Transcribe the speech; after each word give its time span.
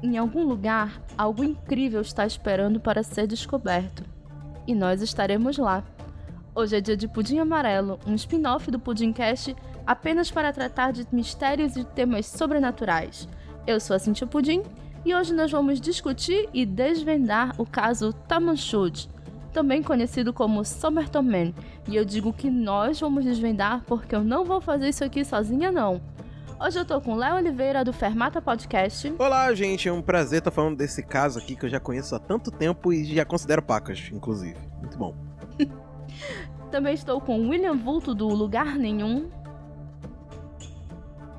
Em 0.00 0.16
algum 0.16 0.44
lugar, 0.44 1.02
algo 1.16 1.42
incrível 1.42 2.00
está 2.00 2.24
esperando 2.24 2.78
para 2.78 3.02
ser 3.02 3.26
descoberto. 3.26 4.04
E 4.64 4.72
nós 4.72 5.02
estaremos 5.02 5.58
lá. 5.58 5.82
Hoje 6.54 6.76
é 6.76 6.80
dia 6.80 6.96
de 6.96 7.08
Pudim 7.08 7.38
Amarelo, 7.38 7.98
um 8.06 8.14
spin-off 8.14 8.70
do 8.70 8.78
Pudimcast 8.78 9.56
apenas 9.84 10.30
para 10.30 10.52
tratar 10.52 10.92
de 10.92 11.04
mistérios 11.10 11.74
e 11.74 11.82
temas 11.82 12.26
sobrenaturais. 12.26 13.28
Eu 13.66 13.80
sou 13.80 13.96
a 13.96 13.98
Cintia 13.98 14.24
Pudim 14.24 14.62
e 15.04 15.12
hoje 15.12 15.34
nós 15.34 15.50
vamos 15.50 15.80
discutir 15.80 16.48
e 16.54 16.64
desvendar 16.64 17.60
o 17.60 17.66
caso 17.66 18.12
Tamanchud, 18.12 19.08
também 19.52 19.82
conhecido 19.82 20.32
como 20.32 20.64
Somerton 20.64 21.22
Man. 21.22 21.52
E 21.88 21.96
eu 21.96 22.04
digo 22.04 22.32
que 22.32 22.48
nós 22.48 23.00
vamos 23.00 23.24
desvendar 23.24 23.82
porque 23.84 24.14
eu 24.14 24.22
não 24.22 24.44
vou 24.44 24.60
fazer 24.60 24.90
isso 24.90 25.02
aqui 25.02 25.24
sozinha 25.24 25.72
não. 25.72 26.00
Hoje 26.60 26.76
eu 26.76 26.84
tô 26.84 27.00
com 27.00 27.14
Léo 27.14 27.36
Oliveira 27.36 27.84
do 27.84 27.92
Fermata 27.92 28.42
Podcast. 28.42 29.14
Olá, 29.16 29.54
gente, 29.54 29.88
é 29.88 29.92
um 29.92 30.02
prazer 30.02 30.40
estar 30.40 30.50
falando 30.50 30.76
desse 30.76 31.04
caso 31.04 31.38
aqui 31.38 31.54
que 31.54 31.66
eu 31.66 31.68
já 31.68 31.78
conheço 31.78 32.16
há 32.16 32.18
tanto 32.18 32.50
tempo 32.50 32.92
e 32.92 33.04
já 33.04 33.24
considero 33.24 33.62
pacas, 33.62 34.10
inclusive. 34.12 34.58
Muito 34.80 34.98
bom. 34.98 35.14
também 36.68 36.94
estou 36.94 37.20
com 37.20 37.48
William 37.48 37.76
Vulto 37.76 38.12
do 38.12 38.26
Lugar 38.26 38.74
Nenhum. 38.74 39.30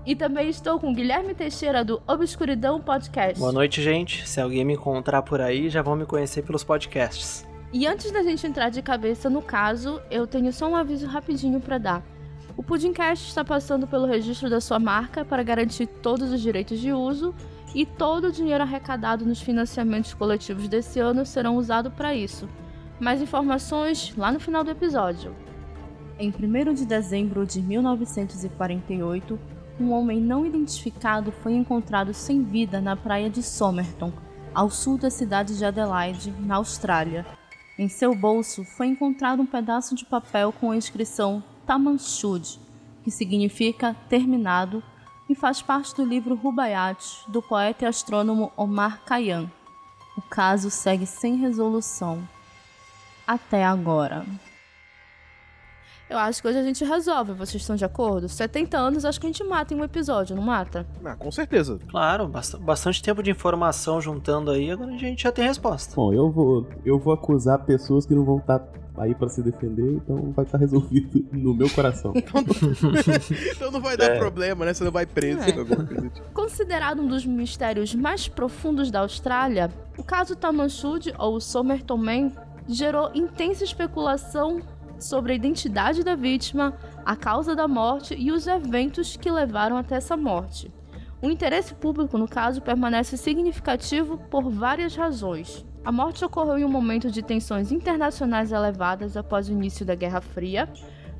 E 0.05 0.15
também 0.15 0.47
estou 0.47 0.79
com 0.79 0.93
Guilherme 0.93 1.35
Teixeira 1.35 1.83
do 1.83 2.01
Obscuridão 2.07 2.79
Podcast. 2.79 3.37
Boa 3.37 3.51
noite, 3.51 3.81
gente. 3.81 4.25
Se 4.25 4.39
alguém 4.39 4.63
me 4.63 4.75
encontrar 4.75 5.21
por 5.21 5.41
aí, 5.41 5.69
já 5.69 5.81
vão 5.81 5.97
me 5.97 6.05
conhecer 6.05 6.43
pelos 6.43 6.63
podcasts. 6.63 7.45
E 7.73 7.85
antes 7.85 8.09
da 8.09 8.23
gente 8.23 8.47
entrar 8.47 8.69
de 8.69 8.81
cabeça 8.81 9.29
no 9.29 9.41
caso, 9.41 10.01
eu 10.09 10.25
tenho 10.25 10.53
só 10.53 10.69
um 10.69 10.77
aviso 10.77 11.05
rapidinho 11.07 11.59
para 11.59 11.77
dar. 11.77 12.18
O 12.59 12.61
Pudimcast 12.61 13.29
está 13.29 13.41
passando 13.45 13.87
pelo 13.87 14.05
registro 14.05 14.49
da 14.49 14.59
sua 14.59 14.79
marca 14.79 15.23
para 15.23 15.41
garantir 15.41 15.87
todos 15.87 16.29
os 16.29 16.41
direitos 16.41 16.77
de 16.77 16.91
uso 16.91 17.33
e 17.73 17.85
todo 17.85 18.27
o 18.27 18.31
dinheiro 18.33 18.61
arrecadado 18.61 19.25
nos 19.25 19.39
financiamentos 19.39 20.13
coletivos 20.13 20.67
desse 20.67 20.99
ano 20.99 21.25
serão 21.25 21.55
usados 21.55 21.93
para 21.93 22.13
isso. 22.13 22.49
Mais 22.99 23.21
informações 23.21 24.13
lá 24.17 24.29
no 24.29 24.41
final 24.41 24.61
do 24.61 24.71
episódio. 24.71 25.33
Em 26.19 26.33
1 26.37 26.73
de 26.73 26.85
dezembro 26.85 27.45
de 27.45 27.61
1948, 27.61 29.39
um 29.79 29.93
homem 29.93 30.19
não 30.19 30.45
identificado 30.45 31.31
foi 31.31 31.53
encontrado 31.53 32.13
sem 32.13 32.43
vida 32.43 32.81
na 32.81 32.93
praia 32.97 33.29
de 33.29 33.41
Somerton, 33.41 34.11
ao 34.53 34.69
sul 34.69 34.97
da 34.97 35.09
cidade 35.09 35.57
de 35.57 35.63
Adelaide, 35.63 36.33
na 36.41 36.55
Austrália. 36.55 37.25
Em 37.77 37.87
seu 37.87 38.13
bolso 38.13 38.65
foi 38.65 38.87
encontrado 38.87 39.41
um 39.41 39.45
pedaço 39.45 39.95
de 39.95 40.03
papel 40.03 40.51
com 40.51 40.71
a 40.71 40.75
inscrição 40.75 41.41
Tamanchud, 41.69 42.59
que 43.03 43.11
significa 43.11 43.95
terminado 44.09 44.81
e 45.29 45.35
faz 45.35 45.61
parte 45.61 45.95
do 45.95 46.03
livro 46.03 46.33
Rubaiyat 46.33 47.25
do 47.27 47.43
poeta 47.43 47.85
e 47.85 47.87
astrônomo 47.87 48.51
Omar 48.57 49.03
Khayyam. 49.05 49.51
O 50.17 50.21
caso 50.23 50.71
segue 50.71 51.05
sem 51.05 51.35
resolução. 51.35 52.27
Até 53.27 53.63
agora. 53.63 54.25
Eu 56.09 56.17
acho 56.17 56.41
que 56.41 56.47
hoje 56.47 56.57
a 56.57 56.63
gente 56.63 56.83
resolve, 56.83 57.33
vocês 57.33 57.61
estão 57.61 57.75
de 57.75 57.85
acordo? 57.85 58.27
70 58.27 58.75
anos, 58.75 59.05
acho 59.05 59.19
que 59.21 59.27
a 59.27 59.29
gente 59.29 59.43
mata 59.43 59.75
em 59.75 59.77
um 59.77 59.83
episódio, 59.83 60.35
não 60.35 60.41
mata? 60.41 60.83
Ah, 61.05 61.15
com 61.15 61.31
certeza. 61.31 61.77
Claro, 61.87 62.27
bastante 62.59 63.03
tempo 63.03 63.21
de 63.21 63.29
informação 63.29 64.01
juntando 64.01 64.49
aí, 64.49 64.71
agora 64.71 64.91
a 64.91 64.97
gente 64.97 65.21
já 65.21 65.31
tem 65.31 65.45
resposta. 65.45 65.95
Bom, 65.95 66.11
eu 66.11 66.31
vou, 66.31 66.67
eu 66.83 66.97
vou 66.97 67.13
acusar 67.13 67.63
pessoas 67.63 68.07
que 68.07 68.15
não 68.15 68.25
vão 68.25 68.39
estar 68.39 68.67
aí 68.97 69.13
para 69.13 69.29
se 69.29 69.43
defender, 69.43 69.93
então 69.97 70.31
vai 70.31 70.45
estar 70.45 70.57
resolvido 70.57 71.25
no 71.31 71.53
meu 71.53 71.69
coração. 71.69 72.11
então, 72.15 72.41
então 73.55 73.71
não 73.71 73.79
vai 73.79 73.95
dar 73.95 74.15
é. 74.15 74.17
problema, 74.17 74.65
né? 74.65 74.73
Você 74.73 74.83
não 74.83 74.91
vai 74.91 75.05
preso. 75.05 75.41
É. 75.41 76.33
Considerado 76.33 77.03
um 77.03 77.07
dos 77.07 77.23
mistérios 77.23 77.93
mais 77.93 78.27
profundos 78.27 78.89
da 78.89 79.01
Austrália, 79.01 79.69
o 79.95 80.03
caso 80.03 80.35
Tamanchud, 80.35 81.13
ou 81.19 81.39
Somerton 81.39 81.97
Man, 81.97 82.31
gerou 82.67 83.11
intensa 83.13 83.63
especulação 83.63 84.59
sobre 84.99 85.33
a 85.33 85.35
identidade 85.35 86.03
da 86.03 86.15
vítima, 86.15 86.77
a 87.05 87.15
causa 87.15 87.55
da 87.55 87.67
morte 87.67 88.15
e 88.15 88.31
os 88.31 88.47
eventos 88.47 89.15
que 89.15 89.31
levaram 89.31 89.77
até 89.77 89.95
essa 89.95 90.15
morte. 90.15 90.71
O 91.21 91.29
interesse 91.29 91.73
público 91.73 92.17
no 92.17 92.27
caso 92.27 92.61
permanece 92.61 93.17
significativo 93.17 94.17
por 94.29 94.49
várias 94.49 94.95
razões. 94.95 95.65
A 95.83 95.91
morte 95.91 96.23
ocorreu 96.23 96.57
em 96.57 96.63
um 96.63 96.69
momento 96.69 97.11
de 97.11 97.21
tensões 97.21 97.71
internacionais 97.71 98.51
elevadas 98.51 99.17
após 99.17 99.49
o 99.49 99.51
início 99.51 99.85
da 99.85 99.95
Guerra 99.95 100.21
Fria, 100.21 100.69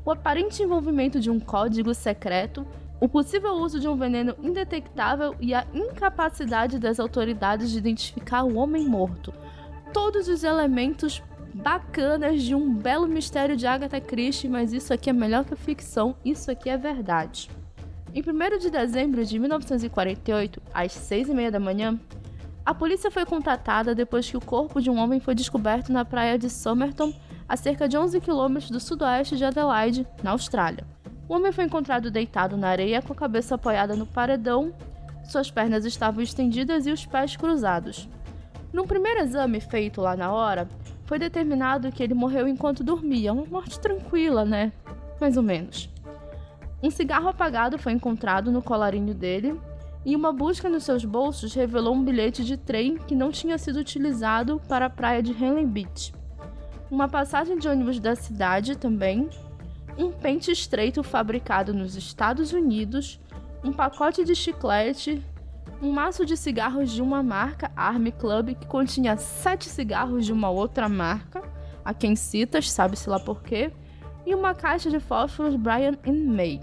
o 0.06 0.12
aparente 0.12 0.64
envolvimento 0.64 1.20
de 1.20 1.30
um 1.30 1.40
código 1.40 1.94
secreto, 1.94 2.66
o 3.00 3.08
possível 3.08 3.54
uso 3.54 3.80
de 3.80 3.88
um 3.88 3.96
veneno 3.96 4.36
indetectável 4.42 5.36
e 5.40 5.54
a 5.54 5.66
incapacidade 5.74 6.80
das 6.80 7.00
autoridades 7.00 7.72
de 7.72 7.78
identificar 7.78 8.44
o 8.44 8.56
homem 8.56 8.88
morto. 8.88 9.34
Todos 9.94 10.28
os 10.28 10.44
elementos 10.44 11.22
bacanas 11.54 12.44
de 12.44 12.54
um 12.56 12.74
belo 12.74 13.08
mistério 13.08 13.56
de 13.56 13.66
Agatha 13.66 14.00
Christie, 14.00 14.50
mas 14.50 14.74
isso 14.74 14.94
aqui 14.94 15.10
é 15.10 15.14
melhor 15.14 15.46
que 15.46 15.56
ficção, 15.56 16.16
isso 16.24 16.50
aqui 16.50 16.70
é 16.70 16.78
verdade. 16.78 17.50
Em 18.14 18.22
1 18.22 18.58
de 18.58 18.70
dezembro 18.70 19.24
de 19.24 19.38
1948, 19.38 20.62
às 20.74 20.92
6 20.94 21.30
e 21.30 21.34
meia 21.34 21.52
da 21.52 21.60
manhã, 21.60 22.00
a 22.66 22.74
polícia 22.74 23.12
foi 23.12 23.26
contatada 23.26 23.96
depois 23.96 24.30
que 24.30 24.38
o 24.38 24.42
corpo 24.42 24.82
de 24.82 24.90
um 24.90 24.98
homem 24.98 25.20
foi 25.20 25.34
descoberto 25.36 25.92
na 25.92 26.06
praia 26.06 26.38
de 26.38 26.50
Somerton, 26.50 27.14
a 27.48 27.58
cerca 27.58 27.88
de 27.88 27.98
11 27.98 28.20
quilômetros 28.22 28.70
do 28.70 28.80
sudoeste 28.80 29.38
de 29.38 29.46
Adelaide, 29.46 30.08
na 30.24 30.32
Austrália. 30.32 30.86
O 31.28 31.34
homem 31.34 31.52
foi 31.52 31.66
encontrado 31.66 32.12
deitado 32.12 32.58
na 32.58 32.70
areia 32.70 33.02
com 33.02 33.14
a 33.14 33.16
cabeça 33.16 33.56
apoiada 33.56 33.96
no 33.96 34.06
paredão, 34.06 34.74
suas 35.24 35.52
pernas 35.52 35.86
estavam 35.86 36.24
estendidas 36.24 36.88
e 36.88 36.92
os 36.92 37.06
pés 37.06 37.36
cruzados. 37.36 38.10
Num 38.74 38.88
primeiro 38.88 39.22
exame 39.22 39.60
feito 39.60 40.02
lá 40.02 40.16
na 40.16 40.32
hora, 40.32 40.68
foi 41.10 41.18
determinado 41.18 41.92
que 41.92 42.04
ele 42.04 42.14
morreu 42.14 42.48
enquanto 42.48 42.84
dormia, 42.84 43.34
uma 43.34 43.44
morte 43.44 43.80
tranquila, 43.80 44.46
né? 44.46 44.72
Mais 45.20 45.38
ou 45.38 45.42
menos. 45.42 45.90
Um 46.84 46.92
cigarro 46.92 47.28
apagado 47.28 47.80
foi 47.80 47.94
encontrado 47.94 48.52
no 48.52 48.62
colarinho 48.62 49.16
dele 49.16 49.60
e 50.06 50.16
uma 50.16 50.32
busca 50.32 50.70
nos 50.70 50.84
seus 50.84 51.04
bolsos 51.04 51.56
revelou 51.56 51.96
um 51.96 52.04
bilhete 52.04 52.46
de 52.46 52.58
trem 52.58 52.96
que 52.96 53.16
não 53.16 53.32
tinha 53.32 53.58
sido 53.58 53.80
utilizado 53.80 54.62
para 54.70 54.86
a 54.86 54.90
praia 54.90 55.24
de 55.24 55.32
Henley 55.32 55.66
Beach. 55.66 56.14
Uma 56.92 57.10
passagem 57.10 57.58
de 57.58 57.68
ônibus 57.68 58.00
da 58.00 58.16
cidade 58.16 58.78
também, 58.78 59.28
um 59.98 60.12
pente 60.12 60.52
estreito 60.52 61.02
fabricado 61.02 61.74
nos 61.74 61.96
Estados 61.96 62.54
Unidos, 62.54 63.20
um 63.64 63.74
pacote 63.74 64.24
de 64.24 64.36
chiclete 64.36 65.24
um 65.82 65.92
maço 65.92 66.26
de 66.26 66.36
cigarros 66.36 66.92
de 66.92 67.02
uma 67.02 67.24
marca, 67.24 67.72
Army 67.76 68.12
Club, 68.12 68.56
que 68.56 68.68
continha 68.68 69.18
sete 69.18 69.70
cigarros 69.70 70.26
de 70.26 70.34
uma 70.34 70.50
outra 70.50 70.90
marca, 70.90 71.42
a 71.84 71.94
quem 71.94 72.16
citas, 72.16 72.70
sabe-se 72.70 73.10
lá 73.10 73.20
por 73.20 73.42
quê, 73.42 73.72
e 74.26 74.36
uma 74.36 74.54
caixa 74.54 74.90
de 74.90 75.00
fósforos 75.00 75.56
Brian 75.56 75.98
May. 76.06 76.60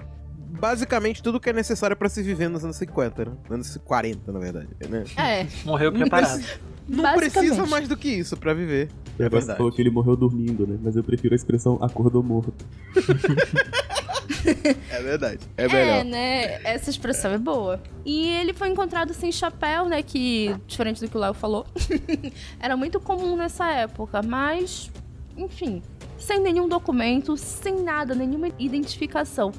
Basicamente 0.61 1.23
tudo 1.23 1.41
que 1.41 1.51
é 1.51 1.53
necessário 1.53 1.97
para 1.97 2.09
se 2.09 2.23
viver 2.23 2.49
nos 2.49 2.65
anos 2.65 2.77
50, 2.77 3.25
né? 3.25 3.33
Anos 3.51 3.77
40, 3.85 4.33
na 4.33 4.39
verdade. 4.39 4.69
Né? 4.89 5.05
É. 5.17 5.47
Morreu 5.65 5.93
preparado. 5.93 6.43
Não 6.89 7.15
precisa 7.15 7.67
mais 7.67 7.89
do 7.89 7.97
que 7.97 8.09
isso 8.09 8.37
para 8.37 8.55
viver. 8.55 8.89
É 9.19 9.29
você 9.29 9.57
falou 9.57 9.73
que 9.73 9.83
ele 9.83 9.91
morreu 9.91 10.17
dormindo, 10.17 10.67
né? 10.67 10.79
Mas 10.81 10.95
eu 10.95 11.03
prefiro 11.03 11.35
a 11.35 11.37
expressão 11.37 11.79
acordou 11.83 12.23
morto. 12.23 12.55
é 14.91 15.03
verdade. 15.03 15.41
É 15.57 15.69
melhor. 15.69 16.01
É, 16.01 16.05
né? 16.05 16.61
Essa 16.65 16.91
expressão 16.91 17.33
é 17.33 17.39
boa. 17.39 17.81
E 18.05 18.29
ele 18.29 18.53
foi 18.53 18.69
encontrado 18.69 19.13
sem 19.15 19.31
chapéu, 19.33 19.87
né? 19.87 20.03
Que, 20.03 20.55
diferente 20.67 21.01
do 21.01 21.09
que 21.09 21.17
o 21.17 21.21
Léo 21.21 21.35
falou, 21.35 21.67
era 22.61 22.77
muito 22.77 23.01
comum 23.01 23.37
nessa 23.37 23.71
época. 23.71 24.23
Mas, 24.23 24.91
enfim, 25.37 25.83
sem 26.19 26.41
nenhum 26.41 26.69
documento, 26.69 27.37
sem 27.37 27.83
nada, 27.83 28.15
nenhuma 28.15 28.49
identificação. 28.59 29.53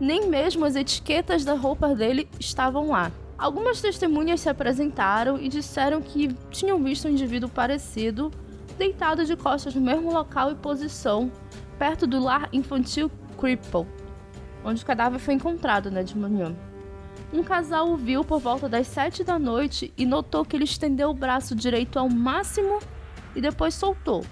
Nem 0.00 0.28
mesmo 0.28 0.64
as 0.64 0.76
etiquetas 0.76 1.44
da 1.44 1.54
roupa 1.54 1.94
dele 1.94 2.28
estavam 2.38 2.90
lá. 2.90 3.12
Algumas 3.36 3.80
testemunhas 3.80 4.40
se 4.40 4.48
apresentaram 4.48 5.38
e 5.38 5.48
disseram 5.48 6.00
que 6.00 6.32
tinham 6.50 6.82
visto 6.82 7.08
um 7.08 7.10
indivíduo 7.10 7.48
parecido 7.48 8.30
deitado 8.78 9.24
de 9.24 9.36
costas 9.36 9.74
no 9.74 9.80
mesmo 9.80 10.12
local 10.12 10.50
e 10.50 10.54
posição, 10.54 11.30
perto 11.78 12.06
do 12.06 12.22
lar 12.22 12.48
infantil 12.52 13.10
Cripple, 13.38 13.86
onde 14.64 14.82
o 14.82 14.86
cadáver 14.86 15.18
foi 15.18 15.34
encontrado 15.34 15.90
né, 15.90 16.02
de 16.02 16.16
manhã. 16.16 16.54
Um 17.32 17.42
casal 17.42 17.90
o 17.90 17.96
viu 17.96 18.24
por 18.24 18.40
volta 18.40 18.68
das 18.68 18.86
7 18.86 19.24
da 19.24 19.38
noite 19.38 19.92
e 19.96 20.06
notou 20.06 20.44
que 20.44 20.56
ele 20.56 20.64
estendeu 20.64 21.10
o 21.10 21.14
braço 21.14 21.54
direito 21.54 21.98
ao 21.98 22.08
máximo 22.08 22.78
e 23.34 23.40
depois 23.40 23.74
soltou. 23.74 24.24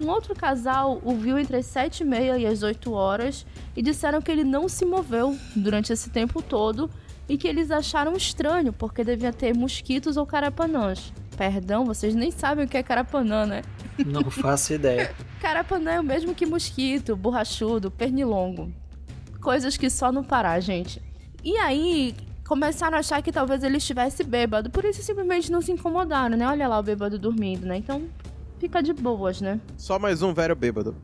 Um 0.00 0.08
outro 0.08 0.34
casal 0.34 1.00
o 1.02 1.14
viu 1.14 1.38
entre 1.38 1.56
as 1.56 1.66
7 1.66 2.00
e 2.00 2.04
meia 2.04 2.38
e 2.38 2.46
as 2.46 2.62
8 2.62 2.92
horas 2.92 3.46
e 3.76 3.82
disseram 3.82 4.20
que 4.20 4.30
ele 4.30 4.44
não 4.44 4.68
se 4.68 4.84
moveu 4.84 5.36
durante 5.56 5.92
esse 5.92 6.10
tempo 6.10 6.42
todo 6.42 6.90
e 7.28 7.38
que 7.38 7.48
eles 7.48 7.70
acharam 7.70 8.12
estranho 8.14 8.72
porque 8.72 9.02
devia 9.02 9.32
ter 9.32 9.56
mosquitos 9.56 10.16
ou 10.16 10.26
carapanãs. 10.26 11.12
Perdão, 11.36 11.84
vocês 11.84 12.14
nem 12.14 12.30
sabem 12.30 12.64
o 12.64 12.68
que 12.68 12.76
é 12.76 12.82
carapanã, 12.82 13.46
né? 13.46 13.62
Não 14.04 14.30
faço 14.30 14.74
ideia. 14.74 15.14
carapanã 15.40 15.92
é 15.92 16.00
o 16.00 16.04
mesmo 16.04 16.34
que 16.34 16.44
mosquito, 16.44 17.16
borrachudo, 17.16 17.90
pernilongo 17.90 18.70
coisas 19.44 19.76
que 19.76 19.90
só 19.90 20.10
no 20.10 20.24
Pará, 20.24 20.58
gente. 20.58 21.02
E 21.44 21.54
aí, 21.58 22.16
começaram 22.48 22.96
a 22.96 23.00
achar 23.00 23.22
que 23.22 23.30
talvez 23.30 23.62
ele 23.62 23.76
estivesse 23.76 24.24
bêbado, 24.24 24.70
por 24.70 24.86
isso 24.86 25.02
simplesmente 25.02 25.52
não 25.52 25.60
se 25.60 25.70
incomodaram, 25.70 26.34
né? 26.34 26.48
Olha 26.48 26.66
lá 26.66 26.78
o 26.78 26.82
bêbado 26.82 27.18
dormindo, 27.18 27.66
né? 27.66 27.76
Então 27.76 28.08
fica 28.58 28.82
de 28.82 28.94
boas, 28.94 29.42
né? 29.42 29.60
Só 29.76 29.98
mais 29.98 30.22
um 30.22 30.32
velho 30.32 30.56
bêbado. 30.56 30.96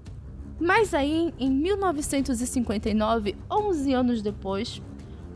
Mas 0.58 0.94
aí, 0.94 1.34
em 1.38 1.50
1959, 1.50 3.36
11 3.50 3.92
anos 3.92 4.22
depois, 4.22 4.80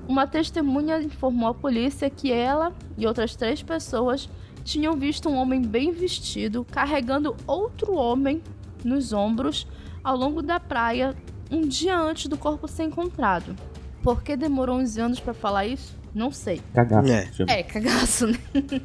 uma 0.08 0.26
testemunha 0.26 1.02
informou 1.02 1.50
à 1.50 1.54
polícia 1.54 2.08
que 2.08 2.32
ela 2.32 2.72
e 2.96 3.06
outras 3.06 3.36
três 3.36 3.62
pessoas 3.62 4.30
tinham 4.64 4.94
visto 4.94 5.28
um 5.28 5.36
homem 5.36 5.60
bem 5.60 5.92
vestido 5.92 6.64
carregando 6.70 7.36
outro 7.46 7.94
homem 7.94 8.42
nos 8.82 9.12
ombros 9.12 9.66
ao 10.02 10.16
longo 10.16 10.42
da 10.42 10.58
praia 10.58 11.14
um 11.54 11.68
dia 11.68 11.98
antes 11.98 12.26
do 12.26 12.36
corpo 12.36 12.66
ser 12.66 12.84
encontrado. 12.84 13.54
Por 14.02 14.22
que 14.22 14.36
demorou 14.36 14.76
11 14.76 15.00
anos 15.00 15.20
para 15.20 15.32
falar 15.32 15.66
isso? 15.66 15.96
Não 16.14 16.30
sei. 16.30 16.60
Cagaço. 16.72 17.42
É. 17.48 17.60
É, 17.60 17.62
cagaço, 17.62 18.26
né? 18.28 18.38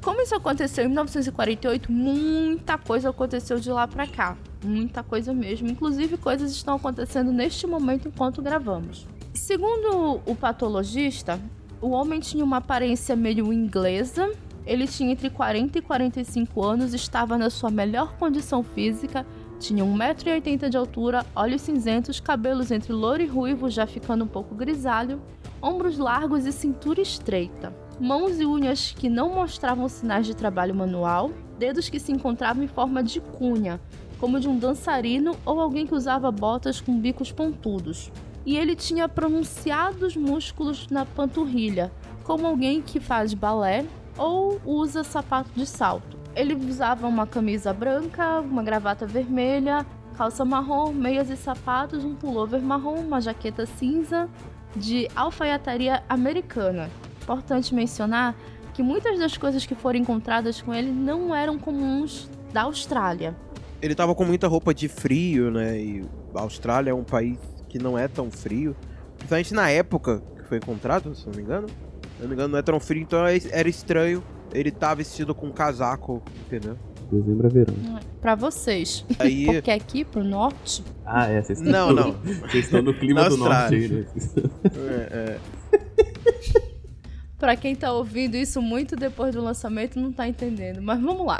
Como 0.00 0.20
isso 0.20 0.34
aconteceu 0.34 0.84
em 0.84 0.88
1948, 0.88 1.90
muita 1.90 2.78
coisa 2.78 3.10
aconteceu 3.10 3.58
de 3.58 3.70
lá 3.70 3.88
pra 3.88 4.06
cá. 4.06 4.36
Muita 4.62 5.02
coisa 5.02 5.32
mesmo. 5.32 5.68
Inclusive, 5.68 6.16
coisas 6.16 6.52
estão 6.52 6.76
acontecendo 6.76 7.32
neste 7.32 7.66
momento 7.66 8.08
enquanto 8.08 8.42
gravamos. 8.42 9.06
Segundo 9.34 10.20
o 10.24 10.34
patologista, 10.36 11.40
o 11.80 11.90
homem 11.90 12.20
tinha 12.20 12.44
uma 12.44 12.58
aparência 12.58 13.16
meio 13.16 13.52
inglesa. 13.52 14.30
Ele 14.64 14.86
tinha 14.86 15.10
entre 15.10 15.30
40 15.30 15.78
e 15.78 15.82
45 15.82 16.62
anos, 16.62 16.94
estava 16.94 17.38
na 17.38 17.48
sua 17.50 17.70
melhor 17.70 18.14
condição 18.18 18.62
física, 18.62 19.26
tinha 19.58 19.84
1,80m 19.84 20.68
de 20.68 20.76
altura, 20.76 21.26
olhos 21.34 21.62
cinzentos, 21.62 22.20
cabelos 22.20 22.70
entre 22.70 22.92
loiro 22.92 23.22
e 23.22 23.26
ruivo, 23.26 23.68
já 23.68 23.86
ficando 23.86 24.24
um 24.24 24.28
pouco 24.28 24.54
grisalho, 24.54 25.20
ombros 25.60 25.98
largos 25.98 26.46
e 26.46 26.52
cintura 26.52 27.00
estreita, 27.00 27.74
mãos 28.00 28.38
e 28.38 28.46
unhas 28.46 28.92
que 28.92 29.08
não 29.08 29.34
mostravam 29.34 29.88
sinais 29.88 30.26
de 30.26 30.34
trabalho 30.34 30.74
manual, 30.74 31.30
dedos 31.58 31.88
que 31.88 31.98
se 31.98 32.12
encontravam 32.12 32.62
em 32.62 32.68
forma 32.68 33.02
de 33.02 33.20
cunha, 33.20 33.80
como 34.20 34.40
de 34.40 34.48
um 34.48 34.58
dançarino 34.58 35.36
ou 35.44 35.60
alguém 35.60 35.86
que 35.86 35.94
usava 35.94 36.30
botas 36.30 36.80
com 36.80 36.98
bicos 36.98 37.32
pontudos. 37.32 38.12
E 38.46 38.56
ele 38.56 38.74
tinha 38.74 39.08
pronunciados 39.08 40.16
músculos 40.16 40.88
na 40.88 41.04
panturrilha, 41.04 41.92
como 42.24 42.46
alguém 42.46 42.80
que 42.80 43.00
faz 43.00 43.34
balé 43.34 43.84
ou 44.16 44.60
usa 44.64 45.04
sapato 45.04 45.50
de 45.54 45.66
salto. 45.66 46.17
Ele 46.38 46.54
usava 46.54 47.08
uma 47.08 47.26
camisa 47.26 47.72
branca, 47.72 48.38
uma 48.38 48.62
gravata 48.62 49.04
vermelha, 49.04 49.84
calça 50.16 50.44
marrom, 50.44 50.92
meias 50.92 51.28
e 51.30 51.36
sapatos, 51.36 52.04
um 52.04 52.14
pullover 52.14 52.62
marrom, 52.62 52.94
uma 53.00 53.20
jaqueta 53.20 53.66
cinza 53.66 54.28
de 54.76 55.08
alfaiataria 55.16 56.00
americana. 56.08 56.88
Importante 57.20 57.74
mencionar 57.74 58.36
que 58.72 58.84
muitas 58.84 59.18
das 59.18 59.36
coisas 59.36 59.66
que 59.66 59.74
foram 59.74 59.98
encontradas 59.98 60.62
com 60.62 60.72
ele 60.72 60.92
não 60.92 61.34
eram 61.34 61.58
comuns 61.58 62.30
da 62.52 62.62
Austrália. 62.62 63.34
Ele 63.82 63.96
tava 63.96 64.14
com 64.14 64.24
muita 64.24 64.46
roupa 64.46 64.72
de 64.72 64.86
frio, 64.86 65.50
né? 65.50 65.76
E 65.76 66.04
a 66.36 66.42
Austrália 66.42 66.92
é 66.92 66.94
um 66.94 67.02
país 67.02 67.36
que 67.68 67.80
não 67.80 67.98
é 67.98 68.06
tão 68.06 68.30
frio. 68.30 68.76
Principalmente 69.16 69.54
na 69.54 69.70
época 69.70 70.22
que 70.36 70.44
foi 70.44 70.58
encontrado, 70.58 71.12
se 71.16 71.26
não 71.26 71.34
me 71.34 71.42
engano. 71.42 71.66
Se 71.68 72.22
não 72.22 72.28
me 72.28 72.34
engano, 72.34 72.52
não 72.52 72.58
é 72.60 72.62
tão 72.62 72.78
frio, 72.78 73.02
então 73.02 73.26
é- 73.26 73.38
era 73.50 73.68
estranho 73.68 74.22
ele 74.52 74.70
tá 74.70 74.94
vestido 74.94 75.34
com 75.34 75.46
um 75.46 75.52
casaco, 75.52 76.22
entendeu? 76.46 76.76
Dezembro 77.10 77.46
é 77.46 77.50
verão. 77.50 77.74
Pra 78.20 78.34
vocês. 78.34 79.04
Aí. 79.18 79.46
Porque 79.50 79.70
aqui 79.70 80.04
pro 80.04 80.22
norte, 80.22 80.84
Ah, 81.06 81.26
é. 81.26 81.40
Vocês 81.42 81.60
estão 81.60 81.72
Não, 81.72 81.92
não. 81.94 82.12
Vocês 82.42 82.66
estão 82.66 82.82
no 82.82 82.92
clima 82.92 83.22
Na 83.22 83.28
do 83.28 83.36
norte 83.38 83.74
aí, 83.74 83.88
né? 83.88 84.06
É, 84.74 85.38
é. 85.72 85.78
pra 87.38 87.56
quem 87.56 87.74
tá 87.74 87.92
ouvindo 87.92 88.34
isso 88.36 88.60
muito 88.60 88.96
depois 88.96 89.34
do 89.34 89.40
lançamento, 89.40 89.98
não 89.98 90.12
tá 90.12 90.28
entendendo. 90.28 90.82
Mas 90.82 91.00
vamos 91.00 91.26
lá. 91.26 91.38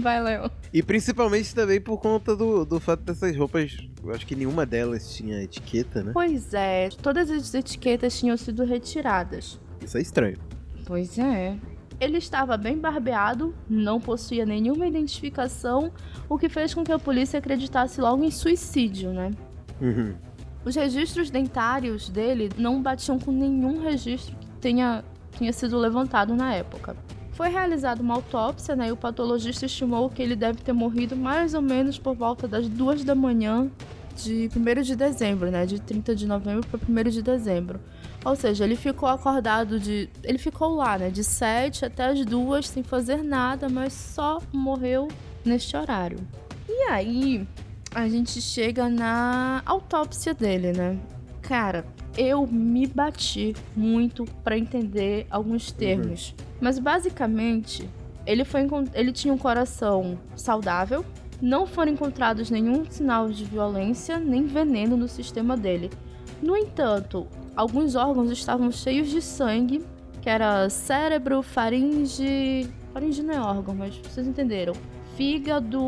Vai, 0.00 0.22
Léo. 0.22 0.50
E 0.72 0.82
principalmente 0.82 1.54
também 1.54 1.80
por 1.80 1.98
conta 1.98 2.34
do, 2.36 2.64
do 2.64 2.80
fato 2.80 3.02
dessas 3.02 3.36
roupas. 3.36 3.76
Eu 4.02 4.12
acho 4.14 4.26
que 4.26 4.34
nenhuma 4.34 4.64
delas 4.64 5.14
tinha 5.14 5.42
etiqueta, 5.42 6.02
né? 6.02 6.12
Pois 6.14 6.54
é, 6.54 6.88
todas 7.02 7.30
as 7.30 7.52
etiquetas 7.52 8.18
tinham 8.18 8.36
sido 8.36 8.64
retiradas. 8.64 9.60
Isso 9.84 9.98
é 9.98 10.00
estranho. 10.00 10.38
Pois 10.86 11.18
é. 11.18 11.56
Ele 12.00 12.16
estava 12.16 12.56
bem 12.56 12.78
barbeado, 12.78 13.54
não 13.68 14.00
possuía 14.00 14.46
nenhuma 14.46 14.86
identificação, 14.86 15.92
o 16.28 16.38
que 16.38 16.48
fez 16.48 16.72
com 16.72 16.82
que 16.82 16.92
a 16.92 16.98
polícia 16.98 17.38
acreditasse 17.38 18.00
logo 18.00 18.24
em 18.24 18.30
suicídio, 18.30 19.12
né? 19.12 19.30
Uhum. 19.80 20.14
Os 20.64 20.74
registros 20.74 21.30
dentários 21.30 22.08
dele 22.08 22.48
não 22.56 22.82
batiam 22.82 23.18
com 23.18 23.30
nenhum 23.30 23.82
registro 23.82 24.34
que 24.36 24.46
tenha, 24.60 25.04
tenha 25.38 25.52
sido 25.52 25.78
levantado 25.78 26.34
na 26.34 26.54
época. 26.54 26.96
Foi 27.32 27.48
realizada 27.48 28.02
uma 28.02 28.14
autópsia, 28.14 28.76
né? 28.76 28.88
E 28.88 28.92
o 28.92 28.96
patologista 28.96 29.66
estimou 29.66 30.10
que 30.10 30.22
ele 30.22 30.36
deve 30.36 30.62
ter 30.62 30.72
morrido 30.72 31.16
mais 31.16 31.54
ou 31.54 31.62
menos 31.62 31.98
por 31.98 32.14
volta 32.14 32.48
das 32.48 32.68
duas 32.68 33.04
da 33.04 33.14
manhã 33.14 33.70
de 34.16 34.50
1 34.54 34.82
de 34.82 34.96
dezembro, 34.96 35.50
né? 35.50 35.64
De 35.64 35.80
30 35.80 36.14
de 36.14 36.26
novembro 36.26 36.66
para 36.68 36.80
1 36.86 37.10
de 37.10 37.22
dezembro. 37.22 37.80
Ou 38.24 38.36
seja, 38.36 38.64
ele 38.64 38.76
ficou 38.76 39.08
acordado 39.08 39.80
de. 39.80 40.08
Ele 40.22 40.38
ficou 40.38 40.74
lá, 40.74 40.98
né? 40.98 41.10
De 41.10 41.24
7 41.24 41.86
até 41.86 42.06
as 42.06 42.24
duas 42.24 42.68
sem 42.68 42.82
fazer 42.82 43.22
nada, 43.22 43.68
mas 43.68 43.92
só 43.92 44.40
morreu 44.52 45.08
neste 45.44 45.76
horário. 45.76 46.18
E 46.68 46.90
aí, 46.90 47.46
a 47.94 48.08
gente 48.08 48.40
chega 48.40 48.88
na 48.88 49.62
autópsia 49.64 50.34
dele, 50.34 50.72
né? 50.72 50.98
Cara, 51.40 51.84
eu 52.16 52.46
me 52.46 52.86
bati 52.86 53.56
muito 53.74 54.24
pra 54.44 54.58
entender 54.58 55.26
alguns 55.30 55.72
termos. 55.72 56.34
Mas 56.60 56.78
basicamente, 56.78 57.88
ele 58.26 58.44
foi 58.44 58.68
ele 58.94 59.12
tinha 59.12 59.32
um 59.32 59.38
coração 59.38 60.18
saudável, 60.36 61.04
não 61.40 61.66
foram 61.66 61.92
encontrados 61.92 62.50
nenhum 62.50 62.84
sinal 62.88 63.30
de 63.30 63.44
violência 63.44 64.18
nem 64.18 64.44
veneno 64.44 64.96
no 64.96 65.08
sistema 65.08 65.56
dele. 65.56 65.90
No 66.42 66.56
entanto, 66.56 67.26
alguns 67.56 67.94
órgãos 67.94 68.30
estavam 68.30 68.70
cheios 68.70 69.08
de 69.08 69.20
sangue, 69.20 69.84
que 70.20 70.28
era 70.28 70.68
cérebro, 70.68 71.42
faringe, 71.42 72.68
faringe 72.92 73.22
não 73.22 73.34
é 73.34 73.40
órgão, 73.40 73.74
mas 73.74 73.96
vocês 73.96 74.26
entenderam. 74.26 74.74
Fígado, 75.16 75.80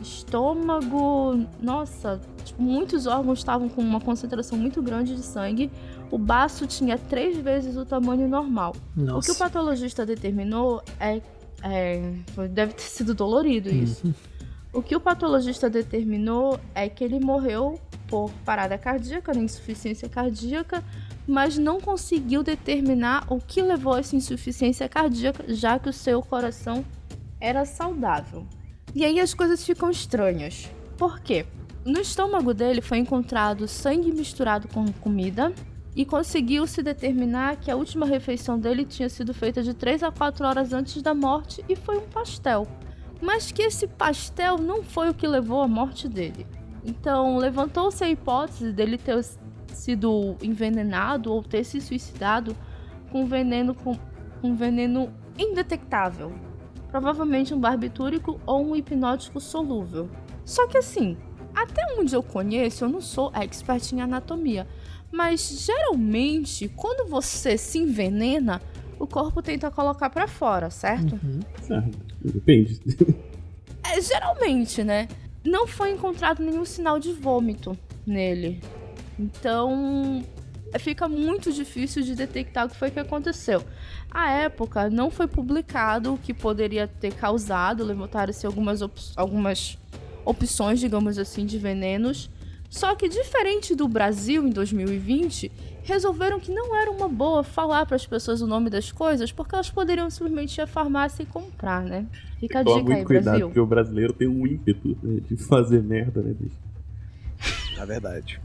estômago, 0.00 1.46
nossa, 1.60 2.20
tipo, 2.44 2.62
muitos 2.62 3.06
órgãos 3.06 3.38
estavam 3.40 3.68
com 3.68 3.80
uma 3.82 4.00
concentração 4.00 4.56
muito 4.56 4.80
grande 4.82 5.16
de 5.16 5.22
sangue. 5.22 5.70
O 6.10 6.18
baço 6.18 6.66
tinha 6.66 6.96
três 6.96 7.36
vezes 7.38 7.76
o 7.76 7.84
tamanho 7.84 8.28
normal. 8.28 8.72
O 8.72 8.96
que 8.96 9.00
o 9.00 9.04
Nossa. 9.06 9.34
patologista 9.34 10.04
determinou 10.06 10.82
é, 11.00 11.20
é- 11.62 12.12
deve 12.50 12.74
ter 12.74 12.82
sido 12.82 13.14
dolorido 13.14 13.68
isso. 13.68 14.14
O 14.72 14.80
que 14.82 14.94
o 14.94 15.00
patologista 15.00 15.68
determinou 15.68 16.58
é 16.74 16.88
que 16.88 17.02
ele 17.02 17.18
morreu 17.18 17.80
por 18.12 18.30
parada 18.44 18.76
cardíaca, 18.76 19.32
né, 19.32 19.40
insuficiência 19.40 20.06
cardíaca, 20.06 20.84
mas 21.26 21.56
não 21.56 21.80
conseguiu 21.80 22.42
determinar 22.42 23.24
o 23.32 23.38
que 23.38 23.62
levou 23.62 23.94
a 23.94 24.00
essa 24.00 24.14
insuficiência 24.14 24.86
cardíaca, 24.86 25.44
já 25.48 25.78
que 25.78 25.88
o 25.88 25.92
seu 25.94 26.20
coração 26.20 26.84
era 27.40 27.64
saudável. 27.64 28.46
E 28.94 29.02
aí 29.02 29.18
as 29.18 29.32
coisas 29.32 29.64
ficam 29.64 29.90
estranhas. 29.90 30.70
Por 30.98 31.20
quê? 31.20 31.46
No 31.86 31.98
estômago 31.98 32.52
dele 32.52 32.82
foi 32.82 32.98
encontrado 32.98 33.66
sangue 33.66 34.12
misturado 34.12 34.68
com 34.68 34.92
comida 34.92 35.50
e 35.96 36.04
conseguiu-se 36.04 36.82
determinar 36.82 37.56
que 37.56 37.70
a 37.70 37.76
última 37.76 38.04
refeição 38.04 38.58
dele 38.58 38.84
tinha 38.84 39.08
sido 39.08 39.32
feita 39.32 39.62
de 39.62 39.72
3 39.72 40.02
a 40.02 40.12
4 40.12 40.46
horas 40.46 40.74
antes 40.74 41.00
da 41.00 41.14
morte 41.14 41.64
e 41.66 41.74
foi 41.74 41.96
um 41.96 42.08
pastel. 42.08 42.68
Mas 43.22 43.50
que 43.50 43.62
esse 43.62 43.86
pastel 43.86 44.58
não 44.58 44.82
foi 44.82 45.08
o 45.08 45.14
que 45.14 45.26
levou 45.26 45.62
à 45.62 45.66
morte 45.66 46.06
dele. 46.06 46.46
Então, 46.84 47.36
levantou-se 47.36 48.02
a 48.02 48.10
hipótese 48.10 48.72
dele 48.72 48.98
ter 48.98 49.24
sido 49.72 50.36
envenenado 50.42 51.32
ou 51.32 51.42
ter 51.42 51.64
se 51.64 51.80
suicidado 51.80 52.56
com 53.10 53.26
veneno 53.26 53.74
com 53.74 53.96
um 54.42 54.54
veneno 54.54 55.12
indetectável. 55.38 56.32
Provavelmente 56.90 57.54
um 57.54 57.60
barbitúrico 57.60 58.40
ou 58.44 58.66
um 58.66 58.76
hipnótico 58.76 59.40
solúvel. 59.40 60.10
Só 60.44 60.66
que 60.66 60.76
assim, 60.76 61.16
até 61.54 61.82
onde 61.98 62.14
eu 62.14 62.22
conheço, 62.22 62.84
eu 62.84 62.88
não 62.88 63.00
sou 63.00 63.30
expert 63.34 63.92
em 63.92 64.00
anatomia, 64.00 64.66
mas 65.10 65.64
geralmente 65.64 66.68
quando 66.68 67.08
você 67.08 67.56
se 67.56 67.78
envenena, 67.78 68.60
o 68.98 69.06
corpo 69.06 69.40
tenta 69.42 69.70
colocar 69.70 70.10
pra 70.10 70.26
fora, 70.26 70.70
certo? 70.70 71.18
Ah, 71.70 71.84
depende. 72.24 72.80
É, 73.84 74.00
geralmente, 74.00 74.84
né? 74.84 75.08
Não 75.44 75.66
foi 75.66 75.90
encontrado 75.92 76.42
nenhum 76.42 76.64
sinal 76.64 76.98
de 76.98 77.12
vômito 77.12 77.76
nele. 78.06 78.60
Então, 79.18 80.24
fica 80.78 81.08
muito 81.08 81.52
difícil 81.52 82.02
de 82.02 82.14
detectar 82.14 82.66
o 82.66 82.68
que 82.70 82.76
foi 82.76 82.90
que 82.90 83.00
aconteceu. 83.00 83.62
À 84.10 84.30
época, 84.30 84.88
não 84.90 85.10
foi 85.10 85.26
publicado 85.26 86.14
o 86.14 86.18
que 86.18 86.32
poderia 86.34 86.86
ter 86.86 87.14
causado, 87.14 87.84
levantaram-se 87.84 88.46
algumas, 88.46 88.82
op- 88.82 89.00
algumas 89.16 89.78
opções, 90.24 90.80
digamos 90.80 91.18
assim, 91.18 91.44
de 91.46 91.58
venenos. 91.58 92.30
Só 92.70 92.94
que 92.94 93.08
diferente 93.08 93.74
do 93.74 93.86
Brasil 93.86 94.46
em 94.46 94.50
2020, 94.50 95.52
resolveram 95.84 96.38
que 96.40 96.52
não 96.52 96.74
era 96.76 96.90
uma 96.90 97.08
boa 97.08 97.42
falar 97.42 97.84
para 97.86 97.96
as 97.96 98.06
pessoas 98.06 98.40
o 98.40 98.46
nome 98.46 98.70
das 98.70 98.90
coisas, 98.92 99.32
porque 99.32 99.54
elas 99.54 99.70
poderiam 99.70 100.08
simplesmente 100.10 100.56
ir 100.58 100.62
à 100.62 100.66
farmácia 100.66 101.22
e 101.22 101.26
comprar, 101.26 101.82
né? 101.82 102.06
Fica 102.38 102.60
a 102.60 102.62
dica 102.62 102.74
muito 102.76 102.92
aí, 102.92 103.04
cuidado, 103.04 103.24
Brasil. 103.24 103.46
porque 103.48 103.60
o 103.60 103.66
brasileiro 103.66 104.12
tem 104.12 104.28
um 104.28 104.46
ímpeto 104.46 104.96
né, 105.02 105.20
de 105.28 105.36
fazer 105.36 105.82
merda, 105.82 106.20
né, 106.22 106.34
bicho? 106.38 106.56
Na 107.76 107.84
verdade. 107.84 108.40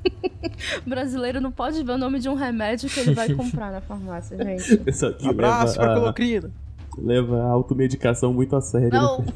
O 0.86 0.90
brasileiro 0.90 1.40
não 1.40 1.52
pode 1.52 1.84
ver 1.84 1.92
o 1.92 1.98
nome 1.98 2.20
de 2.20 2.28
um 2.30 2.34
remédio 2.34 2.90
que 2.90 3.00
ele 3.00 3.14
vai 3.14 3.32
comprar 3.34 3.72
na 3.72 3.82
farmácia, 3.82 4.36
gente. 4.44 4.82
Abraço 5.28 5.74
leva 5.80 5.84
pra 5.84 5.94
a, 5.94 6.00
colocrina. 6.00 6.52
leva 6.98 7.44
a 7.44 7.48
automedicação 7.52 8.34
muito 8.34 8.56
a 8.56 8.62
sério. 8.62 8.90
né? 8.90 9.00
Não, 9.00 9.26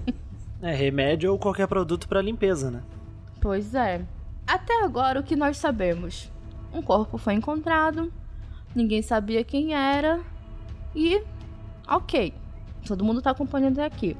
É, 0.63 0.75
remédio 0.75 1.31
ou 1.31 1.39
qualquer 1.39 1.67
produto 1.67 2.07
pra 2.07 2.21
limpeza, 2.21 2.69
né? 2.69 2.81
Pois 3.39 3.73
é. 3.73 4.01
Até 4.45 4.83
agora, 4.83 5.19
o 5.19 5.23
que 5.23 5.35
nós 5.35 5.57
sabemos? 5.57 6.31
Um 6.73 6.81
corpo 6.81 7.17
foi 7.17 7.33
encontrado, 7.33 8.11
ninguém 8.75 9.01
sabia 9.01 9.43
quem 9.43 9.73
era 9.73 10.21
e. 10.95 11.21
Ok, 11.87 12.33
todo 12.85 13.03
mundo 13.03 13.21
tá 13.21 13.31
acompanhando 13.31 13.79
até 13.79 13.85
aqui. 13.85 14.15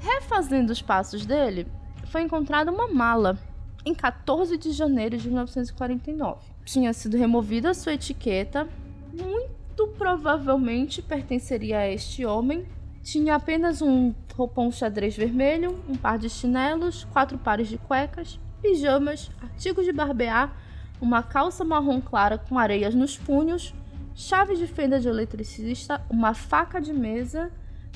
Refazendo 0.00 0.72
os 0.72 0.80
passos 0.80 1.26
dele, 1.26 1.66
foi 2.06 2.22
encontrada 2.22 2.70
uma 2.70 2.86
mala 2.88 3.38
em 3.84 3.94
14 3.94 4.56
de 4.56 4.72
janeiro 4.72 5.16
de 5.16 5.28
1949. 5.28 6.40
Tinha 6.64 6.92
sido 6.92 7.16
removida 7.16 7.70
a 7.70 7.74
sua 7.74 7.94
etiqueta, 7.94 8.68
muito 9.12 9.86
provavelmente 9.96 11.02
pertenceria 11.02 11.78
a 11.78 11.88
este 11.88 12.24
homem. 12.24 12.66
Tinha 13.02 13.34
apenas 13.34 13.80
um 13.80 14.14
roupão 14.36 14.70
xadrez 14.70 15.16
vermelho, 15.16 15.82
um 15.88 15.96
par 15.96 16.18
de 16.18 16.28
chinelos, 16.28 17.04
quatro 17.12 17.38
pares 17.38 17.68
de 17.68 17.78
cuecas, 17.78 18.38
pijamas, 18.60 19.30
artigos 19.40 19.84
de 19.84 19.92
barbear, 19.92 20.54
uma 21.00 21.22
calça 21.22 21.64
marrom 21.64 22.00
clara 22.00 22.38
com 22.38 22.58
areias 22.58 22.94
nos 22.94 23.16
punhos, 23.16 23.74
chave 24.14 24.56
de 24.56 24.66
fenda 24.66 24.98
de 24.98 25.08
eletricista, 25.08 26.00
uma 26.10 26.34
faca 26.34 26.80
de 26.80 26.92
mesa, 26.92 27.50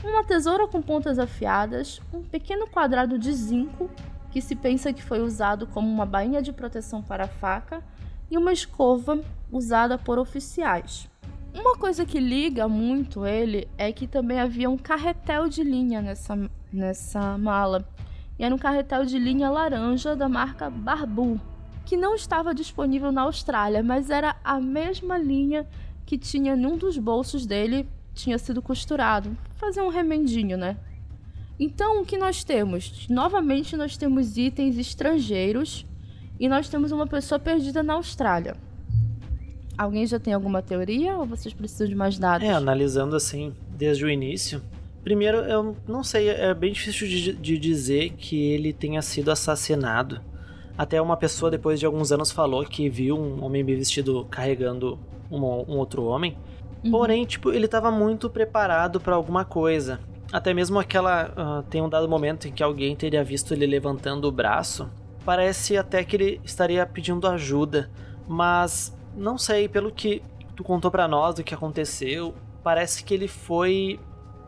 uma 0.04 0.24
tesoura 0.24 0.66
com 0.66 0.80
pontas 0.80 1.18
afiadas, 1.18 2.00
um 2.12 2.22
pequeno 2.22 2.66
quadrado 2.66 3.18
de 3.18 3.32
zinco 3.32 3.90
que 4.30 4.40
se 4.40 4.56
pensa 4.56 4.92
que 4.92 5.02
foi 5.02 5.20
usado 5.20 5.66
como 5.66 5.88
uma 5.88 6.06
bainha 6.06 6.40
de 6.40 6.52
proteção 6.52 7.02
para 7.02 7.24
a 7.24 7.28
faca 7.28 7.82
e 8.30 8.38
uma 8.38 8.52
escova 8.52 9.20
usada 9.50 9.98
por 9.98 10.18
oficiais. 10.18 11.08
Uma 11.54 11.76
coisa 11.76 12.06
que 12.06 12.18
liga 12.18 12.66
muito 12.66 13.26
ele 13.26 13.68
é 13.76 13.92
que 13.92 14.06
também 14.06 14.40
havia 14.40 14.70
um 14.70 14.78
carretel 14.78 15.48
de 15.48 15.62
linha 15.62 16.00
nessa, 16.00 16.38
nessa 16.72 17.36
mala. 17.36 17.86
E 18.38 18.44
era 18.44 18.54
um 18.54 18.58
carretel 18.58 19.04
de 19.04 19.18
linha 19.18 19.50
laranja 19.50 20.16
da 20.16 20.30
marca 20.30 20.70
Barbu, 20.70 21.38
que 21.84 21.96
não 21.96 22.14
estava 22.14 22.54
disponível 22.54 23.10
na 23.12 23.22
Austrália, 23.22 23.82
mas 23.82 24.10
era 24.10 24.36
a 24.44 24.60
mesma 24.60 25.18
linha 25.18 25.66
que 26.06 26.18
tinha 26.18 26.54
num 26.54 26.76
dos 26.76 26.98
bolsos 26.98 27.46
dele, 27.46 27.88
tinha 28.14 28.38
sido 28.38 28.60
costurado. 28.60 29.36
Fazer 29.54 29.80
um 29.80 29.88
remendinho, 29.88 30.56
né? 30.56 30.76
Então, 31.58 32.02
o 32.02 32.04
que 32.04 32.18
nós 32.18 32.42
temos? 32.42 33.06
Novamente, 33.08 33.76
nós 33.76 33.96
temos 33.96 34.36
itens 34.36 34.76
estrangeiros 34.78 35.86
e 36.38 36.48
nós 36.48 36.68
temos 36.68 36.90
uma 36.92 37.06
pessoa 37.06 37.38
perdida 37.38 37.82
na 37.82 37.94
Austrália. 37.94 38.56
Alguém 39.76 40.06
já 40.06 40.18
tem 40.18 40.34
alguma 40.34 40.60
teoria 40.60 41.16
ou 41.16 41.24
vocês 41.24 41.54
precisam 41.54 41.86
de 41.86 41.94
mais 41.94 42.18
dados? 42.18 42.46
É, 42.46 42.52
analisando 42.52 43.16
assim, 43.16 43.54
desde 43.70 44.04
o 44.04 44.10
início. 44.10 44.62
Primeiro, 45.02 45.38
eu 45.38 45.76
não 45.88 46.04
sei, 46.04 46.28
é 46.28 46.52
bem 46.54 46.72
difícil 46.72 47.08
de, 47.08 47.32
de 47.32 47.58
dizer 47.58 48.10
que 48.10 48.36
ele 48.36 48.72
tenha 48.72 49.02
sido 49.02 49.30
assassinado. 49.30 50.20
Até 50.76 51.00
uma 51.00 51.16
pessoa, 51.16 51.50
depois 51.50 51.78
de 51.78 51.86
alguns 51.86 52.12
anos, 52.12 52.30
falou 52.30 52.64
que 52.64 52.88
viu 52.88 53.18
um 53.18 53.44
homem 53.44 53.64
bem 53.64 53.76
vestido 53.76 54.26
carregando 54.30 54.98
um, 55.30 55.38
um 55.44 55.76
outro 55.76 56.04
homem. 56.04 56.36
Uhum. 56.84 56.90
Porém, 56.90 57.24
tipo, 57.24 57.52
ele 57.52 57.68
tava 57.68 57.90
muito 57.90 58.28
preparado 58.30 59.00
pra 59.00 59.14
alguma 59.14 59.44
coisa. 59.44 60.00
Até 60.32 60.54
mesmo 60.54 60.78
aquela. 60.78 61.32
ah, 61.36 61.64
tem 61.68 61.82
um 61.82 61.88
dado 61.88 62.08
momento 62.08 62.48
em 62.48 62.52
que 62.52 62.62
alguém 62.62 62.96
teria 62.96 63.22
visto 63.22 63.52
ele 63.52 63.66
levantando 63.66 64.26
o 64.26 64.32
braço. 64.32 64.90
Parece 65.24 65.76
até 65.76 66.02
que 66.02 66.16
ele 66.16 66.40
estaria 66.42 66.84
pedindo 66.86 67.28
ajuda. 67.28 67.90
Mas 68.26 68.96
não 69.14 69.36
sei, 69.36 69.68
pelo 69.68 69.92
que 69.92 70.22
tu 70.56 70.64
contou 70.64 70.90
pra 70.90 71.06
nós 71.06 71.34
do 71.34 71.44
que 71.44 71.54
aconteceu, 71.54 72.34
parece 72.62 73.04
que 73.04 73.12
ele 73.12 73.28
foi. 73.28 74.00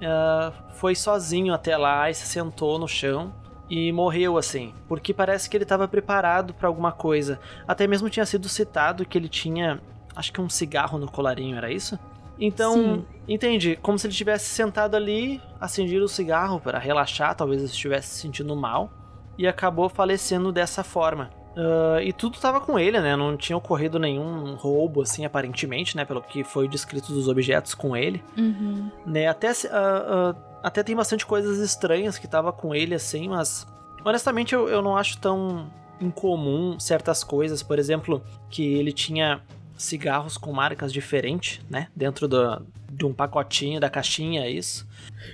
ah, 0.02 0.52
foi 0.76 0.95
sozinho 0.95 1.52
até 1.52 1.76
lá 1.76 2.11
e 2.11 2.14
se 2.14 2.26
sentou 2.26 2.78
no 2.78 2.88
chão 2.88 3.33
e 3.68 3.90
morreu 3.92 4.37
assim. 4.37 4.75
Porque 4.88 5.12
parece 5.12 5.49
que 5.49 5.56
ele 5.56 5.64
estava 5.64 5.87
preparado 5.88 6.54
pra 6.54 6.68
alguma 6.68 6.92
coisa. 6.92 7.38
Até 7.66 7.87
mesmo 7.87 8.11
tinha 8.11 8.26
sido 8.26 8.49
citado 8.49 9.04
que 9.04 9.16
ele 9.16 9.28
tinha. 9.28 9.80
Acho 10.14 10.33
que 10.33 10.40
um 10.40 10.49
cigarro 10.49 10.99
no 10.99 11.11
colarinho, 11.11 11.56
era 11.56 11.73
isso? 11.73 11.99
Então, 12.38 12.75
Sim. 12.75 13.04
entendi. 13.28 13.76
Como 13.76 13.99
se 13.99 14.06
ele 14.06 14.14
tivesse 14.14 14.47
sentado 14.47 14.97
ali, 14.97 15.40
acendido 15.61 16.04
o 16.04 16.09
cigarro 16.09 16.61
para 16.61 16.78
relaxar, 16.78 17.35
talvez 17.35 17.61
ele 17.61 17.71
estivesse 17.71 18.09
se 18.09 18.21
sentindo 18.21 18.54
mal, 18.56 18.90
e 19.38 19.47
acabou 19.47 19.88
falecendo 19.88 20.52
dessa 20.52 20.83
forma. 20.85 21.30
Ah, 21.56 22.02
e 22.02 22.12
tudo 22.12 22.38
tava 22.38 22.61
com 22.61 22.78
ele, 22.78 23.00
né? 23.00 23.16
Não 23.16 23.37
tinha 23.37 23.56
ocorrido 23.56 23.99
nenhum 23.99 24.54
roubo, 24.54 25.02
assim, 25.02 25.25
aparentemente, 25.25 25.97
né? 25.97 26.04
Pelo 26.04 26.23
que 26.23 26.42
foi 26.44 26.68
descrito 26.68 27.12
dos 27.12 27.28
objetos 27.28 27.75
com 27.75 27.97
ele. 27.97 28.23
Uhum. 28.37 28.90
Né? 29.06 29.26
Até, 29.26 29.50
ah, 29.50 29.54
ah, 29.73 30.35
até 30.64 30.83
tem 30.83 30.97
bastante 30.97 31.26
coisas 31.26 31.59
estranhas 31.59 32.16
que 32.16 32.26
tava 32.26 32.50
com 32.50 32.75
ele, 32.75 32.94
assim, 32.94 33.28
mas 33.28 33.66
honestamente 34.02 34.54
eu, 34.54 34.66
eu 34.66 34.80
não 34.80 34.97
acho 34.97 35.18
tão 35.18 35.71
incomum 36.00 36.80
certas 36.80 37.23
coisas. 37.23 37.62
Por 37.62 37.78
exemplo, 37.78 38.25
que 38.49 38.75
ele 38.75 38.90
tinha 38.90 39.42
cigarros 39.76 40.38
com 40.38 40.54
marcas 40.54 40.90
diferentes, 40.90 41.61
né? 41.68 41.88
Dentro 41.94 42.26
do, 42.26 42.66
de 42.90 43.04
um 43.04 43.12
pacotinho, 43.12 43.78
da 43.78 43.90
caixinha, 43.90 44.47
é 44.47 44.50
isso. 44.50 44.88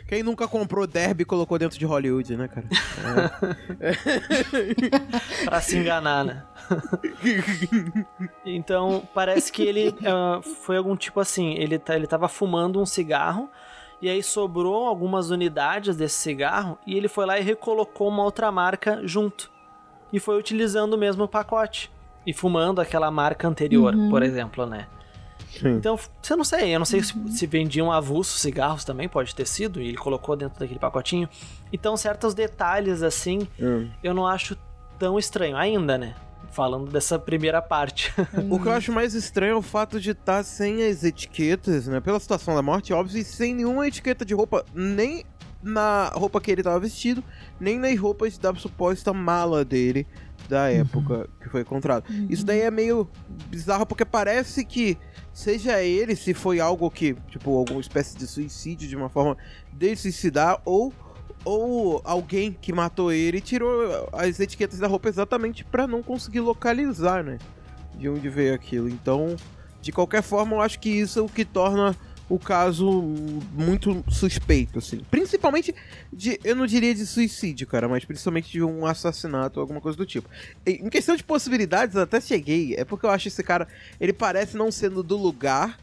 Quem 0.08 0.24
nunca 0.24 0.48
comprou 0.48 0.84
Derby 0.84 1.22
e 1.22 1.26
colocou 1.26 1.60
dentro 1.60 1.78
de 1.78 1.84
Hollywood, 1.84 2.36
né, 2.36 2.48
cara? 2.48 2.66
Pra 5.44 5.60
se 5.60 5.78
enganar, 5.78 6.24
né? 6.24 6.42
então, 8.44 9.08
parece 9.14 9.52
que 9.52 9.62
ele 9.62 9.94
ah, 10.04 10.40
foi 10.64 10.76
algum 10.76 10.96
tipo 10.96 11.20
assim, 11.20 11.54
ele, 11.54 11.78
tá, 11.78 11.94
ele 11.94 12.08
tava 12.08 12.28
fumando 12.28 12.80
um 12.80 12.86
cigarro 12.86 13.48
e 14.02 14.08
aí 14.08 14.22
sobrou 14.22 14.86
algumas 14.86 15.30
unidades 15.30 15.96
desse 15.96 16.16
cigarro 16.16 16.78
e 16.86 16.96
ele 16.96 17.08
foi 17.08 17.26
lá 17.26 17.38
e 17.38 17.42
recolocou 17.42 18.08
uma 18.08 18.22
outra 18.24 18.50
marca 18.50 19.00
junto. 19.04 19.50
E 20.12 20.18
foi 20.18 20.38
utilizando 20.38 20.94
o 20.94 20.98
mesmo 20.98 21.28
pacote. 21.28 21.90
E 22.26 22.32
fumando 22.32 22.80
aquela 22.80 23.10
marca 23.10 23.46
anterior, 23.48 23.94
Uhum. 23.94 24.10
por 24.10 24.22
exemplo, 24.22 24.66
né? 24.66 24.86
Sim. 25.58 25.70
Então, 25.76 25.98
você 26.22 26.36
não 26.36 26.44
sei, 26.44 26.74
eu 26.74 26.78
não 26.78 26.86
sei 26.86 27.02
se, 27.02 27.12
se 27.28 27.46
vendiam 27.46 27.90
avulso 27.90 28.38
cigarros 28.38 28.84
também, 28.84 29.08
pode 29.08 29.34
ter 29.34 29.46
sido, 29.46 29.80
e 29.80 29.88
ele 29.88 29.96
colocou 29.96 30.36
dentro 30.36 30.60
daquele 30.60 30.78
pacotinho. 30.78 31.28
Então, 31.72 31.96
certos 31.96 32.34
detalhes 32.34 33.02
assim, 33.02 33.48
Hum. 33.60 33.88
eu 34.02 34.14
não 34.14 34.26
acho 34.26 34.56
tão 34.98 35.18
estranho 35.18 35.56
ainda, 35.56 35.96
né? 35.98 36.14
Falando 36.50 36.90
dessa 36.90 37.18
primeira 37.18 37.62
parte. 37.62 38.12
O 38.50 38.58
que 38.58 38.66
eu 38.66 38.72
acho 38.72 38.92
mais 38.92 39.14
estranho 39.14 39.52
é 39.52 39.56
o 39.56 39.62
fato 39.62 40.00
de 40.00 40.10
estar 40.10 40.42
sem 40.42 40.84
as 40.84 41.04
etiquetas, 41.04 41.86
né? 41.86 42.00
Pela 42.00 42.18
situação 42.18 42.54
da 42.54 42.62
morte, 42.62 42.92
óbvio, 42.92 43.18
e 43.18 43.24
sem 43.24 43.54
nenhuma 43.54 43.86
etiqueta 43.86 44.24
de 44.24 44.34
roupa, 44.34 44.64
nem 44.74 45.24
na 45.62 46.08
roupa 46.14 46.40
que 46.40 46.50
ele 46.50 46.62
tava 46.62 46.80
vestido, 46.80 47.22
nem 47.60 47.78
nas 47.78 47.98
roupas 47.98 48.38
da 48.38 48.54
suposta 48.54 49.12
mala 49.12 49.64
dele 49.64 50.06
da 50.48 50.70
época 50.70 51.28
que 51.40 51.48
foi 51.48 51.60
encontrado. 51.60 52.04
Isso 52.28 52.44
daí 52.44 52.60
é 52.60 52.70
meio 52.70 53.08
bizarro 53.48 53.86
porque 53.86 54.04
parece 54.04 54.64
que 54.64 54.98
seja 55.32 55.82
ele, 55.82 56.16
se 56.16 56.34
foi 56.34 56.58
algo 56.60 56.90
que, 56.90 57.14
tipo, 57.28 57.56
alguma 57.56 57.80
espécie 57.80 58.16
de 58.16 58.26
suicídio 58.26 58.88
de 58.88 58.96
uma 58.96 59.08
forma 59.08 59.36
de 59.72 59.94
suicidar 59.94 60.60
ou 60.64 60.92
ou 61.44 62.00
alguém 62.04 62.56
que 62.60 62.72
matou 62.72 63.12
ele 63.12 63.40
tirou 63.40 64.08
as 64.12 64.40
etiquetas 64.40 64.78
da 64.78 64.86
roupa 64.86 65.08
exatamente 65.08 65.64
pra 65.64 65.86
não 65.86 66.02
conseguir 66.02 66.40
localizar, 66.40 67.24
né? 67.24 67.38
De 67.98 68.08
onde 68.08 68.28
veio 68.28 68.54
aquilo. 68.54 68.88
Então, 68.88 69.36
de 69.80 69.92
qualquer 69.92 70.22
forma, 70.22 70.56
eu 70.56 70.60
acho 70.60 70.78
que 70.78 70.88
isso 70.88 71.18
é 71.18 71.22
o 71.22 71.28
que 71.28 71.44
torna 71.44 71.96
o 72.30 72.38
caso 72.38 73.02
muito 73.52 74.04
suspeito, 74.08 74.78
assim. 74.78 75.00
Principalmente 75.10 75.74
de, 76.12 76.38
eu 76.44 76.54
não 76.54 76.64
diria 76.64 76.94
de 76.94 77.04
suicídio, 77.04 77.66
cara, 77.66 77.88
mas 77.88 78.04
principalmente 78.04 78.52
de 78.52 78.62
um 78.62 78.86
assassinato 78.86 79.58
ou 79.58 79.62
alguma 79.62 79.80
coisa 79.80 79.98
do 79.98 80.06
tipo. 80.06 80.30
Em 80.64 80.88
questão 80.88 81.16
de 81.16 81.24
possibilidades, 81.24 81.96
eu 81.96 82.02
até 82.02 82.20
cheguei, 82.20 82.76
é 82.76 82.84
porque 82.84 83.04
eu 83.04 83.10
acho 83.10 83.26
esse 83.26 83.42
cara, 83.42 83.66
ele 84.00 84.12
parece 84.12 84.56
não 84.56 84.70
sendo 84.70 85.02
do 85.02 85.16
lugar 85.16 85.76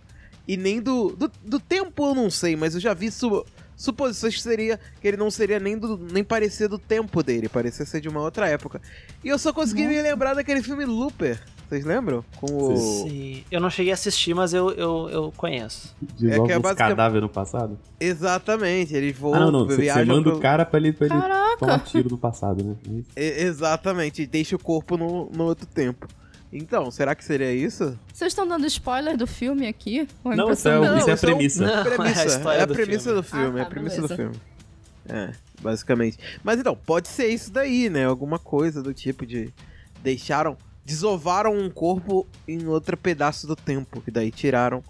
e 0.47 0.55
nem 0.55 0.81
do, 0.81 1.09
do, 1.09 1.29
do 1.43 1.59
tempo, 1.59 2.05
eu 2.05 2.15
não 2.15 2.29
sei, 2.29 2.55
mas 2.55 2.73
eu 2.73 2.79
já 2.79 2.93
vi 2.93 3.11
su, 3.11 3.45
suposições 3.77 4.35
que 4.35 4.41
seria 4.41 4.77
que 4.99 5.07
ele 5.07 5.15
não 5.15 5.31
seria 5.31 5.59
nem, 5.59 5.77
do, 5.77 5.97
nem 6.11 6.23
parecer 6.23 6.67
do 6.67 6.77
tempo 6.77 7.23
dele, 7.23 7.47
parecia 7.47 7.85
ser 7.85 8.01
de 8.01 8.09
uma 8.09 8.19
outra 8.19 8.49
época. 8.49 8.81
E 9.23 9.29
eu 9.29 9.37
só 9.39 9.53
consegui 9.53 9.87
me 9.87 10.01
lembrar 10.01 10.33
daquele 10.33 10.61
filme 10.63 10.83
Looper, 10.83 11.39
vocês 11.69 11.85
lembram? 11.85 12.25
Com 12.37 12.47
o... 12.73 12.75
Sim. 12.77 13.43
Eu 13.51 13.61
não 13.61 13.69
cheguei 13.69 13.91
a 13.91 13.93
assistir, 13.93 14.33
mas 14.33 14.53
eu, 14.53 14.71
eu, 14.71 15.09
eu 15.09 15.33
conheço. 15.37 15.95
De 16.01 16.27
É 16.29 16.35
novo 16.37 16.47
que 16.47 16.53
é 16.53 16.57
os 16.57 16.61
basicamente- 16.63 16.95
cadáver 16.97 17.21
no 17.21 17.29
passado? 17.29 17.77
Exatamente, 17.99 18.95
ele 18.95 19.13
voa, 19.13 19.37
ah, 19.37 19.39
não, 19.41 19.51
não. 19.51 19.65
Você 19.67 19.77
viaja 19.81 20.05
manda 20.05 20.29
pro- 20.29 20.37
o 20.37 20.41
cara 20.41 20.65
pra 20.65 20.79
ele, 20.79 20.91
pra 20.93 21.05
ele 21.07 21.15
Caraca! 21.21 21.57
tomar 21.59 21.79
tiro 21.83 22.09
no 22.09 22.17
passado, 22.17 22.63
né? 22.63 22.75
É 22.87 22.91
isso. 22.93 23.07
E- 23.15 23.43
exatamente, 23.43 24.21
e 24.23 24.25
deixa 24.27 24.55
o 24.55 24.59
corpo 24.59 24.97
no, 24.97 25.29
no 25.29 25.43
outro 25.43 25.65
tempo. 25.67 26.07
Então, 26.51 26.89
será 26.89 27.13
que 27.13 27.23
seria 27.25 27.53
isso? 27.53 27.97
Vocês 28.13 28.31
estão 28.31 28.47
dando 28.47 28.65
spoiler 28.67 29.17
do 29.17 29.27
filme 29.27 29.67
aqui? 29.67 30.07
Não, 30.23 30.51
isso 30.51 30.67
é, 30.67 30.79
minha? 30.79 30.97
isso 30.97 31.09
é 31.09 31.11
a 31.11 31.15
é 31.15 31.17
premissa. 31.17 31.65
Não, 31.65 31.83
premissa. 31.95 32.21
é 32.21 32.47
a 32.47 32.53
é 32.53 32.61
a 32.61 32.65
do 32.65 32.73
premissa 32.73 33.03
filme. 33.03 33.21
do 33.21 33.23
filme, 33.23 33.59
Ah, 33.59 33.61
é 33.61 33.63
tá, 33.63 33.67
a 33.67 33.69
premissa 33.69 34.01
do 34.01 34.07
beleza. 34.07 34.15
filme. 34.15 34.41
É, 35.09 35.31
basicamente. 35.61 36.17
Mas 36.43 36.59
então, 36.59 36.75
pode 36.75 37.07
ser 37.07 37.27
isso 37.27 37.51
daí, 37.51 37.89
né? 37.89 38.05
Alguma 38.05 38.39
coisa 38.39 38.81
do 38.81 38.93
tipo 38.93 39.25
de. 39.25 39.53
Deixaram. 40.01 40.57
Desovaram 40.85 41.53
um 41.53 41.69
corpo 41.69 42.25
em 42.47 42.65
outro 42.67 42.95
pedaço 42.95 43.45
do 43.45 43.55
tempo. 43.55 44.01
E 44.07 44.11
daí 44.11 44.31
tiraram 44.31 44.81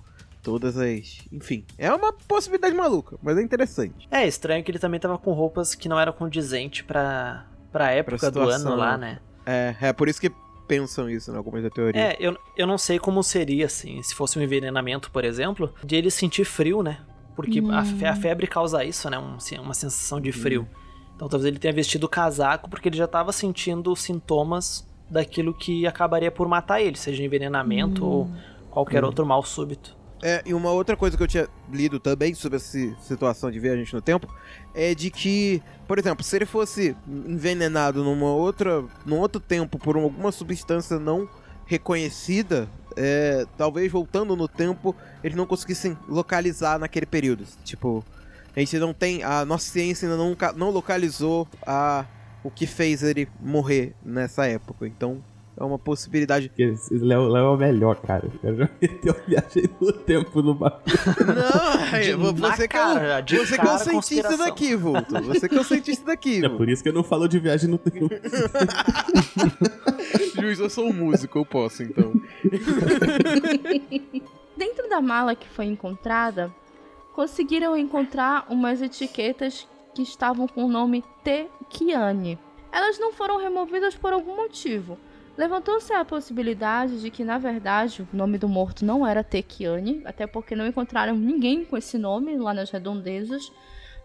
todas 0.43 0.77
as. 0.77 1.19
Enfim, 1.31 1.65
é 1.77 1.91
uma 1.91 2.13
possibilidade 2.13 2.75
maluca, 2.75 3.17
mas 3.21 3.35
é 3.37 3.41
interessante. 3.41 4.07
É 4.11 4.27
estranho 4.27 4.63
que 4.63 4.69
ele 4.71 4.79
também 4.79 4.99
tava 4.99 5.17
com 5.17 5.33
roupas 5.33 5.73
que 5.73 5.89
não 5.89 5.99
eram 5.99 6.13
condizentes 6.13 6.83
pra, 6.83 7.45
pra 7.71 7.91
época 7.91 8.15
do 8.31 8.39
situação, 8.39 8.73
ano 8.73 8.79
lá, 8.79 8.97
né? 8.97 9.19
né? 9.45 9.75
É, 9.81 9.87
é 9.87 9.93
por 9.93 10.07
isso 10.07 10.21
que 10.21 10.31
pensam 10.67 11.09
isso 11.09 11.31
em 11.31 11.35
algumas 11.35 11.63
da 11.63 11.69
teoria. 11.69 12.01
É, 12.01 12.17
eu, 12.19 12.37
eu 12.55 12.67
não 12.67 12.77
sei 12.77 12.99
como 12.99 13.23
seria, 13.23 13.65
assim, 13.65 14.01
se 14.03 14.13
fosse 14.13 14.37
um 14.37 14.41
envenenamento, 14.41 15.09
por 15.11 15.23
exemplo, 15.23 15.73
de 15.83 15.95
ele 15.95 16.11
sentir 16.11 16.43
frio, 16.45 16.83
né? 16.83 16.99
Porque 17.35 17.59
a, 17.71 17.83
fe- 17.83 18.05
a 18.05 18.15
febre 18.15 18.47
causa 18.47 18.83
isso, 18.83 19.09
né? 19.09 19.17
Um- 19.17 19.37
uma 19.61 19.73
sensação 19.73 20.19
de 20.19 20.31
frio. 20.31 20.67
Então 21.15 21.27
talvez 21.27 21.47
ele 21.47 21.59
tenha 21.59 21.73
vestido 21.73 22.03
o 22.05 22.09
casaco 22.09 22.69
porque 22.69 22.89
ele 22.89 22.97
já 22.97 23.07
tava 23.07 23.31
sentindo 23.31 23.95
sintomas 23.95 24.87
daquilo 25.09 25.53
que 25.53 25.87
acabaria 25.87 26.29
por 26.31 26.47
matar 26.47 26.81
ele, 26.81 26.97
seja 26.97 27.23
envenenamento 27.23 28.05
ou 28.05 28.29
qualquer 28.69 29.03
outro 29.03 29.25
mal 29.25 29.41
súbito. 29.43 29.95
É, 30.21 30.41
e 30.45 30.53
uma 30.53 30.71
outra 30.71 30.97
coisa 30.97 31.15
que 31.15 31.21
eu 31.21 31.27
tinha 31.27 31.47
lido 31.71 31.99
também 31.99 32.33
sobre 32.33 32.55
essa 32.55 32.77
situação 33.01 33.51
de 33.51 33.59
viagem 33.59 33.85
no 33.93 34.01
tempo 34.01 34.27
é 34.73 34.95
de 34.95 35.11
que, 35.11 35.61
por 35.87 35.99
exemplo, 35.99 36.23
se 36.23 36.35
ele 36.35 36.45
fosse 36.45 36.95
envenenado 37.07 38.03
numa 38.03 38.33
outra, 38.33 38.83
num 39.05 39.19
outro 39.19 39.39
tempo 39.39 39.77
por 39.77 39.95
alguma 39.95 40.31
substância 40.31 40.97
não 40.97 41.29
reconhecida, 41.67 42.67
é, 42.95 43.45
talvez 43.57 43.91
voltando 43.91 44.35
no 44.35 44.47
tempo 44.47 44.95
eles 45.23 45.37
não 45.37 45.45
conseguissem 45.45 45.95
localizar 46.07 46.79
naquele 46.79 47.05
período. 47.05 47.45
Tipo, 47.63 48.03
a 48.55 48.59
gente 48.59 48.79
não 48.79 48.93
tem, 48.93 49.23
a 49.23 49.45
nossa 49.45 49.69
ciência 49.69 50.09
ainda 50.09 50.17
não, 50.17 50.35
não 50.55 50.71
localizou 50.71 51.47
a, 51.65 52.05
o 52.43 52.49
que 52.49 52.65
fez 52.65 53.03
ele 53.03 53.27
morrer 53.39 53.93
nessa 54.03 54.47
época. 54.47 54.87
Então, 54.87 55.23
é 55.59 55.63
uma 55.63 55.79
possibilidade. 55.79 56.51
Léo, 56.91 57.27
Léo 57.27 57.45
é 57.45 57.49
o 57.49 57.57
melhor, 57.57 57.95
cara. 57.97 58.27
O 58.27 58.39
cara 58.39 58.55
já 58.55 58.69
meteu 58.81 59.15
a 59.15 59.27
viagem 59.27 59.63
no 59.81 59.91
tempo 59.91 60.41
no 60.41 60.53
bagulho. 60.53 60.83
Não, 61.25 61.77
De- 61.99 62.13
você 62.39 62.57
que 62.57 62.63
é 62.63 62.67
cara, 62.79 63.19
o, 63.19 63.21
de 63.21 63.37
você 63.37 63.55
que 63.55 63.61
é 63.61 63.63
o 63.63 63.67
cara, 63.67 63.79
cientista 63.79 64.37
daqui, 64.37 64.75
Vulto. 64.75 65.21
Você 65.23 65.49
que 65.49 65.57
é 65.57 65.59
o 65.59 65.63
cientista 65.63 66.05
daqui. 66.05 66.45
É 66.45 66.49
por 66.49 66.69
isso 66.69 66.83
que 66.83 66.89
eu 66.89 66.93
não 66.93 67.03
falo 67.03 67.27
de 67.27 67.39
viagem 67.39 67.69
no 67.69 67.77
tempo. 67.77 68.07
Juiz, 70.39 70.59
eu 70.59 70.69
sou 70.69 70.85
um 70.85 70.93
músico, 70.93 71.39
eu 71.39 71.45
posso, 71.45 71.83
então. 71.83 72.13
Dentro 74.55 74.87
da 74.89 75.01
mala 75.01 75.35
que 75.35 75.47
foi 75.49 75.65
encontrada, 75.65 76.53
conseguiram 77.13 77.75
encontrar 77.75 78.45
umas 78.49 78.81
etiquetas 78.81 79.67
que 79.95 80.01
estavam 80.03 80.47
com 80.47 80.63
o 80.65 80.69
nome 80.69 81.03
T. 81.23 81.47
Kiane. 81.69 82.37
Elas 82.71 82.99
não 82.99 83.11
foram 83.11 83.37
removidas 83.37 83.95
por 83.95 84.13
algum 84.13 84.35
motivo. 84.35 84.97
Levantou-se 85.37 85.93
a 85.93 86.03
possibilidade 86.03 86.99
de 86.99 87.11
que, 87.11 87.23
na 87.23 87.37
verdade, 87.37 88.01
o 88.01 88.17
nome 88.17 88.39
do 88.39 88.49
morto 88.49 88.83
não 88.83 89.05
era 89.05 89.23
T. 89.23 89.43
Kiane, 89.43 90.01
até 90.03 90.25
porque 90.25 90.55
não 90.55 90.65
encontraram 90.65 91.15
ninguém 91.15 91.63
com 91.63 91.77
esse 91.77 91.95
nome 91.95 92.35
lá 92.37 92.55
nas 92.55 92.71
redondezas, 92.71 93.51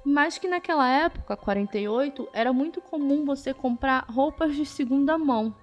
mas 0.05 0.37
que 0.37 0.47
naquela 0.47 0.87
época, 0.87 1.35
48, 1.35 2.29
era 2.35 2.53
muito 2.53 2.83
comum 2.83 3.25
você 3.25 3.55
comprar 3.55 4.05
roupas 4.11 4.55
de 4.55 4.67
segunda 4.67 5.17
mão. 5.17 5.55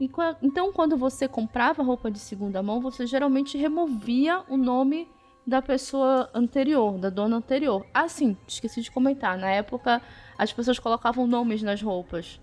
E 0.00 0.08
Então, 0.40 0.72
quando 0.72 0.96
você 0.96 1.26
comprava 1.26 1.82
roupa 1.82 2.08
de 2.12 2.20
segunda 2.20 2.62
mão, 2.62 2.80
você 2.80 3.04
geralmente 3.04 3.58
removia 3.58 4.44
o 4.48 4.56
nome 4.56 5.10
da 5.44 5.60
pessoa 5.60 6.30
anterior, 6.32 6.96
da 6.96 7.10
dona 7.10 7.38
anterior. 7.38 7.84
Ah, 7.92 8.08
sim, 8.08 8.36
esqueci 8.46 8.82
de 8.82 8.90
comentar. 8.92 9.36
Na 9.36 9.50
época, 9.50 10.00
as 10.36 10.52
pessoas 10.52 10.78
colocavam 10.78 11.26
nomes 11.26 11.60
nas 11.60 11.82
roupas. 11.82 12.40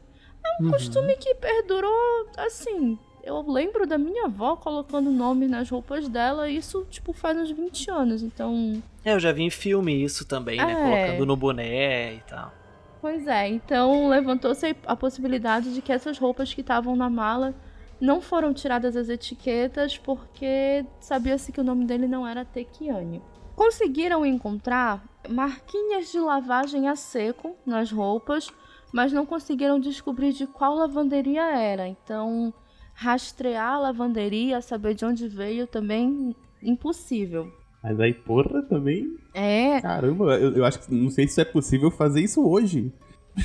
É 0.60 0.64
um 0.64 0.72
costume 0.72 1.16
que 1.18 1.36
perdurou, 1.36 2.28
assim. 2.38 2.98
Eu 3.24 3.42
lembro 3.42 3.88
da 3.88 3.98
minha 3.98 4.26
avó 4.26 4.56
colocando 4.56 5.10
nome 5.10 5.48
nas 5.48 5.70
roupas 5.70 6.08
dela, 6.08 6.48
e 6.48 6.58
isso, 6.58 6.86
tipo, 6.92 7.12
faz 7.12 7.38
uns 7.38 7.52
20 7.52 7.90
anos. 7.90 8.22
Então, 8.22 8.82
É, 9.04 9.14
eu 9.14 9.20
já 9.20 9.32
vi 9.32 9.44
em 9.44 9.50
filme 9.50 10.04
isso 10.04 10.26
também, 10.28 10.58
né? 10.58 10.72
É. 10.72 10.76
Colocando 10.76 11.26
no 11.26 11.36
boné 11.36 12.14
e 12.16 12.20
tal. 12.22 12.54
Pois 13.02 13.28
é, 13.28 13.48
então 13.48 14.10
levantou-se 14.10 14.76
a 14.86 14.96
possibilidade 14.96 15.74
de 15.76 15.82
que 15.82 15.92
essas 15.92 16.18
roupas 16.18 16.54
que 16.54 16.62
estavam 16.62 16.96
na 16.96 17.08
mala 17.08 17.54
não 18.02 18.20
foram 18.20 18.52
tiradas 18.52 18.96
as 18.96 19.10
etiquetas 19.10 19.96
porque 19.98 20.84
sabia-se 21.00 21.52
que 21.52 21.62
o 21.62 21.64
nome 21.64 21.86
dele 21.86 22.08
não 22.08 22.28
era 22.28 22.44
Tequiane. 22.44 23.22
Conseguiram 23.56 24.26
encontrar 24.26 25.04
marquinhas 25.30 26.12
de 26.12 26.20
lavagem 26.20 26.88
a 26.88 26.96
seco 26.96 27.56
nas 27.66 27.92
roupas, 27.92 28.52
mas 28.94 29.12
não 29.12 29.26
conseguiram 29.26 29.80
descobrir 29.80 30.34
de 30.34 30.48
qual 30.48 30.76
lavanderia 30.76 31.44
era. 31.56 31.88
Então, 31.88 32.54
rastrear 32.94 33.74
a 33.74 33.80
lavanderia, 33.80 34.62
saber 34.62 34.96
de 34.96 35.06
onde 35.06 35.28
veio 35.28 35.68
também 35.68 36.36
impossível. 36.64 37.52
Mas 37.84 38.00
aí, 38.00 38.14
porra, 38.14 38.64
também. 38.64 39.16
É, 39.34 39.80
Caramba, 39.80 40.40
eu, 40.40 40.54
eu 40.54 40.66
acho 40.66 40.80
que 40.80 40.94
não 40.94 41.12
sei 41.12 41.28
se 41.28 41.40
é 41.40 41.46
possível 41.46 41.92
fazer 41.92 42.22
isso 42.22 42.44
hoje. 42.44 42.92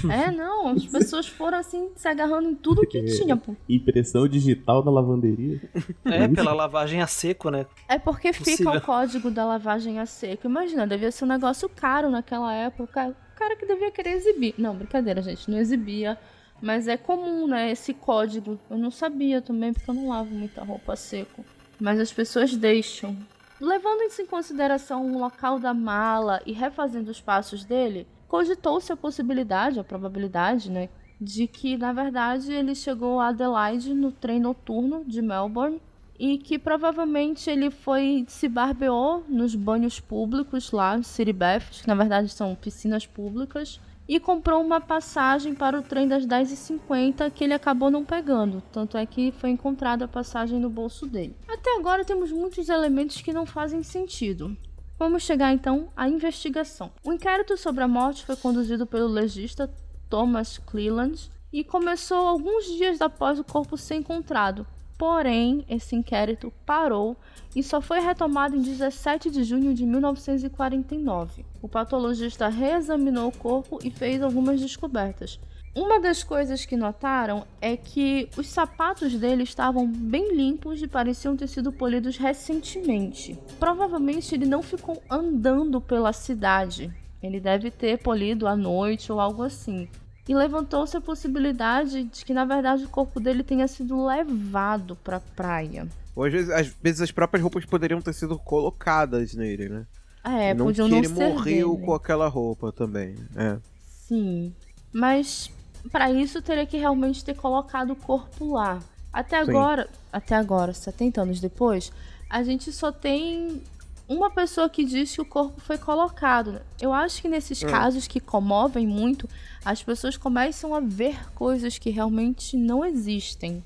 é 0.09 0.31
não, 0.31 0.69
as 0.69 0.87
pessoas 0.89 1.27
foram 1.27 1.59
assim 1.59 1.91
se 1.95 2.09
agarrando 2.09 2.49
em 2.49 2.55
tudo 2.55 2.87
que 2.87 3.05
tinha, 3.05 3.37
pô. 3.37 3.55
Impressão 3.69 4.27
digital 4.27 4.83
da 4.83 4.91
lavanderia. 4.91 5.61
É, 6.07 6.27
pela 6.29 6.55
lavagem 6.55 7.03
a 7.03 7.07
seco, 7.07 7.51
né? 7.51 7.67
É 7.87 7.99
porque 7.99 8.33
fica 8.33 8.51
Possível. 8.51 8.73
o 8.73 8.81
código 8.81 9.31
da 9.31 9.45
lavagem 9.45 9.99
a 9.99 10.07
seco. 10.07 10.47
Imagina, 10.47 10.87
devia 10.87 11.11
ser 11.11 11.25
um 11.25 11.29
negócio 11.29 11.69
caro 11.69 12.09
naquela 12.09 12.55
época. 12.55 13.15
Cara 13.41 13.57
que 13.57 13.65
devia 13.65 13.91
querer 13.91 14.11
exibir. 14.11 14.55
Não, 14.59 14.77
brincadeira, 14.77 15.23
gente, 15.23 15.51
não 15.51 15.57
exibia. 15.57 16.19
Mas 16.61 16.87
é 16.87 16.99
comum, 16.99 17.47
né, 17.47 17.71
esse 17.71 17.95
código. 17.95 18.61
Eu 18.69 18.77
não 18.77 18.91
sabia 18.91 19.41
também, 19.41 19.73
porque 19.73 19.89
eu 19.89 19.95
não 19.95 20.11
lavo 20.11 20.35
muita 20.35 20.63
roupa 20.63 20.95
seco. 20.95 21.43
Mas 21.81 21.99
as 21.99 22.13
pessoas 22.13 22.55
deixam. 22.55 23.17
Levando 23.59 24.03
em 24.03 24.27
consideração 24.27 25.07
o 25.07 25.19
local 25.19 25.59
da 25.59 25.73
mala 25.73 26.43
e 26.45 26.53
refazendo 26.53 27.11
os 27.11 27.19
passos 27.19 27.65
dele, 27.65 28.07
cogitou-se 28.29 28.93
a 28.93 28.97
possibilidade, 28.97 29.81
a 29.81 29.85
probabilidade, 29.85 30.71
né, 30.71 30.91
de 31.19 31.47
que, 31.47 31.79
na 31.79 31.95
verdade, 31.95 32.53
ele 32.53 32.75
chegou 32.75 33.21
a 33.21 33.29
Adelaide 33.29 33.95
no 33.95 34.13
trem 34.13 34.39
noturno 34.39 35.03
de 35.07 35.23
Melbourne 35.23 35.81
e 36.21 36.37
que 36.37 36.59
provavelmente 36.59 37.49
ele 37.49 37.71
foi 37.71 38.27
se 38.29 38.47
barbeou 38.47 39.25
nos 39.27 39.55
banhos 39.55 39.99
públicos 39.99 40.71
lá, 40.71 41.03
City 41.03 41.33
Baths, 41.33 41.81
que 41.81 41.89
na 41.89 41.95
verdade 41.95 42.29
são 42.29 42.55
piscinas 42.55 43.07
públicas, 43.07 43.81
e 44.07 44.21
comprou 44.21 44.61
uma 44.61 44.83
passagem 44.83 45.55
para 45.55 45.79
o 45.79 45.83
trem 45.83 46.07
das 46.07 46.27
10h50 46.27 47.31
que 47.31 47.43
ele 47.43 47.55
acabou 47.55 47.91
não 47.91 48.05
pegando. 48.05 48.63
Tanto 48.71 48.99
é 48.99 49.07
que 49.07 49.33
foi 49.33 49.49
encontrada 49.49 50.05
a 50.05 50.09
passagem 50.09 50.61
no 50.61 50.69
bolso 50.69 51.07
dele. 51.07 51.35
Até 51.49 51.75
agora 51.79 52.05
temos 52.05 52.31
muitos 52.31 52.69
elementos 52.69 53.23
que 53.23 53.33
não 53.33 53.47
fazem 53.47 53.83
sentido. 53.83 54.55
Vamos 54.99 55.23
chegar 55.23 55.55
então 55.55 55.89
à 55.97 56.07
investigação. 56.07 56.91
O 57.03 57.15
inquérito 57.15 57.57
sobre 57.57 57.83
a 57.83 57.89
morte 57.89 58.27
foi 58.27 58.37
conduzido 58.37 58.87
pelo 58.87 59.07
legista 59.07 59.73
Thomas 60.11 60.59
Cleland 60.59 61.31
e 61.51 61.65
começou 61.65 62.27
alguns 62.27 62.67
dias 62.67 63.01
após 63.01 63.39
o 63.39 63.45
corpo 63.45 63.79
ser 63.79 63.95
encontrado. 63.95 64.67
Porém, 65.01 65.65
esse 65.67 65.97
inquérito 65.97 66.53
parou 66.67 67.17
e 67.57 67.63
só 67.63 67.81
foi 67.81 68.01
retomado 68.01 68.55
em 68.55 68.61
17 68.61 69.31
de 69.31 69.45
junho 69.45 69.73
de 69.73 69.87
1949. 69.87 71.47
O 71.63 71.67
patologista 71.67 72.49
reexaminou 72.49 73.29
o 73.29 73.39
corpo 73.39 73.79
e 73.83 73.91
fez 73.91 74.23
algumas 74.23 74.61
descobertas. 74.61 75.41
Uma 75.75 75.99
das 75.99 76.23
coisas 76.23 76.67
que 76.67 76.77
notaram 76.77 77.47
é 77.63 77.79
que 77.79 78.29
os 78.37 78.49
sapatos 78.49 79.15
dele 79.15 79.45
estavam 79.45 79.91
bem 79.91 80.37
limpos 80.37 80.83
e 80.83 80.87
pareciam 80.87 81.35
ter 81.35 81.47
sido 81.47 81.73
polidos 81.73 82.19
recentemente. 82.19 83.39
Provavelmente 83.59 84.35
ele 84.35 84.45
não 84.45 84.63
ficou 84.63 85.03
andando 85.09 85.81
pela 85.81 86.13
cidade. 86.13 86.93
Ele 87.23 87.41
deve 87.41 87.71
ter 87.71 88.03
polido 88.03 88.47
à 88.47 88.55
noite 88.55 89.11
ou 89.11 89.19
algo 89.19 89.43
assim. 89.43 89.89
E 90.29 90.35
levantou-se 90.35 90.97
a 90.97 91.01
possibilidade 91.01 92.05
de 92.05 92.25
que, 92.25 92.33
na 92.33 92.45
verdade, 92.45 92.85
o 92.85 92.89
corpo 92.89 93.19
dele 93.19 93.43
tenha 93.43 93.67
sido 93.67 94.07
levado 94.07 94.97
para 94.97 95.17
a 95.17 95.21
praia. 95.21 95.89
Ou 96.15 96.25
às 96.25 96.33
vezes, 96.33 96.51
às 96.51 96.67
vezes 96.83 97.01
as 97.01 97.11
próprias 97.11 97.43
roupas 97.43 97.65
poderiam 97.65 98.01
ter 98.01 98.13
sido 98.13 98.39
colocadas 98.39 99.35
nele, 99.35 99.69
né? 99.69 99.87
É, 100.23 100.53
não 100.53 100.67
podiam 100.67 100.87
que 100.87 100.91
não 100.93 100.99
ele 100.99 101.09
ser 101.09 101.29
morreu 101.33 101.75
dele. 101.75 101.87
com 101.87 101.95
aquela 101.95 102.29
roupa 102.29 102.71
também. 102.73 103.17
É. 103.35 103.59
Sim. 104.07 104.55
Mas 104.93 105.51
para 105.91 106.11
isso 106.11 106.43
teria 106.43 106.67
que 106.67 106.77
realmente 106.77 107.25
ter 107.25 107.35
colocado 107.35 107.93
o 107.93 107.97
corpo 107.97 108.53
lá. 108.55 108.81
Até 109.13 109.43
Sim. 109.43 109.51
agora, 109.51 109.89
até 110.13 110.35
agora, 110.37 110.73
70 110.73 111.23
anos 111.23 111.41
depois, 111.41 111.91
a 112.29 112.43
gente 112.43 112.71
só 112.71 112.93
tem 112.93 113.63
uma 114.13 114.29
pessoa 114.31 114.69
que 114.69 114.85
diz 114.85 115.15
que 115.15 115.21
o 115.21 115.25
corpo 115.25 115.61
foi 115.61 115.79
colocado. 115.79 116.53
né? 116.53 116.61
Eu 116.81 116.93
acho 116.93 117.23
que 117.23 117.29
nesses 117.29 117.63
Hum. 117.63 117.69
casos 117.69 118.09
que 118.09 118.19
comovem 118.19 118.87
muito, 118.87 119.29
as 119.65 119.83
pessoas 119.83 120.17
começam 120.17 120.75
a 120.75 120.81
ver 120.81 121.33
coisas 121.33 121.79
que 121.79 121.91
realmente 121.91 122.57
não 122.57 122.85
existem. 122.85 123.63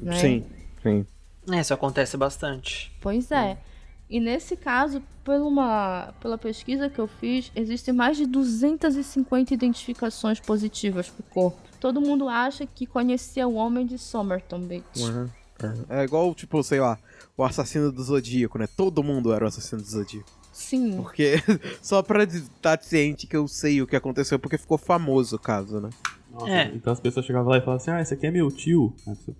Né? 0.00 0.16
Sim, 0.16 0.46
sim. 0.82 1.06
É, 1.50 1.60
isso 1.60 1.74
acontece 1.74 2.16
bastante. 2.16 2.90
Pois 3.00 3.30
é. 3.30 3.58
E 4.08 4.18
nesse 4.18 4.56
caso, 4.56 5.02
por 5.24 5.36
uma, 5.40 6.14
pela 6.20 6.38
pesquisa 6.38 6.88
que 6.88 6.98
eu 6.98 7.06
fiz, 7.06 7.50
existem 7.54 7.92
mais 7.94 8.16
de 8.16 8.26
250 8.26 9.52
identificações 9.54 10.40
positivas 10.40 11.08
pro 11.08 11.22
corpo. 11.24 11.58
Todo 11.80 12.00
mundo 12.00 12.28
acha 12.28 12.66
que 12.66 12.86
conhecia 12.86 13.46
o 13.48 13.54
homem 13.54 13.84
de 13.86 13.98
Somerton 13.98 14.60
Beach. 14.60 15.00
Uhum. 15.02 15.28
É 15.88 16.02
igual, 16.04 16.34
tipo, 16.34 16.62
sei 16.62 16.80
lá, 16.80 16.98
o 17.36 17.44
assassino 17.44 17.92
do 17.92 18.02
Zodíaco, 18.02 18.58
né? 18.58 18.66
Todo 18.76 19.02
mundo 19.02 19.32
era 19.32 19.44
o 19.44 19.48
assassino 19.48 19.80
do 19.80 19.88
Zodíaco. 19.88 20.28
Sim. 20.52 20.96
Porque, 21.00 21.34
só 21.80 22.02
pra 22.02 22.24
estar 22.24 22.82
ciente 22.82 23.26
que 23.26 23.36
eu 23.36 23.46
sei 23.48 23.80
o 23.80 23.86
que 23.86 23.96
aconteceu, 23.96 24.38
porque 24.38 24.58
ficou 24.58 24.76
famoso 24.76 25.36
o 25.36 25.38
caso, 25.38 25.80
né? 25.80 25.90
Nossa, 26.30 26.50
É. 26.50 26.72
Então 26.74 26.92
as 26.92 26.98
pessoas 27.00 27.26
chegavam 27.26 27.50
lá 27.50 27.58
e 27.58 27.60
falavam 27.60 27.76
assim, 27.76 27.90
ah, 27.90 28.00
esse 28.00 28.14
aqui 28.14 28.26
é 28.26 28.30
meu 28.30 28.50
tio. 28.50 28.94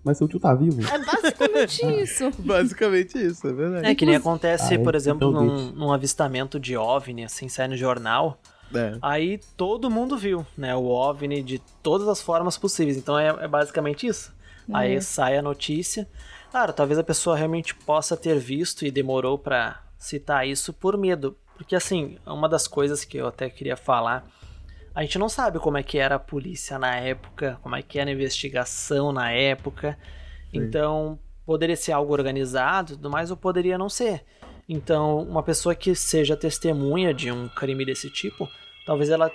Mas 0.04 0.18
seu 0.18 0.28
tio 0.28 0.38
tá 0.38 0.54
vivo. 0.54 0.80
É 0.86 0.98
basicamente 0.98 1.82
isso. 2.02 2.30
Basicamente 2.40 3.18
isso, 3.18 3.46
é 3.48 3.52
verdade. 3.52 3.86
É 3.86 3.94
que 3.94 4.04
nem 4.06 4.16
acontece, 4.16 4.74
Ah, 4.74 4.76
é? 4.76 4.78
por 4.78 4.94
exemplo, 4.94 5.30
Então 5.30 5.44
num, 5.44 5.72
num 5.72 5.92
avistamento 5.92 6.60
de 6.60 6.76
OVNI, 6.76 7.24
assim, 7.24 7.48
sai 7.48 7.66
no 7.68 7.76
jornal. 7.76 8.38
É. 8.74 8.96
Aí 9.02 9.40
todo 9.56 9.90
mundo 9.90 10.16
viu, 10.16 10.46
né? 10.56 10.74
O 10.74 10.84
OVNI 10.84 11.42
de 11.42 11.58
todas 11.82 12.08
as 12.08 12.20
formas 12.22 12.56
possíveis. 12.56 12.96
Então 12.96 13.18
é, 13.18 13.28
é 13.28 13.48
basicamente 13.48 14.06
isso. 14.06 14.32
Aí 14.72 15.00
sai 15.00 15.36
a 15.36 15.42
notícia. 15.42 16.08
Claro, 16.50 16.72
talvez 16.72 16.98
a 16.98 17.04
pessoa 17.04 17.36
realmente 17.36 17.74
possa 17.74 18.16
ter 18.16 18.38
visto 18.38 18.84
e 18.84 18.90
demorou 18.90 19.38
pra 19.38 19.82
citar 19.98 20.46
isso 20.46 20.72
por 20.72 20.98
medo. 20.98 21.36
Porque, 21.56 21.74
assim, 21.74 22.18
uma 22.26 22.48
das 22.48 22.68
coisas 22.68 23.04
que 23.04 23.16
eu 23.16 23.26
até 23.26 23.48
queria 23.48 23.76
falar. 23.76 24.26
A 24.94 25.02
gente 25.02 25.18
não 25.18 25.28
sabe 25.28 25.58
como 25.58 25.78
é 25.78 25.82
que 25.82 25.96
era 25.96 26.16
a 26.16 26.18
polícia 26.18 26.78
na 26.78 26.96
época, 26.96 27.58
como 27.62 27.74
é 27.74 27.82
que 27.82 27.98
era 27.98 28.10
a 28.10 28.12
investigação 28.12 29.12
na 29.12 29.30
época. 29.30 29.98
Então, 30.52 31.18
poderia 31.46 31.76
ser 31.76 31.92
algo 31.92 32.12
organizado, 32.12 32.96
tudo 32.96 33.08
mais, 33.08 33.30
ou 33.30 33.36
poderia 33.36 33.78
não 33.78 33.88
ser. 33.88 34.24
Então, 34.68 35.18
uma 35.18 35.42
pessoa 35.42 35.74
que 35.74 35.94
seja 35.94 36.36
testemunha 36.36 37.14
de 37.14 37.32
um 37.32 37.48
crime 37.48 37.84
desse 37.84 38.10
tipo, 38.10 38.48
talvez 38.84 39.08
ela 39.08 39.30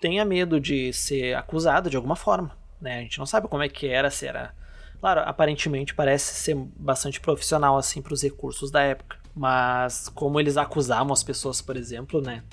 tenha 0.00 0.24
medo 0.24 0.58
de 0.58 0.92
ser 0.92 1.36
acusada 1.36 1.90
de 1.90 1.96
alguma 1.96 2.16
forma, 2.16 2.56
né? 2.80 2.98
A 2.98 3.02
gente 3.02 3.18
não 3.18 3.26
sabe 3.26 3.48
como 3.48 3.62
é 3.62 3.68
que 3.68 3.86
era, 3.86 4.10
se 4.10 4.26
era... 4.26 4.54
Claro, 5.02 5.22
aparentemente 5.22 5.96
parece 5.96 6.32
ser 6.32 6.54
bastante 6.54 7.20
profissional, 7.20 7.76
assim, 7.76 8.00
para 8.00 8.14
os 8.14 8.22
recursos 8.22 8.70
da 8.70 8.82
época. 8.82 9.18
Mas 9.34 10.08
como 10.08 10.38
eles 10.38 10.56
acusavam 10.56 11.12
as 11.12 11.24
pessoas, 11.24 11.60
por 11.60 11.76
exemplo, 11.76 12.20
né? 12.22 12.44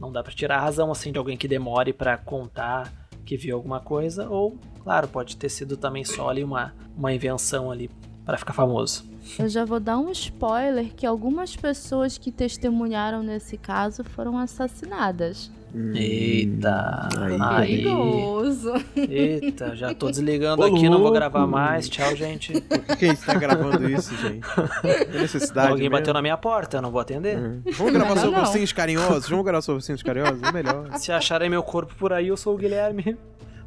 Não 0.00 0.10
dá 0.10 0.22
pra 0.22 0.32
tirar 0.32 0.56
a 0.56 0.60
razão, 0.62 0.90
assim, 0.90 1.12
de 1.12 1.18
alguém 1.18 1.36
que 1.36 1.46
demore 1.46 1.92
pra 1.92 2.16
contar 2.16 2.90
que 3.26 3.36
viu 3.36 3.54
alguma 3.54 3.78
coisa, 3.78 4.26
ou, 4.26 4.58
claro, 4.82 5.06
pode 5.06 5.36
ter 5.36 5.50
sido 5.50 5.76
também 5.76 6.02
só 6.02 6.30
ali 6.30 6.42
uma, 6.42 6.74
uma 6.96 7.12
invenção 7.12 7.70
ali 7.70 7.90
pra 8.24 8.38
ficar 8.38 8.54
famoso. 8.54 9.04
Eu 9.38 9.46
já 9.46 9.66
vou 9.66 9.78
dar 9.78 9.98
um 9.98 10.10
spoiler 10.10 10.94
que 10.94 11.04
algumas 11.04 11.54
pessoas 11.54 12.16
que 12.16 12.32
testemunharam 12.32 13.22
nesse 13.22 13.58
caso 13.58 14.02
foram 14.02 14.38
assassinadas. 14.38 15.50
Eita, 15.94 17.08
aí. 17.18 17.36
aí, 17.40 17.66
Perigoso. 17.82 18.72
eita, 18.96 19.76
já 19.76 19.94
tô 19.94 20.08
desligando 20.10 20.62
Ô, 20.62 20.64
aqui, 20.66 20.84
não 20.84 20.92
vou 20.92 21.00
louco. 21.02 21.14
gravar 21.14 21.46
mais, 21.46 21.88
tchau, 21.88 22.16
gente. 22.16 22.58
Por 22.62 22.96
que 22.96 23.04
a 23.04 23.08
gente 23.08 23.20
tá 23.24 23.34
gravando 23.34 23.88
isso, 23.88 24.16
gente? 24.16 24.46
Tem 25.12 25.20
necessidade 25.20 25.72
Alguém 25.72 25.90
bateu 25.90 26.06
mesmo? 26.06 26.14
na 26.14 26.22
minha 26.22 26.36
porta, 26.36 26.78
eu 26.78 26.82
não 26.82 26.90
vou 26.90 27.00
atender. 27.00 27.36
Uhum. 27.38 27.62
Vamos 27.72 27.92
gravar 27.92 28.16
sobre 28.16 28.40
ursinhos 28.40 28.72
carinhosos? 28.72 29.28
Vamos 29.28 29.44
gravar 29.44 29.62
sobre 29.62 29.76
ursinhos 29.76 30.02
carinhosos? 30.02 30.42
É 30.42 30.52
melhor. 30.52 30.90
Se 30.98 31.12
acharem 31.12 31.50
meu 31.50 31.62
corpo 31.62 31.94
por 31.96 32.12
aí, 32.12 32.28
eu 32.28 32.36
sou 32.36 32.54
o 32.54 32.58
Guilherme. 32.58 33.16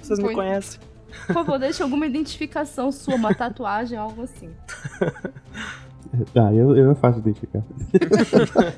Vocês 0.01 0.17
me 0.17 0.25
Foi. 0.25 0.33
conhecem. 0.35 0.79
Por 1.27 1.33
favor, 1.33 1.59
deixe 1.59 1.83
alguma 1.83 2.07
identificação 2.07 2.91
sua, 2.91 3.15
uma 3.15 3.33
tatuagem, 3.35 3.97
algo 3.97 4.23
assim. 4.23 4.49
Ah, 6.35 6.53
eu, 6.53 6.75
eu 6.75 6.91
é 6.91 6.95
fácil 6.95 7.21
de 7.21 7.29
identificar. 7.29 7.63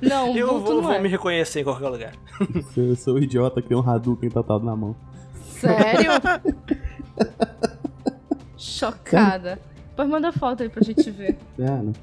Não, 0.02 0.36
Eu 0.38 0.60
vou, 0.62 0.76
não 0.76 0.82
vou 0.84 0.92
é. 0.94 1.02
me 1.02 1.10
reconhecer 1.10 1.62
em 1.62 1.64
qualquer 1.64 1.90
lugar. 1.90 2.14
Eu, 2.78 2.90
eu 2.90 2.96
sou 2.96 3.16
o 3.16 3.20
idiota 3.20 3.62
que 3.62 3.68
tem 3.70 3.78
um 3.78 3.88
Hadouken 3.90 4.30
tatuado 4.30 4.64
na 4.66 4.76
mão. 4.76 4.96
Sério? 5.60 6.12
Chocada. 8.58 9.60
Pois 9.96 10.08
manda 10.10 10.32
foto 10.32 10.64
aí 10.64 10.70
pra 10.70 10.84
gente 10.84 11.10
ver. 11.12 11.38
Ah, 11.60 11.82
não. 11.84 11.94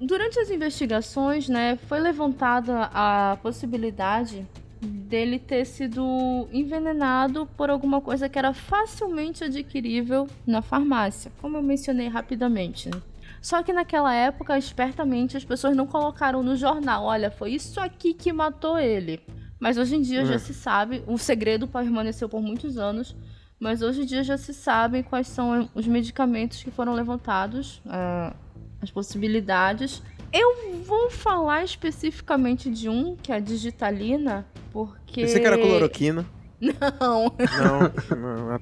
Durante 0.00 0.38
as 0.38 0.50
investigações, 0.50 1.48
né, 1.48 1.76
foi 1.88 1.98
levantada 1.98 2.90
a 2.92 3.38
possibilidade 3.42 4.46
dele 4.80 5.38
ter 5.38 5.64
sido 5.64 6.46
envenenado 6.52 7.46
por 7.56 7.70
alguma 7.70 8.00
coisa 8.00 8.28
que 8.28 8.38
era 8.38 8.52
facilmente 8.52 9.42
adquirível 9.44 10.26
na 10.46 10.60
farmácia, 10.60 11.32
como 11.40 11.56
eu 11.56 11.62
mencionei 11.62 12.08
rapidamente. 12.08 12.90
né? 12.90 13.00
Só 13.44 13.62
que 13.62 13.74
naquela 13.74 14.14
época, 14.14 14.56
espertamente, 14.56 15.36
as 15.36 15.44
pessoas 15.44 15.76
não 15.76 15.86
colocaram 15.86 16.42
no 16.42 16.56
jornal, 16.56 17.04
olha, 17.04 17.30
foi 17.30 17.50
isso 17.52 17.78
aqui 17.78 18.14
que 18.14 18.32
matou 18.32 18.78
ele. 18.78 19.20
Mas 19.60 19.76
hoje 19.76 19.96
em 19.96 20.00
dia 20.00 20.24
já 20.24 20.32
Uhum. 20.32 20.38
se 20.38 20.54
sabe, 20.54 21.04
o 21.06 21.18
segredo 21.18 21.68
permaneceu 21.68 22.26
por 22.26 22.40
muitos 22.40 22.78
anos, 22.78 23.14
mas 23.60 23.82
hoje 23.82 24.00
em 24.00 24.06
dia 24.06 24.24
já 24.24 24.38
se 24.38 24.54
sabem 24.54 25.02
quais 25.02 25.26
são 25.28 25.68
os 25.74 25.86
medicamentos 25.86 26.62
que 26.62 26.70
foram 26.70 26.94
levantados, 26.94 27.82
ah, 27.86 28.32
as 28.80 28.90
possibilidades. 28.90 30.02
Eu 30.32 30.80
vou 30.86 31.10
falar 31.10 31.64
especificamente 31.64 32.70
de 32.70 32.88
um, 32.88 33.14
que 33.14 33.30
é 33.30 33.36
a 33.36 33.40
digitalina, 33.40 34.46
porque... 34.72 35.20
Pensei 35.20 35.38
que 35.42 35.46
era 35.46 35.58
cloroquina. 35.58 36.24
Não, 36.60 37.30
Não, 37.60 38.16
não, 38.16 38.52
é 38.54 38.58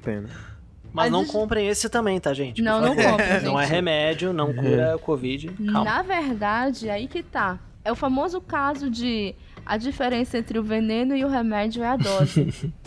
Mas 0.93 1.11
não 1.11 1.25
comprem 1.25 1.69
esse 1.69 1.89
também, 1.89 2.21
tá, 2.21 2.35
gente? 2.35 2.61
Não, 2.61 2.81
não 2.81 2.95
compra, 2.95 3.41
Não 3.41 3.59
é 3.59 3.65
remédio, 3.65 4.33
não 4.33 4.53
cura 4.53 4.97
o 4.97 4.99
Covid. 4.99 5.49
Calma. 5.49 5.85
Na 5.85 6.03
verdade, 6.03 6.91
aí 6.91 7.09
que 7.09 7.23
tá. 7.23 7.59
É 7.85 7.91
o 7.91 7.97
famoso 7.97 8.41
caso 8.41 8.91
de 8.91 9.35
a 9.65 9.77
diferença 9.77 10.39
entre 10.39 10.59
o 10.59 10.63
veneno 10.63 11.17
e 11.17 11.25
o 11.25 11.29
remédio 11.29 11.83
é 11.83 11.89
a 11.89 11.97
dose. 11.97 12.73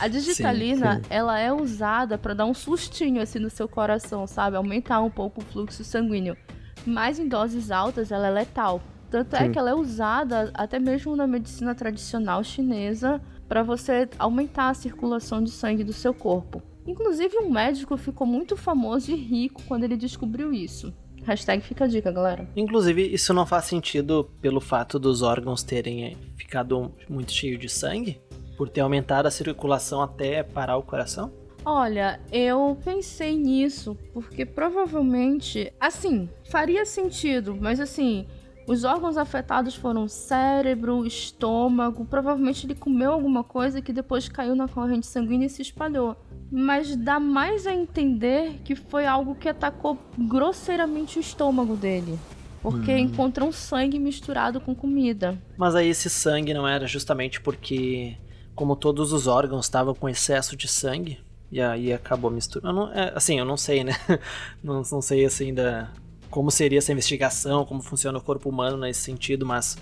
A 0.00 0.08
digitalina, 0.08 0.96
sim. 0.96 1.02
ela 1.08 1.38
é 1.38 1.52
usada 1.52 2.18
pra 2.18 2.34
dar 2.34 2.44
um 2.44 2.52
sustinho 2.52 3.22
assim 3.22 3.38
no 3.38 3.48
seu 3.48 3.68
coração, 3.68 4.26
sabe? 4.26 4.56
Aumentar 4.56 5.00
um 5.00 5.08
pouco 5.08 5.40
o 5.40 5.44
fluxo 5.44 5.84
sanguíneo. 5.84 6.36
Mas 6.84 7.18
em 7.18 7.28
doses 7.28 7.70
altas, 7.70 8.10
ela 8.10 8.26
é 8.26 8.30
letal. 8.30 8.82
Tanto 9.10 9.36
é 9.36 9.44
Sim. 9.44 9.52
que 9.52 9.58
ela 9.58 9.70
é 9.70 9.74
usada 9.74 10.50
até 10.52 10.78
mesmo 10.78 11.16
na 11.16 11.26
medicina 11.26 11.74
tradicional 11.74 12.44
chinesa 12.44 13.20
pra 13.48 13.62
você 13.62 14.08
aumentar 14.18 14.68
a 14.68 14.74
circulação 14.74 15.42
de 15.42 15.50
sangue 15.50 15.82
do 15.82 15.92
seu 15.92 16.12
corpo. 16.12 16.62
Inclusive, 16.88 17.36
um 17.36 17.50
médico 17.50 17.98
ficou 17.98 18.26
muito 18.26 18.56
famoso 18.56 19.12
e 19.12 19.14
rico 19.14 19.62
quando 19.68 19.84
ele 19.84 19.94
descobriu 19.94 20.54
isso. 20.54 20.90
Hashtag 21.22 21.62
fica 21.62 21.84
a 21.84 21.86
dica, 21.86 22.10
galera. 22.10 22.48
Inclusive, 22.56 23.02
isso 23.12 23.34
não 23.34 23.44
faz 23.44 23.66
sentido 23.66 24.30
pelo 24.40 24.58
fato 24.58 24.98
dos 24.98 25.20
órgãos 25.20 25.62
terem 25.62 26.06
eh, 26.06 26.16
ficado 26.38 26.90
muito 27.06 27.30
cheios 27.30 27.60
de 27.60 27.68
sangue? 27.68 28.18
Por 28.56 28.70
ter 28.70 28.80
aumentado 28.80 29.26
a 29.26 29.30
circulação 29.30 30.00
até 30.00 30.42
parar 30.42 30.78
o 30.78 30.82
coração? 30.82 31.30
Olha, 31.62 32.18
eu 32.32 32.78
pensei 32.82 33.36
nisso 33.36 33.94
porque 34.14 34.46
provavelmente, 34.46 35.70
assim, 35.78 36.26
faria 36.50 36.86
sentido, 36.86 37.54
mas 37.60 37.80
assim, 37.80 38.26
os 38.66 38.84
órgãos 38.84 39.18
afetados 39.18 39.74
foram 39.74 40.08
cérebro, 40.08 41.06
estômago, 41.06 42.06
provavelmente 42.06 42.64
ele 42.64 42.74
comeu 42.74 43.12
alguma 43.12 43.44
coisa 43.44 43.82
que 43.82 43.92
depois 43.92 44.28
caiu 44.28 44.54
na 44.54 44.68
corrente 44.68 45.06
sanguínea 45.06 45.46
e 45.46 45.50
se 45.50 45.60
espalhou. 45.60 46.16
Mas 46.50 46.96
dá 46.96 47.20
mais 47.20 47.66
a 47.66 47.74
entender 47.74 48.60
que 48.64 48.74
foi 48.74 49.06
algo 49.06 49.34
que 49.34 49.48
atacou 49.48 49.98
grosseiramente 50.16 51.18
o 51.18 51.20
estômago 51.20 51.76
dele. 51.76 52.18
Porque 52.62 52.96
encontrou 52.96 53.52
sangue 53.52 53.98
misturado 53.98 54.60
com 54.60 54.74
comida. 54.74 55.38
Mas 55.56 55.74
aí 55.74 55.88
esse 55.88 56.10
sangue 56.10 56.52
não 56.52 56.66
era 56.66 56.86
justamente 56.86 57.40
porque, 57.40 58.16
como 58.54 58.74
todos 58.74 59.12
os 59.12 59.26
órgãos 59.26 59.66
estavam 59.66 59.94
com 59.94 60.08
excesso 60.08 60.56
de 60.56 60.66
sangue, 60.66 61.18
e 61.50 61.60
aí 61.60 61.92
acabou 61.92 62.30
misturando. 62.30 62.90
É, 62.92 63.12
assim, 63.14 63.38
eu 63.38 63.44
não 63.44 63.56
sei, 63.56 63.84
né? 63.84 63.94
Não, 64.62 64.82
não 64.90 65.00
sei 65.00 65.24
assim 65.24 65.54
da 65.54 65.88
como 66.30 66.50
seria 66.50 66.78
essa 66.78 66.92
investigação, 66.92 67.64
como 67.64 67.82
funciona 67.82 68.18
o 68.18 68.22
corpo 68.22 68.48
humano 68.48 68.76
nesse 68.76 69.00
sentido, 69.00 69.46
mas 69.46 69.78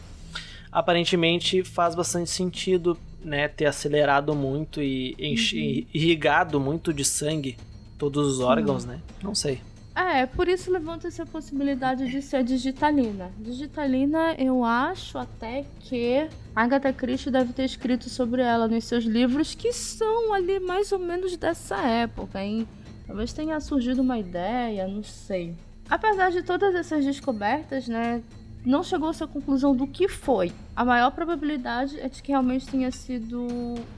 aparentemente 0.77 1.65
faz 1.65 1.95
bastante 1.95 2.29
sentido, 2.29 2.99
né, 3.25 3.49
ter 3.49 3.65
acelerado 3.65 4.35
muito 4.35 4.83
e 4.83 5.17
enche, 5.19 5.89
irrigado 5.93 6.61
muito 6.61 6.93
de 6.93 7.03
sangue 7.03 7.57
todos 7.97 8.35
os 8.35 8.41
órgãos, 8.41 8.85
né? 8.85 9.01
Não 9.23 9.35
sei. 9.35 9.63
É, 9.95 10.27
por 10.27 10.47
isso 10.47 10.71
levanta-se 10.71 11.23
a 11.23 11.25
possibilidade 11.25 12.11
de 12.11 12.21
ser 12.21 12.45
digitalina. 12.45 13.33
Digitalina, 13.39 14.35
eu 14.37 14.63
acho 14.63 15.17
até 15.17 15.65
que 15.81 16.29
Agatha 16.55 16.93
Christie 16.93 17.31
deve 17.31 17.55
ter 17.55 17.65
escrito 17.65 18.11
sobre 18.11 18.43
ela 18.43 18.69
nos 18.69 18.85
seus 18.85 19.05
livros, 19.05 19.55
que 19.55 19.73
são 19.73 20.35
ali 20.35 20.61
mais 20.61 20.93
ou 20.93 20.99
menos 20.99 21.39
dessa 21.39 21.79
época, 21.79 22.45
hein? 22.45 22.69
Talvez 23.07 23.33
tenha 23.33 23.59
surgido 23.61 24.03
uma 24.03 24.19
ideia, 24.19 24.87
não 24.87 25.03
sei. 25.03 25.55
Apesar 25.89 26.31
de 26.31 26.43
todas 26.43 26.75
essas 26.75 27.03
descobertas, 27.03 27.89
né, 27.89 28.23
não 28.67 28.83
chegou-se 28.83 29.23
à 29.23 29.27
conclusão 29.29 29.75
do 29.77 29.87
que 29.87 30.09
foi. 30.09 30.53
A 30.75 30.85
maior 30.85 31.13
probabilidade 31.13 32.01
é 32.01 32.09
de 32.09 32.21
que 32.21 32.33
realmente 32.33 32.67
tenha 32.67 32.91
sido 32.91 33.47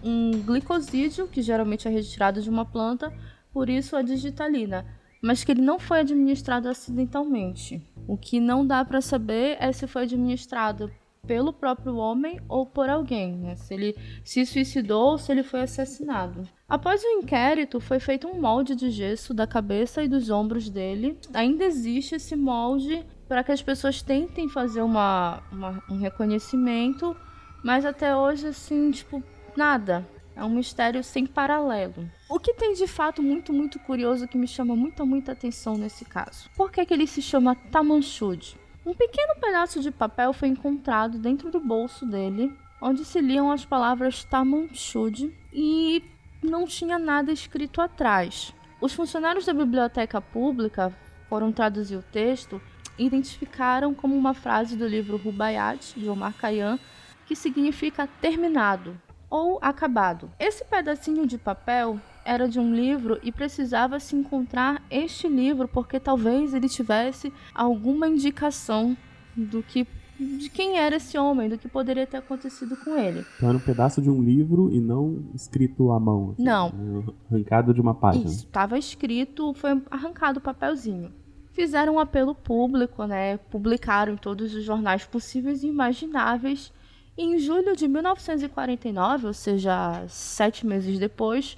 um 0.04 0.30
glicosídeo, 0.44 1.26
que 1.26 1.40
geralmente 1.40 1.88
é 1.88 1.90
retirado 1.90 2.42
de 2.42 2.50
uma 2.50 2.66
planta, 2.66 3.10
por 3.50 3.70
isso 3.70 3.96
a 3.96 4.02
digitalina. 4.02 4.84
mas 5.20 5.42
que 5.42 5.50
ele 5.50 5.62
não 5.62 5.80
foi 5.80 6.00
administrado 6.00 6.68
acidentalmente. 6.68 7.82
O 8.06 8.16
que 8.16 8.38
não 8.38 8.64
dá 8.64 8.84
para 8.84 9.00
saber 9.00 9.56
é 9.58 9.72
se 9.72 9.86
foi 9.86 10.02
administrado 10.02 10.90
pelo 11.28 11.52
próprio 11.52 11.96
homem 11.96 12.40
ou 12.48 12.64
por 12.64 12.88
alguém, 12.88 13.36
né? 13.36 13.54
se 13.54 13.74
ele 13.74 13.94
se 14.24 14.46
suicidou 14.46 15.10
ou 15.10 15.18
se 15.18 15.30
ele 15.30 15.42
foi 15.42 15.60
assassinado. 15.60 16.48
Após 16.66 17.04
o 17.04 17.06
inquérito, 17.06 17.80
foi 17.80 18.00
feito 18.00 18.26
um 18.26 18.40
molde 18.40 18.74
de 18.74 18.90
gesso 18.90 19.34
da 19.34 19.46
cabeça 19.46 20.02
e 20.02 20.08
dos 20.08 20.30
ombros 20.30 20.70
dele. 20.70 21.18
Ainda 21.34 21.64
existe 21.64 22.14
esse 22.14 22.34
molde 22.34 23.04
para 23.28 23.44
que 23.44 23.52
as 23.52 23.62
pessoas 23.62 24.00
tentem 24.00 24.48
fazer 24.48 24.80
uma, 24.80 25.42
uma, 25.52 25.82
um 25.90 25.98
reconhecimento, 25.98 27.14
mas 27.62 27.84
até 27.84 28.16
hoje, 28.16 28.48
assim, 28.48 28.90
tipo, 28.90 29.22
nada. 29.54 30.08
É 30.34 30.44
um 30.44 30.50
mistério 30.50 31.02
sem 31.02 31.26
paralelo. 31.26 32.08
O 32.28 32.38
que 32.38 32.54
tem 32.54 32.72
de 32.72 32.86
fato 32.86 33.22
muito, 33.22 33.52
muito 33.52 33.78
curioso 33.80 34.28
que 34.28 34.38
me 34.38 34.46
chama 34.46 34.76
muita, 34.76 35.04
muita 35.04 35.32
atenção 35.32 35.76
nesse 35.76 36.04
caso? 36.04 36.48
Por 36.56 36.70
que, 36.70 36.86
que 36.86 36.94
ele 36.94 37.06
se 37.06 37.20
chama 37.20 37.56
Tamanchud? 37.56 38.57
Um 38.88 38.94
pequeno 38.94 39.34
pedaço 39.38 39.82
de 39.82 39.90
papel 39.90 40.32
foi 40.32 40.48
encontrado 40.48 41.18
dentro 41.18 41.50
do 41.50 41.60
bolso 41.60 42.06
dele, 42.06 42.56
onde 42.80 43.04
se 43.04 43.20
liam 43.20 43.52
as 43.52 43.62
palavras 43.62 44.24
Tamanchud 44.24 45.30
e 45.52 46.02
não 46.42 46.64
tinha 46.64 46.98
nada 46.98 47.30
escrito 47.30 47.82
atrás. 47.82 48.54
Os 48.80 48.94
funcionários 48.94 49.44
da 49.44 49.52
biblioteca 49.52 50.22
pública 50.22 50.90
foram 51.28 51.52
traduzir 51.52 51.96
o 51.96 52.02
texto 52.02 52.62
e 52.98 53.04
identificaram 53.04 53.92
como 53.92 54.16
uma 54.16 54.32
frase 54.32 54.74
do 54.74 54.88
livro 54.88 55.18
Rubaiyat, 55.18 55.92
de 56.00 56.08
Omar 56.08 56.34
Khayyam, 56.40 56.80
que 57.26 57.36
significa 57.36 58.08
terminado 58.22 58.98
ou 59.28 59.58
acabado. 59.60 60.30
Esse 60.38 60.64
pedacinho 60.64 61.26
de 61.26 61.36
papel 61.36 62.00
era 62.28 62.46
de 62.46 62.60
um 62.60 62.74
livro 62.74 63.18
e 63.22 63.32
precisava 63.32 63.98
se 63.98 64.14
encontrar 64.14 64.82
este 64.90 65.26
livro 65.26 65.66
porque 65.66 65.98
talvez 65.98 66.52
ele 66.52 66.68
tivesse 66.68 67.32
alguma 67.54 68.06
indicação 68.06 68.94
do 69.34 69.62
que 69.62 69.86
de 70.20 70.50
quem 70.50 70.76
era 70.76 70.96
esse 70.96 71.16
homem, 71.16 71.48
do 71.48 71.56
que 71.56 71.68
poderia 71.68 72.04
ter 72.04 72.16
acontecido 72.16 72.76
com 72.76 72.98
ele. 72.98 73.24
Então 73.36 73.48
era 73.48 73.56
um 73.56 73.60
pedaço 73.60 74.02
de 74.02 74.10
um 74.10 74.20
livro 74.20 74.68
e 74.70 74.80
não 74.80 75.30
escrito 75.32 75.92
à 75.92 76.00
mão. 76.00 76.32
Assim, 76.32 76.42
não. 76.42 76.70
Né? 76.70 77.04
Arrancado 77.30 77.72
de 77.72 77.80
uma 77.80 77.94
página. 77.94 78.26
Isso, 78.26 78.44
estava 78.44 78.76
escrito, 78.76 79.54
foi 79.54 79.80
arrancado 79.88 80.38
o 80.38 80.42
papelzinho. 80.42 81.12
Fizeram 81.52 81.94
um 81.94 81.98
apelo 82.00 82.34
público, 82.34 83.04
né? 83.06 83.36
Publicaram 83.36 84.14
em 84.14 84.16
todos 84.16 84.54
os 84.54 84.64
jornais 84.64 85.04
possíveis 85.06 85.62
e 85.62 85.68
imagináveis 85.68 86.72
em 87.16 87.38
julho 87.38 87.74
de 87.76 87.88
1949, 87.88 89.28
ou 89.28 89.32
seja, 89.32 90.04
sete 90.08 90.66
meses 90.66 90.98
depois, 90.98 91.56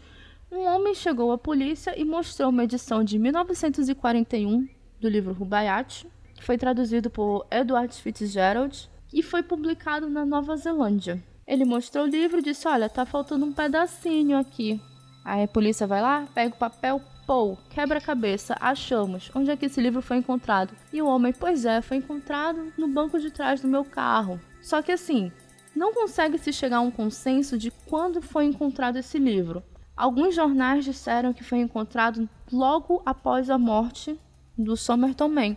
um 0.52 0.66
homem 0.66 0.94
chegou 0.94 1.30
à 1.30 1.38
polícia 1.38 1.98
e 1.98 2.04
mostrou 2.04 2.50
uma 2.50 2.64
edição 2.64 3.04
de 3.04 3.18
1941 3.18 4.68
do 5.00 5.08
livro 5.08 5.32
Rubaiyat, 5.32 6.06
que 6.34 6.44
foi 6.44 6.58
traduzido 6.58 7.08
por 7.08 7.46
Edward 7.50 7.94
Fitzgerald 7.94 8.90
e 9.12 9.22
foi 9.22 9.42
publicado 9.42 10.10
na 10.10 10.26
Nova 10.26 10.56
Zelândia. 10.56 11.22
Ele 11.46 11.64
mostrou 11.64 12.04
o 12.04 12.08
livro 12.08 12.38
e 12.38 12.42
disse: 12.42 12.66
Olha, 12.66 12.88
tá 12.88 13.06
faltando 13.06 13.46
um 13.46 13.52
pedacinho 13.52 14.36
aqui. 14.38 14.80
Aí 15.24 15.44
a 15.44 15.48
polícia 15.48 15.86
vai 15.86 16.02
lá, 16.02 16.26
pega 16.34 16.54
o 16.54 16.58
papel, 16.58 17.00
pô, 17.26 17.56
quebra 17.68 17.98
a 17.98 18.02
cabeça, 18.02 18.56
achamos. 18.60 19.30
Onde 19.34 19.50
é 19.50 19.56
que 19.56 19.66
esse 19.66 19.80
livro 19.80 20.02
foi 20.02 20.16
encontrado? 20.16 20.74
E 20.92 21.00
o 21.00 21.06
homem, 21.06 21.32
pois 21.32 21.64
é, 21.64 21.80
foi 21.80 21.98
encontrado 21.98 22.72
no 22.76 22.88
banco 22.88 23.20
de 23.20 23.30
trás 23.30 23.60
do 23.60 23.68
meu 23.68 23.84
carro. 23.84 24.40
Só 24.60 24.82
que 24.82 24.92
assim, 24.92 25.30
não 25.74 25.94
consegue 25.94 26.38
se 26.38 26.52
chegar 26.52 26.78
a 26.78 26.82
um 26.82 26.90
consenso 26.90 27.56
de 27.56 27.70
quando 27.86 28.20
foi 28.20 28.46
encontrado 28.46 28.96
esse 28.96 29.18
livro. 29.18 29.62
Alguns 30.00 30.34
jornais 30.34 30.82
disseram 30.82 31.30
que 31.30 31.44
foi 31.44 31.58
encontrado 31.58 32.26
logo 32.50 33.02
após 33.04 33.50
a 33.50 33.58
morte 33.58 34.18
do 34.56 34.74
Somerton 34.74 35.28
Man. 35.28 35.56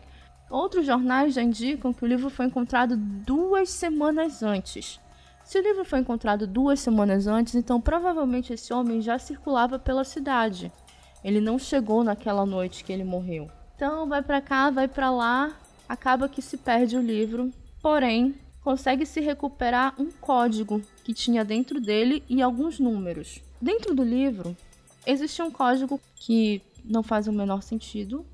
Outros 0.49 0.86
jornais 0.86 1.36
já 1.36 1.41
indicam 1.41 1.93
que 1.93 2.03
o 2.03 2.06
livro 2.06 2.29
foi 2.29 2.47
encontrado 2.47 2.97
duas 2.97 3.69
semanas 3.69 4.43
antes. 4.43 4.99
Se 5.45 5.58
o 5.58 5.62
livro 5.62 5.86
foi 5.86 5.99
encontrado 5.99 6.45
duas 6.45 6.82
semanas 6.82 7.25
antes, 7.25 7.56
então 7.56 7.79
provavelmente 7.79 8.51
esse 8.51 8.73
homem 8.73 9.01
já 9.01 9.17
circulava 9.17 9.79
pela 9.79 10.03
cidade. 10.03 10.69
Ele 11.23 11.39
não 11.39 11.58
chegou 11.58 12.03
naquela 12.03 12.45
noite 12.45 12.84
que 12.84 12.91
ele 12.91 13.06
morreu. 13.06 13.49
Então 13.77 14.10
vai 14.10 14.21
para 14.21 14.41
cá, 14.41 14.69
vai 14.69 14.89
para 14.89 15.10
lá, 15.10 15.53
acaba 15.88 16.27
que 16.27 16.41
se 16.41 16.58
perde 16.58 16.97
o 16.97 17.01
livro. 17.01 17.49
Porém, 17.82 18.36
consegue 18.62 19.06
se 19.06 19.21
recuperar 19.21 19.95
um 19.97 20.12
código 20.12 20.82
que 21.01 21.13
tinha 21.13 21.45
dentro 21.45 21.79
dele 21.79 22.21
e 22.27 22.41
alguns 22.41 22.77
números. 22.77 23.41
Dentro 23.63 23.95
do 23.95 24.04
livro, 24.04 24.58
existe 25.08 25.41
um 25.41 25.49
código 25.49 25.97
que 26.17 26.62
não 26.84 27.02
faz 27.02 27.30
o 27.30 27.32
menor 27.32 27.63
sentido, 27.63 28.26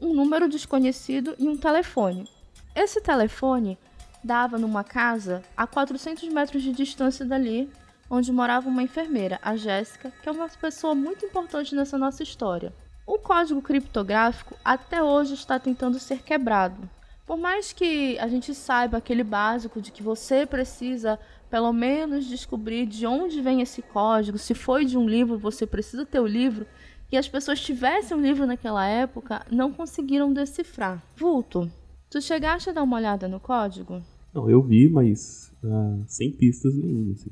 um 0.00 0.12
número 0.12 0.48
desconhecido 0.48 1.36
e 1.38 1.48
um 1.48 1.56
telefone. 1.56 2.28
Esse 2.74 3.00
telefone 3.00 3.78
dava 4.24 4.58
numa 4.58 4.82
casa 4.82 5.40
a 5.56 5.68
400 5.68 6.28
metros 6.30 6.64
de 6.64 6.72
distância 6.72 7.24
dali, 7.24 7.70
onde 8.10 8.32
morava 8.32 8.68
uma 8.68 8.82
enfermeira, 8.82 9.38
a 9.40 9.54
Jéssica, 9.54 10.12
que 10.20 10.28
é 10.28 10.32
uma 10.32 10.48
pessoa 10.48 10.96
muito 10.96 11.24
importante 11.24 11.76
nessa 11.76 11.96
nossa 11.96 12.24
história. 12.24 12.72
O 13.06 13.20
código 13.20 13.62
criptográfico 13.62 14.56
até 14.64 15.00
hoje 15.00 15.34
está 15.34 15.60
tentando 15.60 16.00
ser 16.00 16.24
quebrado, 16.24 16.90
por 17.24 17.38
mais 17.38 17.72
que 17.72 18.18
a 18.18 18.26
gente 18.26 18.52
saiba 18.52 18.96
aquele 18.96 19.22
básico 19.22 19.80
de 19.80 19.92
que 19.92 20.02
você 20.02 20.44
precisa 20.44 21.20
pelo 21.52 21.70
menos 21.70 22.24
descobrir 22.24 22.86
de 22.86 23.06
onde 23.06 23.42
vem 23.42 23.60
esse 23.60 23.82
código, 23.82 24.38
se 24.38 24.54
foi 24.54 24.86
de 24.86 24.96
um 24.96 25.06
livro, 25.06 25.36
você 25.36 25.66
precisa 25.66 26.06
ter 26.06 26.18
o 26.18 26.26
livro, 26.26 26.64
e 27.12 27.16
as 27.18 27.28
pessoas 27.28 27.60
tivessem 27.60 28.16
um 28.16 28.22
livro 28.22 28.46
naquela 28.46 28.86
época, 28.86 29.44
não 29.50 29.70
conseguiram 29.70 30.32
decifrar. 30.32 31.04
Vulto, 31.14 31.70
tu 32.08 32.22
chegaste 32.22 32.70
a 32.70 32.72
dar 32.72 32.82
uma 32.82 32.96
olhada 32.96 33.28
no 33.28 33.38
código? 33.38 34.00
Não, 34.32 34.48
eu 34.48 34.62
vi, 34.62 34.88
mas 34.88 35.52
uh, 35.62 36.02
sem 36.06 36.32
pistas 36.32 36.74
nenhuma. 36.74 37.12
Assim. 37.12 37.30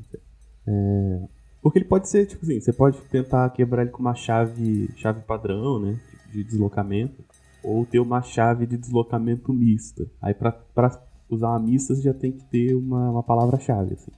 É... 0.67 1.23
Porque 1.63 1.79
ele 1.79 1.87
pode 1.87 2.07
ser, 2.07 2.27
tipo 2.27 2.45
assim, 2.45 2.61
você 2.61 2.75
pode 2.75 3.01
tentar 3.05 3.49
quebrar 3.49 3.81
ele 3.81 3.91
com 3.91 4.01
uma 4.01 4.15
chave, 4.15 4.91
chave 4.97 5.23
padrão, 5.23 5.81
né? 5.81 5.99
De 6.31 6.45
deslocamento 6.45 7.25
ou 7.63 7.87
ter 7.87 8.01
uma 8.01 8.21
chave 8.21 8.67
de 8.67 8.77
deslocamento 8.77 9.51
mista. 9.51 10.07
Aí 10.21 10.35
para 10.35 10.91
usar 11.31 11.49
uma 11.49 11.61
mista 11.61 11.95
você 11.95 12.03
já 12.03 12.15
tem 12.15 12.33
que 12.33 12.45
ter 12.45 12.75
uma, 12.75 13.11
uma 13.11 13.23
palavra-chave, 13.23 13.95
assim. 13.95 14.11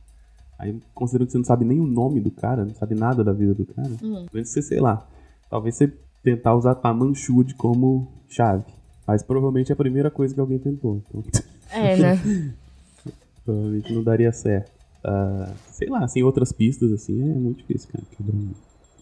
Aí 0.59 0.81
considerando 0.95 1.27
que 1.27 1.33
você 1.33 1.39
não 1.39 1.45
sabe 1.45 1.65
nem 1.65 1.81
o 1.81 1.87
nome 1.87 2.21
do 2.21 2.31
cara, 2.31 2.65
não 2.65 2.75
sabe 2.75 2.95
nada 2.95 3.25
da 3.25 3.33
vida 3.33 3.55
do 3.55 3.67
cara, 3.67 3.91
uhum. 4.03 4.27
você, 4.33 4.63
sei 4.63 4.81
lá, 4.81 5.07
talvez 5.51 5.77
você 5.77 5.93
tentar 6.23 6.55
usar 6.55 6.75
Tamanchud 6.77 7.55
como 7.55 8.09
chave. 8.29 8.65
Mas 9.07 9.23
provavelmente 9.23 9.73
é 9.73 9.75
a 9.75 9.77
primeira 9.77 10.11
coisa 10.11 10.33
que 10.33 10.41
alguém 10.41 10.59
tentou. 10.59 10.97
Então... 11.09 11.23
É, 11.75 11.97
né? 11.97 12.21
provavelmente 13.47 13.95
não 13.95 14.03
daria 14.03 14.31
certo. 14.31 14.71
Uh, 15.03 15.51
sei 15.71 15.89
lá, 15.89 16.07
sem 16.07 16.23
outras 16.23 16.53
pistas, 16.53 16.93
assim, 16.93 17.19
é 17.23 17.35
muito 17.35 17.59
difícil, 17.59 17.89
cara, 17.91 18.05
quebrar 18.15 18.35
uma 18.35 18.53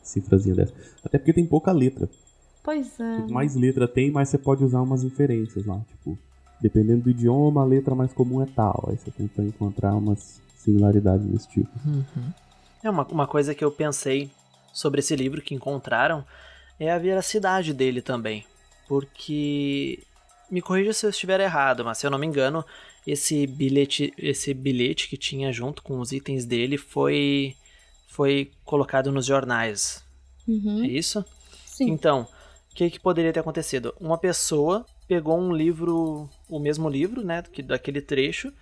cifrazinha 0.04 0.54
dessa. 0.54 0.72
Até 1.04 1.18
porque 1.18 1.32
tem 1.32 1.44
pouca 1.44 1.72
letra. 1.72 2.08
Pois 2.62 2.98
é. 3.00 3.16
Quanto 3.16 3.34
mais 3.34 3.54
letra 3.56 3.88
tem, 3.88 4.10
mais 4.10 4.28
você 4.28 4.38
pode 4.38 4.64
usar 4.64 4.80
umas 4.82 5.02
inferências 5.02 5.66
lá. 5.66 5.80
Tipo, 5.88 6.16
dependendo 6.60 7.04
do 7.04 7.10
idioma, 7.10 7.62
a 7.62 7.64
letra 7.64 7.94
mais 7.94 8.12
comum 8.12 8.42
é 8.42 8.46
tal. 8.46 8.88
Aí 8.88 8.96
você 8.96 9.10
tenta 9.10 9.42
encontrar 9.42 9.94
umas 9.94 10.40
similaridades 10.56 11.26
desse 11.26 11.48
tipo. 11.48 11.70
Uhum. 11.84 12.32
É 12.82 12.90
uma, 12.90 13.04
uma 13.06 13.26
coisa 13.26 13.54
que 13.54 13.64
eu 13.64 13.70
pensei 13.70 14.30
sobre 14.72 15.00
esse 15.00 15.16
livro 15.16 15.40
que 15.42 15.54
encontraram 15.54 16.24
é 16.78 16.90
a 16.90 16.98
veracidade 16.98 17.72
dele 17.72 18.00
também. 18.02 18.44
Porque. 18.88 20.02
Me 20.50 20.60
corrija 20.60 20.92
se 20.92 21.06
eu 21.06 21.10
estiver 21.10 21.38
errado, 21.38 21.84
mas 21.84 21.98
se 21.98 22.04
eu 22.04 22.10
não 22.10 22.18
me 22.18 22.26
engano, 22.26 22.64
esse 23.06 23.46
bilhete, 23.46 24.12
esse 24.18 24.52
bilhete 24.52 25.08
que 25.08 25.16
tinha 25.16 25.52
junto 25.52 25.80
com 25.80 26.00
os 26.00 26.10
itens 26.10 26.44
dele 26.44 26.76
foi, 26.76 27.54
foi 28.08 28.50
colocado 28.64 29.12
nos 29.12 29.26
jornais. 29.26 30.02
Uhum. 30.48 30.82
É 30.82 30.88
isso? 30.88 31.24
Sim. 31.64 31.90
Então, 31.90 32.26
o 32.70 32.74
que, 32.74 32.90
que 32.90 32.98
poderia 32.98 33.32
ter 33.32 33.38
acontecido? 33.38 33.94
Uma 34.00 34.18
pessoa 34.18 34.84
pegou 35.10 35.36
um 35.36 35.52
livro, 35.52 36.30
o 36.48 36.60
mesmo 36.60 36.88
livro, 36.88 37.24
né, 37.24 37.42
daquele 37.64 38.00
trecho, 38.00 38.52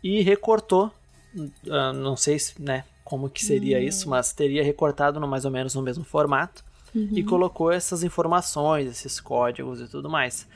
e 0.00 0.20
recortou, 0.20 0.92
uh, 1.36 1.92
não 1.92 2.16
sei 2.16 2.38
se, 2.38 2.62
né, 2.62 2.84
como 3.02 3.28
que 3.28 3.44
seria 3.44 3.78
uhum. 3.78 3.82
isso, 3.82 4.08
mas 4.08 4.32
teria 4.32 4.62
recortado 4.62 5.18
no, 5.18 5.26
mais 5.26 5.44
ou 5.44 5.50
menos 5.50 5.74
no 5.74 5.82
mesmo 5.82 6.04
formato 6.04 6.64
uhum. 6.94 7.08
e 7.10 7.24
colocou 7.24 7.72
essas 7.72 8.04
informações, 8.04 8.86
esses 8.86 9.18
códigos 9.18 9.80
e 9.80 9.88
tudo 9.88 10.08
mais. 10.08 10.46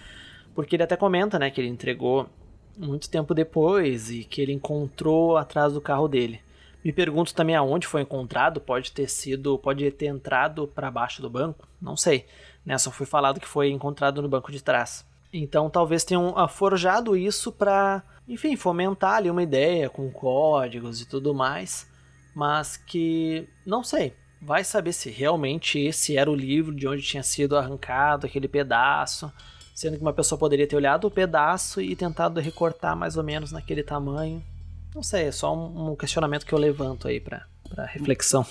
Porque 0.54 0.76
ele 0.76 0.84
até 0.84 0.96
comenta, 0.96 1.40
né, 1.40 1.50
que 1.50 1.60
ele 1.60 1.68
entregou 1.68 2.28
muito 2.78 3.10
tempo 3.10 3.34
depois 3.34 4.12
e 4.12 4.22
que 4.22 4.40
ele 4.40 4.52
encontrou 4.52 5.36
atrás 5.36 5.72
do 5.72 5.80
carro 5.80 6.06
dele. 6.06 6.40
Me 6.84 6.92
pergunto 6.92 7.34
também 7.34 7.56
aonde 7.56 7.88
foi 7.88 8.02
encontrado, 8.02 8.60
pode 8.60 8.92
ter 8.92 9.08
sido, 9.08 9.58
pode 9.58 9.90
ter 9.90 10.06
entrado 10.06 10.68
para 10.68 10.88
baixo 10.88 11.20
do 11.20 11.28
banco, 11.28 11.66
não 11.80 11.96
sei 11.96 12.26
né? 12.64 12.78
Só 12.78 12.90
foi 12.90 13.06
falado 13.06 13.40
que 13.40 13.48
foi 13.48 13.70
encontrado 13.70 14.22
no 14.22 14.28
banco 14.28 14.50
de 14.50 14.62
trás. 14.62 15.04
Então 15.32 15.70
talvez 15.70 16.04
tenham 16.04 16.34
forjado 16.48 17.16
isso 17.16 17.50
para, 17.50 18.02
enfim, 18.28 18.54
fomentar 18.54 19.14
ali 19.14 19.30
uma 19.30 19.42
ideia 19.42 19.88
com 19.88 20.10
códigos 20.10 21.00
e 21.00 21.08
tudo 21.08 21.32
mais, 21.32 21.88
mas 22.34 22.76
que 22.76 23.48
não 23.64 23.82
sei. 23.82 24.14
vai 24.40 24.62
saber 24.64 24.92
se 24.92 25.08
realmente 25.08 25.78
esse 25.78 26.16
era 26.16 26.30
o 26.30 26.34
livro 26.34 26.74
de 26.74 26.86
onde 26.86 27.02
tinha 27.02 27.22
sido 27.22 27.56
arrancado 27.56 28.26
aquele 28.26 28.48
pedaço, 28.48 29.32
sendo 29.74 29.96
que 29.96 30.02
uma 30.02 30.12
pessoa 30.12 30.38
poderia 30.38 30.66
ter 30.66 30.76
olhado 30.76 31.06
o 31.06 31.10
pedaço 31.10 31.80
e 31.80 31.96
tentado 31.96 32.40
recortar 32.40 32.96
mais 32.96 33.16
ou 33.16 33.22
menos 33.22 33.52
naquele 33.52 33.82
tamanho. 33.82 34.42
Não 34.94 35.02
sei, 35.02 35.24
é 35.24 35.32
só 35.32 35.54
um, 35.54 35.96
questionamento 35.96 36.44
que 36.44 36.52
eu 36.52 36.58
levanto 36.58 37.08
aí 37.08 37.18
pra 37.18 37.46
reflexão. 37.86 38.44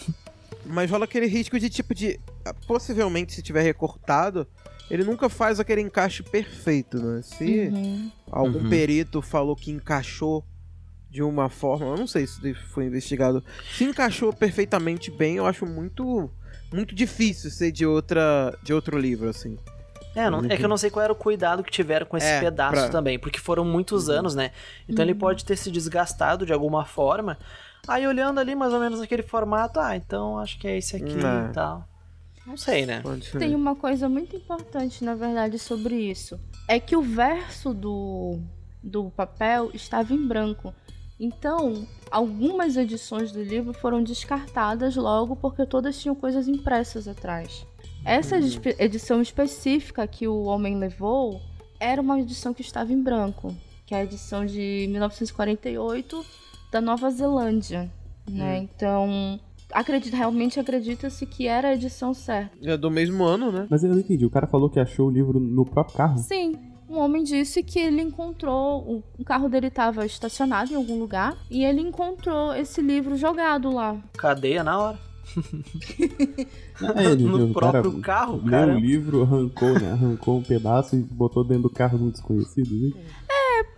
Mas 0.66 0.90
rola 0.90 1.06
aquele 1.06 1.28
risco 1.28 1.60
de 1.60 1.70
tipo 1.70 1.94
de. 1.94 2.20
Possivelmente, 2.68 3.34
se 3.34 3.42
tiver 3.42 3.62
recortado, 3.62 4.48
ele 4.94 5.04
nunca 5.04 5.30
faz 5.30 5.60
aquele 5.60 5.82
encaixe 5.82 6.22
perfeito, 6.22 6.98
né? 7.02 7.22
Se 7.24 7.70
Uhum. 7.72 8.12
algum 8.32 8.60
Uhum. 8.60 8.70
perito 8.70 9.22
falou 9.22 9.56
que 9.56 9.72
encaixou 9.72 10.44
de 11.10 11.22
uma 11.24 11.50
forma, 11.50 11.86
eu 11.88 11.98
não 11.98 12.08
sei 12.08 12.26
se 12.28 12.54
foi 12.54 12.86
investigado, 12.86 13.44
se 13.76 13.84
encaixou 13.84 14.32
perfeitamente 14.34 15.10
bem, 15.12 15.36
eu 15.38 15.46
acho 15.46 15.66
muito 15.66 16.30
muito 16.74 16.96
difícil 16.96 17.50
ser 17.52 17.70
de 17.72 17.86
outra 17.86 18.58
de 18.64 18.74
outro 18.74 18.98
livro 18.98 19.28
assim. 19.30 19.58
É, 20.16 20.30
não- 20.30 20.40
é 20.50 20.56
que 20.58 20.64
eu 20.66 20.70
não 20.70 20.78
sei 20.78 20.90
qual 20.90 21.04
era 21.04 21.12
o 21.14 21.16
cuidado 21.16 21.64
que 21.64 21.72
tiveram 21.72 22.06
com 22.06 22.18
esse 22.18 22.26
É, 22.28 22.40
pedaço 22.42 22.74
pra- 22.74 22.90
também, 22.90 23.18
porque 23.20 23.40
foram 23.40 23.64
muitos 23.66 24.08
Uhum. 24.10 24.16
anos, 24.16 24.36
né? 24.36 24.52
Então 24.88 25.04
ele 25.04 25.14
Uhum. 25.14 25.20
pode 25.20 25.44
ter 25.46 25.56
se 25.58 25.70
desgastado 25.72 26.46
de 26.46 26.52
alguma 26.54 26.86
forma. 26.86 27.38
Aí 27.88 28.06
olhando 28.08 28.40
ali 28.40 28.54
mais 28.56 28.72
ou 28.74 28.80
menos 28.80 29.00
naquele 29.00 29.24
formato, 29.24 29.80
ah, 29.80 29.96
então 29.96 30.38
acho 30.38 30.58
que 30.60 30.68
é 30.68 30.78
esse 30.78 30.96
aqui 30.98 31.18
É. 31.20 31.50
e 31.50 31.54
tal. 31.54 31.86
Não 32.52 32.58
sei, 32.58 32.86
né? 32.86 33.02
Pode 33.02 33.26
ser. 33.26 33.40
Tem 33.40 33.56
uma 33.56 33.76
coisa 33.76 34.08
muito 34.08 34.36
importante, 34.36 35.04
na 35.04 35.16
verdade, 35.16 35.58
sobre 35.58 35.96
isso. 35.96 36.40
É 36.68 36.80
que 36.80 36.96
o 36.96 37.02
verso 37.02 37.74
do, 37.74 38.40
do 38.84 39.10
papel 39.12 39.72
estava 39.74 40.14
em 40.14 40.28
branco. 40.28 40.74
Então, 41.20 41.88
algumas 42.10 42.76
edições 42.78 43.32
do 43.32 43.42
livro 43.42 43.74
foram 43.74 44.04
descartadas 44.04 44.96
logo 44.96 45.36
porque 45.36 45.66
todas 45.66 46.00
tinham 46.00 46.16
coisas 46.16 46.48
impressas 46.48 47.08
atrás. 47.08 47.66
Essa 48.04 48.36
Uhum. 48.38 48.44
edição 48.80 49.22
específica 49.22 50.06
que 50.08 50.28
o 50.28 50.44
homem 50.44 50.76
levou 50.78 51.40
era 51.80 52.02
uma 52.02 52.20
edição 52.20 52.54
que 52.54 52.62
estava 52.62 52.92
em 52.92 53.02
branco, 53.02 53.56
que 53.86 53.94
é 53.94 54.00
a 54.00 54.04
edição 54.04 54.46
de 54.46 54.88
1948 54.90 56.26
da 56.72 56.82
Nova 56.82 57.10
Zelândia, 57.12 57.92
né? 58.28 58.60
Hum. 58.60 58.64
Então, 58.64 59.40
acredita, 59.74 60.16
realmente 60.16 60.60
acredita-se 60.60 61.26
que 61.26 61.48
era 61.48 61.70
a 61.70 61.74
edição 61.74 62.14
certa. 62.14 62.52
É 62.62 62.78
do 62.78 62.90
mesmo 62.92 63.24
ano, 63.24 63.52
né? 63.52 63.68
Mas 63.70 63.84
eu 63.84 63.90
não 63.90 64.00
entendi. 64.00 64.26
O 64.26 64.30
cara 64.30 64.48
falou 64.48 64.70
que 64.70 64.80
achou 64.80 65.08
o 65.08 65.12
livro 65.12 65.40
no 65.40 65.66
próprio 65.66 65.96
carro. 65.96 66.18
Sim, 66.20 66.56
um 66.90 66.98
homem 67.00 67.24
disse 67.24 67.64
que 67.64 67.80
ele 67.80 68.02
encontrou. 68.02 69.04
O, 69.18 69.24
carro 69.24 69.48
dele 69.48 69.68
estava 69.68 70.06
estacionado 70.06 70.74
em 70.74 70.76
algum 70.76 71.00
lugar 71.00 71.38
e 71.50 71.64
ele 71.64 71.82
encontrou 71.82 72.54
esse 72.54 72.82
livro 72.82 73.16
jogado 73.16 73.74
lá. 73.74 73.98
Cadeia 74.18 74.64
na 74.64 74.78
hora. 74.78 75.00
É, 76.96 77.16
no 77.16 77.52
o 77.52 77.54
próprio 77.54 78.02
cara 78.02 78.26
carro, 78.26 78.38
leu 78.38 78.50
cara. 78.50 78.76
o 78.76 78.80
livro, 78.80 79.22
arrancou, 79.22 79.80
né? 79.80 79.92
Arrancou 79.92 80.40
um 80.40 80.42
pedaço 80.42 80.96
e 80.96 81.00
botou 81.00 81.44
dentro 81.44 81.64
do 81.64 81.70
carro 81.70 81.96
de 82.00 82.06
um 82.06 82.10
desconhecido. 82.10 82.72
né? 82.74 83.04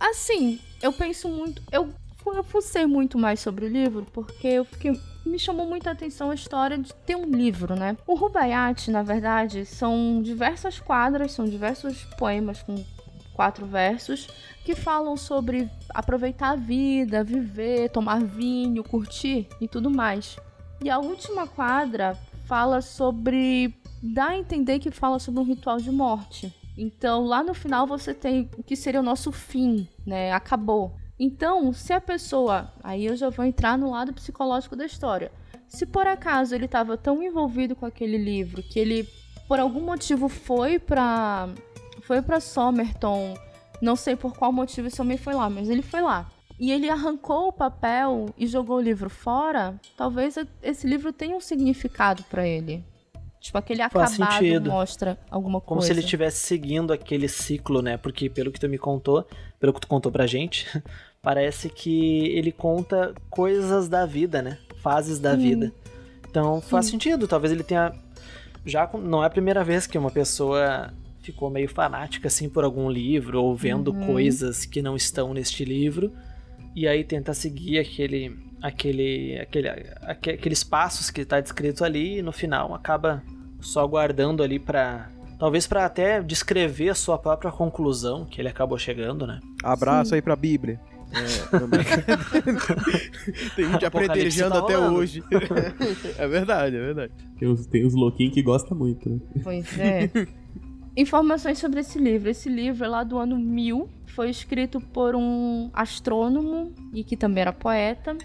Assim, 0.00 0.58
eu 0.82 0.92
penso 0.92 1.28
muito. 1.28 1.62
Eu, 1.70 1.90
eu 2.26 2.42
fucei 2.44 2.86
muito 2.86 3.18
mais 3.18 3.40
sobre 3.40 3.66
o 3.66 3.68
livro 3.68 4.06
porque 4.12 4.46
eu 4.46 4.64
fiquei. 4.64 4.98
Me 5.24 5.38
chamou 5.38 5.66
muita 5.66 5.90
atenção 5.90 6.30
a 6.30 6.34
história 6.34 6.76
de 6.76 6.92
ter 6.94 7.16
um 7.16 7.24
livro, 7.24 7.74
né? 7.74 7.96
O 8.06 8.14
Rubaiyat, 8.14 8.90
na 8.90 9.02
verdade, 9.02 9.64
são 9.64 10.20
diversas 10.22 10.78
quadras, 10.78 11.32
são 11.32 11.46
diversos 11.46 12.04
poemas 12.18 12.62
com 12.62 12.84
quatro 13.32 13.66
versos 13.66 14.28
que 14.64 14.74
falam 14.74 15.16
sobre 15.16 15.68
aproveitar 15.90 16.50
a 16.50 16.56
vida, 16.56 17.24
viver, 17.24 17.90
tomar 17.90 18.22
vinho, 18.22 18.84
curtir 18.84 19.48
e 19.60 19.66
tudo 19.66 19.90
mais. 19.90 20.36
E 20.82 20.90
a 20.90 20.98
última 20.98 21.46
quadra 21.46 22.18
fala 22.44 22.80
sobre. 22.80 23.74
dá 24.02 24.28
a 24.28 24.38
entender 24.38 24.78
que 24.78 24.90
fala 24.90 25.18
sobre 25.18 25.40
um 25.40 25.44
ritual 25.44 25.78
de 25.78 25.90
morte. 25.90 26.54
Então, 26.76 27.24
lá 27.24 27.42
no 27.42 27.54
final 27.54 27.86
você 27.86 28.12
tem 28.12 28.50
o 28.58 28.62
que 28.62 28.76
seria 28.76 29.00
o 29.00 29.04
nosso 29.04 29.30
fim, 29.30 29.88
né? 30.04 30.32
Acabou. 30.32 30.96
Então, 31.24 31.72
se 31.72 31.90
a 31.90 32.00
pessoa. 32.02 32.70
Aí 32.82 33.06
eu 33.06 33.16
já 33.16 33.30
vou 33.30 33.46
entrar 33.46 33.78
no 33.78 33.90
lado 33.90 34.12
psicológico 34.12 34.76
da 34.76 34.84
história. 34.84 35.32
Se 35.66 35.86
por 35.86 36.06
acaso 36.06 36.54
ele 36.54 36.66
estava 36.66 36.98
tão 36.98 37.22
envolvido 37.22 37.74
com 37.74 37.86
aquele 37.86 38.18
livro 38.18 38.62
que 38.62 38.78
ele, 38.78 39.08
por 39.48 39.58
algum 39.58 39.80
motivo, 39.80 40.28
foi 40.28 40.78
pra. 40.78 41.48
Foi 42.02 42.20
pra 42.20 42.40
Somerton. 42.40 43.34
Não 43.80 43.96
sei 43.96 44.14
por 44.16 44.36
qual 44.36 44.52
motivo 44.52 44.88
esse 44.88 45.00
homem 45.00 45.16
foi 45.16 45.32
lá, 45.32 45.48
mas 45.48 45.70
ele 45.70 45.80
foi 45.80 46.02
lá. 46.02 46.30
E 46.60 46.70
ele 46.70 46.90
arrancou 46.90 47.48
o 47.48 47.52
papel 47.52 48.26
e 48.36 48.46
jogou 48.46 48.76
o 48.76 48.80
livro 48.80 49.08
fora. 49.08 49.80
Talvez 49.96 50.36
esse 50.62 50.86
livro 50.86 51.10
tenha 51.10 51.34
um 51.34 51.40
significado 51.40 52.22
pra 52.24 52.46
ele. 52.46 52.84
Tipo, 53.40 53.58
aquele 53.58 53.86
Faz 53.90 54.14
acabado 54.14 54.32
sentido. 54.38 54.70
mostra 54.70 55.18
alguma 55.30 55.60
Como 55.60 55.80
coisa. 55.80 55.86
se 55.86 55.92
ele 55.92 56.00
estivesse 56.00 56.38
seguindo 56.46 56.92
aquele 56.92 57.28
ciclo, 57.28 57.82
né? 57.82 57.96
Porque 57.98 58.30
pelo 58.30 58.50
que 58.52 58.58
tu 58.60 58.68
me 58.68 58.78
contou, 58.78 59.26
pelo 59.60 59.72
que 59.74 59.80
tu 59.80 59.86
contou 59.86 60.10
pra 60.10 60.26
gente, 60.26 60.66
parece 61.24 61.68
que 61.70 62.26
ele 62.28 62.52
conta 62.52 63.12
coisas 63.30 63.88
da 63.88 64.04
vida, 64.06 64.40
né? 64.42 64.58
Fases 64.82 65.18
da 65.18 65.32
Sim. 65.32 65.38
vida. 65.38 65.72
Então 66.30 66.60
faz 66.60 66.84
Sim. 66.86 66.92
sentido. 66.92 67.26
Talvez 67.26 67.52
ele 67.52 67.64
tenha. 67.64 67.92
Já 68.66 68.88
não 69.02 69.22
é 69.22 69.26
a 69.26 69.30
primeira 69.30 69.64
vez 69.64 69.86
que 69.86 69.96
uma 69.98 70.10
pessoa 70.10 70.92
ficou 71.22 71.48
meio 71.50 71.68
fanática 71.68 72.28
assim 72.28 72.48
por 72.50 72.64
algum 72.64 72.90
livro 72.90 73.42
ou 73.42 73.56
vendo 73.56 73.92
Uhum. 73.92 74.06
coisas 74.06 74.66
que 74.66 74.82
não 74.82 74.94
estão 74.94 75.32
neste 75.32 75.64
livro 75.64 76.12
e 76.76 76.86
aí 76.86 77.02
tenta 77.02 77.32
seguir 77.32 77.78
aquele 77.78 78.36
aquele 78.62 79.38
aquele 79.40 79.68
aque- 80.02 80.30
aqueles 80.32 80.62
passos 80.62 81.10
que 81.10 81.22
está 81.22 81.40
descrito 81.40 81.82
ali 81.84 82.18
e 82.18 82.22
no 82.22 82.32
final 82.32 82.74
acaba 82.74 83.22
só 83.60 83.86
guardando 83.86 84.42
ali 84.42 84.58
pra. 84.58 85.08
talvez 85.38 85.66
pra 85.66 85.86
até 85.86 86.22
descrever 86.22 86.90
a 86.90 86.94
sua 86.94 87.16
própria 87.18 87.50
conclusão 87.50 88.24
que 88.26 88.40
ele 88.40 88.48
acabou 88.48 88.78
chegando, 88.78 89.26
né? 89.26 89.40
Abraço 89.62 90.10
Sim. 90.10 90.16
aí 90.16 90.22
pra 90.22 90.36
Bíblia. 90.36 90.78
É, 91.14 91.58
não. 91.58 91.68
Tem 93.54 93.70
gente 93.70 93.86
apredejando 93.86 94.54
tá 94.54 94.58
até 94.60 94.74
rolando. 94.74 94.98
hoje. 94.98 95.22
é 96.18 96.26
verdade, 96.26 96.76
é 96.76 96.80
verdade. 96.80 97.12
Tem 97.38 97.48
os, 97.48 97.66
tem 97.66 97.86
os 97.86 97.94
louquinhos 97.94 98.34
que 98.34 98.42
gostam 98.42 98.76
muito, 98.76 99.08
né? 99.08 99.18
Pois 99.42 99.78
é. 99.78 100.10
Informações 100.96 101.58
sobre 101.58 101.80
esse 101.80 101.98
livro. 101.98 102.30
Esse 102.30 102.48
livro 102.48 102.84
é 102.84 102.88
lá 102.88 103.02
do 103.02 103.18
ano 103.18 103.38
1000. 103.38 103.88
Foi 104.06 104.30
escrito 104.30 104.80
por 104.80 105.16
um 105.16 105.70
astrônomo 105.72 106.72
e 106.92 107.02
que 107.02 107.16
também 107.16 107.42
era 107.42 107.52
poeta. 107.52 108.16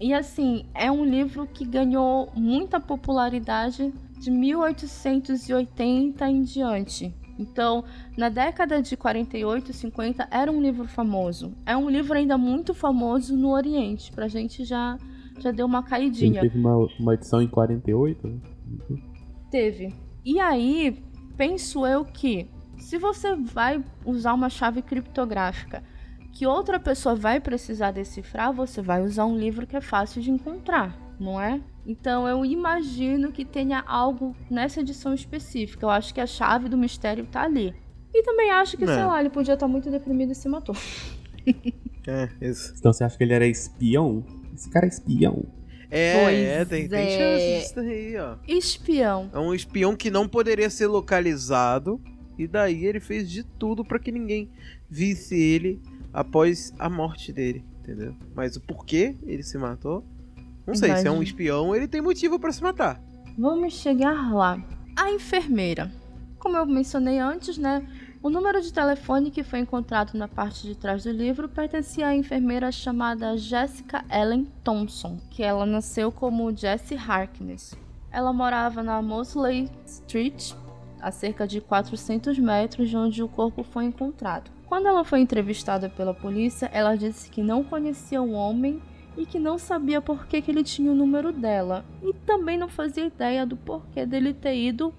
E 0.00 0.12
assim, 0.12 0.64
é 0.74 0.90
um 0.90 1.04
livro 1.04 1.46
que 1.46 1.64
ganhou 1.64 2.30
muita 2.34 2.80
popularidade 2.80 3.92
de 4.18 4.30
1880 4.30 6.28
em 6.28 6.42
diante. 6.42 7.14
Então, 7.38 7.84
na 8.16 8.28
década 8.28 8.82
de 8.82 8.96
48 8.96 9.70
e 9.70 9.74
50 9.74 10.28
era 10.30 10.50
um 10.50 10.60
livro 10.60 10.88
famoso. 10.88 11.54
É 11.64 11.76
um 11.76 11.88
livro 11.88 12.14
ainda 12.14 12.36
muito 12.36 12.74
famoso 12.74 13.36
no 13.36 13.50
Oriente. 13.50 14.10
Pra 14.12 14.26
gente 14.28 14.64
já 14.64 14.98
já 15.38 15.52
deu 15.52 15.66
uma 15.66 15.78
Ele 15.78 15.88
caidinha. 15.88 16.40
teve 16.40 16.58
uma, 16.58 16.76
uma 16.98 17.14
edição 17.14 17.40
em 17.40 17.46
48, 17.46 18.26
né? 18.26 18.38
Teve. 19.50 19.94
E 20.24 20.40
aí, 20.40 21.00
penso 21.36 21.86
eu 21.86 22.04
que 22.04 22.50
se 22.76 22.98
você 22.98 23.34
vai 23.36 23.82
usar 24.04 24.34
uma 24.34 24.50
chave 24.50 24.82
criptográfica 24.82 25.82
que 26.32 26.46
outra 26.46 26.78
pessoa 26.78 27.14
vai 27.14 27.40
precisar 27.40 27.90
decifrar, 27.90 28.52
você 28.52 28.82
vai 28.82 29.02
usar 29.02 29.24
um 29.24 29.36
livro 29.36 29.66
que 29.66 29.76
é 29.76 29.80
fácil 29.80 30.20
de 30.22 30.30
encontrar, 30.30 30.96
não 31.18 31.40
é? 31.40 31.60
Então 31.88 32.28
eu 32.28 32.44
imagino 32.44 33.32
que 33.32 33.46
tenha 33.46 33.80
algo 33.86 34.36
nessa 34.50 34.80
edição 34.82 35.14
específica. 35.14 35.86
Eu 35.86 35.90
acho 35.90 36.12
que 36.12 36.20
a 36.20 36.26
chave 36.26 36.68
do 36.68 36.76
mistério 36.76 37.24
tá 37.24 37.42
ali. 37.44 37.74
E 38.12 38.22
também 38.22 38.50
acho 38.50 38.76
que, 38.76 38.84
É. 38.84 38.86
sei 38.88 39.04
lá, 39.04 39.18
ele 39.18 39.30
podia 39.30 39.54
estar 39.54 39.66
muito 39.66 39.90
deprimido 39.90 40.32
e 40.32 40.34
se 40.34 40.48
matou. 40.48 40.76
É, 42.10 42.26
isso. 42.40 42.72
Então 42.78 42.90
você 42.90 43.04
acha 43.04 43.18
que 43.18 43.22
ele 43.24 43.34
era 43.34 43.46
espião? 43.46 44.24
Esse 44.54 44.70
cara 44.70 44.86
é 44.86 44.88
espião. 44.88 45.44
É, 45.90 46.24
Pois 46.24 46.38
é, 46.38 46.64
tem, 46.64 46.88
tem 46.88 47.06
é. 47.06 47.18
chance 47.18 47.60
disso 47.60 47.74
daí, 47.76 48.16
ó. 48.16 48.36
Espião. 48.48 49.30
É 49.30 49.38
um 49.38 49.52
espião 49.52 49.94
que 49.94 50.10
não 50.10 50.26
poderia 50.26 50.70
ser 50.70 50.86
localizado. 50.86 52.00
E 52.38 52.46
daí 52.46 52.86
ele 52.86 52.98
fez 52.98 53.30
de 53.30 53.42
tudo 53.44 53.84
pra 53.84 53.98
que 53.98 54.10
ninguém 54.10 54.48
visse 54.88 55.38
ele 55.38 55.82
após 56.10 56.72
a 56.78 56.88
morte 56.88 57.30
dele, 57.30 57.62
entendeu? 57.80 58.14
Mas 58.34 58.56
o 58.56 58.60
porquê 58.62 59.14
ele 59.26 59.42
se 59.42 59.58
matou? 59.58 60.02
Não 60.68 60.74
sei, 60.74 60.94
se 60.96 61.06
é 61.06 61.10
um 61.10 61.14
Imagina. 61.14 61.24
espião, 61.24 61.74
ele 61.74 61.88
tem 61.88 62.02
motivo 62.02 62.38
pra 62.38 62.52
se 62.52 62.62
matar. 62.62 63.00
Vamos 63.38 63.72
chegar 63.72 64.34
lá. 64.34 64.62
A 64.94 65.10
enfermeira. 65.10 65.90
Como 66.38 66.58
eu 66.58 66.66
mencionei 66.66 67.18
antes, 67.18 67.56
né? 67.56 67.88
O 68.22 68.28
número 68.28 68.60
de 68.60 68.70
telefone 68.70 69.30
que 69.30 69.42
foi 69.42 69.60
encontrado 69.60 70.12
na 70.18 70.28
parte 70.28 70.66
de 70.66 70.74
trás 70.76 71.04
do 71.04 71.10
livro 71.10 71.48
pertencia 71.48 72.08
à 72.08 72.14
enfermeira 72.14 72.70
chamada 72.70 73.34
Jessica 73.38 74.04
Ellen 74.10 74.46
Thompson, 74.62 75.18
que 75.30 75.42
ela 75.42 75.64
nasceu 75.64 76.12
como 76.12 76.54
Jessie 76.54 76.98
Harkness. 76.98 77.74
Ela 78.10 78.32
morava 78.32 78.82
na 78.82 79.00
Mosley 79.00 79.70
Street, 79.86 80.52
a 81.00 81.10
cerca 81.10 81.46
de 81.46 81.62
400 81.62 82.38
metros 82.38 82.90
de 82.90 82.96
onde 82.96 83.22
o 83.22 83.28
corpo 83.28 83.62
foi 83.62 83.86
encontrado. 83.86 84.50
Quando 84.66 84.86
ela 84.86 85.02
foi 85.02 85.20
entrevistada 85.20 85.88
pela 85.88 86.12
polícia, 86.12 86.68
ela 86.74 86.94
disse 86.94 87.30
que 87.30 87.42
não 87.42 87.64
conhecia 87.64 88.20
o 88.20 88.32
homem 88.32 88.82
e 89.18 89.26
que 89.26 89.38
não 89.38 89.58
sabia 89.58 90.00
por 90.00 90.26
que, 90.26 90.40
que 90.40 90.50
ele 90.50 90.62
tinha 90.62 90.90
o 90.90 90.94
número 90.94 91.32
dela 91.32 91.84
e 92.00 92.14
também 92.24 92.56
não 92.56 92.68
fazia 92.68 93.04
ideia 93.04 93.44
do 93.44 93.56
porquê 93.56 94.06
dele 94.06 94.32
ter 94.32 94.54
ido 94.54 94.94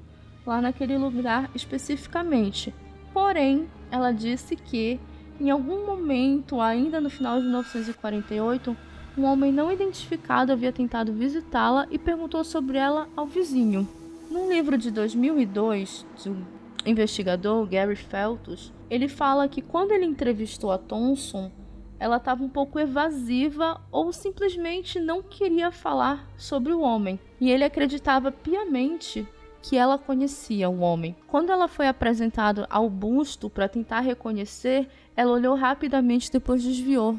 lá 0.45 0.61
naquele 0.61 0.97
lugar 0.97 1.49
especificamente. 1.55 2.76
Porém, 3.13 3.70
ela 3.89 4.11
disse 4.11 4.57
que 4.57 4.99
em 5.39 5.49
algum 5.49 5.86
momento, 5.86 6.59
ainda 6.59 6.99
no 6.99 7.09
final 7.09 7.38
de 7.38 7.43
1948, 7.43 8.76
um 9.17 9.24
homem 9.24 9.53
não 9.53 9.72
identificado 9.72 10.51
havia 10.51 10.74
tentado 10.74 11.13
visitá-la 11.13 11.88
e 11.89 11.97
perguntou 11.97 12.43
sobre 12.43 12.78
ela 12.78 13.07
ao 13.15 13.26
vizinho. 13.26 13.88
Num 14.30 14.49
livro 14.49 14.78
de 14.78 14.91
2002 14.91 16.05
do 16.24 16.45
investigador 16.86 17.65
Gary 17.65 17.95
Feltus, 17.95 18.74
ele 18.89 19.07
fala 19.07 19.47
que 19.47 19.61
quando 19.61 19.91
ele 19.91 20.05
entrevistou 20.05 20.72
a 20.72 20.78
Thompson, 20.78 21.49
ela 21.99 22.15
estava 22.15 22.43
um 22.43 22.49
pouco 22.49 22.79
evasiva 22.79 23.81
ou 23.91 24.13
simplesmente 24.13 24.99
não 24.99 25.21
queria 25.21 25.69
falar 25.71 26.25
sobre 26.37 26.71
o 26.71 26.79
homem. 26.79 27.19
E 27.41 27.51
ele 27.51 27.65
acreditava 27.65 28.31
piamente 28.31 29.27
que 29.61 29.75
ela 29.75 29.97
conhecia 29.97 30.69
o 30.69 30.79
homem. 30.79 31.15
Quando 31.27 31.51
ela 31.51 31.67
foi 31.67 31.87
apresentada 31.89 32.65
ao 32.69 32.89
busto 32.89 33.49
para 33.49 33.67
tentar 33.67 33.99
reconhecer, 33.99 34.87
ela 35.15 35.33
olhou 35.33 35.55
rapidamente 35.55 36.31
depois 36.31 36.63
desviou 36.63 37.17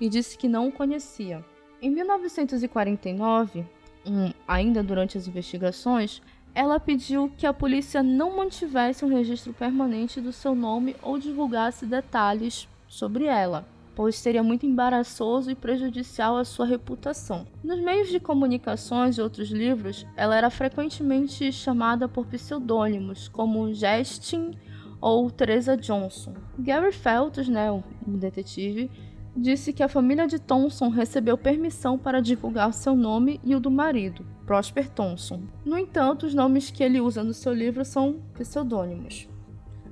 e 0.00 0.08
disse 0.08 0.36
que 0.36 0.48
não 0.48 0.68
o 0.68 0.72
conhecia. 0.72 1.44
Em 1.80 1.88
1949, 1.88 3.64
um, 4.04 4.32
ainda 4.48 4.82
durante 4.82 5.16
as 5.16 5.28
investigações, 5.28 6.20
ela 6.52 6.80
pediu 6.80 7.30
que 7.36 7.46
a 7.46 7.52
polícia 7.52 8.02
não 8.02 8.36
mantivesse 8.36 9.04
um 9.04 9.08
registro 9.08 9.52
permanente 9.52 10.20
do 10.20 10.32
seu 10.32 10.54
nome 10.54 10.96
ou 11.00 11.18
divulgasse 11.18 11.86
detalhes 11.86 12.68
sobre 12.88 13.26
ela 13.26 13.75
pois 13.96 14.16
seria 14.16 14.42
muito 14.42 14.66
embaraçoso 14.66 15.50
e 15.50 15.54
prejudicial 15.54 16.36
à 16.36 16.44
sua 16.44 16.66
reputação. 16.66 17.46
Nos 17.64 17.80
meios 17.80 18.08
de 18.08 18.20
comunicações 18.20 19.16
e 19.16 19.22
outros 19.22 19.48
livros, 19.48 20.06
ela 20.14 20.36
era 20.36 20.50
frequentemente 20.50 21.50
chamada 21.50 22.06
por 22.06 22.26
pseudônimos, 22.26 23.26
como 23.26 23.72
Justin 23.72 24.52
ou 25.00 25.30
Teresa 25.30 25.78
Johnson. 25.78 26.34
Gary 26.58 26.92
Feltus, 26.92 27.48
né, 27.48 27.72
o 27.72 27.82
detetive, 28.06 28.90
disse 29.34 29.72
que 29.72 29.82
a 29.82 29.88
família 29.88 30.26
de 30.26 30.38
Thompson 30.38 30.90
recebeu 30.90 31.38
permissão 31.38 31.96
para 31.96 32.20
divulgar 32.20 32.74
seu 32.74 32.94
nome 32.94 33.40
e 33.42 33.54
o 33.54 33.60
do 33.60 33.70
marido, 33.70 34.26
Prosper 34.44 34.90
Thompson. 34.90 35.40
No 35.64 35.78
entanto, 35.78 36.26
os 36.26 36.34
nomes 36.34 36.70
que 36.70 36.82
ele 36.82 37.00
usa 37.00 37.24
no 37.24 37.32
seu 37.32 37.54
livro 37.54 37.82
são 37.82 38.20
pseudônimos. 38.34 39.26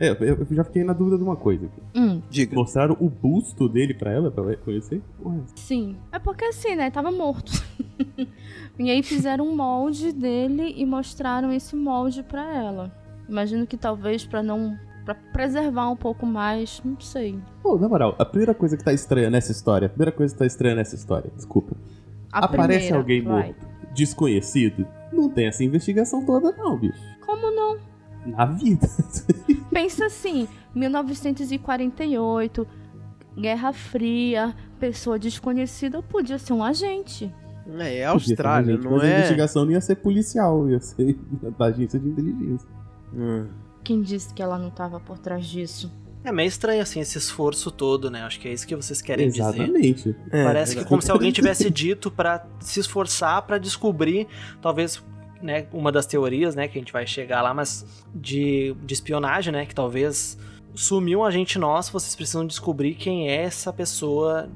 É, 0.00 0.10
eu 0.10 0.46
já 0.50 0.64
fiquei 0.64 0.82
na 0.84 0.92
dúvida 0.92 1.16
de 1.16 1.22
uma 1.22 1.36
coisa 1.36 1.66
aqui. 1.66 1.80
Hum. 1.94 2.20
Diga. 2.28 2.54
Mostraram 2.54 2.96
o 3.00 3.08
busto 3.08 3.68
dele 3.68 3.94
pra 3.94 4.10
ela, 4.12 4.30
pra 4.30 4.56
conhecer? 4.56 5.00
Porra. 5.22 5.40
Sim. 5.54 5.96
É 6.12 6.18
porque 6.18 6.44
assim, 6.44 6.74
né? 6.74 6.90
Tava 6.90 7.10
morto. 7.10 7.52
e 8.78 8.90
aí 8.90 9.02
fizeram 9.02 9.46
um 9.46 9.54
molde 9.56 10.12
dele 10.12 10.74
e 10.76 10.84
mostraram 10.84 11.52
esse 11.52 11.76
molde 11.76 12.22
pra 12.22 12.42
ela. 12.54 12.92
Imagino 13.28 13.66
que 13.66 13.76
talvez 13.76 14.24
pra 14.26 14.42
não. 14.42 14.76
pra 15.04 15.14
preservar 15.14 15.88
um 15.90 15.96
pouco 15.96 16.26
mais, 16.26 16.80
não 16.84 16.98
sei. 17.00 17.38
Pô, 17.62 17.78
na 17.78 17.88
moral, 17.88 18.14
a 18.18 18.24
primeira 18.24 18.54
coisa 18.54 18.76
que 18.76 18.84
tá 18.84 18.92
estranha 18.92 19.30
nessa 19.30 19.52
história, 19.52 19.86
a 19.86 19.88
primeira 19.88 20.12
coisa 20.12 20.34
que 20.34 20.38
tá 20.38 20.46
estranha 20.46 20.74
nessa 20.74 20.94
história, 20.94 21.30
desculpa. 21.36 21.76
A 22.32 22.44
Aparece 22.46 22.88
primeira, 22.88 22.96
alguém 22.98 23.22
vai. 23.22 23.46
morto, 23.48 23.66
desconhecido, 23.94 24.86
não 25.12 25.30
tem 25.30 25.46
essa 25.46 25.62
investigação 25.64 26.24
toda, 26.26 26.52
não, 26.52 26.76
bicho. 26.78 26.98
Como 27.24 27.50
não? 27.54 27.78
Na 28.26 28.46
vida. 28.46 28.88
Pensa 29.70 30.06
assim, 30.06 30.48
1948, 30.74 32.66
Guerra 33.36 33.72
Fria, 33.72 34.54
pessoa 34.78 35.18
desconhecida 35.18 36.02
podia 36.02 36.38
ser 36.38 36.52
um 36.52 36.62
agente. 36.62 37.32
É, 37.78 37.98
é 37.98 38.04
Austrália, 38.04 38.74
gente, 38.74 38.84
não 38.84 38.92
mas 38.92 39.02
a 39.02 39.06
é? 39.06 39.18
investigação 39.18 39.64
não 39.64 39.72
ia 39.72 39.80
ser 39.80 39.96
policial, 39.96 40.68
ia 40.68 40.80
ser 40.80 41.16
da 41.58 41.66
agência 41.66 41.98
de 41.98 42.08
inteligência. 42.08 42.68
Hum. 43.12 43.46
Quem 43.82 44.02
disse 44.02 44.32
que 44.32 44.42
ela 44.42 44.58
não 44.58 44.68
estava 44.68 45.00
por 45.00 45.18
trás 45.18 45.46
disso? 45.46 45.90
É 46.22 46.32
meio 46.32 46.48
estranho, 46.48 46.80
assim, 46.80 47.00
esse 47.00 47.18
esforço 47.18 47.70
todo, 47.70 48.10
né? 48.10 48.22
Acho 48.22 48.40
que 48.40 48.48
é 48.48 48.52
isso 48.52 48.66
que 48.66 48.74
vocês 48.74 49.02
querem 49.02 49.28
dizer. 49.28 49.42
Exatamente. 49.42 50.16
É, 50.30 50.42
Parece 50.42 50.70
que 50.70 50.76
verdade. 50.76 50.88
como 50.88 51.02
se 51.02 51.10
alguém 51.10 51.30
tivesse 51.30 51.70
dito 51.70 52.10
pra 52.10 52.46
se 52.60 52.80
esforçar 52.80 53.42
pra 53.42 53.58
descobrir, 53.58 54.26
talvez, 54.62 55.02
né, 55.44 55.66
uma 55.72 55.92
das 55.92 56.06
teorias, 56.06 56.54
né, 56.54 56.66
que 56.66 56.78
a 56.78 56.80
gente 56.80 56.92
vai 56.92 57.06
chegar 57.06 57.42
lá, 57.42 57.52
mas 57.52 57.84
de, 58.14 58.74
de 58.82 58.94
espionagem, 58.94 59.52
né, 59.52 59.66
que 59.66 59.74
talvez 59.74 60.38
sumiu 60.74 61.20
um 61.20 61.24
agente 61.24 61.58
nosso, 61.58 61.92
vocês 61.92 62.16
precisam 62.16 62.46
descobrir 62.46 62.94
quem 62.94 63.28
é 63.28 63.42
essa 63.42 63.70
pessoa 63.70 64.48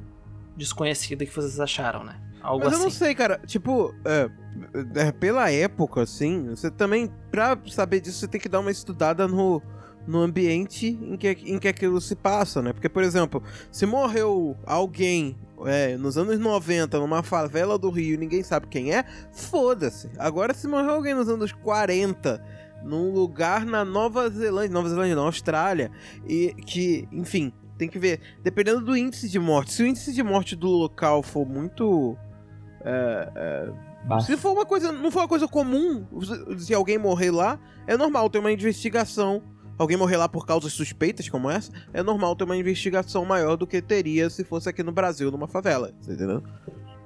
desconhecida 0.56 1.26
que 1.26 1.32
vocês 1.32 1.60
acharam, 1.60 2.02
né? 2.02 2.16
Algo 2.40 2.64
Mas 2.64 2.72
eu 2.72 2.78
assim. 2.78 2.84
não 2.84 2.90
sei, 2.90 3.14
cara. 3.14 3.38
Tipo, 3.46 3.94
é, 4.04 4.30
é, 4.96 5.12
pela 5.12 5.50
época, 5.50 6.02
assim, 6.02 6.48
você 6.48 6.70
também, 6.70 7.12
pra 7.30 7.56
saber 7.68 8.00
disso, 8.00 8.18
você 8.18 8.26
tem 8.26 8.40
que 8.40 8.48
dar 8.48 8.60
uma 8.60 8.70
estudada 8.70 9.28
no, 9.28 9.62
no 10.08 10.22
ambiente 10.22 10.98
em 11.02 11.16
que, 11.18 11.28
em 11.28 11.58
que 11.58 11.68
aquilo 11.68 12.00
se 12.00 12.16
passa, 12.16 12.62
né? 12.62 12.72
Porque, 12.72 12.88
por 12.88 13.04
exemplo, 13.04 13.42
se 13.70 13.84
morreu 13.84 14.56
alguém 14.64 15.36
é, 15.66 15.98
nos 15.98 16.16
anos 16.16 16.38
90 16.38 16.98
numa 16.98 17.22
favela 17.22 17.78
do 17.78 17.90
Rio 17.90 18.14
e 18.14 18.16
ninguém 18.16 18.42
sabe 18.42 18.66
quem 18.68 18.94
é, 18.94 19.04
foda-se. 19.32 20.08
Agora, 20.18 20.54
se 20.54 20.66
morreu 20.66 20.92
alguém 20.92 21.14
nos 21.14 21.28
anos 21.28 21.52
40 21.52 22.42
num 22.82 23.12
lugar 23.12 23.66
na 23.66 23.84
Nova 23.84 24.30
Zelândia, 24.30 24.72
Nova 24.72 24.88
Zelândia, 24.88 25.14
na 25.14 25.22
Austrália, 25.22 25.90
e 26.26 26.54
que, 26.64 27.06
enfim, 27.12 27.52
tem 27.76 27.88
que 27.88 27.98
ver, 27.98 28.20
dependendo 28.42 28.80
do 28.80 28.96
índice 28.96 29.28
de 29.28 29.38
morte. 29.38 29.72
Se 29.72 29.82
o 29.82 29.86
índice 29.86 30.12
de 30.12 30.22
morte 30.22 30.56
do 30.56 30.68
local 30.68 31.22
for 31.22 31.46
muito 31.46 32.16
Baixo. 34.04 34.26
se 34.26 34.36
for 34.36 34.52
uma 34.52 34.64
coisa, 34.64 34.90
não 34.90 35.10
for 35.10 35.20
uma 35.20 35.28
coisa 35.28 35.46
comum, 35.46 36.06
se 36.56 36.72
alguém 36.72 36.96
morrer 36.96 37.30
lá, 37.30 37.58
é 37.86 37.96
normal 37.96 38.30
ter 38.30 38.38
uma 38.38 38.52
investigação. 38.52 39.42
Alguém 39.78 39.96
morrer 39.96 40.16
lá 40.16 40.28
por 40.28 40.44
causas 40.44 40.72
suspeitas 40.72 41.28
como 41.28 41.48
essa, 41.50 41.70
é 41.92 42.02
normal 42.02 42.34
ter 42.34 42.44
uma 42.44 42.56
investigação 42.56 43.24
maior 43.24 43.56
do 43.56 43.66
que 43.66 43.80
teria 43.80 44.28
se 44.28 44.42
fosse 44.44 44.68
aqui 44.68 44.82
no 44.82 44.90
Brasil, 44.92 45.30
numa 45.30 45.46
favela. 45.46 45.92
Você 46.00 46.12
entendeu? 46.14 46.42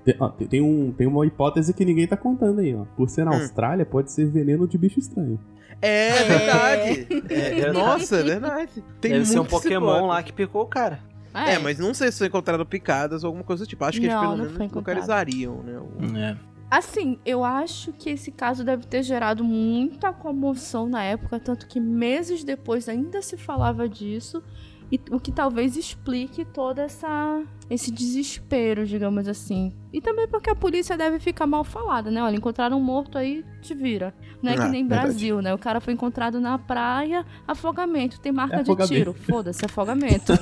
Tem, 0.05 0.17
ó, 0.19 0.29
tem- 0.31 0.63
um, 0.63 0.91
tem 0.93 1.07
uma 1.07 1.25
hipótese 1.27 1.73
que 1.75 1.85
ninguém 1.85 2.07
tá 2.09 2.17
contando 2.17 2.61
aí, 2.61 2.75
ó. 2.75 2.85
Por 2.97 3.09
ser 3.09 3.25
na 3.25 3.33
Hum. 3.33 3.41
Austrália, 3.43 3.85
pode 3.87 4.11
ser 4.11 4.27
veneno 4.27 4.67
de 4.67 4.77
bicho 4.79 4.99
estranho. 4.99 5.39
É 5.81 6.25
verdade. 6.25 7.07
É 7.31 7.51
verdade. 7.55 7.73
Nossa, 7.79 8.17
é 8.17 8.23
verdade. 8.23 8.85
Tem 9.01 9.13
Deve 9.13 9.27
ser 9.27 9.39
um 9.41 9.45
Pokémon 9.45 9.87
pode. 9.95 10.07
lá 10.07 10.23
que 10.23 10.33
picou 10.33 10.63
o 10.63 10.67
cara. 10.67 11.01
É, 11.35 11.59
mas 11.59 11.79
não 11.79 11.95
sei 11.95 12.13
se 12.13 12.19
foi 12.19 12.27
encontrado 12.27 12.65
picadas 12.67 13.25
ou 13.25 13.29
alguma 13.29 13.43
coisa 13.45 13.65
do 13.65 13.69
tipo. 13.69 13.85
Acho 13.85 13.99
que 13.99 14.07
eles 14.07 14.15
Não, 14.15 14.23
pelo 14.23 14.37
não 14.37 14.53
menos 14.59 14.73
localizariam, 14.73 15.63
né? 15.63 15.79
o- 15.79 16.17
É. 16.17 16.37
Assim, 16.73 17.19
eu 17.27 17.45
acho 17.45 17.93
que 17.93 18.09
esse 18.09 18.31
caso 18.33 18.65
deve 18.65 18.87
ter 18.87 19.03
gerado 19.03 19.45
muita 19.45 20.11
comoção 20.11 20.89
na 20.89 21.03
época, 21.03 21.39
tanto 21.39 21.67
que 21.67 21.79
meses 21.79 22.45
depois 22.45 22.89
ainda 22.89 23.21
se 23.21 23.37
falava 23.37 23.87
disso, 23.87 24.43
e 24.91 24.99
o 25.11 25.21
que 25.21 25.31
talvez 25.31 25.77
explique 25.77 26.47
todo 26.47 26.79
essa 26.79 27.43
esse 27.69 27.91
desespero, 27.91 28.87
digamos 28.87 29.29
assim. 29.29 29.75
E 29.93 30.01
também 30.01 30.27
porque 30.27 30.49
a 30.49 30.55
polícia 30.55 30.97
deve 30.97 31.19
ficar 31.19 31.47
mal 31.47 31.63
falada, 31.63 32.11
né? 32.11 32.23
Olha, 32.23 32.37
encontraram 32.37 32.79
um 32.79 32.83
morto 32.83 33.19
aí, 33.19 33.45
te 33.61 33.75
vira. 33.75 34.15
Não 34.43 34.51
é 34.51 34.55
que 34.55 34.63
Ah, 34.63 34.69
nem 34.69 34.89
verdade. 34.89 35.09
Brasil, 35.09 35.43
né? 35.43 35.53
O 35.53 35.59
cara 35.59 35.79
foi 35.79 35.93
encontrado 35.93 36.41
na 36.41 36.59
praia, 36.59 37.27
afogamento, 37.47 38.19
tem 38.19 38.33
marca 38.33 38.57
É 38.57 38.63
de 38.63 38.75
tiro. 38.89 39.13
Foda-se, 39.13 39.63
afogamento. 39.63 40.33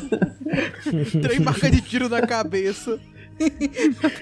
Trem 1.23 1.41
marca 1.41 1.69
de 1.69 1.81
tiro 1.81 2.09
na 2.09 2.25
cabeça. 2.25 3.01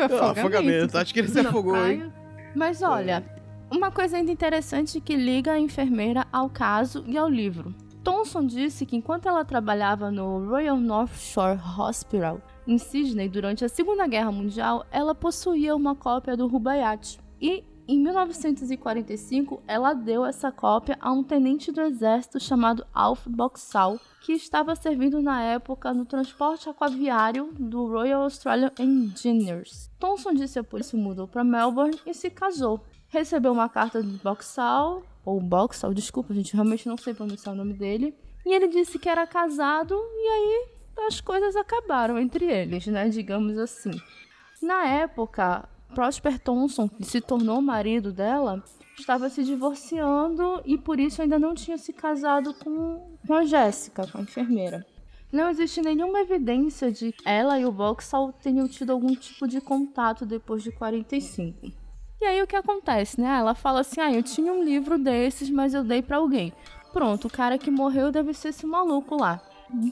Foi 0.09 0.19
Ah, 0.21 0.31
afogamento. 0.31 0.97
Acho 0.97 1.13
que 1.13 1.21
ele 1.21 1.29
se 1.29 1.43
na 1.43 1.49
afogou, 1.49 1.77
hein? 1.77 2.13
Mas 2.55 2.83
olha, 2.83 3.25
uma 3.71 3.91
coisa 3.91 4.17
ainda 4.17 4.31
interessante 4.31 5.01
que 5.01 5.17
liga 5.17 5.53
a 5.53 5.59
enfermeira 5.59 6.27
ao 6.33 6.49
caso 6.49 7.05
e 7.07 7.17
ao 7.19 7.29
livro. 7.29 7.75
Thompson 8.03 8.47
disse 8.47 8.87
que 8.87 8.97
enquanto 8.97 9.29
ela 9.29 9.45
trabalhava 9.45 10.11
no 10.11 10.49
Royal 10.49 10.79
North 10.79 11.15
Shore 11.17 11.59
Hospital 11.79 12.41
em 12.67 12.79
Sydney 12.79 13.29
durante 13.29 13.65
a 13.65 13.69
Segunda 13.69 14.07
Guerra 14.07 14.33
Mundial, 14.33 14.87
ela 14.91 15.15
possuía 15.15 15.75
uma 15.75 15.95
cópia 15.95 16.37
do 16.37 16.47
Rubaiyat. 16.47 17.19
E 17.41 17.65
em 17.89 17.99
1945, 17.99 19.63
ela 19.67 19.95
deu 19.95 20.23
essa 20.23 20.53
cópia 20.53 20.99
a 21.01 21.11
um 21.11 21.25
tenente 21.25 21.73
do 21.73 21.81
exército 21.81 22.39
chamado 22.39 22.87
Alf 22.93 23.27
Boxall, 23.27 23.99
que 24.21 24.35
estava 24.35 24.77
servindo 24.77 25.23
na 25.23 25.43
época 25.43 25.95
no 25.95 26.05
transporte 26.05 26.69
aquaviário 26.69 27.51
do 27.59 27.87
Royal 27.87 28.25
Australian 28.25 28.71
Engineers. 28.79 29.91
Thompson 29.99 30.35
disse 30.35 30.59
a 30.59 30.65
polícia 30.65 30.99
mudou 30.99 31.27
para 31.27 31.43
Melbourne 31.43 31.99
e 32.05 32.13
se 32.13 32.29
casou. 32.29 32.85
Recebeu 33.09 33.53
uma 33.53 33.71
carta 33.71 34.03
de 34.03 34.19
Boxall, 34.19 35.03
ou 35.25 35.41
Boxall, 35.41 35.95
desculpa, 35.95 36.35
gente, 36.35 36.53
realmente 36.53 36.87
não 36.87 36.99
sei 36.99 37.15
pronunciar 37.15 37.55
o 37.55 37.59
nome 37.59 37.73
dele. 37.73 38.15
E 38.45 38.55
ele 38.55 38.69
disse 38.69 38.99
que 38.99 39.09
era 39.09 39.27
casado 39.27 39.95
e 39.95 40.29
aí 40.29 40.69
as 41.07 41.23
coisas 41.23 41.57
acabaram 41.57 42.19
entre 42.19 42.45
eles, 42.45 42.87
né, 42.87 43.09
digamos 43.09 43.57
assim. 43.57 43.93
Na 44.61 44.87
época, 44.87 45.67
Prosper 45.95 46.39
Thompson, 46.39 46.89
que 46.89 47.05
se 47.05 47.21
tornou 47.21 47.61
marido 47.61 48.13
dela, 48.13 48.63
estava 48.99 49.29
se 49.29 49.43
divorciando 49.43 50.61
e 50.65 50.77
por 50.77 50.99
isso 51.01 51.23
ainda 51.23 51.39
não 51.39 51.55
tinha 51.55 51.79
se 51.79 51.93
casado 51.93 52.55
com, 52.55 53.17
com 53.27 53.35
a 53.35 53.45
Jéssica, 53.45 54.07
com 54.07 54.19
a 54.19 54.23
enfermeira. 54.23 54.87
não 55.33 55.49
existe 55.51 55.81
nenhuma 55.81 56.21
evidência 56.21 56.91
de 56.91 57.13
que 57.13 57.29
ela 57.29 57.59
e 57.59 57.65
o 57.67 57.73
Boxall 57.73 58.33
tenham 58.33 58.69
tido 58.69 58.93
algum 58.93 59.15
tipo 59.15 59.47
de 59.47 59.61
contato 59.61 60.25
depois 60.27 60.63
de 60.63 60.73
45. 60.73 61.73
E 62.21 62.25
aí 62.25 62.43
o 62.43 62.47
que 62.47 62.57
acontece, 62.57 63.21
né? 63.21 63.39
Ela 63.39 63.55
fala 63.55 63.81
assim: 63.81 64.01
"Ah, 64.01 64.13
eu 64.13 64.23
tinha 64.23 64.53
um 64.53 64.65
livro 64.65 64.99
desses, 64.99 65.49
mas 65.51 65.73
eu 65.73 65.85
dei 65.85 66.03
para 66.03 66.17
alguém". 66.17 66.53
Pronto, 66.93 67.27
o 67.27 67.31
cara 67.31 67.59
que 67.59 67.71
morreu 67.71 68.11
deve 68.11 68.35
ser 68.35 68.49
esse 68.49 68.67
maluco 68.67 69.17
lá. 69.17 69.41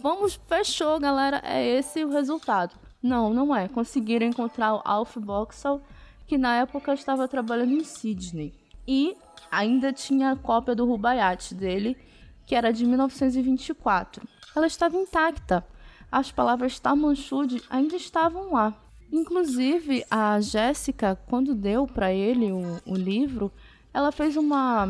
Vamos, 0.03 0.41
fechou, 0.49 0.99
galera. 0.99 1.41
É 1.45 1.65
esse 1.65 2.03
o 2.05 2.09
resultado. 2.11 2.75
Não, 3.03 3.33
não 3.33 3.55
é. 3.55 3.69
Conseguiram 3.69 4.27
encontrar 4.27 4.75
o 4.75 4.83
Alf 4.85 5.17
Boxall, 5.17 5.81
que 6.27 6.37
na 6.37 6.57
época 6.57 6.95
estava 6.95 7.29
trabalhando 7.29 7.73
em 7.73 7.85
Sydney. 7.85 8.53
E 8.87 9.17
ainda 9.51 9.93
tinha 9.93 10.33
a 10.33 10.37
cópia 10.37 10.75
do 10.75 10.87
Rubaiyat 10.87 11.55
dele, 11.55 11.97
que 12.45 12.55
era 12.55 12.73
de 12.73 12.85
1924. 12.85 14.27
Ela 14.55 14.67
estava 14.67 14.97
intacta. 14.97 15.67
As 16.11 16.31
palavras 16.31 16.79
Tamanchud 16.79 17.63
ainda 17.69 17.97
estavam 17.97 18.53
lá. 18.53 18.75
Inclusive, 19.13 20.05
a 20.11 20.41
Jéssica, 20.41 21.19
quando 21.29 21.55
deu 21.55 21.87
para 21.87 22.13
ele 22.13 22.51
o, 22.53 22.81
o 22.87 22.95
livro, 22.95 23.53
ela 23.93 24.11
fez 24.11 24.37
uma, 24.37 24.89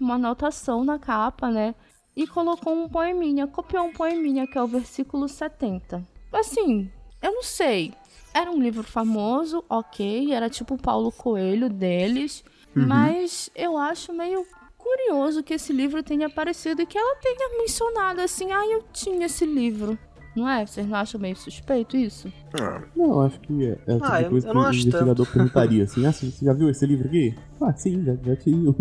uma 0.00 0.14
anotação 0.14 0.84
na 0.84 0.98
capa, 0.98 1.50
né? 1.50 1.74
E 2.16 2.26
colocou 2.26 2.72
um 2.72 2.88
poeminha, 2.88 3.46
copiou 3.46 3.84
um 3.84 3.92
poeminha, 3.92 4.46
que 4.46 4.58
é 4.58 4.62
o 4.62 4.66
versículo 4.66 5.28
70. 5.28 6.04
Assim, 6.32 6.90
eu 7.22 7.32
não 7.32 7.42
sei. 7.42 7.92
Era 8.34 8.50
um 8.50 8.60
livro 8.62 8.82
famoso, 8.82 9.64
ok, 9.68 10.32
era 10.32 10.48
tipo 10.50 10.74
o 10.74 10.78
Paulo 10.78 11.10
Coelho 11.10 11.68
deles, 11.68 12.44
Uhum. 12.76 12.86
mas 12.86 13.50
eu 13.56 13.76
acho 13.76 14.12
meio 14.12 14.44
curioso 14.76 15.42
que 15.42 15.54
esse 15.54 15.72
livro 15.72 16.02
tenha 16.02 16.26
aparecido 16.26 16.82
e 16.82 16.86
que 16.86 16.96
ela 16.96 17.16
tenha 17.16 17.58
mencionado 17.58 18.20
assim, 18.20 18.52
ah, 18.52 18.64
eu 18.66 18.84
tinha 18.92 19.26
esse 19.26 19.44
livro. 19.44 19.98
Não 20.36 20.48
é? 20.48 20.64
Vocês 20.64 20.86
não 20.86 20.96
acham 20.96 21.20
meio 21.20 21.34
suspeito 21.34 21.96
isso? 21.96 22.32
Ah, 22.60 22.80
Não, 22.94 23.06
eu 23.06 23.20
acho 23.22 23.40
que 23.40 23.64
é, 23.66 23.70
é 23.70 23.94
tipo 23.94 24.04
Ah, 24.04 24.18
de 24.18 24.24
eu- 24.24 24.30
coisa 24.30 24.46
eu 24.46 24.50
que 24.52 24.56
não 24.56 24.62
o 24.62 24.66
acho 24.68 24.78
investigador 24.80 25.26
perguntaria 25.26 25.82
assim, 25.84 26.06
ah, 26.06 26.12
você 26.12 26.44
já 26.44 26.52
viu 26.52 26.68
esse 26.70 26.86
livro 26.86 27.08
aqui? 27.08 27.34
Ah, 27.60 27.72
sim, 27.72 28.04
já, 28.04 28.14
já 28.14 28.36
tinha. 28.36 28.72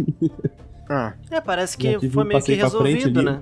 ah, 0.89 1.13
É, 1.31 1.41
parece 1.41 1.75
que 1.77 1.97
foi 2.09 2.23
um 2.23 2.27
meio 2.27 2.39
que 2.41 2.45
frente 2.45 2.61
resolvido, 2.63 3.19
ali. 3.19 3.25
né? 3.29 3.41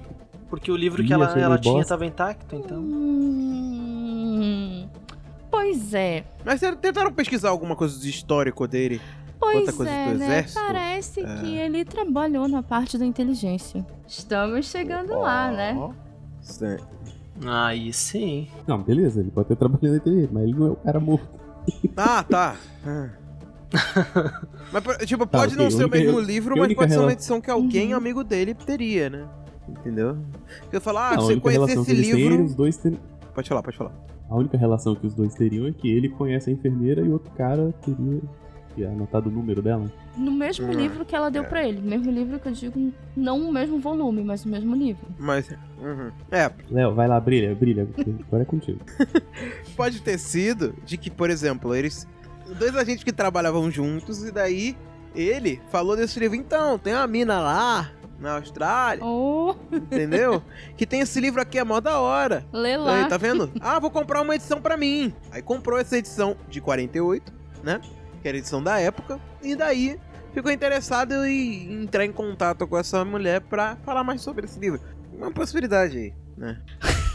Porque 0.49 0.71
o 0.71 0.75
livro 0.77 1.03
que 1.03 1.11
ela, 1.11 1.25
ela 1.37 1.57
tinha 1.57 1.81
estava 1.81 2.05
intacto, 2.05 2.55
então. 2.55 2.79
Hum, 2.79 3.84
pois 5.55 5.93
é. 5.93 6.23
Mas 6.43 6.59
vocês 6.59 6.75
tentaram 6.81 7.11
pesquisar 7.11 7.49
alguma 7.49 7.75
coisa 7.75 7.97
do 7.97 8.05
histórico 8.05 8.67
dele? 8.67 8.99
Pois 9.39 9.67
é, 9.67 9.71
do 9.73 9.83
né? 9.83 10.11
exército? 10.39 10.59
Parece 10.59 11.23
que 11.23 11.55
ele 11.57 11.85
trabalhou 11.85 12.47
na 12.47 12.61
parte 12.63 12.97
da 12.97 13.05
inteligência. 13.05 13.85
Estamos 14.07 14.65
chegando 14.67 15.17
lá, 15.19 15.51
né? 15.51 15.91
Sim. 16.41 16.77
Aí 17.45 17.91
sim. 17.93 18.47
Não, 18.67 18.81
beleza, 18.81 19.19
ele 19.19 19.31
pode 19.31 19.47
ter 19.49 19.55
trabalhado 19.55 19.93
na 19.93 19.99
TV, 19.99 20.29
mas 20.31 20.43
ele 20.43 20.53
não 20.53 20.67
é 20.67 20.69
o 20.71 20.75
cara 20.75 20.99
morto. 20.99 21.27
Ah, 21.95 22.23
tá. 22.23 22.55
Ah. 22.85 23.09
Mas, 24.71 24.83
tipo, 25.05 25.25
Tá, 25.25 25.39
pode 25.39 25.53
ok, 25.53 25.63
não 25.63 25.71
ser 25.71 25.85
o 25.85 25.89
mesmo 25.89 26.19
livro, 26.19 26.53
que 26.53 26.59
mas 26.61 26.73
pode 26.73 26.93
ser 26.93 26.99
uma 26.99 27.11
edição 27.11 27.41
que 27.41 27.49
alguém 27.51 27.91
Uhum. 27.91 27.97
amigo 27.97 28.23
dele 28.23 28.53
teria, 28.53 29.09
né? 29.09 29.27
Entendeu? 29.67 30.17
Eu 30.71 30.79
falar, 30.79 31.09
ah, 31.09 31.15
Não, 31.15 31.23
você 31.23 31.39
conhece 31.39 31.73
esse 31.73 31.85
têm, 31.85 31.95
livro. 31.95 32.45
os 32.45 32.55
dois 32.55 32.81
Pode 33.33 33.49
falar, 33.49 33.63
pode 33.63 33.75
falar. 33.77 33.91
A 34.29 34.35
única 34.35 34.57
relação 34.57 34.95
que 34.95 35.05
os 35.05 35.13
dois 35.13 35.33
teriam 35.35 35.67
é 35.67 35.71
que 35.71 35.89
ele 35.89 36.09
conhece 36.09 36.49
a 36.49 36.53
enfermeira 36.53 37.01
e 37.01 37.07
o 37.09 37.13
outro 37.13 37.31
cara 37.33 37.73
teria 37.83 38.21
teria 38.75 38.89
anotado 38.91 39.29
o 39.29 39.31
número 39.31 39.61
dela. 39.61 39.89
No 40.17 40.31
mesmo 40.31 40.67
Hum, 40.67 40.71
livro 40.71 41.05
que 41.05 41.15
ela 41.15 41.31
deu 41.31 41.43
é. 41.43 41.45
pra 41.47 41.65
ele. 41.65 41.79
Mesmo 41.81 42.11
livro 42.11 42.37
que 42.39 42.47
eu 42.49 42.51
digo, 42.51 42.91
não 43.15 43.39
o 43.47 43.51
mesmo 43.53 43.79
volume, 43.79 44.21
mas 44.23 44.43
o 44.43 44.49
mesmo 44.49 44.75
livro. 44.75 45.05
Mas. 45.17 45.49
uhum. 45.81 46.11
É, 46.29 46.51
Léo, 46.69 46.93
vai 46.93 47.07
lá, 47.07 47.17
brilha, 47.19 47.55
brilha. 47.55 47.87
Agora 48.27 48.43
é 48.43 48.45
contigo. 48.45 48.79
pode 49.77 50.01
ter 50.01 50.17
sido 50.17 50.75
de 50.85 50.97
que, 50.97 51.09
por 51.09 51.29
exemplo, 51.29 51.73
eles. 51.73 52.05
Dois 52.59 52.75
agentes 52.75 53.03
que 53.03 53.13
trabalhavam 53.13 53.71
juntos, 53.71 54.23
e 54.27 54.31
daí 54.31 54.75
ele 55.15 55.61
falou 55.71 55.95
desse 55.95 56.19
livro. 56.19 56.35
Então, 56.35 56.77
tem 56.77 56.93
uma 56.93 57.07
mina 57.07 57.39
lá 57.39 57.89
na 58.19 58.35
Austrália, 58.37 59.03
Oh, 59.03 59.55
entendeu? 59.71 60.41
que 60.77 60.85
tem 60.85 61.01
esse 61.01 61.19
livro 61.19 61.41
aqui, 61.41 61.59
é 61.59 61.63
mó 61.63 61.79
da 61.79 61.99
hora. 61.99 62.45
lê 62.53 62.77
lá. 62.77 63.03
Aí, 63.03 63.09
tá 63.09 63.17
vendo? 63.17 63.51
Ah, 63.59 63.79
vou 63.79 63.91
comprar 63.91 64.21
uma 64.21 64.35
edição 64.35 64.61
pra 64.61 64.77
mim. 64.77 65.13
Aí 65.31 65.41
comprou 65.41 65.77
essa 65.79 65.97
edição 65.97 66.35
de 66.49 66.61
48, 66.61 67.33
né? 67.63 67.81
Que 68.21 68.27
era 68.27 68.37
a 68.37 68.39
edição 68.39 68.63
da 68.63 68.79
época. 68.79 69.19
E 69.43 69.55
daí 69.55 69.99
ficou 70.33 70.51
interessado 70.51 71.13
em 71.25 71.83
entrar 71.83 72.05
em 72.05 72.11
contato 72.11 72.65
com 72.67 72.77
essa 72.77 73.03
mulher 73.05 73.41
pra 73.41 73.77
falar 73.85 74.03
mais 74.03 74.21
sobre 74.21 74.45
esse 74.45 74.59
livro. 74.59 74.79
Uma 75.13 75.31
possibilidade 75.31 75.97
aí, 75.97 76.13
né? 76.37 76.57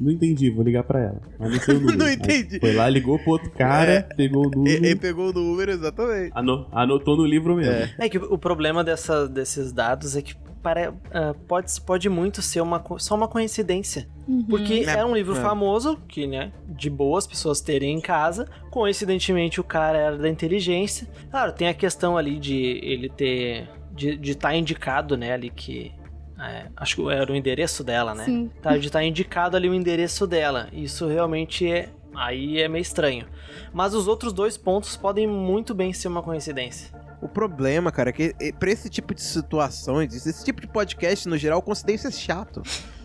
Não 0.00 0.10
entendi, 0.10 0.48
vou 0.50 0.64
ligar 0.64 0.82
pra 0.82 0.98
ela. 0.98 1.20
Mas 1.38 1.50
não 1.52 1.60
sei 1.60 1.74
o 1.76 1.80
número. 1.80 1.98
Não 1.98 2.06
Aí 2.06 2.14
entendi. 2.14 2.58
Foi 2.58 2.72
lá, 2.72 2.88
ligou 2.88 3.18
pro 3.18 3.32
outro 3.32 3.50
cara, 3.50 3.92
É. 3.92 4.00
pegou 4.00 4.46
o 4.46 4.50
E- 4.50 4.56
número, 4.56 4.84
Ele 4.86 4.96
pegou 4.96 5.28
o 5.28 5.32
número, 5.34 5.72
exatamente. 5.72 6.32
ano- 6.34 6.66
anotou 6.72 7.18
no 7.18 7.26
livro 7.26 7.54
mesmo. 7.54 7.70
É. 7.72 7.94
É 7.98 8.08
que 8.08 8.16
o 8.16 8.38
problema 8.38 8.82
dessa, 8.82 9.28
desses 9.28 9.74
dados 9.74 10.16
é 10.16 10.22
que 10.22 10.34
pare, 10.62 10.92
ah, 11.12 11.34
pode, 11.48 11.80
pode 11.80 12.08
muito 12.08 12.40
ser 12.42 12.60
uma, 12.60 12.82
só 12.98 13.14
uma 13.14 13.28
coincidência. 13.28 14.08
Uhum. 14.28 14.44
Porque 14.44 14.84
É, 14.86 14.90
era 14.90 15.06
um 15.06 15.14
livro 15.14 15.36
é. 15.36 15.40
famoso, 15.40 15.96
que, 16.08 16.26
né, 16.26 16.52
de 16.68 16.88
boas 16.88 17.26
pessoas 17.26 17.60
terem 17.60 17.96
em 17.96 18.00
casa. 18.00 18.48
Coincidentemente, 18.70 19.60
o 19.60 19.64
cara 19.64 19.98
era 19.98 20.16
da 20.18 20.28
inteligência. 20.28 21.08
Claro, 21.30 21.52
tem 21.52 21.68
a 21.68 21.74
questão 21.74 22.16
ali 22.16 22.38
de 22.38 22.80
ele 22.82 23.08
ter. 23.08 23.68
de 23.94 24.30
estar 24.30 24.54
indicado, 24.54 25.16
né, 25.16 25.32
ali 25.32 25.50
que. 25.50 25.92
é, 26.38 26.66
acho 26.76 26.96
que 26.96 27.10
era 27.10 27.30
o 27.30 27.34
endereço 27.34 27.84
dela, 27.84 28.14
né? 28.14 28.24
Sim. 28.24 28.50
Tá, 28.62 28.76
de 28.76 28.86
estar 28.86 29.04
indicado 29.04 29.56
ali 29.56 29.68
o 29.68 29.74
endereço 29.74 30.26
dela. 30.26 30.68
Isso 30.72 31.06
realmente 31.06 31.70
é. 31.70 31.90
Aí 32.14 32.60
é 32.60 32.68
meio 32.68 32.82
estranho. 32.82 33.26
Mas 33.72 33.94
os 33.94 34.08
outros 34.08 34.32
dois 34.32 34.56
pontos 34.56 34.96
podem 34.96 35.26
muito 35.26 35.74
bem 35.74 35.92
ser 35.92 36.08
uma 36.08 36.22
coincidência. 36.22 36.90
O 37.20 37.28
problema, 37.28 37.92
cara, 37.92 38.10
é 38.10 38.12
que 38.12 38.34
eh, 38.40 38.52
pra 38.52 38.70
esse 38.70 38.88
tipo 38.88 39.14
de 39.14 39.20
situações, 39.22 40.14
esse 40.26 40.44
tipo 40.44 40.60
de 40.60 40.66
podcast, 40.66 41.28
no 41.28 41.36
geral, 41.36 41.60
coincidência 41.62 42.08
é 42.08 42.10
chato. 42.10 42.62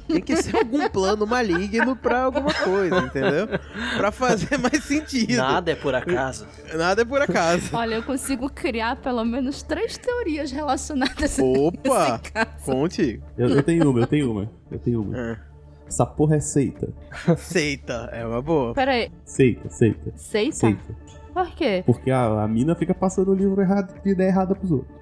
Tem 0.07 0.21
que 0.21 0.35
ser 0.37 0.55
algum 0.55 0.87
plano 0.89 1.25
maligno 1.25 1.95
pra 1.95 2.21
alguma 2.25 2.53
coisa, 2.53 2.99
entendeu? 2.99 3.47
Pra 3.97 4.11
fazer 4.11 4.55
mais 4.59 4.83
sentido. 4.83 5.35
Nada 5.37 5.71
é 5.71 5.75
por 5.75 5.95
acaso. 5.95 6.45
Nada 6.75 7.01
é 7.01 7.05
por 7.05 7.21
acaso. 7.21 7.75
Olha, 7.75 7.95
eu 7.95 8.03
consigo 8.03 8.47
criar 8.49 8.97
pelo 8.97 9.25
menos 9.25 9.63
três 9.63 9.97
teorias 9.97 10.51
relacionadas 10.51 11.39
Opa! 11.39 12.13
a 12.13 12.15
esse 12.15 12.31
caso. 12.31 12.49
Conte. 12.65 13.21
Eu, 13.35 13.49
eu 13.49 13.63
tenho 13.63 13.89
uma, 13.89 13.99
eu 14.01 14.07
tenho 14.07 14.31
uma. 14.31 14.51
Eu 14.71 14.77
tenho 14.79 15.01
uma. 15.01 15.17
Ah, 15.17 15.37
Essa 15.87 16.05
porra 16.05 16.35
é 16.35 16.39
seita. 16.39 16.87
Seita, 17.37 18.07
é 18.13 18.23
uma 18.25 18.41
boa. 18.43 18.73
Pera 18.75 18.91
aí, 18.91 19.11
Seita, 19.25 19.69
seita, 19.71 20.13
seita? 20.15 20.55
seita. 20.55 20.95
Por 21.35 21.49
quê? 21.53 21.83
Porque 21.85 22.09
a, 22.09 22.43
a 22.43 22.47
mina 22.47 22.73
fica 22.75 22.93
passando 22.93 23.31
o 23.31 23.35
livro 23.35 23.61
errado 23.61 23.93
de 24.01 24.09
ideia 24.09 24.29
errada 24.29 24.55
pros 24.55 24.71
outros. 24.71 24.95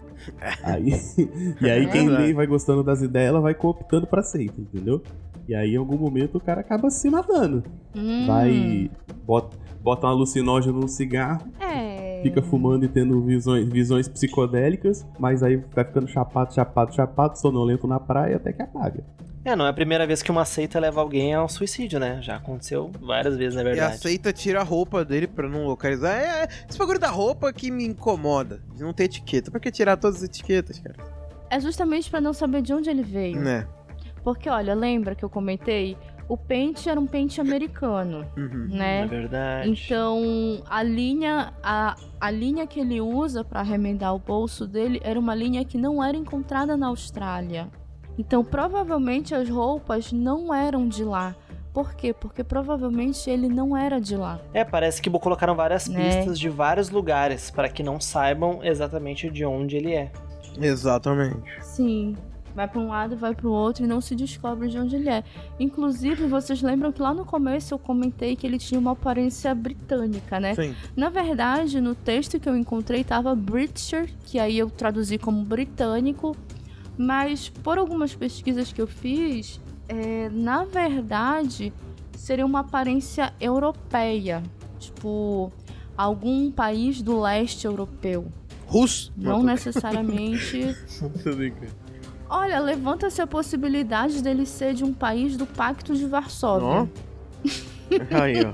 Aí, 0.64 0.90
e 1.62 1.70
aí 1.70 1.88
quem 1.92 2.10
lê 2.10 2.30
e 2.30 2.34
vai 2.34 2.48
gostando 2.48 2.84
das 2.84 3.04
ideias, 3.04 3.30
ela 3.30 3.40
vai 3.40 3.54
cooptando 3.54 4.08
pra 4.08 4.24
seita, 4.24 4.60
entendeu? 4.60 5.04
E 5.48 5.54
aí 5.54 5.76
em 5.76 5.78
algum 5.78 5.96
momento 5.96 6.40
o 6.40 6.42
cara 6.42 6.62
acaba 6.62 6.90
se 6.90 7.08
matando. 7.08 7.64
Hum, 7.96 8.26
Vai, 8.26 8.90
bota, 9.24 9.56
bota 9.80 10.08
um 10.08 10.10
alucinógeno 10.10 10.80
no 10.80 10.88
cigarro, 10.88 11.42
É. 11.60 11.93
fica 12.24 12.42
fumando 12.42 12.86
e 12.86 12.88
tendo 12.88 13.22
visões, 13.22 13.68
visões 13.68 14.08
psicodélicas, 14.08 15.06
mas 15.20 15.44
aí 15.44 15.58
vai 15.76 15.86
ficando 15.86 16.08
chapado, 16.08 16.54
chapado, 16.54 16.96
chapado, 16.96 17.38
sonolento 17.38 17.86
na 17.86 18.00
praia 18.00 18.38
até 18.38 18.52
que 18.52 18.62
apaga. 18.62 19.04
É, 19.46 19.58
não 19.58 19.66
é 19.66 19.70
a 19.70 19.74
primeira 19.74 20.08
vez 20.08 20.24
que 20.24 20.32
uma 20.32 20.46
seita 20.46 20.80
leva 20.80 21.02
alguém 21.02 21.34
ao 21.34 21.50
suicídio, 21.50 22.00
né? 22.00 22.20
Já 22.22 22.38
aconteceu 22.38 22.90
várias 23.02 23.36
vezes, 23.36 23.56
na 23.56 23.62
E 23.62 23.64
a 23.64 23.72
verdade. 23.72 23.98
seita 23.98 24.32
tira 24.32 24.62
a 24.62 24.64
roupa 24.64 25.04
dele 25.04 25.28
pra 25.28 25.50
não 25.50 25.66
localizar. 25.66 26.16
É, 26.16 26.44
é 26.44 26.48
esse 26.70 26.78
bagulho 26.80 26.98
da 27.00 27.10
roupa 27.10 27.52
que 27.52 27.70
me 27.70 27.84
incomoda. 27.86 28.62
De 28.74 28.82
não 28.82 28.94
ter 28.94 29.04
etiqueta. 29.04 29.52
Por 29.52 29.60
que 29.60 29.70
tirar 29.70 29.98
todas 29.98 30.18
as 30.18 30.24
etiquetas, 30.24 30.80
cara? 30.80 30.96
É 31.50 31.60
justamente 31.60 32.10
pra 32.10 32.22
não 32.22 32.32
saber 32.32 32.62
de 32.62 32.74
onde 32.74 32.90
ele 32.90 33.04
veio. 33.04 33.38
Né? 33.42 33.68
Porque, 34.24 34.50
olha, 34.50 34.74
lembra 34.74 35.14
que 35.14 35.26
eu 35.26 35.30
comentei? 35.30 35.98
O 36.34 36.38
pente 36.38 36.90
era 36.90 37.00
um 37.00 37.06
pente 37.06 37.40
americano, 37.40 38.26
Uhum. 38.36 38.68
É 38.72 38.76
né? 38.76 39.06
verdade. 39.06 39.70
Então, 39.70 40.64
a 40.68 40.82
linha, 40.82 41.54
a, 41.62 41.96
a 42.20 42.32
linha 42.32 42.66
que 42.66 42.80
ele 42.80 43.00
usa 43.00 43.44
pra 43.44 43.62
remendar 43.62 44.16
o 44.16 44.18
bolso 44.18 44.66
dele 44.66 45.00
era 45.04 45.20
uma 45.20 45.36
linha 45.36 45.64
que 45.64 45.78
não 45.78 46.04
era 46.04 46.18
encontrada 46.18 46.76
na 46.76 46.88
Austrália. 46.88 47.68
Então, 48.18 48.44
provavelmente 48.44 49.36
as 49.36 49.48
roupas 49.48 50.12
não 50.12 50.52
eram 50.52 50.88
de 50.88 51.04
lá. 51.04 51.36
Por 51.72 51.94
quê? 51.94 52.12
Porque 52.12 52.44
provavelmente 52.44 53.30
ele 53.30 53.48
não 53.48 53.78
era 53.78 54.02
de 54.02 54.16
lá. 54.16 54.40
É, 54.56 54.64
parece 54.66 55.04
que 55.04 55.12
colocaram 55.12 55.56
várias 55.56 55.88
Né? 55.88 56.16
pistas 56.16 56.40
de 56.40 56.50
vários 56.50 56.90
lugares 56.90 57.52
para 57.52 57.70
que 57.70 57.84
não 57.84 58.00
saibam 58.02 58.60
exatamente 58.64 59.30
de 59.30 59.46
onde 59.46 59.78
ele 59.78 59.94
é. 59.94 60.12
Exatamente. 60.60 61.44
Sim. 61.62 62.16
Vai 62.56 62.68
pra 62.68 62.80
um 62.80 62.88
lado, 62.88 63.18
vai 63.18 63.34
pro 63.34 63.52
outro 63.52 63.84
e 63.84 63.88
não 63.88 64.00
se 64.00 64.16
descobre 64.16 64.70
de 64.70 64.78
onde 64.78 64.96
ele 64.96 65.10
é. 65.10 65.24
Inclusive, 65.60 66.28
vocês 66.28 66.62
lembram 66.62 66.92
que 66.92 67.02
lá 67.02 67.14
no 67.14 67.26
começo 67.26 67.74
eu 67.74 67.80
comentei 67.80 68.36
que 68.36 68.46
ele 68.46 68.60
tinha 68.60 68.80
uma 68.80 68.92
aparência 68.92 69.54
britânica, 69.56 70.40
né? 70.40 70.54
Sim. 70.54 70.76
Na 70.96 71.10
verdade, 71.10 71.82
no 71.82 71.96
texto 71.96 72.40
que 72.40 72.48
eu 72.48 72.56
encontrei 72.56 73.04
tava 73.04 73.34
Britisher, 73.36 74.10
que 74.26 74.38
aí 74.38 74.58
eu 74.58 74.70
traduzi 74.70 75.18
como 75.18 75.44
britânico, 75.44 76.36
mas 76.98 77.50
por 77.50 77.78
algumas 77.78 78.14
pesquisas 78.14 78.72
que 78.72 78.82
eu 78.82 78.88
fiz, 78.88 79.60
é, 79.90 80.30
na 80.30 80.64
verdade, 80.64 81.74
seria 82.16 82.46
uma 82.46 82.60
aparência 82.60 83.34
europeia, 83.40 84.44
tipo 84.80 85.52
algum 85.98 86.52
país 86.52 87.02
do 87.02 87.20
leste 87.20 87.66
europeu. 87.66 88.28
Russo? 88.66 89.12
Não 89.16 89.44
necessariamente. 89.44 90.76
Olha, 92.36 92.60
levanta-se 92.60 93.22
a 93.22 93.28
possibilidade 93.28 94.24
dele 94.24 94.44
ser 94.48 94.74
de 94.74 94.84
um 94.84 94.92
país 94.92 95.38
do 95.38 95.46
Pacto 95.46 95.94
de 95.94 96.08
Varsóvia. 96.08 96.68
Ó. 96.68 96.88
Aí, 98.20 98.38
ó. 98.44 98.54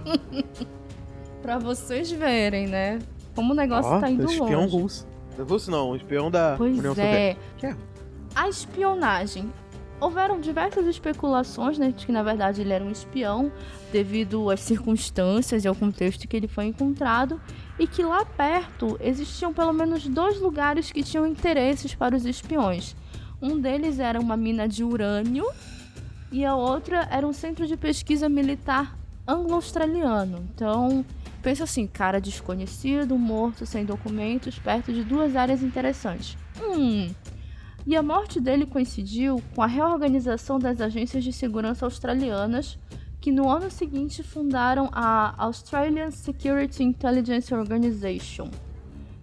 Pra 1.41 1.57
vocês 1.57 2.11
verem, 2.11 2.67
né? 2.67 2.99
Como 3.33 3.53
o 3.53 3.55
negócio 3.55 3.89
Ó, 3.89 4.01
tá 4.01 4.09
indo 4.09 4.25
espião 4.25 4.63
longe. 4.63 4.75
russo. 4.75 5.07
Russo 5.47 5.71
não, 5.71 5.95
espião 5.95 6.29
da 6.29 6.55
Pois 6.57 6.77
União 6.77 6.91
é. 6.91 6.95
Soviética. 6.95 7.67
É? 7.67 7.75
A 8.35 8.49
espionagem. 8.49 9.49
Houveram 10.01 10.41
diversas 10.41 10.85
especulações, 10.85 11.77
né, 11.77 11.93
de 11.95 12.05
que 12.05 12.11
na 12.11 12.21
verdade 12.23 12.59
ele 12.59 12.73
era 12.73 12.83
um 12.83 12.91
espião, 12.91 13.49
devido 13.93 14.49
às 14.49 14.59
circunstâncias 14.59 15.63
e 15.63 15.67
ao 15.69 15.75
contexto 15.75 16.27
que 16.27 16.35
ele 16.35 16.47
foi 16.49 16.65
encontrado, 16.65 17.39
e 17.77 17.87
que 17.87 18.03
lá 18.03 18.25
perto 18.25 18.97
existiam 19.01 19.53
pelo 19.53 19.71
menos 19.71 20.05
dois 20.05 20.39
lugares 20.39 20.91
que 20.91 21.01
tinham 21.01 21.25
interesses 21.25 21.95
para 21.95 22.15
os 22.15 22.25
espiões. 22.25 22.95
Um 23.41 23.59
deles 23.59 23.99
era 23.99 24.19
uma 24.19 24.35
mina 24.35 24.67
de 24.67 24.83
urânio 24.83 25.45
e 26.31 26.43
a 26.43 26.55
outra 26.55 27.07
era 27.09 27.25
um 27.25 27.33
centro 27.33 27.65
de 27.65 27.77
pesquisa 27.77 28.27
militar 28.27 28.97
anglo-australiano. 29.27 30.47
Então, 30.53 31.05
pensa 31.41 31.63
assim, 31.63 31.87
cara 31.87 32.19
desconhecido, 32.19 33.17
morto, 33.17 33.65
sem 33.65 33.85
documentos, 33.85 34.59
perto 34.59 34.91
de 34.91 35.03
duas 35.03 35.35
áreas 35.35 35.63
interessantes. 35.63 36.37
Hum, 36.61 37.09
e 37.87 37.95
a 37.95 38.03
morte 38.03 38.41
dele 38.41 38.65
coincidiu 38.65 39.41
com 39.55 39.61
a 39.61 39.67
reorganização 39.67 40.59
das 40.59 40.81
agências 40.81 41.23
de 41.23 41.31
segurança 41.31 41.85
australianas, 41.85 42.77
que 43.21 43.31
no 43.31 43.49
ano 43.49 43.71
seguinte 43.71 44.21
fundaram 44.21 44.89
a 44.91 45.33
Australian 45.37 46.11
Security 46.11 46.83
Intelligence 46.83 47.53
Organization. 47.53 48.49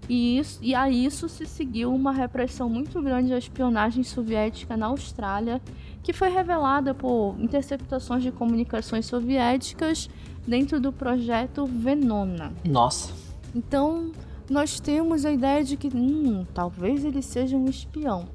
E, 0.08 0.38
isso, 0.38 0.58
e 0.62 0.74
a 0.74 0.88
isso 0.88 1.28
se 1.28 1.46
seguiu 1.46 1.92
uma 1.94 2.12
repressão 2.12 2.68
muito 2.68 3.02
grande 3.02 3.32
à 3.32 3.38
espionagem 3.38 4.04
soviética 4.04 4.76
na 4.76 4.86
Austrália, 4.86 5.60
que 6.02 6.12
foi 6.12 6.28
revelada 6.28 6.94
por 6.94 7.34
interceptações 7.38 8.22
de 8.22 8.30
comunicações 8.30 9.06
soviéticas 9.06 10.08
dentro 10.46 10.78
do 10.78 10.92
projeto 10.92 11.66
Venona. 11.66 12.52
Nossa. 12.64 13.12
Então, 13.54 14.12
nós 14.48 14.78
temos 14.78 15.24
a 15.24 15.32
ideia 15.32 15.64
de 15.64 15.76
que, 15.76 15.88
hum, 15.88 16.46
talvez 16.54 17.04
ele 17.04 17.20
seja 17.20 17.56
um 17.56 17.66
espião. 17.66 18.28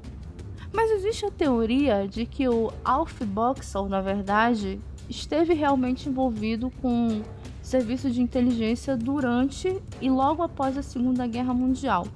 Mas 0.72 0.90
existe 0.90 1.24
a 1.24 1.30
teoria 1.30 2.06
de 2.06 2.26
que 2.26 2.48
o 2.48 2.72
Alf 2.84 3.22
Boxall, 3.22 3.88
na 3.88 4.00
verdade, 4.00 4.80
esteve 5.08 5.54
realmente 5.54 6.08
envolvido 6.08 6.70
com 6.82 7.22
serviço 7.72 8.10
de 8.10 8.20
inteligência 8.20 8.98
durante 8.98 9.80
e 9.98 10.10
logo 10.10 10.42
após 10.42 10.76
a 10.76 10.82
Segunda 10.82 11.26
Guerra 11.26 11.54
Mundial. 11.54 12.06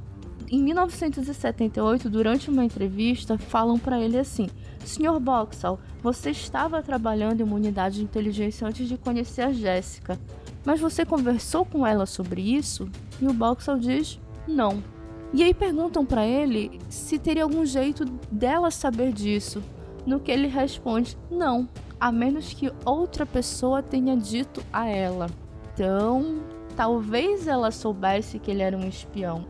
Em 0.50 0.62
1978, 0.62 2.10
durante 2.10 2.50
uma 2.50 2.62
entrevista, 2.62 3.38
falam 3.38 3.78
para 3.78 3.98
ele 3.98 4.18
assim: 4.18 4.50
Sr. 4.84 5.18
Boxall, 5.18 5.80
você 6.02 6.30
estava 6.30 6.82
trabalhando 6.82 7.40
em 7.40 7.42
uma 7.42 7.56
unidade 7.56 7.96
de 7.96 8.04
inteligência 8.04 8.68
antes 8.68 8.86
de 8.86 8.98
conhecer 8.98 9.40
a 9.40 9.52
Jéssica, 9.52 10.20
mas 10.62 10.78
você 10.78 11.06
conversou 11.06 11.64
com 11.64 11.86
ela 11.86 12.04
sobre 12.04 12.42
isso? 12.42 12.86
E 13.18 13.26
o 13.26 13.32
Boxall 13.32 13.78
diz: 13.78 14.20
não. 14.46 14.84
E 15.32 15.42
aí 15.42 15.54
perguntam 15.54 16.04
para 16.04 16.26
ele 16.26 16.78
se 16.90 17.18
teria 17.18 17.44
algum 17.44 17.64
jeito 17.64 18.04
dela 18.30 18.70
saber 18.70 19.10
disso. 19.10 19.62
No 20.04 20.20
que 20.20 20.30
ele 20.30 20.48
responde: 20.48 21.16
não, 21.30 21.66
a 21.98 22.12
menos 22.12 22.52
que 22.52 22.70
outra 22.84 23.24
pessoa 23.24 23.82
tenha 23.82 24.14
dito 24.14 24.62
a 24.70 24.86
ela. 24.86 25.28
Então, 25.76 26.36
talvez 26.74 27.46
ela 27.46 27.70
soubesse 27.70 28.38
que 28.38 28.50
ele 28.50 28.62
era 28.62 28.74
um 28.74 28.88
espião. 28.88 29.44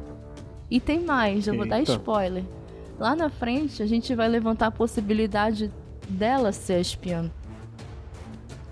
E 0.69 0.81
tem 0.81 0.99
mais, 1.05 1.47
eu 1.47 1.57
vou 1.57 1.65
dar 1.65 1.81
spoiler. 1.83 2.43
Lá 2.99 3.15
na 3.15 3.31
frente, 3.31 3.81
a 3.81 3.87
gente 3.87 4.13
vai 4.13 4.27
levantar 4.29 4.67
a 4.67 4.71
possibilidade 4.73 5.71
dela 6.09 6.51
ser 6.51 6.81
espiã. 6.81 7.31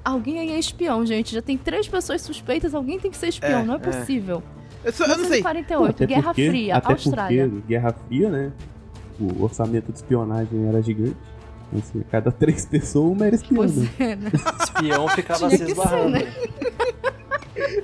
Alguém 0.04 0.40
aí 0.40 0.50
é 0.50 0.58
espião, 0.58 1.06
gente. 1.06 1.32
Já 1.32 1.40
tem 1.40 1.56
três 1.56 1.86
pessoas 1.86 2.22
suspeitas, 2.22 2.74
alguém 2.74 2.98
tem 2.98 3.08
que 3.08 3.16
ser 3.16 3.28
espião, 3.28 3.60
É, 3.60 3.64
não 3.64 3.74
é 3.74 3.76
é. 3.76 3.80
possível. 3.80 4.42
Eu, 4.84 4.92
só- 4.92 5.04
eu 5.04 5.08
não 5.10 5.24
sei. 5.24 5.40
1948, 5.40 5.90
Até 5.90 6.06
Guerra 6.06 6.22
porque- 6.24 6.48
Fria, 6.50 6.76
até 6.76 6.92
Austrália. 6.92 7.48
porque 7.48 7.66
Guerra 7.68 7.92
Fria, 8.08 8.30
né? 8.30 8.52
O 9.20 9.44
orçamento 9.44 9.92
de 9.92 9.98
espionagem 9.98 10.66
era 10.66 10.82
gigante. 10.82 11.16
Então, 11.68 11.78
Assim, 11.78 12.02
cada 12.10 12.32
três 12.32 12.66
pessoas, 12.66 13.12
uma 13.16 13.26
era 13.26 13.36
espiã. 13.36 13.56
Pois 13.56 13.76
né? 13.76 13.88
é, 14.00 14.16
né? 14.16 14.30
Espião 14.60 15.08
ficava 15.08 15.38
Tinha 15.48 15.50
se 15.58 15.64
que 15.64 15.70
esbarrando. 15.70 16.18
ser, 16.18 16.24
né? 16.24 16.32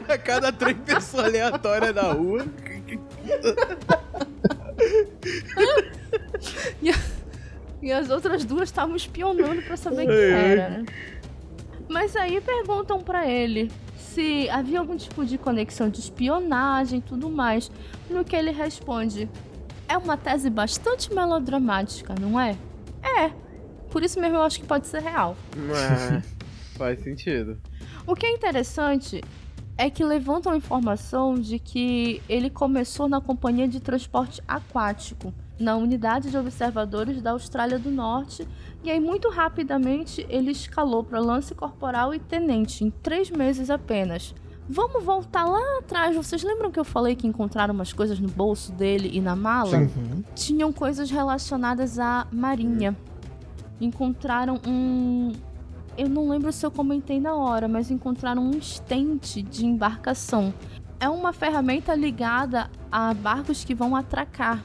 A 0.09 0.18
cada 0.18 0.53
três 0.53 0.77
pessoas 0.79 1.27
aleatórias 1.27 1.95
na 1.95 2.12
rua. 2.12 2.45
E 7.83 7.93
as 7.93 8.11
outras 8.11 8.45
duas 8.45 8.68
estavam 8.68 8.95
espionando 8.95 9.62
pra 9.62 9.77
saber 9.77 10.07
quem 10.07 10.14
era, 10.14 10.68
né? 10.68 10.87
Mas 11.89 12.14
aí 12.14 12.41
perguntam 12.41 13.01
pra 13.01 13.27
ele 13.27 13.71
se 13.97 14.49
havia 14.51 14.79
algum 14.79 14.97
tipo 14.97 15.25
de 15.25 15.39
conexão 15.39 15.89
de 15.89 16.01
espionagem 16.01 16.99
e 16.99 17.03
tudo 17.03 17.31
mais. 17.31 17.71
No 18.09 18.25
que 18.25 18.37
ele 18.37 18.51
responde: 18.51 19.29
É 19.89 19.97
uma 19.97 20.16
tese 20.16 20.51
bastante 20.51 21.12
melodramática, 21.12 22.14
não 22.21 22.39
é? 22.39 22.57
É. 23.03 23.33
Por 23.91 24.03
isso 24.03 24.21
mesmo 24.21 24.37
eu 24.37 24.43
acho 24.43 24.61
que 24.61 24.66
pode 24.66 24.87
ser 24.87 25.03
real. 25.03 25.37
É, 25.57 26.23
faz 26.77 27.01
sentido. 27.01 27.59
O 28.07 28.14
que 28.14 28.27
é 28.27 28.31
interessante 28.31 29.21
é 29.81 29.89
que 29.89 30.05
levantam 30.05 30.53
a 30.53 30.57
informação 30.59 31.37
de 31.37 31.59
que 31.59 32.20
ele 32.28 32.51
começou 32.51 33.09
na 33.09 33.18
companhia 33.18 33.66
de 33.66 33.81
transporte 33.81 34.43
aquático, 34.47 35.33
na 35.59 35.74
unidade 35.74 36.31
de 36.31 36.37
observadores 36.37 37.22
da 37.22 37.31
Austrália 37.31 37.78
do 37.78 37.91
Norte, 37.91 38.47
e 38.85 38.91
aí 38.91 39.01
muito 39.01 39.31
rapidamente 39.31 40.26
ele 40.28 40.51
escalou 40.51 41.03
para 41.03 41.18
lance 41.18 41.55
corporal 41.55 42.12
e 42.12 42.18
tenente 42.18 42.85
em 42.85 42.91
três 42.91 43.31
meses 43.31 43.70
apenas. 43.70 44.35
Vamos 44.68 45.03
voltar 45.03 45.47
lá 45.47 45.78
atrás. 45.78 46.14
Vocês 46.14 46.43
lembram 46.43 46.70
que 46.70 46.78
eu 46.78 46.85
falei 46.85 47.16
que 47.16 47.26
encontraram 47.26 47.72
umas 47.72 47.95
coisas 47.95 48.20
no 48.20 48.28
bolso 48.28 48.72
dele 48.72 49.11
e 49.11 49.20
na 49.20 49.35
mala? 49.35 49.78
Uhum. 49.78 50.22
tinham 50.35 50.74
coisas 50.74 51.11
relacionadas 51.11 51.99
à 51.99 52.26
marinha. 52.31 52.95
Encontraram 53.81 54.61
um. 54.66 55.33
Eu 55.97 56.09
não 56.09 56.28
lembro 56.28 56.53
se 56.53 56.64
eu 56.64 56.70
comentei 56.70 57.20
na 57.20 57.34
hora, 57.34 57.68
mas 57.68 57.91
encontraram 57.91 58.43
um 58.43 58.57
estente 58.57 59.43
de 59.43 59.66
embarcação. 59.66 60.53
É 60.99 61.09
uma 61.09 61.32
ferramenta 61.32 61.95
ligada 61.95 62.70
a 62.91 63.12
barcos 63.14 63.64
que 63.64 63.74
vão 63.74 63.95
atracar. 63.97 64.62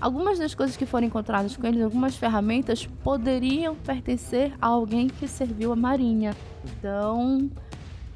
Algumas 0.00 0.38
das 0.38 0.54
coisas 0.54 0.76
que 0.76 0.84
foram 0.84 1.06
encontradas 1.06 1.56
com 1.56 1.66
eles, 1.66 1.82
algumas 1.82 2.16
ferramentas, 2.16 2.86
poderiam 3.02 3.74
pertencer 3.76 4.52
a 4.60 4.66
alguém 4.66 5.08
que 5.08 5.26
serviu 5.26 5.72
a 5.72 5.76
marinha. 5.76 6.34
Então, 6.64 7.48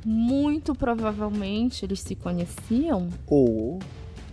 muito 0.05 0.74
provavelmente 0.74 1.84
eles 1.84 2.01
se 2.01 2.14
conheciam. 2.14 3.09
Ou, 3.26 3.78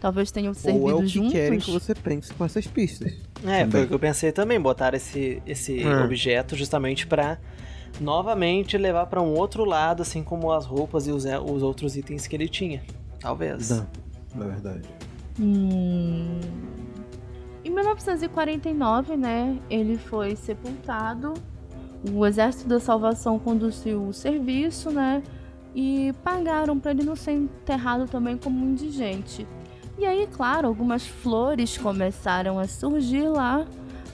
Talvez 0.01 0.29
tenham 0.31 0.49
ou 0.49 0.53
servido 0.53 0.89
é 0.89 0.93
o 0.95 0.99
que 1.01 1.07
juntos. 1.07 1.31
querem 1.31 1.59
que 1.59 1.71
você 1.71 1.95
pense 1.95 2.33
com 2.33 2.43
essas 2.45 2.67
pistas. 2.67 3.13
É, 3.43 3.59
foi 3.61 3.65
Também. 3.65 3.83
o 3.83 3.87
que 3.87 3.93
eu 3.93 3.99
pensei 3.99 4.31
também, 4.31 4.59
botar 4.59 4.93
esse, 4.93 5.41
esse 5.45 5.81
É. 5.81 6.03
objeto 6.03 6.55
justamente 6.55 7.07
pra 7.07 7.37
novamente 7.99 8.77
levar 8.77 9.05
pra 9.07 9.21
um 9.21 9.33
outro 9.33 9.65
lado, 9.65 10.01
assim 10.01 10.23
como 10.23 10.51
as 10.51 10.65
roupas 10.65 11.07
e 11.07 11.11
os, 11.11 11.25
os 11.25 11.63
outros 11.63 11.95
itens 11.95 12.27
que 12.27 12.35
ele 12.35 12.47
tinha. 12.47 12.83
Talvez. 13.19 13.69
Não, 13.69 13.87
na 14.35 14.45
verdade. 14.45 14.87
Hum. 15.39 16.39
Em 17.63 17.69
1949, 17.69 19.17
né, 19.17 19.57
ele 19.69 19.97
foi 19.97 20.35
sepultado. 20.35 21.33
O 22.11 22.25
Exército 22.25 22.69
da 22.69 22.79
Salvação 22.79 23.39
conduziu 23.39 24.07
o 24.07 24.13
serviço, 24.13 24.91
né, 24.91 25.23
e 25.73 26.13
pagaram 26.23 26.79
para 26.79 26.91
ele 26.91 27.03
não 27.03 27.15
ser 27.15 27.31
enterrado 27.31 28.05
também 28.05 28.37
como 28.37 28.63
um 28.63 28.69
indigente. 28.69 29.47
E 29.97 30.05
aí, 30.05 30.27
claro, 30.27 30.67
algumas 30.67 31.05
flores 31.05 31.77
começaram 31.77 32.59
a 32.59 32.67
surgir 32.67 33.27
lá. 33.27 33.65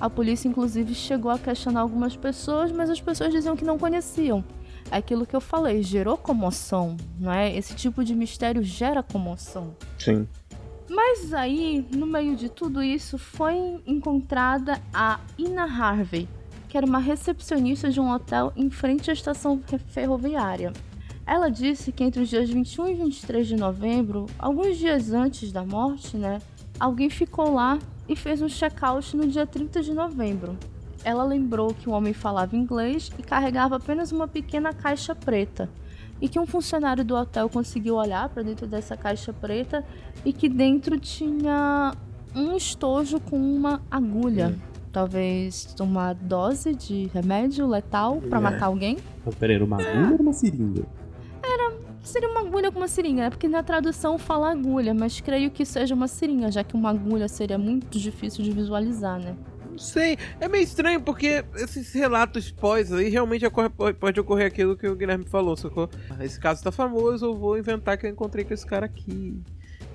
A 0.02 0.10
polícia, 0.10 0.48
inclusive, 0.50 0.96
chegou 0.96 1.30
a 1.32 1.38
questionar 1.38 1.82
algumas 1.82 2.16
pessoas, 2.18 2.72
mas 2.72 2.90
as 2.90 3.00
pessoas 3.00 3.32
diziam 3.32 3.56
que 3.56 3.64
não 3.64 3.78
conheciam. 3.78 4.44
É 4.90 4.98
Aquilo 4.98 5.28
que 5.28 5.36
eu 5.36 5.40
falei, 5.40 5.84
gerou 5.84 6.18
comoção, 6.18 6.98
não 7.20 7.32
é? 7.32 7.56
Esse 7.56 7.76
tipo 7.76 8.04
de 8.04 8.16
mistério 8.16 8.64
gera 8.64 9.04
comoção. 9.04 9.76
Sim. 10.00 10.28
Mas 10.90 11.34
aí, 11.36 11.86
no 11.96 12.08
meio 12.08 12.36
de 12.36 12.50
tudo 12.50 12.82
isso, 12.82 13.18
foi 13.20 13.80
encontrada 13.86 14.82
a 14.92 15.20
Ina 15.38 15.64
Harvey, 15.66 16.28
que 16.68 16.76
era 16.76 16.86
uma 16.86 17.00
recepcionista 17.00 17.92
de 17.92 18.00
um 18.02 18.12
hotel 18.12 18.52
em 18.56 18.72
frente 18.72 19.12
à 19.12 19.14
estação 19.14 19.62
fe- 19.68 19.78
ferroviária. 19.78 20.74
Ela 21.28 21.50
disse 21.50 21.92
que 21.92 22.04
entre 22.04 22.24
os 22.24 22.28
dias 22.30 22.50
21 22.50 22.88
e 22.88 22.94
23 22.96 23.48
de 23.48 23.56
novembro, 23.56 24.26
alguns 24.40 24.78
dias 24.78 25.14
antes 25.14 25.52
da 25.52 25.64
morte, 25.64 26.18
né, 26.18 26.42
alguém 26.84 27.10
ficou 27.10 27.54
lá 27.54 27.78
e 28.10 28.16
fez 28.16 28.42
um 28.42 28.50
check-out 28.50 29.16
no 29.16 29.28
dia 29.28 29.46
30 29.46 29.82
de 29.82 29.94
novembro. 29.94 30.58
Ela 31.04 31.24
lembrou 31.24 31.74
que 31.74 31.90
o 31.90 31.94
homem 31.94 32.14
falava 32.14 32.56
inglês 32.56 33.12
e 33.18 33.24
carregava 33.24 33.76
apenas 33.78 34.12
uma 34.12 34.28
pequena 34.28 34.74
caixa 34.74 35.16
preta. 35.16 35.70
e 36.24 36.30
que 36.30 36.40
um 36.40 36.46
funcionário 36.46 37.04
do 37.04 37.16
hotel 37.16 37.50
conseguiu 37.50 37.96
olhar 37.96 38.30
para 38.30 38.44
dentro 38.44 38.68
dessa 38.68 38.96
caixa 38.96 39.34
preta 39.34 39.84
e 40.24 40.32
que 40.32 40.48
dentro 40.48 41.00
tinha 41.00 41.96
um 42.36 42.56
estojo 42.56 43.20
com 43.20 43.38
uma 43.40 43.82
agulha. 43.90 44.56
Talvez 44.92 45.74
uma 45.80 46.14
dose 46.14 46.76
de 46.76 47.10
remédio 47.12 47.66
letal 47.66 48.22
para 48.22 48.38
É. 48.38 48.42
matar 48.42 48.66
alguém. 48.68 48.98
Então, 49.26 49.50
era 49.50 49.66
uma 49.66 49.78
agulha 49.82 50.08
ou 50.10 50.14
era 50.14 50.22
uma 50.22 50.34
seringa? 50.34 50.84
Seria 52.04 52.30
uma 52.30 52.42
agulha 52.42 52.72
com 52.72 52.80
uma 52.80 52.88
seringa, 52.88 53.24
né? 53.24 53.30
Porque 53.30 53.48
na 53.48 53.62
tradução 53.62 54.18
fala 54.18 54.52
agulha, 54.52 54.94
mas 54.94 55.22
creio 55.22 55.52
que 55.52 55.64
seja 55.66 55.94
uma 55.94 56.08
seringa, 56.08 56.52
já 56.52 56.64
que 56.64 56.76
uma 56.76 56.90
agulha 56.90 57.28
seria 57.28 57.58
muito 57.58 57.98
difícil 58.00 58.44
de 58.44 58.52
visualizar, 58.52 59.20
né? 59.20 59.36
Não 59.70 59.78
sei. 59.78 60.18
É 60.40 60.48
meio 60.50 60.64
estranho 60.64 61.00
porque 61.00 61.46
esses 61.56 61.94
relatos 61.94 62.52
pós 62.52 62.92
aí 62.92 63.08
realmente 63.08 63.46
ocorre- 63.46 63.70
pode 64.00 64.20
ocorrer 64.20 64.48
aquilo 64.48 64.76
que 64.76 64.88
o 64.88 64.96
Guilherme 64.96 65.26
falou, 65.26 65.56
sacou? 65.56 65.90
Esse 66.20 66.40
caso 66.40 66.64
tá 66.64 66.72
famoso, 66.72 67.26
eu 67.28 67.34
vou 67.36 67.58
inventar 67.58 67.98
que 67.98 68.06
eu 68.06 68.10
encontrei 68.10 68.44
com 68.44 68.54
esse 68.54 68.66
cara 68.66 68.86
aqui. 68.86 69.40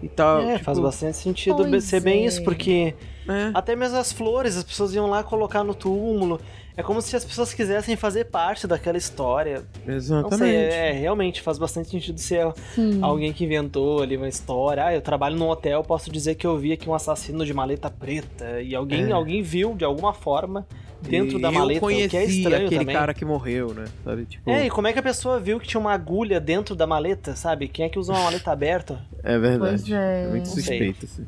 E 0.03 0.09
tal. 0.09 0.41
É, 0.43 0.53
tipo, 0.55 0.65
faz 0.65 0.79
bastante 0.79 1.17
sentido 1.17 1.57
Pois 1.57 1.85
ser 1.85 2.01
bem 2.01 2.25
é. 2.25 2.27
isso, 2.27 2.45
porque 2.45 2.95
é. 3.27 3.51
até 3.55 3.75
mesmo 3.75 3.97
as 3.97 4.13
flores, 4.13 4.55
as 4.57 4.63
pessoas 4.63 4.95
iam 4.95 5.07
lá 5.07 5.23
colocar 5.23 5.65
no 5.65 5.75
túmulo. 5.75 6.39
É 6.77 6.83
como 6.83 7.01
se 7.01 7.17
as 7.17 7.25
pessoas 7.25 7.55
quisessem 7.55 7.97
fazer 7.97 8.25
parte 8.27 8.67
daquela 8.67 8.99
história. 8.99 9.63
Não 9.77 9.85
sei, 9.85 9.95
Exatamente. 9.97 10.55
é, 10.75 10.93
realmente 10.93 11.41
faz 11.41 11.57
bastante 11.59 11.89
sentido 11.89 12.19
ser 12.21 12.53
Sim. 12.75 12.99
alguém 13.03 13.33
que 13.33 13.45
inventou 13.45 14.03
ali 14.03 14.17
uma 14.17 14.29
história. 14.29 14.85
Ah, 14.85 14.95
eu 14.95 15.01
trabalho 15.01 15.37
num 15.37 15.49
hotel, 15.49 15.83
posso 15.83 16.11
dizer 16.13 16.35
que 16.35 16.47
eu 16.47 16.59
vi 16.59 16.73
aqui 16.73 16.89
um 16.89 16.95
assassino 16.95 17.47
de 17.47 17.55
maleta 17.55 17.89
preta. 17.91 18.61
E 18.61 18.75
alguém, 18.75 19.09
É. 19.09 19.13
alguém 19.13 19.43
viu 19.43 19.75
de 19.75 19.85
alguma 19.87 20.13
forma 20.13 20.67
dentro 21.01 21.39
E 21.39 21.41
da 21.41 21.51
maleta, 21.51 21.77
eu 21.79 21.81
conheci 21.81 22.07
o 22.07 22.11
que 22.11 22.17
é 22.19 22.25
estranho 22.25 22.67
aquele 22.67 22.81
também. 22.81 22.95
cara 22.97 23.15
que 23.15 23.25
morreu, 23.25 23.73
né? 23.73 23.85
Sabe? 24.05 24.27
Tipo, 24.27 24.51
É, 24.51 24.67
e 24.67 24.71
como 24.71 24.87
é 24.87 24.93
que 24.93 24.99
a 24.99 25.03
pessoa 25.03 25.41
viu 25.41 25.59
que 25.59 25.67
tinha 25.67 25.81
uma 25.81 25.93
agulha 25.95 26.39
dentro 26.39 26.75
da 26.77 26.87
maleta, 26.87 27.35
sabe? 27.37 27.69
Quem 27.69 27.87
é 27.87 27.89
que 27.89 27.99
usa 27.99 28.13
uma 28.13 28.23
maleta 28.25 28.51
aberta? 28.53 29.01
é 29.25 29.39
verdade. 29.39 29.83
Pois 29.87 29.91
é. 29.93 30.29
muito 30.29 30.47
Não 30.47 30.55
sei. 30.55 30.63
suspeito, 30.63 31.07
assim. 31.07 31.27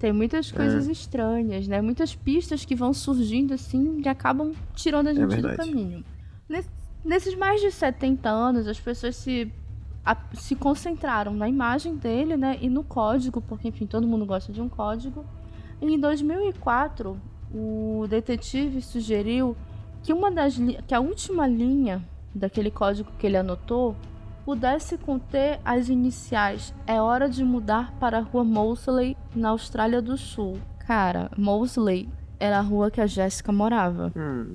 Tem 0.00 0.12
muitas 0.12 0.50
coisas 0.50 0.88
É. 0.88 0.92
estranhas, 0.92 1.68
né? 1.68 1.80
Muitas 1.82 2.14
pistas 2.16 2.64
que 2.64 2.74
vão 2.74 2.92
surgindo 2.92 3.52
assim 3.54 4.00
e 4.04 4.08
acabam 4.08 4.52
tirando 4.74 5.08
a 5.08 5.12
gente 5.14 5.26
do 5.26 5.32
É 5.32 5.36
verdade. 5.36 5.56
caminho. 5.58 6.02
Nes- 6.48 6.68
Nesses 7.04 7.34
mais 7.34 7.60
de 7.62 7.70
70 7.70 8.28
anos, 8.28 8.66
as 8.68 8.78
pessoas 8.78 9.16
se, 9.16 9.50
a- 10.04 10.16
se 10.34 10.54
concentraram 10.54 11.32
na 11.34 11.48
imagem 11.48 11.96
dele, 11.96 12.36
né? 12.36 12.58
E 12.60 12.68
no 12.68 12.82
código, 12.84 13.40
porque, 13.40 13.68
enfim, 13.68 13.86
todo 13.86 14.06
mundo 14.06 14.26
gosta 14.26 14.52
de 14.52 14.60
um 14.60 14.68
código. 14.68 15.24
E 15.80 15.86
em 15.86 15.98
2004, 15.98 17.16
o 17.54 18.06
detetive 18.08 18.82
sugeriu 18.82 19.56
que, 20.02 20.12
uma 20.12 20.30
das 20.30 20.58
que 20.86 20.94
a 20.94 21.00
última 21.00 21.46
linha 21.46 22.02
daquele 22.34 22.70
código 22.70 23.10
que 23.18 23.26
ele 23.26 23.36
anotou 23.38 23.96
pudesse 24.44 24.96
conter 24.98 25.60
as 25.64 25.88
iniciais 25.88 26.74
É 26.86 27.00
hora 27.00 27.28
de 27.28 27.44
mudar 27.44 27.92
para 28.00 28.18
a 28.18 28.20
rua 28.20 28.44
Mosley, 28.44 29.16
na 29.34 29.50
Austrália 29.50 30.02
do 30.02 30.16
Sul. 30.16 30.58
Cara, 30.86 31.30
Mosley 31.36 32.08
era 32.38 32.58
a 32.58 32.62
rua 32.62 32.90
que 32.90 33.00
a 33.00 33.06
Jéssica 33.06 33.52
morava. 33.52 34.12
Hum. 34.16 34.54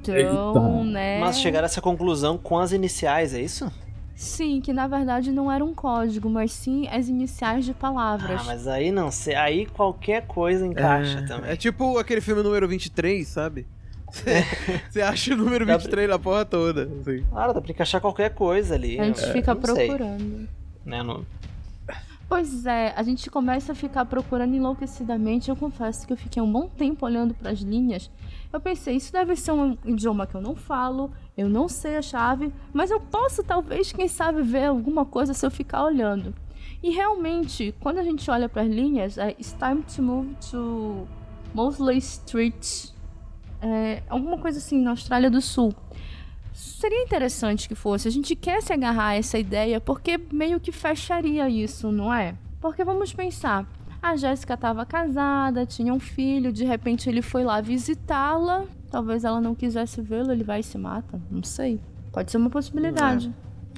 Então, 0.00 0.16
Eita. 0.16 0.84
né? 0.84 1.20
Mas 1.20 1.38
chegaram 1.38 1.64
a 1.64 1.66
essa 1.66 1.80
conclusão 1.80 2.38
com 2.38 2.58
as 2.58 2.72
iniciais, 2.72 3.34
é 3.34 3.40
isso? 3.40 3.70
Sim, 4.20 4.60
que 4.60 4.70
na 4.70 4.86
verdade 4.86 5.32
não 5.32 5.50
era 5.50 5.64
um 5.64 5.72
código, 5.72 6.28
mas 6.28 6.52
sim 6.52 6.86
as 6.88 7.08
iniciais 7.08 7.64
de 7.64 7.72
palavras. 7.72 8.42
Ah, 8.42 8.44
mas 8.44 8.66
aí 8.66 8.92
não 8.92 9.10
sei. 9.10 9.34
Aí 9.34 9.64
qualquer 9.64 10.26
coisa 10.26 10.66
encaixa 10.66 11.20
é, 11.20 11.22
também. 11.22 11.50
É 11.50 11.56
tipo 11.56 11.96
aquele 11.96 12.20
filme 12.20 12.42
número 12.42 12.68
23, 12.68 13.26
sabe? 13.26 13.66
Você 14.90 15.00
acha 15.02 15.34
o 15.34 15.36
número 15.36 15.64
Dá 15.66 15.76
23 15.76 16.08
na 16.08 16.18
porra 16.18 16.44
toda. 16.44 16.84
Assim. 16.84 17.24
Claro, 17.30 17.52
dá 17.54 17.60
pra 17.60 17.70
encaixar 17.70 18.00
qualquer 18.00 18.34
coisa 18.34 18.74
ali. 18.74 18.98
A 19.00 19.04
gente 19.04 19.22
eu- 19.22 19.32
fica 19.32 19.54
procurando. 19.54 20.48
né? 20.84 21.02
Não- 21.02 21.24
Pois 22.28 22.64
é, 22.64 22.92
a 22.96 23.02
gente 23.02 23.28
começa 23.28 23.72
a 23.72 23.74
ficar 23.74 24.04
procurando 24.04 24.54
enlouquecidamente. 24.54 25.50
Eu 25.50 25.56
confesso 25.56 26.06
que 26.06 26.12
eu 26.12 26.16
fiquei 26.16 26.40
um 26.40 26.50
bom 26.50 26.68
tempo 26.68 27.04
olhando 27.04 27.34
para 27.34 27.50
as 27.50 27.58
linhas. 27.58 28.08
Eu 28.52 28.60
pensei, 28.60 28.94
isso 28.94 29.12
deve 29.12 29.34
ser 29.34 29.50
um 29.50 29.76
idioma 29.84 30.28
que 30.28 30.36
eu 30.36 30.40
não 30.40 30.54
falo, 30.54 31.10
eu 31.36 31.48
não 31.48 31.68
sei 31.68 31.96
a 31.96 32.02
chave, 32.02 32.52
mas 32.72 32.88
eu 32.90 33.00
posso 33.00 33.42
talvez, 33.42 33.90
quem 33.90 34.06
sabe, 34.06 34.42
ver 34.42 34.66
alguma 34.66 35.04
coisa 35.04 35.34
se 35.34 35.44
eu 35.44 35.50
ficar 35.50 35.84
olhando. 35.84 36.32
E 36.80 36.90
realmente, 36.90 37.74
quando 37.80 37.98
a 37.98 38.02
gente 38.04 38.30
olha 38.30 38.48
para 38.48 38.62
as 38.62 38.68
linhas, 38.68 39.18
é 39.18 39.30
It's 39.32 39.52
time 39.58 39.82
to 39.96 40.00
move 40.02 40.36
to 40.52 41.08
Mosley 41.52 41.98
Street. 41.98 42.90
É, 43.62 44.02
alguma 44.08 44.38
coisa 44.38 44.58
assim, 44.58 44.80
na 44.80 44.90
Austrália 44.90 45.30
do 45.30 45.40
Sul. 45.40 45.74
Seria 46.52 47.02
interessante 47.02 47.68
que 47.68 47.74
fosse. 47.74 48.08
A 48.08 48.10
gente 48.10 48.34
quer 48.34 48.62
se 48.62 48.72
agarrar 48.72 49.08
a 49.08 49.14
essa 49.14 49.38
ideia 49.38 49.80
porque 49.80 50.18
meio 50.32 50.58
que 50.58 50.72
fecharia 50.72 51.48
isso, 51.48 51.92
não 51.92 52.12
é? 52.12 52.34
Porque 52.60 52.84
vamos 52.84 53.12
pensar. 53.12 53.66
A 54.02 54.16
Jéssica 54.16 54.54
estava 54.54 54.84
casada, 54.86 55.66
tinha 55.66 55.92
um 55.92 56.00
filho, 56.00 56.52
de 56.52 56.64
repente 56.64 57.08
ele 57.08 57.20
foi 57.20 57.44
lá 57.44 57.60
visitá-la. 57.60 58.64
Talvez 58.90 59.24
ela 59.24 59.40
não 59.40 59.54
quisesse 59.54 60.00
vê-lo, 60.00 60.32
ele 60.32 60.42
vai 60.42 60.60
e 60.60 60.62
se 60.62 60.76
mata. 60.78 61.20
Não 61.30 61.42
sei. 61.42 61.80
Pode 62.12 62.30
ser 62.30 62.38
uma 62.38 62.50
possibilidade. 62.50 63.32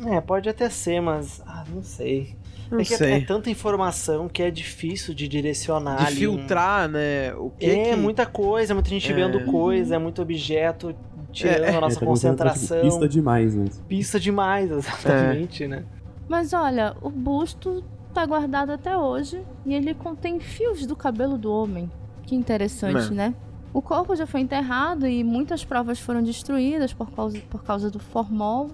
É, 0.07 0.21
pode 0.21 0.49
até 0.49 0.69
ser, 0.71 1.01
mas. 1.01 1.43
Ah, 1.47 1.65
não 1.69 1.83
sei. 1.83 2.37
Não 2.73 2.81
é 2.81 2.85
que 2.85 2.95
é- 2.95 2.97
sei. 2.97 3.13
é 3.13 3.21
tanta 3.21 3.51
informação 3.51 4.29
que 4.29 4.43
é 4.43 4.51
difícil 4.51 5.15
de 5.15 5.29
direcionar 5.29 5.97
De 5.99 6.07
ali. 6.07 6.27
um- 6.29 6.39
filtrar, 6.39 6.89
né? 6.89 7.35
O 7.35 7.51
que 7.51 7.67
É, 7.67 7.91
que... 7.91 7.97
muita 7.97 8.25
coisa, 8.27 8.75
muita 8.75 8.89
gente 8.89 9.11
É. 9.11 9.15
vendo 9.15 9.45
coisa, 9.45 9.95
é 9.97 9.99
muito 9.99 10.23
objeto, 10.23 10.95
tirando 11.31 11.65
É, 11.65 11.69
a 11.69 11.73
nossa 11.73 11.77
É, 11.77 11.81
tá 11.81 11.87
a 11.87 11.91
ficar, 11.91 12.07
concentração. 12.07 12.81
Pista 12.83 13.09
demais, 13.09 13.55
né? 13.55 13.65
Pista 13.89 14.19
demais, 14.21 14.71
exatamente, 14.73 15.67
né? 15.69 15.85
Mas 16.29 16.53
olha, 16.53 16.97
o 17.03 17.11
busto 17.11 17.85
tá 18.15 18.25
guardado 18.27 18.71
até 18.71 18.97
hoje 18.97 19.43
e 19.67 19.75
ele 19.75 19.95
contém 19.95 20.41
fios 20.41 20.87
do 20.87 20.97
cabelo 20.97 21.37
do 21.39 21.53
homem. 21.53 21.91
Que 22.25 22.35
interessante, 22.35 23.09
É. 23.09 23.15
né? 23.15 23.35
O 23.75 23.81
corpo 23.83 24.15
já 24.15 24.27
foi 24.27 24.41
enterrado 24.41 25.07
e 25.07 25.25
muitas 25.25 25.65
provas 25.65 25.99
foram 25.99 26.23
destruídas 26.23 26.93
por 26.93 27.11
causa, 27.11 27.39
por 27.51 27.65
causa 27.65 27.91
do 27.91 27.99
formol. 27.99 28.69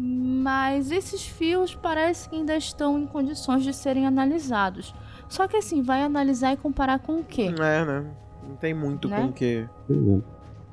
Mas 0.00 0.92
esses 0.92 1.26
fios 1.26 1.74
parece 1.74 2.28
que 2.28 2.36
ainda 2.36 2.56
estão 2.56 2.98
em 2.98 3.06
condições 3.06 3.64
de 3.64 3.72
serem 3.74 4.06
analisados. 4.06 4.94
Só 5.28 5.48
que 5.48 5.56
assim, 5.56 5.82
vai 5.82 6.02
analisar 6.02 6.52
e 6.52 6.56
comparar 6.56 7.00
com 7.00 7.18
o 7.18 7.24
quê? 7.24 7.52
É, 7.58 7.84
né? 7.84 8.06
Não 8.48 8.54
tem 8.56 8.72
muito 8.72 9.08
Né? 9.08 9.20
com 9.20 9.26
o 9.26 9.32
que 9.32 9.68
Pois 9.86 9.98
é. 10.08 10.20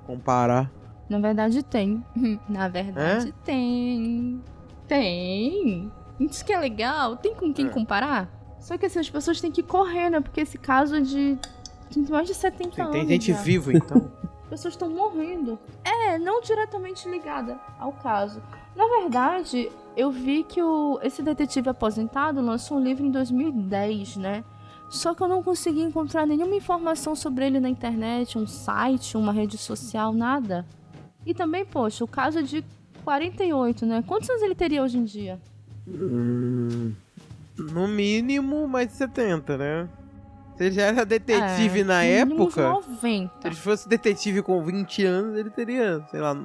comparar. 0.06 0.72
Na 1.10 1.20
verdade 1.20 1.64
tem. 1.64 2.04
Na 2.48 2.68
verdade 2.68 3.34
tem. 3.44 4.42
Tem. 4.88 5.92
Isso 6.20 6.46
que 6.46 6.54
é 6.54 6.60
legal. 6.60 7.18
Tem 7.18 7.34
com 7.36 7.52
quem 7.54 7.66
É. 7.66 7.70
comparar. 7.70 8.30
Só 8.60 8.78
que 8.78 8.86
assim, 8.86 9.00
as 9.00 9.10
pessoas 9.10 9.42
têm 9.42 9.52
que 9.52 9.62
correr, 9.64 10.10
né? 10.10 10.20
Porque 10.22 10.42
esse 10.42 10.58
caso 10.58 10.96
é 10.96 11.02
de. 11.02 11.38
Tem 11.92 12.04
mais 12.10 12.28
de 12.28 12.34
70 12.34 12.76
Tem, 12.76 12.84
anos. 12.84 12.96
tem 12.98 13.08
gente 13.08 13.34
já. 13.34 13.42
viva, 13.42 13.74
então. 13.74 14.12
As 14.46 14.50
pessoas 14.50 14.74
estão 14.76 14.90
morrendo. 14.90 15.58
É, 15.84 16.18
não 16.20 16.40
diretamente 16.42 17.10
ligada 17.10 17.60
ao 17.80 17.92
caso. 17.92 18.42
Na 18.76 18.86
verdade, 18.88 19.72
eu 19.96 20.12
vi 20.12 20.44
que 20.44 20.62
o, 20.62 21.00
esse 21.02 21.24
detetive 21.24 21.70
aposentado 21.70 22.42
lançou 22.42 22.78
um 22.78 22.84
livro 22.84 23.06
em 23.06 23.12
2010, 23.12 24.18
né? 24.18 24.44
Só 24.90 25.14
que 25.16 25.22
eu 25.24 25.28
não 25.28 25.42
consegui 25.42 25.82
encontrar 25.82 26.26
nenhuma 26.26 26.56
informação 26.56 27.16
sobre 27.16 27.46
ele 27.46 27.60
na 27.60 27.70
internet, 27.70 28.38
um 28.38 28.46
site, 28.46 29.18
uma 29.18 29.32
rede 29.32 29.58
social, 29.58 30.14
nada. 30.14 30.66
E 31.26 31.34
também, 31.34 31.66
poxa, 31.66 32.04
o 32.04 32.08
caso 32.08 32.40
é 32.40 32.42
de 32.42 32.64
48, 33.04 33.86
né? 33.86 34.04
Quantos 34.06 34.30
anos 34.30 34.42
ele 34.44 34.56
teria 34.56 34.84
hoje 34.84 34.98
em 34.98 35.04
dia? 35.04 35.40
Hum, 35.88 36.94
no 37.58 37.88
mínimo, 37.88 38.68
mais 38.68 38.88
de 38.90 38.94
70, 38.94 39.58
né? 39.58 39.90
Se 40.56 40.66
ele 40.66 40.76
já 40.76 40.84
era 40.84 41.06
detetive 41.06 41.82
É, 41.82 41.84
na 41.84 42.04
época, 42.04 42.70
90. 42.70 43.42
se 43.42 43.48
ele 43.48 43.56
fosse 43.56 43.90
detetive 43.90 44.42
com 44.42 44.64
20 44.64 45.04
anos, 45.04 45.38
ele 45.38 45.50
teria, 45.50 46.06
sei 46.12 46.22
lá, 46.22 46.38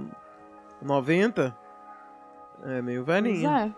90. 0.82 1.54
É 2.64 2.82
meio 2.82 3.04
Pois 3.04 3.22
velhinho. 3.22 3.48
é. 3.48 3.72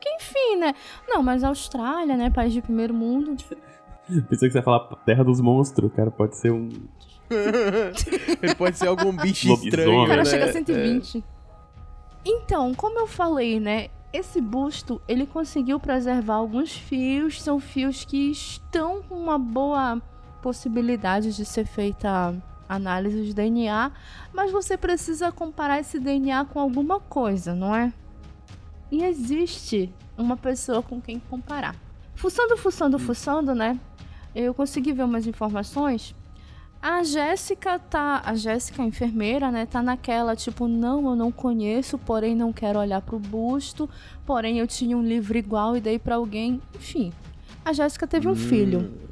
Que 0.00 0.08
enfim, 0.14 0.56
né? 0.58 0.74
Não, 1.06 1.22
mas 1.22 1.44
Austrália, 1.44 2.16
né? 2.16 2.30
País 2.30 2.52
de 2.52 2.62
primeiro 2.62 2.94
mundo. 2.94 3.36
Pensei 4.28 4.48
que 4.48 4.52
você 4.52 4.58
ia 4.58 4.62
falar 4.62 4.80
Terra 5.04 5.22
dos 5.22 5.40
Monstros, 5.40 5.92
cara. 5.92 6.10
Pode 6.10 6.36
ser 6.36 6.50
um. 6.50 6.68
ele 8.42 8.54
pode 8.56 8.76
ser 8.76 8.88
algum 8.88 9.12
bicho 9.14 9.48
Lobisomem, 9.48 9.68
estranho, 9.68 10.02
O 10.02 10.06
cara 10.06 10.22
né? 10.22 10.24
chega 10.24 10.44
a 10.46 10.52
120. 10.52 11.24
Então, 12.24 12.74
como 12.74 12.98
eu 12.98 13.06
falei, 13.06 13.60
né? 13.60 13.88
Esse 14.12 14.40
busto, 14.40 15.00
ele 15.06 15.26
conseguiu 15.26 15.78
preservar 15.78 16.34
alguns 16.34 16.72
fios. 16.72 17.40
São 17.40 17.60
fios 17.60 18.04
que 18.04 18.30
estão 18.32 19.02
com 19.02 19.14
uma 19.14 19.38
boa 19.38 20.02
possibilidade 20.42 21.36
de 21.36 21.44
ser 21.44 21.64
feita 21.64 22.34
análise 22.68 23.22
de 23.22 23.32
DNA. 23.34 23.92
Mas 24.32 24.50
você 24.50 24.76
precisa 24.76 25.30
comparar 25.30 25.78
esse 25.78 26.00
DNA 26.00 26.44
com 26.46 26.58
alguma 26.58 26.98
coisa, 26.98 27.54
não 27.54 27.74
é? 27.74 27.92
E 28.90 29.04
existe 29.04 29.92
uma 30.18 30.36
pessoa 30.36 30.82
com 30.82 31.00
quem 31.00 31.20
comparar. 31.30 31.76
Fuçando, 32.14 32.56
fuçando, 32.56 32.98
fuçando, 32.98 33.54
né? 33.54 33.78
Eu 34.34 34.52
consegui 34.52 34.92
ver 34.92 35.04
umas 35.04 35.26
informações. 35.26 36.14
A 36.82 37.02
Jéssica 37.02 37.78
tá. 37.78 38.22
A 38.24 38.34
Jéssica, 38.34 38.82
a 38.82 38.86
enfermeira, 38.86 39.50
né? 39.50 39.66
Tá 39.66 39.82
naquela, 39.82 40.34
tipo, 40.34 40.66
não, 40.66 41.10
eu 41.10 41.16
não 41.16 41.30
conheço, 41.30 41.98
porém 41.98 42.34
não 42.34 42.52
quero 42.52 42.78
olhar 42.78 43.02
pro 43.02 43.18
busto, 43.18 43.88
porém 44.24 44.58
eu 44.58 44.66
tinha 44.66 44.96
um 44.96 45.02
livro 45.02 45.36
igual 45.36 45.76
e 45.76 45.80
dei 45.80 45.98
para 45.98 46.16
alguém. 46.16 46.60
Enfim. 46.74 47.12
A 47.64 47.72
Jéssica 47.72 48.06
teve 48.06 48.26
um 48.26 48.32
hum. 48.32 48.36
filho. 48.36 49.09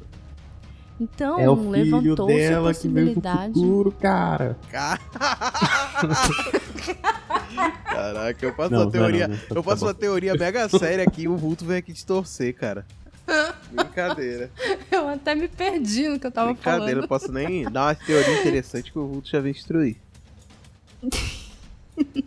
Então, 0.99 1.39
é 1.39 1.49
o 1.49 1.69
levantou-se 1.69 2.53
a 2.53 2.59
possibilidade. 2.61 3.53
Que 3.53 3.59
futuro, 3.59 3.91
cara. 3.93 4.57
Caraca, 7.85 8.45
eu 8.45 8.53
faço 8.53 8.73
não, 8.73 8.81
uma 8.81 8.91
teoria. 8.91 9.27
Não, 9.27 9.35
não, 9.35 9.55
eu 9.55 9.63
faço 9.63 9.85
uma 9.85 9.93
teoria 9.93 10.33
mega 10.35 10.67
séria 10.67 11.03
aqui 11.05 11.21
e 11.23 11.27
o 11.27 11.37
vulto 11.37 11.63
vem 11.63 11.77
aqui 11.77 11.93
te 11.93 12.05
torcer, 12.05 12.53
cara. 12.53 12.85
Brincadeira. 13.71 14.51
Eu 14.91 15.07
até 15.07 15.35
me 15.35 15.47
perdi 15.47 16.09
no 16.09 16.19
que 16.19 16.27
eu 16.27 16.31
tava 16.31 16.53
Brincadeira, 16.53 16.61
falando. 16.61 16.95
Brincadeira, 16.95 17.01
eu 17.01 17.07
posso 17.07 17.31
nem 17.31 17.63
dar 17.71 17.87
uma 17.87 17.95
teoria 17.95 18.41
interessante 18.41 18.91
que 18.91 18.99
o 18.99 19.07
vulto 19.07 19.29
já 19.29 19.39
vem 19.39 19.53
destruir. 19.53 19.97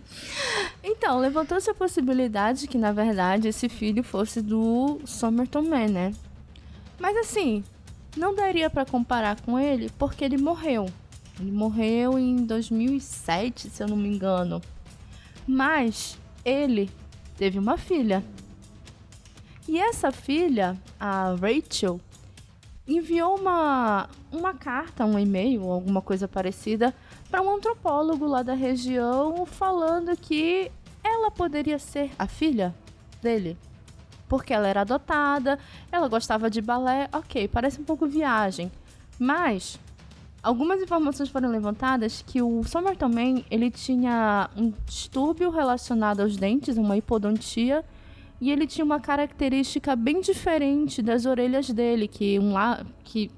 então, 0.83 1.18
levantou-se 1.18 1.68
a 1.68 1.75
possibilidade 1.75 2.66
que, 2.68 2.79
na 2.79 2.93
verdade, 2.93 3.49
esse 3.49 3.68
filho 3.68 4.03
fosse 4.03 4.41
do 4.41 5.01
Somerton 5.05 5.62
Man, 5.62 5.89
né? 5.89 6.14
Mas 6.99 7.16
assim, 7.16 7.64
não 8.17 8.35
daria 8.35 8.69
para 8.69 8.85
comparar 8.85 9.41
com 9.41 9.59
ele 9.59 9.91
porque 9.99 10.25
ele 10.25 10.37
morreu. 10.37 10.87
Ele 11.41 11.51
morreu 11.51 12.19
em 12.19 12.45
2007, 12.45 13.71
se 13.71 13.83
eu 13.83 13.89
não 13.89 13.97
me 13.97 14.09
engano. 14.09 14.61
Mas 15.47 16.19
ele 16.45 16.91
teve 17.37 17.59
uma 17.59 17.79
filha. 17.79 18.23
E 19.67 19.79
essa 19.79 20.13
filha, 20.13 20.77
a 21.01 21.35
Rachel, 21.35 22.01
enviou 22.87 23.39
uma, 23.39 24.09
uma 24.31 24.53
carta, 24.53 25.05
um 25.07 25.19
e-mail, 25.19 25.71
alguma 25.71 26.03
coisa 26.03 26.29
parecida, 26.29 26.95
para 27.31 27.41
um 27.41 27.57
antropólogo 27.57 28.27
lá 28.27 28.43
da 28.43 28.55
região, 28.55 29.47
falando 29.47 30.17
que 30.17 30.71
ela 31.03 31.31
poderia 31.31 31.79
ser 31.79 32.11
a 32.19 32.27
filha 32.27 32.75
dele 33.23 33.57
porque 34.33 34.55
ela 34.55 34.66
era 34.66 34.80
adotada, 34.80 35.59
ela 35.93 36.09
gostava 36.09 36.49
de 36.49 36.62
balé, 36.62 37.07
ok, 37.12 37.47
parece 37.49 37.78
um 37.78 37.85
pouco 37.85 38.07
viagem. 38.07 38.72
Mas 39.18 39.78
algumas 40.43 40.80
informações 40.80 41.28
foram 41.28 41.51
levantadas 41.51 42.24
que 42.26 42.41
o 42.41 42.64
Somerton 42.64 43.11
Man, 43.11 43.43
ele 43.51 43.70
tinha 43.70 44.49
um 44.57 44.72
distúrbio 44.87 45.51
relacionado 45.51 46.20
aos 46.20 46.35
dentes, 46.35 46.78
uma 46.78 46.97
hipodontia, 46.97 47.85
e 48.41 48.51
ele 48.51 48.66
tinha 48.66 48.87
uma 48.87 48.99
característica 48.99 49.95
bem 49.95 50.22
diferente 50.22 51.03
das 51.03 51.26
orelhas 51.26 51.68
dele, 51.68 52.09
que, 52.09 52.39
um 52.39 52.55
la 52.55 52.87
que 53.05 53.30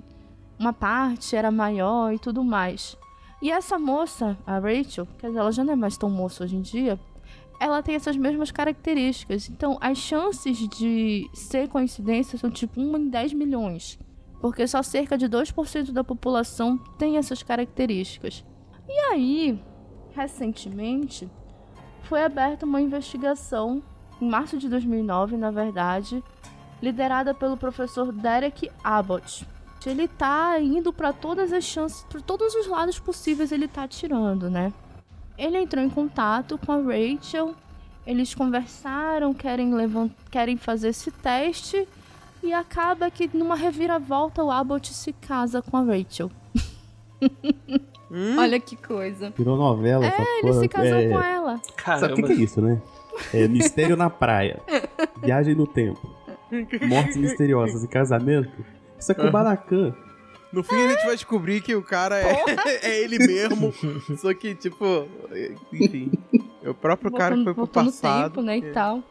uma 0.56 0.72
parte 0.72 1.34
era 1.34 1.50
maior 1.50 2.12
e 2.14 2.20
tudo 2.20 2.44
mais. 2.44 2.96
E 3.42 3.50
essa 3.50 3.80
moça, 3.80 4.38
a 4.46 4.60
Rachel, 4.60 5.08
quer 5.18 5.26
dizer, 5.26 5.40
ela 5.40 5.50
já 5.50 5.64
não 5.64 5.72
é 5.72 5.76
mais 5.76 5.96
tão 5.96 6.08
moça 6.08 6.44
hoje 6.44 6.54
em 6.54 6.62
dia, 6.62 7.00
ela 7.60 7.82
tem 7.82 7.94
essas 7.94 8.16
mesmas 8.16 8.50
características. 8.50 9.48
Então, 9.48 9.78
as 9.80 9.98
chances 9.98 10.56
de 10.68 11.28
ser 11.32 11.68
coincidência 11.68 12.38
são 12.38 12.50
tipo 12.50 12.80
1 12.80 12.96
em 12.96 13.08
10 13.08 13.32
milhões. 13.32 13.98
Porque 14.40 14.66
só 14.66 14.82
cerca 14.82 15.16
de 15.16 15.28
2% 15.28 15.90
da 15.92 16.04
população 16.04 16.76
tem 16.98 17.16
essas 17.16 17.42
características. 17.42 18.44
E 18.88 18.98
aí, 19.12 19.62
recentemente, 20.14 21.28
foi 22.02 22.22
aberta 22.22 22.66
uma 22.66 22.80
investigação, 22.80 23.82
em 24.20 24.28
março 24.28 24.58
de 24.58 24.68
2009, 24.68 25.36
na 25.36 25.50
verdade, 25.50 26.22
liderada 26.82 27.32
pelo 27.34 27.56
professor 27.56 28.12
Derek 28.12 28.70
Abbott. 28.82 29.46
Ele 29.86 30.08
tá 30.08 30.58
indo 30.60 30.92
para 30.92 31.12
todas 31.12 31.52
as 31.52 31.64
chances, 31.64 32.04
para 32.04 32.20
todos 32.20 32.54
os 32.54 32.66
lados 32.66 32.98
possíveis 32.98 33.52
ele 33.52 33.68
tá 33.68 33.86
tirando, 33.86 34.48
né? 34.48 34.72
Ele 35.36 35.58
entrou 35.58 35.84
em 35.84 35.90
contato 35.90 36.58
com 36.58 36.72
a 36.72 36.76
Rachel, 36.76 37.54
eles 38.06 38.34
conversaram, 38.34 39.34
querem, 39.34 39.74
levant... 39.74 40.12
querem 40.30 40.56
fazer 40.56 40.88
esse 40.88 41.10
teste, 41.10 41.86
e 42.42 42.52
acaba 42.52 43.10
que 43.10 43.28
numa 43.32 43.56
reviravolta 43.56 44.44
o 44.44 44.50
Abbott 44.50 44.92
se 44.92 45.12
casa 45.12 45.62
com 45.62 45.76
a 45.76 45.82
Rachel. 45.82 46.30
Hum? 48.10 48.38
Olha 48.38 48.60
que 48.60 48.76
coisa. 48.76 49.32
Virou 49.36 49.56
novela. 49.56 50.06
É, 50.06 50.38
ele 50.38 50.40
porra. 50.42 50.60
se 50.60 50.68
casou 50.68 50.98
é... 50.98 51.08
com 51.08 51.20
ela. 51.20 51.60
Caramba. 51.76 52.00
Sabe 52.00 52.12
o 52.12 52.16
que, 52.16 52.22
que 52.22 52.32
é 52.32 52.44
isso, 52.44 52.60
né? 52.60 52.80
É 53.32 53.48
mistério 53.48 53.96
na 53.96 54.10
praia, 54.10 54.60
viagem 55.22 55.54
no 55.54 55.66
tempo, 55.66 56.00
mortes 56.88 57.16
misteriosas 57.16 57.82
e 57.82 57.88
casamento. 57.88 58.52
Isso 58.98 59.12
é 59.12 59.14
com 59.14 59.26
o 59.26 59.30
Baracan. 59.30 59.94
No 60.54 60.62
fim 60.62 60.76
a 60.76 60.88
gente 60.88 61.04
vai 61.04 61.16
descobrir 61.16 61.60
que 61.60 61.74
o 61.74 61.82
cara 61.82 62.16
é, 62.16 62.44
é 62.82 63.00
ele 63.02 63.18
mesmo. 63.18 63.74
só 64.16 64.32
que, 64.32 64.54
tipo, 64.54 65.08
enfim. 65.72 66.12
É 66.62 66.70
o 66.70 66.74
próprio 66.74 67.10
voltando, 67.10 67.18
cara 67.18 67.36
que 67.36 67.44
foi 67.44 67.54
pro 67.54 67.66
passado. 67.66 68.34
Tempo, 68.34 68.42
né, 68.42 68.58
e 68.58 68.72
tal. 68.72 69.02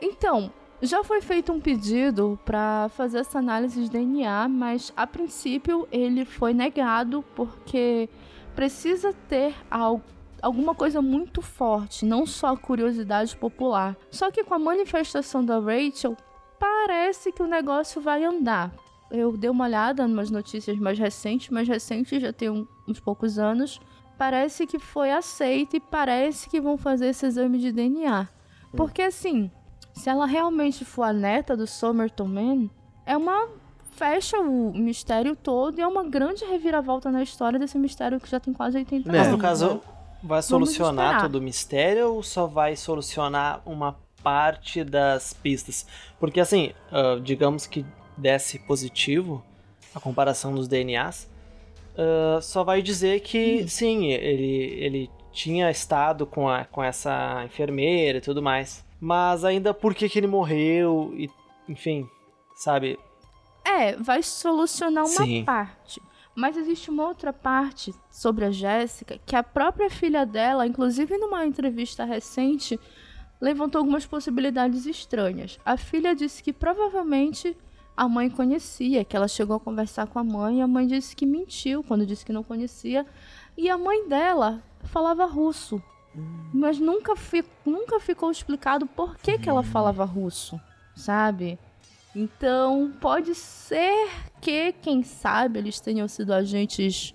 Então, 0.00 0.50
já 0.80 1.04
foi 1.04 1.20
feito 1.20 1.52
um 1.52 1.60
pedido 1.60 2.38
para 2.46 2.88
fazer 2.96 3.18
essa 3.18 3.38
análise 3.38 3.82
de 3.82 3.90
DNA, 3.90 4.48
mas 4.48 4.90
a 4.96 5.06
princípio 5.06 5.86
ele 5.92 6.24
foi 6.24 6.54
negado 6.54 7.22
porque 7.34 8.08
precisa 8.54 9.12
ter 9.28 9.54
algo 9.70 10.02
alguma 10.42 10.74
coisa 10.74 11.02
muito 11.02 11.40
forte, 11.42 12.04
não 12.04 12.24
só 12.24 12.48
a 12.48 12.56
curiosidade 12.56 13.36
popular. 13.36 13.96
Só 14.10 14.30
que 14.30 14.44
com 14.44 14.54
a 14.54 14.58
manifestação 14.58 15.44
da 15.44 15.58
Rachel, 15.58 16.16
parece 16.58 17.32
que 17.32 17.42
o 17.42 17.46
negócio 17.46 18.00
vai 18.00 18.22
andar 18.22 18.72
eu 19.10 19.36
dei 19.36 19.50
uma 19.50 19.64
olhada 19.64 20.04
umas 20.04 20.30
notícias 20.30 20.78
mais 20.78 20.98
recentes, 20.98 21.50
mais 21.50 21.68
recentes 21.68 22.20
já 22.20 22.32
tem 22.32 22.66
uns 22.86 23.00
poucos 23.00 23.38
anos. 23.38 23.80
Parece 24.18 24.66
que 24.66 24.78
foi 24.78 25.10
aceito 25.10 25.76
e 25.76 25.80
parece 25.80 26.48
que 26.48 26.60
vão 26.60 26.76
fazer 26.76 27.08
esse 27.08 27.26
exame 27.26 27.58
de 27.58 27.70
DNA. 27.70 28.28
Porque 28.74 29.02
assim, 29.02 29.50
se 29.92 30.08
ela 30.08 30.26
realmente 30.26 30.84
for 30.84 31.04
a 31.04 31.12
neta 31.12 31.56
do 31.56 31.66
Somerton 31.66 32.26
Man, 32.26 32.70
é 33.04 33.16
uma 33.16 33.48
fecha 33.92 34.38
o 34.38 34.72
mistério 34.74 35.34
todo 35.34 35.78
e 35.78 35.82
é 35.82 35.86
uma 35.86 36.04
grande 36.04 36.44
reviravolta 36.44 37.10
na 37.10 37.22
história 37.22 37.58
desse 37.58 37.78
mistério 37.78 38.20
que 38.20 38.28
já 38.28 38.38
tem 38.38 38.52
quase 38.52 38.76
80 38.76 39.08
anos. 39.08 39.20
Mas 39.20 39.30
no 39.30 39.38
caso, 39.38 39.80
vai 40.22 40.42
solucionar 40.42 41.22
todo 41.22 41.36
o 41.36 41.42
mistério 41.42 42.12
ou 42.12 42.22
só 42.22 42.46
vai 42.46 42.76
solucionar 42.76 43.62
uma 43.64 43.96
parte 44.22 44.82
das 44.84 45.32
pistas? 45.32 45.86
Porque 46.18 46.40
assim, 46.40 46.72
uh, 46.90 47.20
digamos 47.20 47.66
que 47.66 47.86
desse 48.16 48.58
positivo, 48.58 49.44
a 49.94 50.00
comparação 50.00 50.54
dos 50.54 50.68
DNAs, 50.68 51.28
uh, 51.94 52.40
só 52.40 52.64
vai 52.64 52.82
dizer 52.82 53.20
que 53.20 53.62
hum. 53.62 53.68
sim, 53.68 54.06
ele, 54.06 54.74
ele 54.78 55.10
tinha 55.32 55.70
estado 55.70 56.26
com, 56.26 56.48
a, 56.48 56.64
com 56.64 56.82
essa 56.82 57.42
enfermeira 57.44 58.18
e 58.18 58.20
tudo 58.20 58.42
mais. 58.42 58.84
Mas 58.98 59.44
ainda 59.44 59.74
por 59.74 59.94
que, 59.94 60.08
que 60.08 60.18
ele 60.18 60.26
morreu 60.26 61.12
e, 61.14 61.28
enfim, 61.68 62.08
sabe? 62.54 62.98
É, 63.64 63.96
vai 63.96 64.22
solucionar 64.22 65.04
uma 65.04 65.24
sim. 65.24 65.44
parte. 65.44 66.00
Mas 66.34 66.56
existe 66.56 66.90
uma 66.90 67.06
outra 67.06 67.32
parte 67.32 67.94
sobre 68.10 68.44
a 68.44 68.50
Jéssica 68.50 69.18
que 69.24 69.34
a 69.34 69.42
própria 69.42 69.90
filha 69.90 70.24
dela, 70.24 70.66
inclusive 70.66 71.16
numa 71.16 71.46
entrevista 71.46 72.04
recente, 72.04 72.78
levantou 73.40 73.78
algumas 73.78 74.06
possibilidades 74.06 74.86
estranhas. 74.86 75.58
A 75.64 75.76
filha 75.76 76.14
disse 76.14 76.42
que 76.42 76.52
provavelmente 76.52 77.56
a 77.96 78.08
mãe 78.08 78.28
conhecia, 78.28 79.04
que 79.04 79.16
ela 79.16 79.26
chegou 79.26 79.56
a 79.56 79.60
conversar 79.60 80.06
com 80.06 80.18
a 80.18 80.24
mãe 80.24 80.58
e 80.58 80.62
a 80.62 80.66
mãe 80.66 80.86
disse 80.86 81.16
que 81.16 81.24
mentiu 81.24 81.82
quando 81.82 82.04
disse 82.04 82.24
que 82.24 82.32
não 82.32 82.42
conhecia. 82.42 83.06
E 83.56 83.70
a 83.70 83.78
mãe 83.78 84.06
dela 84.08 84.62
falava 84.84 85.24
russo. 85.24 85.82
Hum. 86.14 86.50
Mas 86.52 86.78
nunca, 86.78 87.16
fi 87.16 87.44
nunca 87.64 87.98
ficou 87.98 88.30
explicado 88.30 88.86
por 88.86 89.16
que, 89.16 89.38
que 89.38 89.48
ela 89.48 89.62
falava 89.62 90.04
russo, 90.04 90.60
sabe? 90.94 91.58
Então, 92.14 92.92
pode 93.00 93.34
ser 93.34 94.08
que, 94.40 94.72
quem 94.72 95.02
sabe, 95.02 95.58
eles 95.58 95.80
tenham 95.80 96.08
sido 96.08 96.32
agentes 96.32 97.12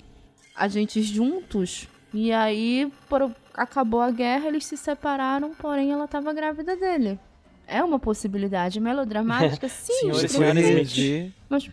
agentes 0.55 1.05
juntos. 1.05 1.87
E 2.13 2.31
aí, 2.31 2.91
por, 3.07 3.33
acabou 3.53 4.01
a 4.01 4.11
guerra, 4.11 4.47
eles 4.47 4.65
se 4.65 4.77
separaram, 4.77 5.53
porém 5.55 5.91
ela 5.91 6.05
estava 6.05 6.33
grávida 6.33 6.75
dele. 6.75 7.19
É 7.71 7.81
uma 7.81 7.97
possibilidade 7.97 8.81
melodramática, 8.81 9.67
sim. 9.69 9.93
Senhores, 9.93 10.31
senhores, 10.31 11.33
Mas... 11.49 11.69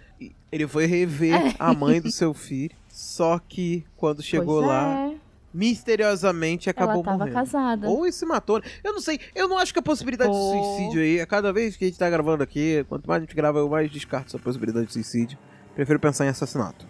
Ele 0.51 0.67
foi 0.67 0.87
rever 0.87 1.35
é. 1.35 1.55
a 1.59 1.75
mãe 1.75 2.01
do 2.01 2.11
seu 2.11 2.33
filho, 2.33 2.75
só 2.89 3.39
que 3.39 3.85
quando 3.97 4.23
chegou 4.23 4.61
pois 4.61 4.69
lá, 4.69 5.09
é. 5.09 5.15
misteriosamente 5.53 6.71
acabou 6.71 7.03
Ela 7.05 7.19
morrendo. 7.19 7.35
casada. 7.35 7.89
Ou 7.89 8.07
ele 8.07 8.13
se 8.13 8.25
matou. 8.25 8.61
Né? 8.61 8.65
Eu 8.83 8.93
não 8.93 9.01
sei, 9.01 9.19
eu 9.35 9.49
não 9.49 9.59
acho 9.59 9.73
que 9.73 9.79
a 9.81 9.83
possibilidade 9.83 10.31
oh. 10.33 10.35
de 10.35 10.39
suicídio 10.39 11.03
aí, 11.03 11.21
a 11.21 11.27
cada 11.27 11.53
vez 11.53 11.77
que 11.77 11.85
a 11.85 11.89
gente 11.89 11.99
tá 11.99 12.09
gravando 12.09 12.45
aqui, 12.45 12.87
quanto 12.89 13.07
mais 13.07 13.19
a 13.23 13.27
gente 13.27 13.35
grava, 13.35 13.59
eu 13.59 13.69
mais 13.69 13.91
descarto 13.91 14.29
essa 14.29 14.39
possibilidade 14.39 14.87
de 14.87 14.93
suicídio. 14.93 15.37
Prefiro 15.75 15.99
pensar 15.99 16.25
em 16.25 16.29
assassinato. 16.29 16.87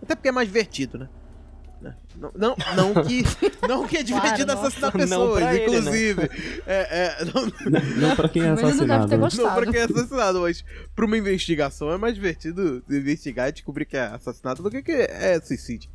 Até 0.00 0.14
porque 0.14 0.28
é 0.28 0.32
mais 0.32 0.46
divertido, 0.46 0.98
né? 0.98 1.08
Não, 2.16 2.30
não, 2.34 2.56
não 2.76 3.04
que, 3.04 3.22
não 3.68 3.86
que 3.86 3.96
é 3.98 4.02
divertido 4.02 4.52
Claro, 4.52 4.60
assassinar 4.68 4.92
nossa. 4.94 4.98
Pessoas, 5.06 5.40
pra 5.42 5.54
ele, 5.54 5.60
né? 5.60 5.78
inclusive. 5.78 6.30
É, 6.66 7.18
é, 7.20 7.24
não, 7.24 7.42
Não, 7.44 8.08
não 8.08 8.16
pra 8.16 8.28
quem 8.28 8.42
é 8.42 8.46
não 8.48 8.54
deve 8.54 8.68
assassinado. 8.68 9.16
não 9.16 9.54
pra 9.54 9.66
quem 9.72 9.80
é 9.80 9.84
assassinado, 9.84 10.40
mas 10.40 10.64
pra 10.94 11.04
uma 11.06 11.18
investigação 11.18 11.90
é 11.92 11.98
mais 11.98 12.14
divertido 12.14 12.82
investigar 12.88 13.48
e 13.48 13.52
descobrir 13.52 13.84
que 13.84 13.96
é 13.96 14.02
assassinato 14.06 14.62
do 14.62 14.70
que 14.70 14.82
que 14.82 14.92
é 14.92 15.40
suicídio. 15.40 15.90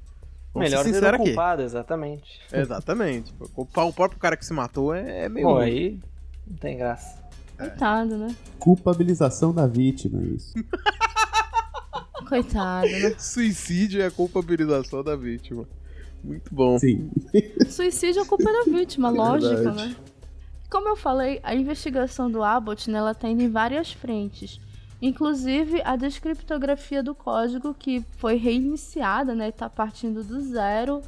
Vamos 0.54 0.70
Melhor 0.70 0.84
ser 0.84 0.90
ser 0.90 0.90
o 0.90 0.94
sinceros 0.96 1.20
aqui. 1.22 1.30
culpado, 1.30 1.62
exatamente. 1.62 2.42
Exatamente. 2.52 3.34
Culpar 3.54 3.88
o 3.88 3.94
próprio 3.94 4.20
cara 4.20 4.36
que 4.36 4.46
se 4.46 4.54
matou 4.54 4.94
é, 4.94 5.26
é 5.26 5.30
meio. 5.30 5.48
Pô, 5.48 5.58
aí 5.58 6.00
não 6.46 6.58
tem 6.58 6.78
graça. 6.78 7.18
Coitado, 7.58 8.18
né? 8.18 8.36
Culpabilização 8.58 9.54
da 9.54 9.68
vítima, 9.68 10.22
isso. 10.24 10.54
Coitado, 12.28 12.88
né? 12.88 13.16
Suicídio 13.20 14.02
é 14.02 14.06
a 14.08 14.12
culpabilização 14.12 15.04
da 15.04 15.16
vítima. 15.16 15.68
Muito 16.24 16.54
bom. 16.54 16.78
Sim. 16.78 17.10
Suicídio 17.70 18.22
é 18.22 18.26
culpa 18.26 18.46
da 18.52 18.72
vítima, 18.72 19.10
lógico, 19.12 19.56
Verdade. 19.56 19.90
né? 19.90 19.96
Como 20.70 20.88
eu 20.88 20.96
falei, 20.96 21.40
a 21.44 21.56
investigação 21.56 22.30
do 22.30 22.44
Abbott, 22.44 22.90
né, 22.92 23.00
ela 23.00 23.16
tá 23.16 23.28
indo 23.28 23.42
em 23.42 23.50
várias 23.50 23.92
frentes. 23.92 24.60
Inclusive 25.02 25.82
a 25.84 25.96
descriptografia 25.96 27.02
do 27.02 27.16
código 27.16 27.74
que 27.74 28.04
foi 28.18 28.36
reiniciada, 28.36 29.34
né? 29.34 29.52
Tá 29.52 29.70
partindo 29.70 30.24
do 30.24 30.42
zero. 30.42 31.02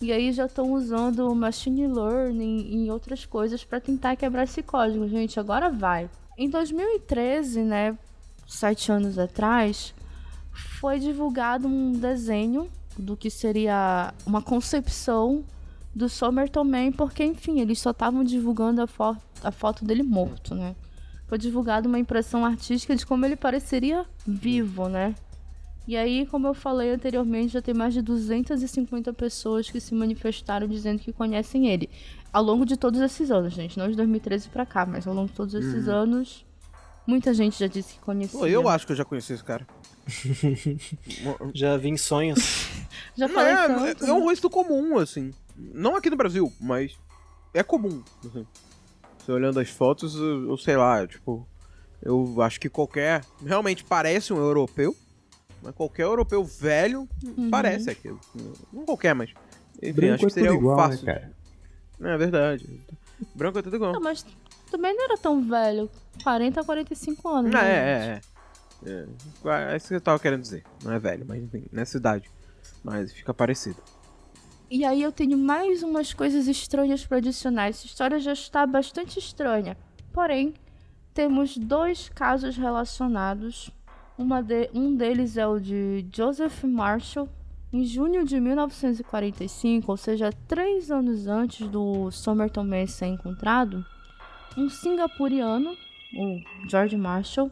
E 0.00 0.12
aí 0.12 0.30
já 0.32 0.44
estão 0.46 0.72
usando 0.72 1.34
machine 1.34 1.88
learning 1.88 2.84
e 2.84 2.90
outras 2.90 3.24
coisas 3.24 3.64
para 3.64 3.80
tentar 3.80 4.14
quebrar 4.16 4.44
esse 4.44 4.62
código. 4.62 5.08
Gente, 5.08 5.40
agora 5.40 5.70
vai. 5.70 6.08
Em 6.36 6.48
2013, 6.48 7.62
né? 7.62 7.98
Sete 8.46 8.92
anos 8.92 9.18
atrás, 9.18 9.92
foi 10.78 10.98
divulgado 10.98 11.66
um 11.66 11.92
desenho 11.92 12.70
do 12.98 13.16
que 13.16 13.30
seria 13.30 14.12
uma 14.26 14.42
concepção 14.42 15.44
do 15.94 16.08
Somerton 16.08 16.64
Man, 16.64 16.92
porque, 16.92 17.24
enfim, 17.24 17.60
eles 17.60 17.78
só 17.78 17.90
estavam 17.90 18.22
divulgando 18.22 18.82
a, 18.82 18.86
fo 18.86 19.16
a 19.42 19.50
foto 19.50 19.84
dele 19.84 20.02
morto, 20.02 20.54
né? 20.54 20.74
Foi 21.26 21.38
divulgada 21.38 21.88
uma 21.88 21.98
impressão 21.98 22.44
artística 22.44 22.94
de 22.96 23.04
como 23.04 23.24
ele 23.24 23.36
pareceria 23.36 24.06
vivo, 24.26 24.88
né? 24.88 25.14
E 25.86 25.96
aí, 25.96 26.26
como 26.26 26.46
eu 26.46 26.52
falei 26.52 26.92
anteriormente, 26.92 27.54
já 27.54 27.62
tem 27.62 27.74
mais 27.74 27.94
de 27.94 28.02
250 28.02 29.12
pessoas 29.14 29.70
que 29.70 29.80
se 29.80 29.94
manifestaram 29.94 30.68
dizendo 30.68 30.98
que 30.98 31.12
conhecem 31.12 31.66
ele. 31.68 31.88
Ao 32.30 32.42
longo 32.42 32.66
de 32.66 32.76
todos 32.76 33.00
esses 33.00 33.30
anos, 33.30 33.54
gente. 33.54 33.78
Não 33.78 33.88
de 33.88 33.96
2013 33.96 34.50
pra 34.50 34.66
cá, 34.66 34.84
mas 34.84 35.06
ao 35.06 35.14
longo 35.14 35.28
de 35.28 35.34
todos 35.34 35.54
esses 35.54 35.88
anos, 35.88 36.44
muita 37.08 37.32
gente 37.34 37.58
já 37.58 37.66
disse 37.66 37.94
que 37.94 38.00
conhecia. 38.00 38.38
Pô, 38.38 38.46
eu 38.46 38.68
acho 38.68 38.86
que 38.86 38.92
eu 38.92 38.96
já 38.96 39.04
conheci 39.04 39.32
esse 39.32 39.42
cara. 39.42 39.66
Já 41.54 41.76
vi 41.76 41.88
em 41.88 41.96
sonhos. 41.96 42.38
Já 43.16 43.28
Não, 43.28 43.34
falei 43.34 43.52
é, 43.52 43.66
tanto, 43.66 44.04
é 44.06 44.12
um 44.12 44.18
né? 44.20 44.24
rosto 44.24 44.48
comum, 44.48 44.98
assim. 44.98 45.32
Não 45.56 45.96
aqui 45.96 46.08
no 46.08 46.16
Brasil, 46.16 46.52
mas 46.60 46.96
é 47.52 47.62
comum. 47.62 48.02
Assim. 48.24 48.46
Você 49.18 49.32
olhando 49.32 49.60
as 49.60 49.68
fotos, 49.68 50.14
eu, 50.14 50.48
eu 50.50 50.56
sei 50.56 50.76
lá, 50.76 51.06
tipo. 51.06 51.46
Eu 52.00 52.40
acho 52.42 52.60
que 52.60 52.68
qualquer. 52.68 53.24
Realmente 53.44 53.82
parece 53.84 54.32
um 54.32 54.38
europeu. 54.38 54.96
Mas 55.62 55.74
qualquer 55.74 56.04
europeu 56.04 56.44
velho 56.44 57.08
Uhum. 57.36 57.50
parece 57.50 57.90
aquilo. 57.90 58.20
Não 58.72 58.84
qualquer, 58.84 59.14
mas. 59.14 59.30
Enfim, 59.82 59.92
Branco 59.92 60.14
acho 60.14 60.26
que 60.26 60.26
é 60.26 60.30
seria 60.34 60.50
tudo 60.50 60.60
igual, 60.60 60.76
fácil. 60.76 61.04
né, 61.06 61.12
cara? 61.14 62.14
É 62.14 62.16
verdade. 62.16 62.80
Branco 63.34 63.58
é 63.58 63.62
tudo 63.62 63.74
igual. 63.76 63.92
Não, 63.92 64.00
mas 64.00 64.24
também 64.68 64.94
não 64.94 65.04
era 65.04 65.16
tão 65.18 65.40
velho. 65.42 65.90
40 66.22 66.60
a 66.60 66.64
45 66.64 67.28
anos. 67.28 67.52
Não, 67.52 67.60
né, 67.60 67.70
é, 67.70 68.20
é, 68.84 68.90
é. 68.90 69.08
É, 69.50 69.72
é 69.72 69.76
isso 69.76 69.88
que 69.88 69.94
eu 69.94 70.00
tava 70.00 70.18
querendo 70.18 70.42
dizer. 70.42 70.64
Não 70.84 70.92
é 70.92 70.98
velho, 70.98 71.24
mas 71.26 71.42
enfim, 71.42 71.64
nessa 71.72 71.96
idade. 71.96 72.30
Mas 72.84 73.12
fica 73.12 73.34
parecido. 73.34 73.82
E 74.70 74.84
aí 74.84 75.02
eu 75.02 75.10
tenho 75.10 75.36
mais 75.38 75.82
umas 75.82 76.12
coisas 76.12 76.46
estranhas 76.46 77.04
para 77.04 77.16
adicionar. 77.18 77.68
Essa 77.68 77.86
história 77.86 78.18
já 78.20 78.32
está 78.32 78.66
bastante 78.66 79.18
estranha. 79.18 79.76
Porém, 80.12 80.54
temos 81.14 81.56
dois 81.56 82.08
casos 82.10 82.56
relacionados. 82.56 83.70
Uma 84.16 84.42
de- 84.42 84.68
um 84.74 84.94
deles 84.94 85.36
é 85.36 85.46
o 85.46 85.58
de 85.58 86.06
Joseph 86.14 86.64
Marshall. 86.64 87.28
Em 87.72 87.84
junho 87.84 88.24
de 88.24 88.40
1945, 88.40 89.90
ou 89.92 89.96
seja, 89.96 90.32
três 90.46 90.90
anos 90.90 91.26
antes 91.26 91.68
do 91.68 92.10
Somerton 92.10 92.64
Man 92.64 92.86
ser 92.86 93.06
encontrado, 93.06 93.84
um 94.58 94.68
singapuriano, 94.68 95.76
o 96.14 96.40
George 96.68 96.96
Marshall, 96.96 97.50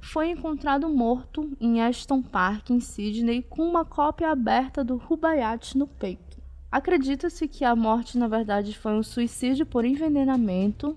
foi 0.00 0.30
encontrado 0.30 0.88
morto 0.88 1.56
em 1.60 1.80
Ashton 1.82 2.22
Park, 2.22 2.70
em 2.70 2.80
Sydney, 2.80 3.42
com 3.42 3.62
uma 3.62 3.84
cópia 3.84 4.30
aberta 4.30 4.82
do 4.82 4.96
Rubaiyat 4.96 5.76
no 5.76 5.86
peito. 5.86 6.40
Acredita-se 6.72 7.46
que 7.46 7.64
a 7.64 7.76
morte, 7.76 8.16
na 8.16 8.26
verdade, 8.26 8.76
foi 8.76 8.92
um 8.92 9.02
suicídio 9.02 9.66
por 9.66 9.84
envenenamento 9.84 10.96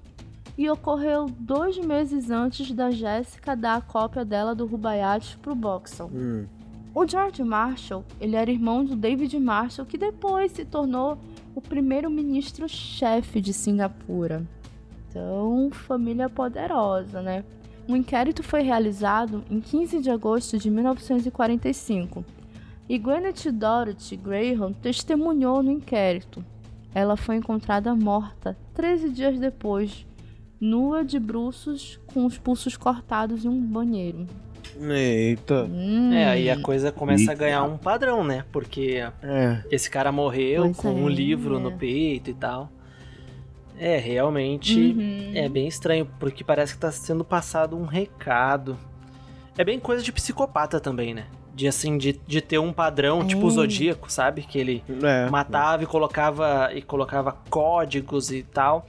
e 0.58 0.70
ocorreu 0.70 1.26
dois 1.26 1.78
meses 1.78 2.30
antes 2.30 2.72
da 2.72 2.92
Jéssica 2.92 3.56
dar 3.56 3.78
a 3.78 3.82
cópia 3.82 4.24
dela 4.24 4.54
do 4.54 4.66
Rubaiyat 4.66 5.38
pro 5.40 5.56
Boxall. 5.56 6.12
Hum. 6.14 6.46
O 6.96 7.08
George 7.08 7.44
Marshall, 7.44 8.06
ele 8.22 8.36
era 8.36 8.52
irmão 8.52 8.86
do 8.86 8.96
David 8.96 9.38
Marshall, 9.40 9.88
que 9.88 9.98
depois 9.98 10.52
se 10.52 10.64
tornou 10.64 11.18
o 11.56 11.62
primeiro-ministro-chefe 11.62 13.42
de 13.42 13.52
Singapura. 13.52 14.48
Então, 15.14 15.70
família 15.72 16.28
poderosa, 16.28 17.22
né? 17.22 17.44
Um 17.88 17.96
inquérito 17.96 18.42
foi 18.42 18.64
realizado 18.64 19.44
em 19.48 19.60
15 19.62 20.02
de 20.02 20.10
agosto 20.10 20.58
de 20.58 20.72
1945 20.72 22.26
e 22.90 22.98
Gwyneth 22.98 23.52
Dorothy 23.52 24.16
Graham 24.16 24.74
testemunhou 24.74 25.62
no 25.62 25.70
inquérito. 25.72 26.44
Ela 26.96 27.16
foi 27.16 27.36
encontrada 27.36 27.94
morta 27.94 28.58
13 28.74 29.12
dias 29.12 29.40
depois, 29.40 30.04
nua 30.60 31.04
de 31.06 31.20
bruços 31.20 32.00
com 32.08 32.26
os 32.26 32.40
pulsos 32.40 32.76
cortados 32.76 33.46
em 33.46 33.50
um 33.50 33.62
banheiro. 33.62 34.26
Eita. 34.80 35.66
Hum, 35.66 36.12
É, 36.12 36.26
aí 36.30 36.50
a 36.50 36.60
coisa 36.60 36.92
começa 36.92 37.24
a 37.30 37.34
Eita. 37.34 37.36
ganhar 37.36 37.64
um 37.64 37.78
padrão, 37.78 38.24
né? 38.24 38.46
Porque 38.52 39.04
É. 39.22 39.62
esse 39.70 39.92
cara 39.92 40.12
morreu 40.12 40.64
Pois 40.64 40.78
com 40.78 40.92
um 40.92 41.08
é. 41.08 41.14
livro 41.14 41.60
no 41.60 41.72
peito 41.74 42.32
e 42.32 42.34
tal. 42.34 42.72
É, 43.84 43.98
realmente 43.98 44.80
uhum. 44.80 45.32
é 45.36 45.50
bem 45.50 45.68
estranho, 45.68 46.08
porque 46.18 46.42
parece 46.42 46.74
que 46.74 46.80
tá 46.80 46.90
sendo 46.90 47.26
passado 47.26 47.76
um 47.76 47.84
recado. 47.84 48.78
É 49.58 49.64
bem 49.66 49.78
coisa 49.78 50.02
de 50.02 50.10
psicopata 50.10 50.80
também, 50.80 51.14
né? 51.14 51.26
De 51.54 51.68
assim, 51.68 51.98
de, 51.98 52.14
de 52.26 52.40
ter 52.40 52.58
um 52.60 52.72
padrão, 52.72 53.28
tipo 53.28 53.46
o 53.46 53.50
É. 53.50 53.52
Zodíaco, 53.52 54.10
sabe? 54.10 54.44
Que 54.44 54.58
ele 54.58 54.84
É. 55.04 55.30
matava 55.30 55.84
e 55.84 55.86
colocava 55.86 56.72
e 56.74 56.82
colocava 56.82 57.34
códigos 57.50 58.32
e 58.32 58.42
tal. 58.44 58.88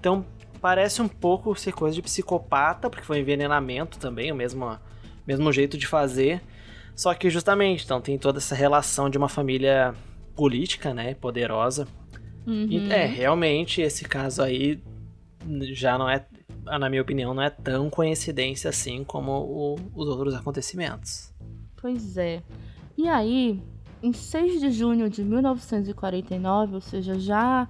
Então, 0.00 0.24
parece 0.62 1.02
um 1.02 1.08
pouco 1.08 1.54
ser 1.54 1.72
coisa 1.74 1.94
de 1.94 2.00
psicopata, 2.00 2.88
porque 2.88 3.04
foi 3.04 3.18
envenenamento 3.18 3.98
também, 3.98 4.32
o 4.32 4.34
mesmo, 4.34 4.78
mesmo 5.26 5.52
jeito 5.52 5.76
de 5.76 5.86
fazer. 5.86 6.40
Só 6.96 7.12
que 7.12 7.28
justamente, 7.28 7.84
então 7.84 8.00
tem 8.00 8.16
toda 8.16 8.38
essa 8.38 8.54
relação 8.54 9.10
de 9.10 9.18
uma 9.18 9.28
família 9.28 9.94
política, 10.34 10.94
né, 10.94 11.12
poderosa. 11.14 11.86
Uhum. 12.46 12.86
É, 12.90 13.06
realmente 13.06 13.80
esse 13.80 14.04
caso 14.04 14.42
aí 14.42 14.80
já 15.72 15.96
não 15.98 16.08
é, 16.08 16.24
na 16.78 16.88
minha 16.88 17.02
opinião, 17.02 17.34
não 17.34 17.42
é 17.42 17.50
tão 17.50 17.88
coincidência 17.90 18.70
assim 18.70 19.04
como 19.04 19.32
o- 19.32 19.76
os 19.94 20.08
outros 20.08 20.34
acontecimentos. 20.34 21.32
Pois 21.76 22.16
é. 22.16 22.42
E 22.96 23.08
aí, 23.08 23.60
em 24.02 24.12
6 24.12 24.60
de 24.60 24.70
junho 24.70 25.08
de 25.08 25.22
1949, 25.24 26.74
ou 26.74 26.80
seja, 26.80 27.18
já 27.18 27.68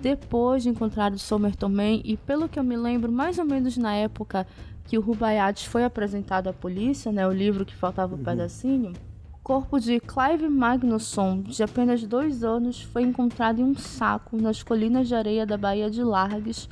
depois 0.00 0.62
de 0.64 0.68
encontrar 0.68 1.12
o 1.12 1.18
Somerton 1.18 1.68
Man, 1.68 2.00
e 2.04 2.16
pelo 2.16 2.48
que 2.48 2.58
eu 2.58 2.64
me 2.64 2.76
lembro, 2.76 3.10
mais 3.12 3.38
ou 3.38 3.44
menos 3.44 3.76
na 3.76 3.94
época 3.94 4.46
que 4.86 4.98
o 4.98 5.00
Rubaiyat 5.00 5.68
foi 5.68 5.84
apresentado 5.84 6.48
à 6.48 6.52
polícia, 6.52 7.10
né, 7.12 7.26
o 7.26 7.32
livro 7.32 7.64
que 7.64 7.74
faltava 7.74 8.14
o 8.14 8.18
pedacinho, 8.18 8.90
o 8.90 9.13
corpo 9.44 9.78
de 9.78 10.00
Clive 10.00 10.48
Magnusson, 10.48 11.42
de 11.42 11.62
apenas 11.62 12.02
dois 12.02 12.42
anos, 12.42 12.80
foi 12.80 13.02
encontrado 13.02 13.60
em 13.60 13.64
um 13.64 13.74
saco 13.74 14.38
nas 14.38 14.62
colinas 14.62 15.06
de 15.06 15.14
areia 15.14 15.44
da 15.44 15.58
Baía 15.58 15.90
de 15.90 16.02
Largues, 16.02 16.66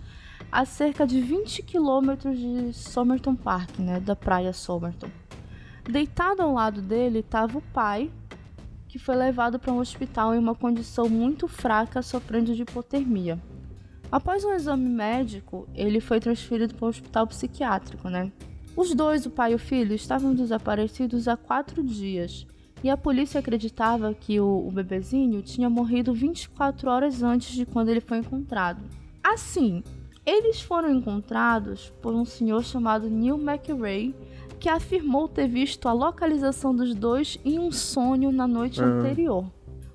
a 0.50 0.64
cerca 0.64 1.06
de 1.06 1.20
20 1.20 1.62
quilômetros 1.64 2.38
de 2.38 2.72
Somerton 2.72 3.36
Park, 3.36 3.78
né, 3.78 4.00
da 4.00 4.16
praia 4.16 4.54
Somerton. 4.54 5.10
Deitado 5.84 6.40
ao 6.40 6.54
lado 6.54 6.80
dele 6.80 7.18
estava 7.18 7.58
o 7.58 7.62
pai, 7.74 8.10
que 8.88 8.98
foi 8.98 9.16
levado 9.16 9.58
para 9.58 9.72
um 9.72 9.78
hospital 9.78 10.34
em 10.34 10.38
uma 10.38 10.54
condição 10.54 11.10
muito 11.10 11.46
fraca, 11.46 12.00
sofrendo 12.00 12.54
de 12.54 12.62
hipotermia. 12.62 13.38
Após 14.10 14.44
um 14.44 14.52
exame 14.54 14.88
médico, 14.88 15.68
ele 15.74 16.00
foi 16.00 16.20
transferido 16.20 16.74
para 16.74 16.86
um 16.86 16.88
hospital 16.88 17.26
psiquiátrico, 17.26 18.08
né? 18.08 18.32
Os 18.74 18.94
dois, 18.94 19.26
o 19.26 19.30
pai 19.30 19.52
e 19.52 19.56
o 19.56 19.58
filho, 19.58 19.94
estavam 19.94 20.34
desaparecidos 20.34 21.28
há 21.28 21.36
quatro 21.36 21.82
dias 21.82 22.46
e 22.82 22.90
a 22.90 22.96
polícia 22.96 23.38
acreditava 23.40 24.12
que 24.12 24.40
o, 24.40 24.66
o 24.66 24.70
bebezinho 24.70 25.40
tinha 25.42 25.70
morrido 25.70 26.12
24 26.12 26.90
horas 26.90 27.22
antes 27.22 27.54
de 27.54 27.64
quando 27.64 27.88
ele 27.88 28.00
foi 28.00 28.18
encontrado. 28.18 28.82
Assim, 29.22 29.82
eles 30.26 30.60
foram 30.60 30.90
encontrados 30.90 31.92
por 32.02 32.12
um 32.14 32.24
senhor 32.24 32.62
chamado 32.64 33.08
Neil 33.08 33.38
McRae, 33.38 34.14
que 34.58 34.68
afirmou 34.68 35.28
ter 35.28 35.48
visto 35.48 35.88
a 35.88 35.92
localização 35.92 36.74
dos 36.74 36.94
dois 36.94 37.38
em 37.44 37.58
um 37.58 37.70
sonho 37.72 38.30
na 38.30 38.46
noite 38.46 38.80
Ah. 38.80 38.86
anterior. 38.86 39.44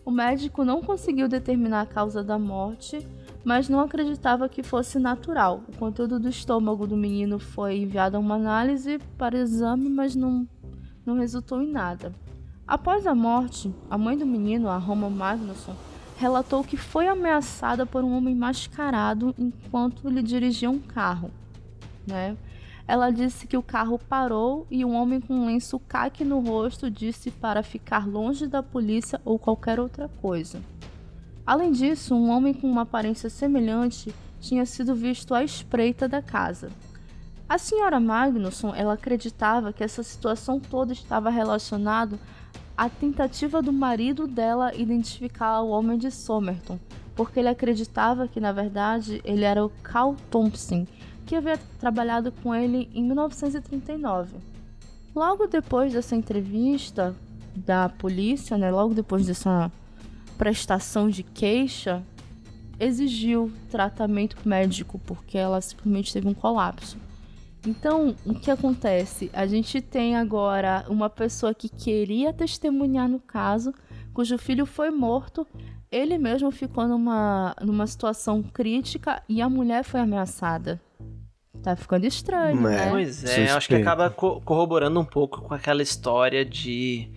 O 0.05 0.11
médico 0.11 0.63
não 0.63 0.81
conseguiu 0.81 1.27
determinar 1.27 1.81
a 1.81 1.85
causa 1.85 2.23
da 2.23 2.39
morte, 2.39 3.05
mas 3.43 3.67
não 3.69 3.79
acreditava 3.81 4.47
que 4.49 4.63
fosse 4.63 4.99
natural. 4.99 5.63
O 5.67 5.77
conteúdo 5.77 6.19
do 6.19 6.29
estômago 6.29 6.87
do 6.87 6.95
menino 6.97 7.39
foi 7.39 7.77
enviado 7.77 8.15
a 8.15 8.19
uma 8.19 8.35
análise 8.35 8.99
para 9.17 9.37
exame, 9.37 9.89
mas 9.89 10.15
não, 10.15 10.47
não 11.05 11.15
resultou 11.15 11.61
em 11.61 11.71
nada. 11.71 12.13
Após 12.67 13.07
a 13.07 13.15
morte, 13.15 13.73
a 13.89 13.97
mãe 13.97 14.17
do 14.17 14.25
menino, 14.25 14.67
a 14.67 14.77
Roma 14.77 15.09
Magnusson, 15.09 15.73
relatou 16.17 16.65
que 16.65 16.75
foi 16.75 17.07
ameaçada 17.07 17.85
por 17.85 18.03
um 18.03 18.17
homem 18.17 18.35
mascarado 18.35 19.33
enquanto 19.39 20.05
ele 20.05 20.21
dirigia 20.21 20.69
um 20.69 20.79
carro. 20.79 21.31
Né? 22.05 22.35
Ela 22.85 23.09
disse 23.09 23.47
que 23.47 23.55
o 23.55 23.63
carro 23.63 23.97
parou 23.97 24.67
e 24.69 24.83
um 24.83 24.95
homem 24.95 25.21
com 25.21 25.33
um 25.33 25.45
lenço 25.45 25.79
caque 25.79 26.25
no 26.25 26.39
rosto 26.39 26.91
disse 26.91 27.31
para 27.31 27.63
ficar 27.63 28.05
longe 28.05 28.47
da 28.47 28.61
polícia 28.61 29.21
ou 29.23 29.39
qualquer 29.39 29.79
outra 29.79 30.09
coisa. 30.21 30.61
Além 31.45 31.71
disso, 31.71 32.15
um 32.15 32.29
homem 32.29 32.53
com 32.53 32.69
uma 32.69 32.81
aparência 32.81 33.29
semelhante 33.29 34.13
tinha 34.41 34.65
sido 34.65 34.93
visto 34.93 35.33
à 35.33 35.41
espreita 35.41 36.05
da 36.05 36.21
casa. 36.21 36.69
A 37.47 37.57
senhora 37.57 37.97
Magnusson, 37.97 38.75
ela 38.75 38.93
acreditava 38.93 39.71
que 39.71 39.81
essa 39.81 40.03
situação 40.03 40.59
toda 40.59 40.91
estava 40.91 41.29
relacionada 41.29 42.19
à 42.77 42.87
tentativa 42.87 43.61
do 43.61 43.73
marido 43.73 44.27
dela 44.27 44.75
identificar 44.75 45.61
o 45.61 45.69
homem 45.69 45.97
de 45.97 46.11
Somerton, 46.11 46.79
porque 47.15 47.39
ele 47.39 47.49
acreditava 47.49 48.27
que 48.27 48.39
na 48.39 48.51
verdade 48.51 49.19
ele 49.25 49.43
era 49.43 49.65
o 49.65 49.71
Carl 49.81 50.15
Thompson, 50.29 50.85
que 51.25 51.35
havia 51.35 51.57
trabalhado 51.79 52.31
com 52.31 52.53
ele 52.53 52.87
em 52.93 53.03
1939. 53.03 54.37
Logo 55.15 55.47
depois 55.47 55.91
dessa 55.91 56.15
entrevista 56.15 57.15
da 57.55 57.89
polícia, 57.89 58.55
né, 58.55 58.69
logo 58.69 58.93
depois 58.93 59.25
dessa 59.25 59.71
prestação 60.37 61.09
de 61.09 61.23
queixa, 61.23 62.03
exigiu 62.79 63.51
tratamento 63.71 64.37
médico 64.47 64.99
porque 64.99 65.35
ela 65.35 65.59
simplesmente 65.59 66.13
teve 66.13 66.27
um 66.27 66.33
colapso. 66.35 67.06
Então, 67.65 68.15
o 68.25 68.33
que 68.33 68.49
acontece? 68.49 69.29
A 69.33 69.45
gente 69.45 69.81
tem 69.81 70.15
agora 70.15 70.85
uma 70.87 71.09
pessoa 71.09 71.53
que 71.53 71.67
queria 71.67 72.31
testemunhar 72.31 73.09
no 73.09 73.19
caso, 73.19 73.73
cujo 74.13 74.37
filho 74.37 74.65
foi 74.65 74.89
morto, 74.89 75.45
ele 75.91 76.17
mesmo 76.17 76.49
ficou 76.51 76.87
numa, 76.87 77.55
numa 77.61 77.85
situação 77.87 78.41
crítica 78.41 79.21
e 79.27 79.41
a 79.41 79.49
mulher 79.49 79.83
foi 79.83 79.99
ameaçada. 79.99 80.79
Tá 81.63 81.75
ficando 81.75 82.05
estranho, 82.05 82.59
É. 82.67 82.75
né? 82.85 82.89
Pois 82.91 83.23
é, 83.23 83.27
Suspeito. 83.27 83.53
acho 83.57 83.67
que 83.67 83.75
acaba 83.75 84.09
co- 84.11 84.39
corroborando 84.41 84.99
um 84.99 85.05
pouco 85.05 85.41
com 85.41 85.53
aquela 85.53 85.81
história 85.81 86.45
de. 86.45 87.09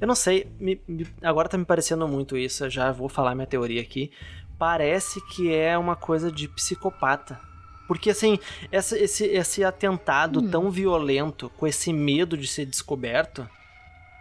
Eu 0.00 0.08
não 0.08 0.14
sei, 0.14 0.50
me- 0.58 0.80
me- 0.88 1.06
agora 1.22 1.48
tá 1.48 1.58
me 1.58 1.64
parecendo 1.64 2.08
muito 2.08 2.36
isso, 2.36 2.64
eu 2.64 2.70
já 2.70 2.90
vou 2.90 3.08
falar 3.08 3.34
minha 3.34 3.46
teoria 3.46 3.82
aqui. 3.82 4.10
Parece 4.58 5.20
que 5.28 5.52
é 5.52 5.76
uma 5.76 5.94
coisa 5.94 6.32
de 6.32 6.48
psicopata. 6.48 7.38
Porque, 7.88 8.10
assim, 8.10 8.38
essa- 8.70 8.98
esse, 8.98 9.24
esse 9.26 9.64
atentado 9.64 10.40
Hum. 10.40 10.50
tão 10.50 10.70
violento, 10.70 11.50
com 11.56 11.66
esse 11.66 11.92
medo 11.92 12.36
de 12.36 12.46
ser 12.46 12.64
descoberto, 12.66 13.48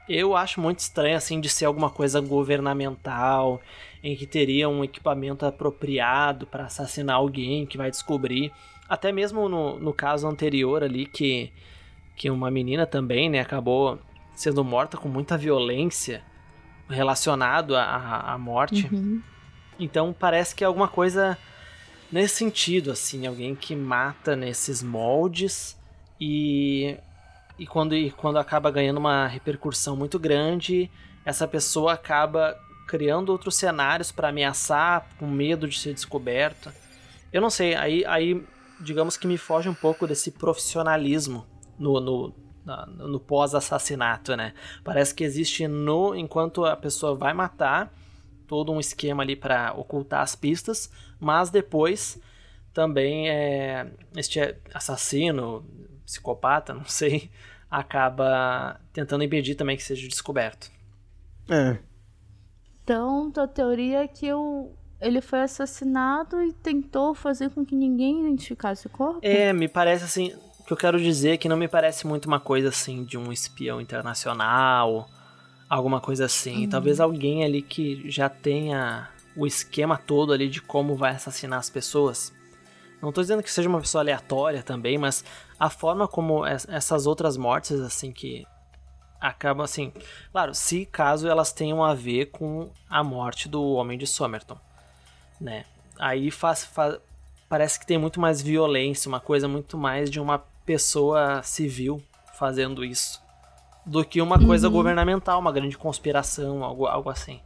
eu 0.10 0.36
acho 0.36 0.60
muito 0.60 0.80
estranho, 0.80 1.16
assim, 1.16 1.40
de 1.40 1.48
ser 1.48 1.66
alguma 1.66 1.90
coisa 1.90 2.20
governamental, 2.20 3.62
em 4.04 4.16
que 4.16 4.26
teria 4.26 4.68
um 4.68 4.84
equipamento 4.84 5.46
apropriado 5.46 6.46
para 6.48 6.66
assassinar 6.66 7.16
alguém 7.18 7.66
que 7.66 7.78
vai 7.78 7.90
descobrir. 7.92 8.52
Até 8.90 9.12
mesmo 9.12 9.48
no, 9.48 9.80
no 9.80 9.94
caso 9.94 10.28
anterior 10.28 10.84
ali, 10.84 11.06
que, 11.06 11.52
que 12.16 12.30
uma 12.30 12.52
menina 12.52 12.86
também, 12.86 13.30
né, 13.30 13.40
acabou 13.40 14.00
sendo 14.36 14.64
morta 14.66 14.98
com 14.98 15.08
muita 15.08 15.38
violência 15.38 16.24
relacionado 16.90 17.76
à, 17.76 18.34
à- 18.34 18.38
morte. 18.38 18.90
Uhum. 18.92 19.22
Então 19.80 20.14
parece 20.18 20.54
que 20.56 20.64
é 20.64 20.68
alguma 20.68 20.88
coisa 20.88 21.38
nesse 22.12 22.36
sentido, 22.36 22.92
assim, 22.92 23.26
alguém 23.26 23.56
que 23.56 23.76
mata 23.76 24.36
nesses 24.36 24.84
moldes 24.84 25.78
e, 26.20 26.98
e, 27.58 27.66
quando, 27.66 27.96
e 27.96 28.12
quando 28.12 28.38
acaba 28.38 28.70
ganhando 28.70 28.98
uma 28.98 29.28
repercussão 29.28 29.96
muito 29.96 30.20
grande, 30.20 30.92
essa 31.26 31.48
pessoa 31.48 31.94
acaba 31.94 32.58
criando 32.88 33.30
outros 33.30 33.56
cenários 33.56 34.12
para 34.12 34.30
ameaçar, 34.30 35.08
com 35.18 35.26
medo 35.26 35.68
de 35.68 35.80
ser 35.80 35.94
descoberto. 35.94 36.72
Eu 37.32 37.42
não 37.42 37.50
sei, 37.50 37.74
aí, 37.76 38.04
aí 38.06 38.46
digamos 38.82 39.16
que 39.16 39.28
me 39.28 39.38
foge 39.38 39.70
um 39.70 39.74
pouco 39.74 40.06
desse 40.06 40.32
profissionalismo 40.32 41.46
no, 41.80 42.00
no, 42.02 42.34
no 42.88 43.20
pós-assassinato, 43.20 44.36
né? 44.36 44.54
Parece 44.84 45.16
que 45.16 45.24
existe 45.24 45.68
no 45.68 46.16
enquanto 46.16 46.66
a 46.66 46.76
pessoa 46.76 47.16
vai 47.16 47.34
matar 47.34 47.94
todo 48.52 48.70
um 48.70 48.82
esquema 48.82 49.24
ali 49.24 49.34
para 49.34 49.72
ocultar 49.78 50.20
as 50.20 50.36
pistas, 50.36 50.92
mas 51.18 51.50
depois 51.50 52.20
também 52.74 53.30
é, 53.30 53.90
este 54.14 54.42
assassino, 54.74 55.66
psicopata, 56.06 56.74
não 56.76 56.84
sei, 56.84 57.32
acaba 57.70 58.78
tentando 58.92 59.24
impedir 59.24 59.56
também 59.56 59.78
que 59.78 59.84
seja 59.84 60.06
descoberto. 60.06 60.70
É. 61.50 61.78
Então, 62.84 63.32
tua 63.32 63.48
teoria 63.48 64.04
é 64.04 64.08
que 64.10 64.34
o, 64.34 64.74
ele 65.00 65.22
foi 65.22 65.44
assassinado 65.44 66.44
e 66.44 66.52
tentou 66.52 67.16
fazer 67.16 67.52
com 67.52 67.66
que 67.66 67.74
ninguém 67.74 68.20
identificasse 68.20 68.86
o 68.86 68.90
corpo? 68.90 69.22
É, 69.22 69.54
me 69.54 69.70
parece 69.70 70.04
assim, 70.04 70.34
o 70.60 70.66
que 70.66 70.74
eu 70.74 70.78
quero 70.78 71.00
dizer 71.00 71.30
é 71.30 71.38
que 71.38 71.48
não 71.48 71.56
me 71.56 71.70
parece 71.70 72.06
muito 72.06 72.26
uma 72.26 72.40
coisa 72.42 72.68
assim 72.68 73.06
de 73.06 73.18
um 73.18 73.32
espião 73.32 73.80
internacional, 73.80 75.08
alguma 75.78 76.02
coisa 76.02 76.26
assim. 76.26 76.68
Talvez 76.70 77.00
alguém 77.00 77.44
ali 77.44 77.62
que 77.62 78.10
já 78.10 78.28
tenha 78.30 79.10
o 79.36 79.48
esquema 79.48 79.98
todo 79.98 80.34
ali 80.34 80.50
de 80.50 80.62
como 80.62 80.96
vai 80.96 81.12
assassinar 81.16 81.60
as 81.60 81.70
pessoas. 81.70 82.34
Não 83.02 83.12
tô 83.12 83.22
dizendo 83.22 83.42
que 83.42 83.52
seja 83.52 83.70
uma 83.70 83.80
pessoa 83.80 84.02
aleatória 84.04 84.62
também, 84.62 84.98
mas 84.98 85.24
a 85.60 85.70
forma 85.70 86.08
como 86.08 86.46
es- 86.46 86.68
essas 86.70 87.08
outras 87.08 87.38
mortes 87.38 87.80
assim 87.80 88.12
que 88.12 88.46
acabam 89.20 89.64
assim, 89.64 89.94
claro, 90.32 90.54
se 90.54 90.86
caso 90.86 91.28
elas 91.28 91.54
tenham 91.54 91.84
a 91.84 91.94
ver 91.94 92.28
com 92.32 92.70
a 92.90 93.04
morte 93.04 93.48
do 93.48 93.64
homem 93.74 93.98
de 93.98 94.06
Somerton, 94.06 94.58
né? 95.40 95.66
Aí 95.98 96.30
faz, 96.32 96.66
fa- 96.66 97.00
parece 97.48 97.80
que 97.80 97.86
tem 97.86 97.98
muito 97.98 98.20
mais 98.20 98.42
violência, 98.42 99.08
uma 99.08 99.20
coisa 99.20 99.48
muito 99.48 99.78
mais 99.78 100.10
de 100.10 100.20
uma 100.20 100.40
pessoa 100.66 101.42
civil 101.44 102.02
fazendo 102.34 102.84
isso 102.84 103.21
do 103.86 104.04
que 104.06 104.22
uma 104.22 104.38
coisa 104.44 104.68
Uhum. 104.68 104.74
governamental, 104.74 105.40
uma 105.40 105.52
grande 105.52 105.78
conspiração, 105.78 106.64
algo, 106.64 106.86
algo 106.86 107.10
assim. 107.10 107.40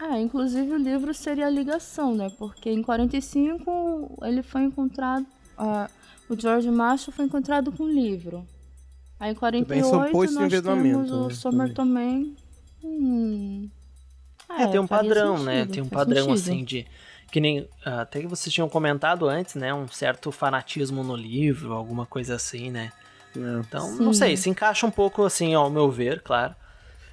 É, 0.00 0.20
inclusive 0.20 0.70
o 0.72 0.76
livro 0.76 1.14
seria 1.14 1.46
a 1.46 1.50
ligação, 1.50 2.14
né? 2.14 2.28
Porque 2.38 2.70
em 2.70 2.82
45 2.82 4.18
ele 4.22 4.42
foi 4.42 4.62
encontrado. 4.62 5.26
ah, 5.56 5.88
o 6.28 6.38
George 6.40 6.70
Marshall 6.70 7.12
foi 7.14 7.26
encontrado 7.26 7.70
com 7.70 7.84
um 7.84 7.88
livro. 7.90 8.46
Aí 9.20 9.30
em 9.32 9.34
48 9.34 9.86
são 9.86 10.04
postos 10.10 10.36
em 10.36 10.40
nós 10.40 10.62
temos 10.62 11.10
o 11.10 11.28
né, 11.28 11.34
Somerton 11.34 11.84
Man. 11.84 12.24
Hum. 12.82 13.68
É, 14.58 14.66
tem 14.66 14.80
um 14.80 14.86
padrão, 14.86 15.42
né? 15.42 15.60
sentido, 15.60 15.72
Tem 15.74 15.82
um 15.82 15.88
padrão 15.88 16.24
sentido. 16.36 16.52
assim 16.52 16.64
de 16.64 16.86
que 17.30 17.40
nem 17.40 17.68
ah, 17.84 18.02
até 18.02 18.20
que 18.20 18.26
vocês 18.26 18.52
tinham 18.52 18.68
comentado 18.68 19.26
antes, 19.28 19.54
né? 19.54 19.72
Um 19.72 19.88
certo 19.88 20.30
fanatismo 20.30 21.02
no 21.02 21.16
livro, 21.16 21.72
alguma 21.72 22.04
coisa 22.06 22.34
assim, 22.34 22.70
né? 22.70 22.92
É. 23.36 23.60
Então, 23.60 23.96
Sim. 23.96 24.02
não 24.04 24.12
sei, 24.12 24.36
se 24.36 24.48
encaixa 24.50 24.86
um 24.86 24.90
pouco 24.90 25.24
assim, 25.24 25.54
ao 25.54 25.70
meu 25.70 25.90
ver, 25.90 26.22
claro. 26.22 26.54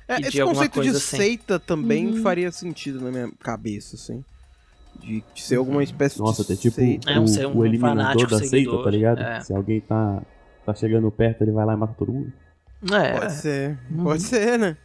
É, 0.07 0.19
esse 0.21 0.43
conceito 0.43 0.81
de 0.81 0.89
assim. 0.89 1.17
seita 1.17 1.59
também 1.59 2.07
Uhum. 2.07 2.21
faria 2.21 2.51
sentido 2.51 2.99
na 3.01 3.11
minha 3.11 3.31
cabeça, 3.39 3.95
assim. 3.95 4.23
De, 4.99 5.23
de 5.33 5.41
ser 5.41 5.55
alguma 5.55 5.81
espécie 5.83 6.19
Nossa, 6.19 6.41
de 6.43 6.47
tem 6.49 6.57
tipo 6.57 6.75
seita. 6.75 7.09
É, 7.11 7.19
um 7.19 7.23
o, 7.25 7.47
um 7.49 7.57
o 7.59 7.65
eliminador 7.65 7.97
fanático 8.03 8.29
da 8.31 8.37
seguidor, 8.39 8.73
seita, 8.73 8.83
tá 8.83 8.89
ligado? 8.91 9.19
é. 9.21 9.39
Se 9.41 9.53
alguém 9.53 9.79
tá, 9.81 10.21
tá 10.65 10.73
chegando 10.73 11.09
perto, 11.11 11.43
ele 11.43 11.51
vai 11.51 11.65
lá 11.65 11.73
e 11.73 11.77
mata 11.77 11.93
todo 11.97 12.11
mundo. 12.11 12.31
É, 12.91 13.19
Pode 13.19 13.33
ser, 13.33 13.79
Uhum. 13.89 14.03
pode 14.03 14.23
ser, 14.23 14.59
né? 14.59 14.77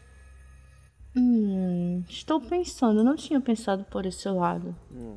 Hum, 1.16 2.04
estou 2.08 2.40
pensando, 2.40 3.00
eu 3.00 3.04
não 3.04 3.16
tinha 3.16 3.40
pensado 3.40 3.84
por 3.90 4.04
esse 4.04 4.28
lado. 4.28 4.76
Hum. 4.92 5.16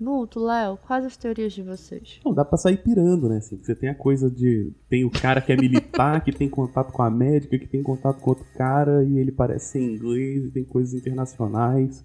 Vulto, 0.00 0.40
Léo, 0.40 0.78
quais 0.86 1.04
as 1.04 1.16
teorias 1.16 1.52
de 1.52 1.62
vocês? 1.62 2.20
Não, 2.24 2.32
dá 2.32 2.44
pra 2.44 2.56
sair 2.56 2.78
pirando, 2.78 3.28
né? 3.28 3.36
Assim, 3.36 3.58
você 3.62 3.74
tem 3.74 3.90
a 3.90 3.94
coisa 3.94 4.30
de. 4.30 4.72
Tem 4.88 5.04
o 5.04 5.10
cara 5.10 5.40
que 5.42 5.52
é 5.52 5.56
militar, 5.56 6.24
que 6.24 6.32
tem 6.32 6.48
contato 6.48 6.90
com 6.92 7.02
a 7.02 7.10
médica, 7.10 7.58
que 7.58 7.66
tem 7.66 7.82
contato 7.82 8.18
com 8.20 8.30
outro 8.30 8.46
cara, 8.56 9.04
e 9.04 9.18
ele 9.18 9.30
parece 9.30 9.72
ser 9.72 9.80
inglês, 9.82 10.46
e 10.46 10.50
tem 10.50 10.64
coisas 10.64 10.94
internacionais. 10.94 12.02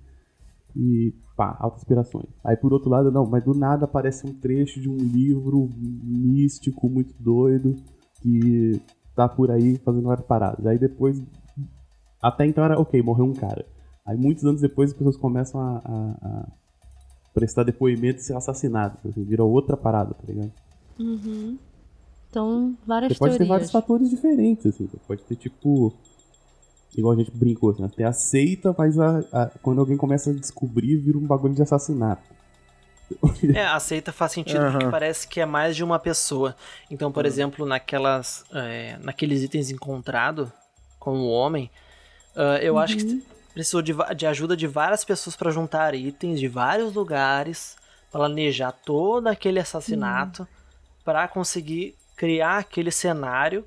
E 0.75 1.13
pá, 1.37 1.55
altas 1.57 1.79
inspirações. 1.83 2.25
Aí 2.43 2.57
por 2.57 2.73
outro 2.73 2.89
lado, 2.89 3.09
não, 3.09 3.25
mas 3.25 3.43
do 3.45 3.53
nada 3.53 3.85
aparece 3.85 4.27
um 4.27 4.33
trecho 4.33 4.81
de 4.81 4.89
um 4.89 4.97
livro 4.97 5.69
místico, 6.03 6.89
muito 6.89 7.13
doido, 7.17 7.77
que 8.21 8.81
tá 9.15 9.29
por 9.29 9.49
aí 9.51 9.77
fazendo 9.77 10.03
várias 10.03 10.25
paradas. 10.27 10.65
Aí 10.65 10.77
depois. 10.77 11.23
Até 12.21 12.45
então 12.45 12.63
era, 12.65 12.77
ok, 12.77 13.01
morreu 13.01 13.23
um 13.25 13.33
cara. 13.33 13.65
Aí 14.05 14.17
muitos 14.17 14.43
anos 14.43 14.59
depois 14.59 14.91
as 14.91 14.97
pessoas 14.97 15.15
começam 15.15 15.61
a- 15.61 15.81
a- 15.85 16.17
a 16.27 16.47
prestar 17.35 17.63
depoimento 17.63 18.19
e 18.19 18.23
ser 18.23 18.35
assassinados. 18.35 18.97
Assim, 19.05 19.23
vira 19.23 19.43
outra 19.43 19.77
parada, 19.77 20.15
tá 20.15 20.23
ligado? 20.27 20.51
Uhum. 20.99 21.57
Então, 22.31 22.75
várias 22.87 23.11
Você 23.13 23.19
pode 23.19 23.37
ter 23.37 23.45
vários 23.45 23.69
teorias. 23.69 23.71
fatores 23.71 24.09
diferentes, 24.09 24.65
assim. 24.65 24.87
Você 24.87 24.97
pode 25.07 25.21
ter, 25.23 25.35
tipo. 25.35 25.93
igual 26.97 27.13
a 27.13 27.17
gente 27.17 27.29
brincou, 27.31 27.69
assim, 27.71 27.83
até 27.83 28.03
aceita, 28.05 28.73
mas 28.77 28.97
a, 28.97 29.19
a- 29.31 29.51
quando 29.61 29.79
alguém 29.79 29.97
começa 29.97 30.31
a 30.31 30.33
descobrir, 30.33 30.95
vira 30.97 31.17
um 31.17 31.27
bagulho 31.27 31.53
de 31.53 31.61
assassinato. 31.61 32.23
É, 33.53 33.63
aceita 33.67 34.11
faz 34.11 34.31
sentido 34.31 34.61
Aham. 34.61 34.71
porque 34.71 34.87
parece 34.89 35.27
que 35.27 35.39
é 35.39 35.45
mais 35.45 35.75
de 35.75 35.83
uma 35.83 35.99
pessoa. 35.99 36.55
Então, 36.89 37.11
por 37.11 37.23
exemplo, 37.25 37.63
naquelas, 37.65 38.43
é, 38.51 38.97
naqueles 39.03 39.43
itens 39.43 39.69
encontrados 39.69 40.49
com 40.99 41.19
o 41.19 41.29
homem, 41.29 41.69
ah, 42.35 42.57
eu 42.63 42.79
acho 42.79 42.97
que 42.97 43.23
precisou 43.55 43.81
de, 43.81 43.93
de 44.15 44.27
ajuda 44.27 44.55
de 44.55 44.67
várias 44.67 45.03
pessoas 45.05 45.35
para 45.35 45.49
juntar 45.49 45.95
itens 45.95 46.39
de 46.39 46.47
vários 46.47 46.93
lugares, 46.93 47.75
planejar 48.11 48.73
todo 48.73 49.27
aquele 49.27 49.59
assassinato 49.59 50.45
para 51.05 51.25
conseguir 51.27 51.95
criar 52.17 52.57
aquele 52.57 52.91
cenário 52.91 53.65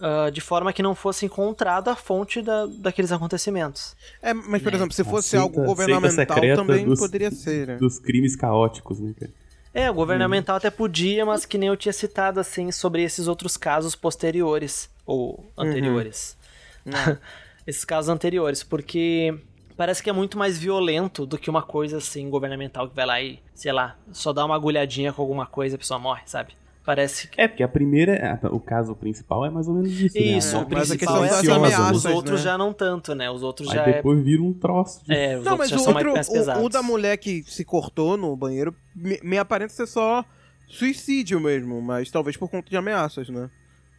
ah, 0.00 0.28
de 0.30 0.40
forma 0.40 0.72
que 0.72 0.82
não 0.82 0.94
fosse 0.96 1.24
encontrado 1.24 1.88
a 1.88 1.94
fonte 1.94 2.42
da, 2.42 2.66
daqueles 2.66 3.12
acontecimentos. 3.12 3.94
É, 4.20 4.34
mas, 4.34 4.60
por 4.60 4.72
Né? 4.72 4.78
exemplo, 4.78 4.92
se 4.94 5.04
fosse 5.04 5.36
algo 5.36 5.62
governamental 5.62 6.40
também 6.56 6.84
dos- 6.84 6.98
poderia 6.98 7.30
ser, 7.30 7.68
né? 7.68 7.76
Dos 7.76 8.00
crimes 8.00 8.34
caóticos, 8.34 8.98
né, 8.98 9.14
cara? 9.18 9.30
É, 9.74 9.88
o 9.90 9.94
governamental 9.94 10.56
até 10.56 10.70
podia, 10.70 11.24
mas 11.24 11.46
que 11.46 11.56
nem 11.56 11.68
eu 11.68 11.76
tinha 11.76 11.92
citado 11.92 12.38
assim 12.40 12.70
sobre 12.72 13.02
esses 13.02 13.26
outros 13.28 13.56
casos 13.56 13.94
posteriores 13.94 14.90
ou 15.06 15.50
anteriores. 15.56 16.36
esses 17.66 17.84
casos 17.84 18.08
anteriores, 18.08 18.62
porque 18.62 19.34
parece 19.76 20.02
que 20.02 20.10
é 20.10 20.12
muito 20.12 20.38
mais 20.38 20.58
violento 20.58 21.26
do 21.26 21.38
que 21.38 21.50
uma 21.50 21.62
coisa 21.62 21.98
assim 21.98 22.28
governamental 22.30 22.88
que 22.88 22.96
vai 22.96 23.06
lá 23.06 23.20
e, 23.22 23.38
sei 23.54 23.72
lá, 23.72 23.96
só 24.12 24.32
dá 24.32 24.44
uma 24.44 24.54
agulhadinha 24.54 25.12
com 25.12 25.22
alguma 25.22 25.46
coisa 25.46 25.74
e 25.74 25.76
a 25.76 25.78
pessoa 25.78 25.98
morre, 25.98 26.22
sabe? 26.26 26.54
Parece 26.84 27.28
que 27.28 27.40
É, 27.40 27.48
porque 27.48 27.62
a 27.62 27.68
primeira, 27.68 28.40
a- 28.42 28.48
o 28.52 28.60
caso 28.60 28.94
principal 28.96 29.46
é 29.46 29.50
mais 29.50 29.68
ou 29.68 29.74
menos 29.74 29.98
isso, 30.00 30.22
né? 30.22 30.36
isso, 30.36 30.56
É, 30.56 30.60
o 30.60 30.66
mas 30.68 30.90
a 30.90 30.96
principal 30.96 30.98
questão 30.98 31.24
é 31.24 31.28
assim, 31.30 31.48
mas 31.58 31.74
ameaças, 31.74 31.96
os 31.96 32.04
outros 32.04 32.40
né? 32.40 32.44
já 32.44 32.58
não 32.58 32.72
tanto, 32.72 33.14
né? 33.14 33.30
Os 33.30 33.42
outros 33.42 33.68
Aí 33.68 33.74
já 33.74 33.82
é, 33.82 33.92
depois 33.94 34.22
vira 34.22 34.42
um 34.42 34.52
troço 34.52 35.04
de... 35.04 35.14
é, 35.14 35.38
os 35.38 35.44
Não, 35.44 35.52
outros 35.52 35.58
mas 35.58 35.70
já 35.70 35.76
o 35.76 35.80
são 35.80 35.92
outro, 35.92 36.12
mais 36.12 36.28
o, 36.28 36.32
pesados. 36.32 36.64
o 36.64 36.68
da 36.68 36.82
mulher 36.82 37.16
que 37.18 37.42
se 37.44 37.64
cortou 37.64 38.16
no 38.16 38.36
banheiro, 38.36 38.74
me, 38.94 39.18
me 39.22 39.38
aparenta 39.38 39.72
ser 39.72 39.86
só 39.86 40.24
suicídio 40.66 41.40
mesmo, 41.40 41.80
mas 41.80 42.10
talvez 42.10 42.36
por 42.36 42.48
conta 42.50 42.68
de 42.68 42.76
ameaças, 42.76 43.28
né? 43.28 43.48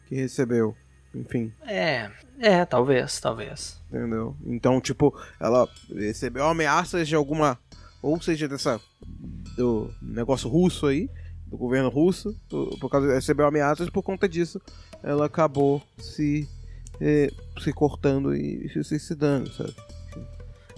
Que 0.06 0.14
recebeu. 0.16 0.76
Enfim, 1.14 1.52
É, 1.66 2.10
é, 2.40 2.64
talvez, 2.64 3.20
talvez. 3.20 3.80
entendeu? 3.88 4.36
Então, 4.44 4.80
tipo, 4.80 5.14
ela 5.40 5.68
recebeu 5.94 6.44
ameaças 6.46 7.06
de 7.06 7.14
alguma. 7.14 7.58
Ou 8.02 8.20
seja, 8.20 8.48
dessa. 8.48 8.80
do 9.56 9.90
negócio 10.02 10.48
russo 10.48 10.86
aí, 10.86 11.08
do 11.46 11.56
governo 11.56 11.88
russo, 11.88 12.36
por, 12.48 12.78
por 12.78 12.90
causa 12.90 13.14
recebeu 13.14 13.46
ameaças 13.46 13.88
por 13.88 14.02
conta 14.02 14.28
disso, 14.28 14.60
ela 15.02 15.26
acabou 15.26 15.80
se. 15.98 16.48
eh, 17.00 17.30
se 17.60 17.72
cortando 17.72 18.34
e 18.34 18.68
se 18.70 18.82
suicidando, 18.84 19.50
sabe? 19.52 19.74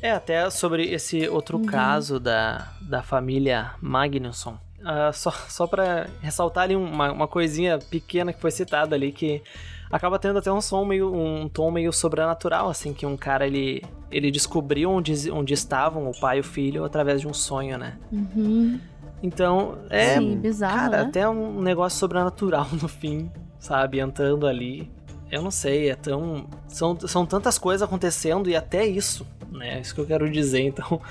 É, 0.02 0.10
até 0.12 0.48
sobre 0.50 0.84
esse 0.92 1.26
outro 1.28 1.58
caso 1.60 2.20
da, 2.20 2.70
da 2.82 3.02
família 3.02 3.72
Magnusson. 3.80 4.58
Ah, 4.84 5.10
só 5.12 5.30
só 5.48 5.66
para 5.66 6.06
ressaltar 6.20 6.64
ali 6.64 6.76
uma, 6.76 7.10
uma 7.10 7.26
coisinha 7.26 7.78
pequena 7.78 8.32
que 8.32 8.40
foi 8.40 8.50
citada 8.50 8.94
ali, 8.94 9.10
que 9.10 9.42
acaba 9.90 10.18
tendo 10.18 10.38
até 10.38 10.52
um 10.52 10.60
som 10.60 10.84
meio. 10.84 11.14
um 11.14 11.48
tom 11.48 11.70
meio 11.70 11.92
sobrenatural, 11.92 12.68
assim, 12.68 12.92
que 12.92 13.06
um 13.06 13.16
cara 13.16 13.46
ele, 13.46 13.82
ele 14.10 14.30
descobriu 14.30 14.90
onde, 14.90 15.30
onde 15.30 15.54
estavam 15.54 16.08
o 16.08 16.18
pai 16.18 16.38
e 16.38 16.40
o 16.40 16.44
filho 16.44 16.84
através 16.84 17.20
de 17.20 17.28
um 17.28 17.34
sonho, 17.34 17.78
né? 17.78 17.98
Uhum. 18.12 18.80
Então, 19.22 19.78
é. 19.90 20.18
Sim, 20.18 20.36
bizarro, 20.36 20.90
cara, 20.90 21.02
né? 21.02 21.08
até 21.08 21.28
um 21.28 21.60
negócio 21.60 21.98
sobrenatural 21.98 22.66
no 22.80 22.88
fim, 22.88 23.30
sabe? 23.58 24.00
Entrando 24.00 24.46
ali. 24.46 24.90
Eu 25.30 25.42
não 25.42 25.50
sei, 25.50 25.90
é 25.90 25.94
tão. 25.96 26.46
São, 26.68 26.96
são 27.00 27.26
tantas 27.26 27.58
coisas 27.58 27.82
acontecendo 27.82 28.48
e 28.48 28.54
até 28.54 28.86
isso, 28.86 29.26
né? 29.50 29.80
Isso 29.80 29.94
que 29.94 30.00
eu 30.00 30.06
quero 30.06 30.30
dizer, 30.30 30.60
então. 30.60 31.00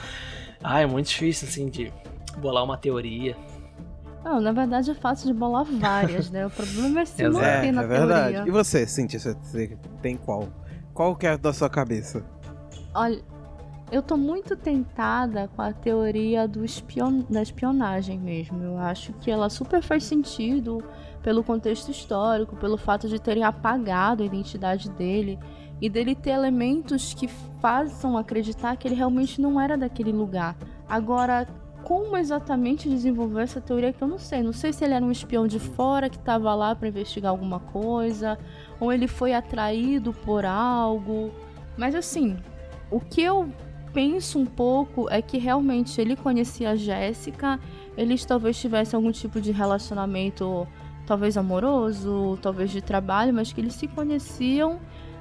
Ah, 0.67 0.81
é 0.81 0.85
muito 0.87 1.09
difícil, 1.09 1.47
assim, 1.47 1.69
de 1.69 1.93
bolar 2.39 2.63
uma 2.63 2.75
teoria. 2.75 3.37
Não, 4.25 4.41
na 4.41 4.51
verdade 4.51 4.89
é 4.89 4.95
fácil 4.95 5.27
de 5.27 5.33
bolar 5.35 5.63
várias, 5.63 6.31
né? 6.31 6.47
O 6.47 6.49
problema 6.49 7.01
é 7.01 7.05
se 7.05 7.21
Exato. 7.23 7.35
manter 7.35 7.67
É, 7.67 7.71
na 7.71 7.83
é 7.83 7.87
verdade. 7.87 8.33
teoria. 8.33 8.49
E 8.49 8.51
você, 8.51 8.87
Cintia, 8.87 9.19
você, 9.19 9.33
você 9.35 9.77
tem 10.01 10.17
qual? 10.17 10.47
Qual 10.95 11.15
que 11.15 11.27
é 11.27 11.37
da 11.37 11.53
sua 11.53 11.69
cabeça? 11.69 12.23
Olha, 12.95 13.21
eu 13.91 14.01
tô 14.01 14.17
muito 14.17 14.55
tentada 14.55 15.47
com 15.55 15.61
a 15.61 15.71
teoria 15.71 16.47
do 16.47 16.65
espion... 16.65 17.21
da 17.29 17.43
espionagem 17.43 18.17
mesmo. 18.19 18.63
Eu 18.63 18.79
acho 18.79 19.13
que 19.13 19.29
ela 19.29 19.47
super 19.47 19.83
faz 19.83 20.03
sentido 20.05 20.83
pelo 21.21 21.43
contexto 21.43 21.91
histórico, 21.91 22.55
pelo 22.55 22.77
fato 22.77 23.07
de 23.07 23.21
terem 23.21 23.43
apagado 23.43 24.23
a 24.23 24.25
identidade 24.25 24.89
dele 24.89 25.37
e 25.79 25.87
dele 25.87 26.15
ter 26.15 26.31
elementos 26.31 27.13
que 27.13 27.27
façam 27.61 28.17
acreditar 28.17 28.75
que 28.75 28.87
ele 28.87 28.95
realmente 28.95 29.39
não 29.39 29.61
era 29.61 29.77
daquele 29.77 30.11
lugar. 30.11 30.55
Agora, 30.89 31.45
como 31.85 32.17
exatamente 32.17 32.89
desenvolver 32.89 33.43
essa 33.43 33.61
teoria 33.61 33.93
que 33.93 34.01
eu 34.01 34.07
não 34.07 34.17
sei. 34.17 34.41
Não 34.41 34.51
sei 34.51 34.73
se 34.73 34.83
ele 34.83 34.95
era 34.95 35.05
um 35.05 35.11
espião 35.11 35.47
de 35.47 35.59
fora 35.59 36.09
que 36.09 36.17
estava 36.17 36.53
lá 36.55 36.75
para 36.75 36.87
investigar 36.87 37.29
alguma 37.29 37.59
coisa, 37.59 38.39
ou 38.79 38.91
ele 38.91 39.07
foi 39.07 39.33
atraído 39.33 40.11
por 40.11 40.45
algo. 40.45 41.31
Mas 41.77 41.93
assim, 41.93 42.37
o 42.89 42.99
que 42.99 43.21
eu 43.21 43.47
penso 43.93 44.39
um 44.39 44.47
pouco 44.47 45.07
é 45.11 45.21
que 45.21 45.37
realmente 45.37 46.01
ele 46.01 46.15
conhecia 46.15 46.71
a 46.71 46.75
Jéssica, 46.75 47.59
eles 47.95 48.25
talvez 48.25 48.59
tivessem 48.59 48.97
algum 48.97 49.11
tipo 49.11 49.39
de 49.39 49.51
relacionamento, 49.51 50.67
talvez 51.05 51.37
amoroso, 51.37 52.37
talvez 52.41 52.71
de 52.71 52.81
trabalho, 52.81 53.31
mas 53.31 53.53
que 53.53 53.61
eles 53.61 53.75
se 53.75 53.87
conheciam 53.87 54.79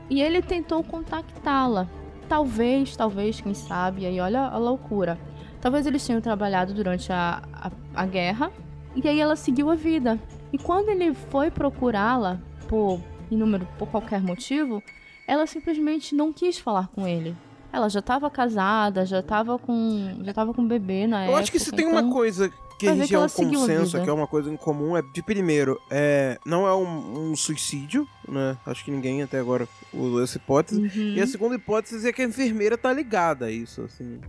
e 0.08 0.22
ele 0.22 0.40
tentou 0.40 0.82
contactá-la. 0.82 1.86
Talvez, 2.26 2.96
talvez, 2.96 3.38
quem 3.38 3.52
sabe, 3.52 4.06
aí 4.06 4.18
olha 4.18 4.46
a 4.46 4.56
loucura. 4.56 5.18
Talvez 5.64 5.86
eles 5.86 6.06
tenham 6.06 6.20
trabalhado 6.20 6.74
durante 6.74 7.10
a, 7.10 7.42
a, 7.50 7.70
a 7.94 8.04
guerra 8.04 8.52
e 8.94 9.08
aí 9.08 9.18
ela 9.18 9.34
seguiu 9.34 9.70
a 9.70 9.74
vida. 9.74 10.20
E 10.52 10.58
quando 10.58 10.90
ele 10.90 11.14
foi 11.14 11.50
procurá-la 11.50 12.38
por 12.68 13.00
inúmero, 13.30 13.66
por 13.78 13.88
qualquer 13.88 14.20
motivo, 14.20 14.82
ela 15.26 15.46
simplesmente 15.46 16.14
não 16.14 16.34
quis 16.34 16.58
falar 16.58 16.88
com 16.88 17.08
ele. 17.08 17.34
Ela 17.72 17.88
já 17.88 18.00
estava 18.00 18.28
casada, 18.28 19.06
já 19.06 19.20
estava 19.20 19.58
com, 19.58 20.18
já 20.22 20.34
tava 20.34 20.52
com 20.52 20.68
bebê 20.68 21.06
na 21.06 21.20
Eu 21.20 21.28
época. 21.28 21.40
acho 21.40 21.52
que 21.52 21.58
se 21.58 21.72
tem 21.72 21.88
então... 21.88 21.98
uma 21.98 22.12
coisa 22.12 22.52
que 22.78 22.86
a 22.86 22.94
gente 22.94 23.14
é 23.14 23.18
um 23.18 23.26
consenso, 23.26 24.02
que 24.02 24.10
é 24.10 24.12
uma 24.12 24.26
coisa 24.26 24.52
em 24.52 24.58
comum, 24.58 24.94
é 24.94 25.00
de 25.00 25.22
primeiro, 25.22 25.80
é, 25.90 26.38
não 26.44 26.66
é 26.66 26.74
um, 26.74 27.30
um 27.30 27.36
suicídio, 27.36 28.06
né? 28.28 28.58
Acho 28.66 28.84
que 28.84 28.90
ninguém 28.90 29.22
até 29.22 29.38
agora 29.38 29.66
usou 29.94 30.22
essa 30.22 30.36
hipótese. 30.36 30.78
Uhum. 30.78 31.14
E 31.14 31.22
a 31.22 31.26
segunda 31.26 31.54
hipótese 31.54 32.06
é 32.06 32.12
que 32.12 32.20
a 32.20 32.26
enfermeira 32.26 32.76
tá 32.76 32.92
ligada 32.92 33.46
a 33.46 33.50
isso, 33.50 33.80
assim. 33.80 34.20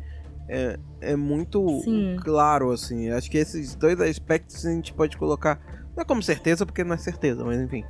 É, 0.48 0.78
é 1.02 1.16
muito 1.16 1.82
Sim. 1.84 2.18
claro, 2.24 2.72
assim. 2.72 3.10
Acho 3.10 3.30
que 3.30 3.38
esses 3.38 3.76
dois 3.76 4.00
aspectos 4.00 4.66
a 4.66 4.72
gente 4.72 4.94
pode 4.94 5.18
colocar. 5.18 5.60
Não 5.96 6.02
é 6.02 6.06
como 6.06 6.22
certeza, 6.22 6.66
porque 6.66 6.84
não 6.84 6.94
é 6.94 6.98
certeza, 6.98 7.44
mas 7.44 7.60
enfim. 7.60 7.84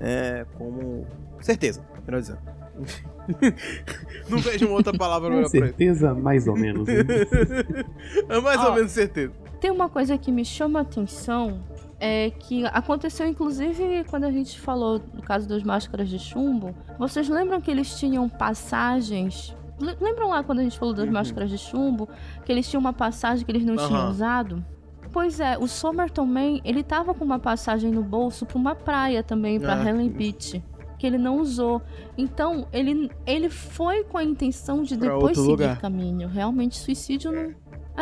É 0.00 0.46
como. 0.56 1.06
Certeza, 1.40 1.82
melhor 2.06 2.20
dizendo. 2.20 2.38
não 4.28 4.38
vejo 4.38 4.66
uma 4.66 4.76
outra 4.76 4.92
palavra 4.96 5.28
melhor 5.28 5.48
certeza, 5.48 6.14
mais 6.14 6.46
ou 6.46 6.56
menos. 6.56 6.86
né? 6.86 6.94
É 8.28 8.40
mais 8.40 8.60
Ó, 8.60 8.68
ou 8.70 8.74
menos 8.74 8.92
certeza. 8.92 9.32
Tem 9.60 9.70
uma 9.70 9.88
coisa 9.88 10.16
que 10.16 10.30
me 10.30 10.44
chama 10.44 10.78
a 10.78 10.82
atenção, 10.82 11.60
é 11.98 12.30
que 12.30 12.64
aconteceu 12.66 13.26
inclusive 13.26 14.04
quando 14.08 14.24
a 14.24 14.30
gente 14.30 14.60
falou 14.60 15.00
do 15.00 15.20
caso 15.22 15.48
das 15.48 15.62
máscaras 15.64 16.08
de 16.08 16.18
chumbo. 16.18 16.74
Vocês 16.98 17.28
lembram 17.28 17.60
que 17.60 17.70
eles 17.70 17.98
tinham 17.98 18.28
passagens? 18.28 19.54
Le- 19.80 19.96
Lembram 20.00 20.28
lá 20.30 20.42
quando 20.42 20.58
a 20.60 20.62
gente 20.62 20.78
falou 20.78 20.92
das 20.94 21.06
Uhum. 21.06 21.12
máscaras 21.12 21.50
de 21.50 21.58
chumbo? 21.58 22.08
Que 22.44 22.52
eles 22.52 22.68
tinham 22.68 22.80
uma 22.80 22.92
passagem 22.92 23.44
que 23.44 23.50
eles 23.50 23.64
não 23.64 23.76
tinham 23.76 24.00
Aham. 24.00 24.10
usado? 24.10 24.64
Pois 25.12 25.40
é, 25.40 25.56
o 25.56 25.66
Somerton 25.66 26.26
Man, 26.26 26.60
ele 26.64 26.82
tava 26.82 27.14
com 27.14 27.24
uma 27.24 27.38
passagem 27.38 27.90
no 27.90 28.02
bolso 28.02 28.44
pra 28.44 28.58
uma 28.58 28.74
praia 28.74 29.22
também, 29.22 29.58
pra 29.58 29.74
Ah, 29.74 29.88
Helen. 29.88 30.10
Beach. 30.10 30.62
Que 30.98 31.06
ele 31.06 31.16
não 31.16 31.38
usou. 31.40 31.80
Então, 32.16 32.66
ele, 32.72 33.10
ele 33.24 33.48
foi 33.48 34.04
com 34.04 34.18
a 34.18 34.24
intenção 34.24 34.82
de 34.82 34.98
Pra 34.98 35.14
depois 35.14 35.36
seguir 35.38 35.48
lugar. 35.50 35.78
caminho. 35.80 36.28
Realmente, 36.28 36.76
suicídio 36.76 37.30
não. 37.32 37.54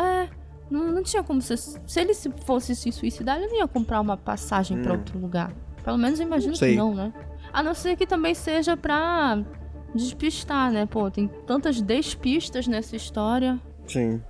É. 0.03 0.27
Não, 0.69 0.91
não 0.91 1.01
tinha 1.03 1.23
como 1.23 1.41
ser. 1.41 1.57
Se 1.57 1.79
ele 1.99 2.13
se 2.13 2.29
fosse 2.45 2.75
se 2.75 2.91
suicidar, 2.91 3.37
ele 3.37 3.47
não 3.47 3.57
ia 3.59 3.67
comprar 3.67 4.01
uma 4.01 4.17
passagem 4.17 4.81
pra 4.81 4.93
Hum. 4.93 4.97
outro 4.97 5.17
lugar. 5.19 5.53
Pelo 5.83 5.97
menos 5.97 6.19
eu 6.19 6.25
imagino 6.25 6.51
Não 6.51 6.59
que 6.59 6.75
não, 6.75 6.93
né? 6.93 7.13
A 7.53 7.63
não 7.63 7.73
ser 7.73 7.95
que 7.95 8.05
também 8.05 8.33
seja 8.33 8.75
pra 8.75 9.39
despistar, 9.97 10.71
né? 10.71 10.85
Pô, 10.85 11.11
tem 11.11 11.27
tantas 11.45 11.81
despistas 11.81 12.67
nessa 12.67 12.95
história. 12.95 13.59
Sim. 13.87 14.21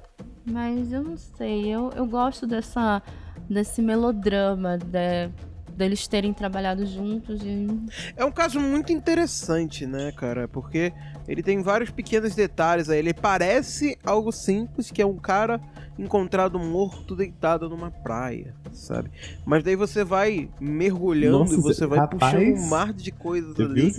Mas 0.45 0.91
eu 0.91 1.03
não 1.03 1.17
sei. 1.17 1.67
Eu, 1.67 1.91
eu 1.95 2.05
gosto 2.05 2.47
dessa. 2.47 3.01
desse 3.49 3.81
melodrama 3.81 4.77
de, 4.77 5.29
deles 5.75 6.07
terem 6.07 6.33
trabalhado 6.33 6.85
juntos 6.85 7.41
e. 7.43 7.67
É 8.15 8.25
um 8.25 8.31
caso 8.31 8.59
muito 8.59 8.91
interessante, 8.91 9.85
né, 9.85 10.11
cara? 10.13 10.47
Porque 10.47 10.93
ele 11.27 11.43
tem 11.43 11.61
vários 11.61 11.91
pequenos 11.91 12.33
detalhes 12.33 12.89
aí. 12.89 12.99
Ele 12.99 13.13
parece 13.13 13.97
algo 14.03 14.31
simples, 14.31 14.89
que 14.89 15.01
é 15.01 15.05
um 15.05 15.17
cara 15.17 15.61
encontrado 15.97 16.59
morto 16.59 17.15
deitado 17.15 17.69
numa 17.69 17.89
praia, 17.89 18.53
sabe? 18.71 19.09
Mas 19.45 19.63
daí 19.63 19.75
você 19.75 20.03
vai 20.03 20.49
mergulhando 20.59 21.39
Nossa, 21.39 21.55
e 21.55 21.61
você 21.61 21.85
vai 21.85 21.99
rapaz, 21.99 22.33
puxando 22.33 22.53
um 22.55 22.69
mar 22.69 22.93
de 22.93 23.11
coisas 23.11 23.59
ali 23.59 23.91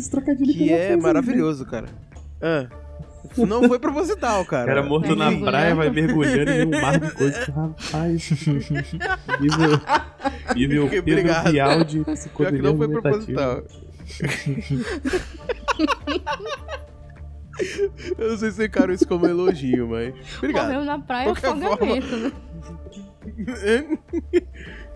que 0.53 0.73
é 0.73 0.91
né? 0.91 0.97
maravilhoso, 0.97 1.65
cara. 1.67 1.89
Ah, 2.41 2.69
não 3.37 3.67
foi 3.69 3.79
proposital, 3.79 4.43
O 4.43 4.47
cara. 4.47 4.67
cara 4.67 4.83
morto 4.83 5.09
Vai 5.09 5.17
na 5.17 5.25
mergulhando. 5.31 5.51
praia, 5.51 5.75
vai 5.75 5.91
mergulhando 5.91 6.51
em 6.51 6.67
um 6.67 6.81
mar 6.81 6.99
de 7.01 7.11
coisas. 7.11 7.47
Rapaz. 7.49 8.31
nível 9.41 9.81
nível 10.55 10.87
Ok, 10.87 11.03
Pedro 11.03 11.21
obrigado. 11.21 11.51
Bial 11.51 11.85
de 11.85 11.97
Pior 11.99 12.05
que 12.05 12.13
psicodelia 12.13 12.63
não 12.63 12.77
foi 12.77 12.89
proposital. 12.89 13.63
Eu 18.17 18.31
não 18.31 18.37
sei 18.39 18.51
se 18.51 18.63
eu 18.63 18.67
encaro 18.67 18.93
isso 18.93 19.07
como 19.07 19.27
elogio, 19.27 19.89
mas. 19.89 20.15
Obrigado. 20.39 20.67
Morreu 20.67 20.85
na 20.85 20.99
praia 20.99 21.27
Qualquer 21.27 21.49
afogamento, 21.51 22.17
né? 22.17 22.33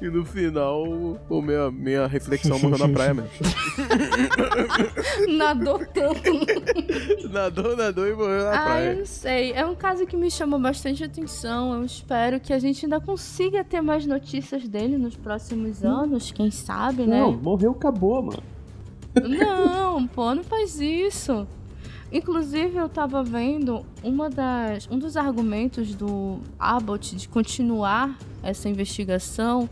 e 0.00 0.08
no 0.08 0.24
final, 0.24 0.84
o 1.28 1.42
minha, 1.42 1.70
minha 1.70 2.06
reflexão 2.06 2.58
morreu 2.58 2.78
na 2.78 2.88
praia 2.88 3.14
mesmo. 3.14 3.30
Nadou 5.36 5.78
tanto. 5.92 7.28
Nadou, 7.30 7.76
nadou 7.76 8.06
e 8.08 8.14
morreu 8.14 8.44
na 8.44 8.50
Ah, 8.50 8.54
eu 8.54 8.64
praia. 8.64 8.94
não 8.96 9.06
sei. 9.06 9.52
É 9.52 9.66
um 9.66 9.74
caso 9.74 10.06
que 10.06 10.16
me 10.16 10.30
chama 10.30 10.58
bastante 10.58 11.04
atenção. 11.04 11.74
Eu 11.74 11.84
espero 11.84 12.40
que 12.40 12.52
a 12.52 12.58
gente 12.58 12.84
ainda 12.86 13.00
consiga 13.00 13.62
ter 13.62 13.80
mais 13.80 14.06
notícias 14.06 14.66
dele 14.66 14.96
nos 14.96 15.16
próximos 15.16 15.84
anos, 15.84 16.32
quem 16.32 16.50
sabe, 16.50 17.04
né? 17.06 17.20
Não, 17.20 17.32
morreu, 17.32 17.72
acabou, 17.72 18.22
mano. 18.22 18.42
Não, 19.14 20.06
pô, 20.06 20.34
não 20.34 20.42
faz 20.42 20.80
isso. 20.80 21.46
Inclusive, 22.12 22.76
eu 22.76 22.88
tava 22.88 23.24
vendo 23.24 23.86
uma 24.02 24.28
das, 24.28 24.86
um 24.90 24.98
dos 24.98 25.16
argumentos 25.16 25.94
do 25.94 26.38
Abbott 26.58 27.16
de 27.16 27.26
continuar 27.28 28.18
essa 28.42 28.68
investigação 28.68 29.68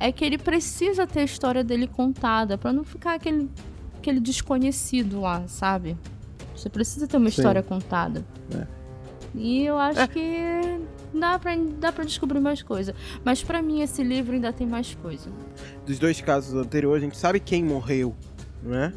é 0.00 0.10
que 0.10 0.24
ele 0.24 0.38
precisa 0.38 1.06
ter 1.06 1.20
a 1.20 1.24
história 1.24 1.62
dele 1.62 1.86
contada 1.86 2.56
pra 2.56 2.72
não 2.72 2.84
ficar 2.84 3.14
aquele, 3.14 3.50
aquele 3.98 4.18
desconhecido 4.18 5.20
lá, 5.20 5.46
sabe? 5.46 5.96
Você 6.56 6.70
precisa 6.70 7.06
ter 7.06 7.16
uma 7.18 7.30
Sim. 7.30 7.40
história 7.40 7.62
contada. 7.62 8.24
É. 8.54 8.66
E 9.34 9.64
eu 9.66 9.76
acho 9.76 10.00
É. 10.00 10.06
que 10.06 10.80
dá 11.12 11.38
pra, 11.38 11.54
dá 11.78 11.92
pra 11.92 12.04
descobrir 12.04 12.40
mais 12.40 12.62
coisa. 12.62 12.94
Mas 13.24 13.42
pra 13.42 13.60
mim, 13.60 13.82
esse 13.82 14.02
livro 14.02 14.32
ainda 14.34 14.52
tem 14.52 14.66
mais 14.66 14.94
coisa. 14.94 15.28
Dos 15.84 15.98
dois 15.98 16.20
casos 16.20 16.54
anteriores, 16.54 17.02
a 17.02 17.06
gente 17.06 17.16
sabe 17.18 17.40
quem 17.40 17.62
morreu, 17.62 18.14
né? 18.62 18.92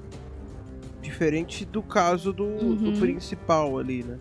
Diferente 1.07 1.63
do 1.63 1.81
caso 1.81 2.34
do, 2.34 2.75
do 2.75 2.89
Uhum. 2.89 2.99
principal 2.99 3.77
ali, 3.79 4.03
né? 4.03 4.17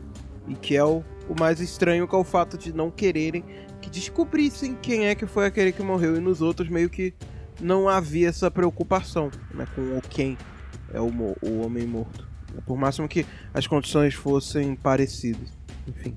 E 0.47 0.55
que 0.55 0.77
é 0.77 0.85
o, 0.85 1.03
o 1.29 1.35
mais 1.39 1.61
estranho, 1.61 2.07
que 2.07 2.15
é 2.15 2.19
o 2.19 2.23
fato 2.23 2.57
de 2.57 2.73
não 2.73 2.93
quererem 2.93 3.45
que 3.83 3.91
descobrissem 3.91 4.77
quem 4.81 5.07
é 5.07 5.15
que 5.17 5.27
foi 5.27 5.47
aquele 5.47 5.73
que 5.73 5.83
morreu. 5.83 6.17
E 6.17 6.21
nos 6.21 6.41
outros, 6.41 6.69
meio 6.69 6.89
que 6.89 7.13
não 7.61 7.89
havia 7.89 8.29
essa 8.29 8.49
preocupação, 8.53 9.33
né? 9.53 9.67
Com 9.75 9.99
o 9.99 10.01
quem 10.01 10.39
é 10.95 11.01
o, 11.01 11.11
o 11.43 11.61
homem 11.67 11.85
morto. 11.89 12.25
Por 12.65 12.77
máximo 12.77 13.09
que 13.09 13.27
as 13.53 13.67
condições 13.67 14.15
fossem 14.15 14.77
parecidas. 14.77 15.49
Enfim. 15.89 16.17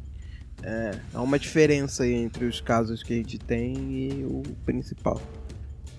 É, 0.62 0.92
há 1.16 1.22
uma 1.24 1.40
diferença 1.40 2.04
aí 2.04 2.14
entre 2.14 2.46
os 2.46 2.62
casos 2.62 3.02
que 3.02 3.14
a 3.14 3.16
gente 3.18 3.40
tem 3.40 3.74
e 3.92 4.24
o 4.24 4.44
principal. 4.66 5.20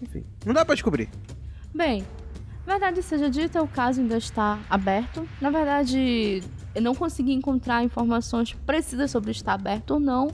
Enfim, 0.01 0.23
não 0.47 0.55
dá 0.55 0.65
pra 0.65 0.75
descobrir. 0.77 1.09
Bem, 1.75 2.05
verdade 2.71 3.03
seja 3.03 3.29
dita, 3.29 3.63
o 3.63 3.67
caso 3.67 4.01
ainda 4.01 4.17
está 4.17 4.59
aberto. 4.69 5.27
Na 5.41 5.51
verdade, 5.51 6.43
eu 6.75 6.81
não 6.81 6.95
consegui 6.95 7.33
encontrar 7.33 7.83
informações 7.83 8.53
precisas 8.65 9.11
sobre 9.11 9.33
estar 9.33 9.55
aberto 9.55 9.93
ou 9.93 10.01
não, 10.01 10.29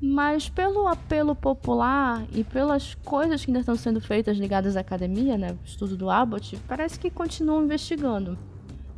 mas 0.00 0.48
pelo 0.48 0.86
apelo 0.86 1.34
popular 1.34 2.24
e 2.32 2.44
pelas 2.44 2.94
coisas 2.94 3.44
que 3.44 3.50
ainda 3.50 3.60
estão 3.60 3.74
sendo 3.74 4.00
feitas 4.00 4.36
ligadas 4.36 4.76
à 4.76 4.80
academia, 4.80 5.36
né, 5.36 5.52
o 5.52 5.64
estudo 5.64 5.96
do 5.96 6.08
Abbott, 6.08 6.56
parece 6.68 6.98
que 6.98 7.10
continuam 7.10 7.64
investigando. 7.64 8.38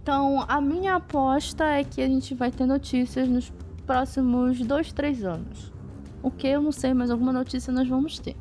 Então, 0.02 0.44
a 0.46 0.60
minha 0.60 0.96
aposta 0.96 1.64
é 1.64 1.82
que 1.82 2.02
a 2.02 2.06
gente 2.06 2.34
vai 2.34 2.50
ter 2.50 2.66
notícias 2.66 3.26
nos 3.26 3.52
próximos 3.86 4.60
dois, 4.60 4.92
três 4.92 5.24
anos. 5.24 5.72
O 6.22 6.30
que 6.30 6.46
eu 6.46 6.60
não 6.60 6.72
sei, 6.72 6.92
mas 6.92 7.10
alguma 7.10 7.32
notícia 7.32 7.72
nós 7.72 7.88
vamos 7.88 8.18
ter. 8.18 8.36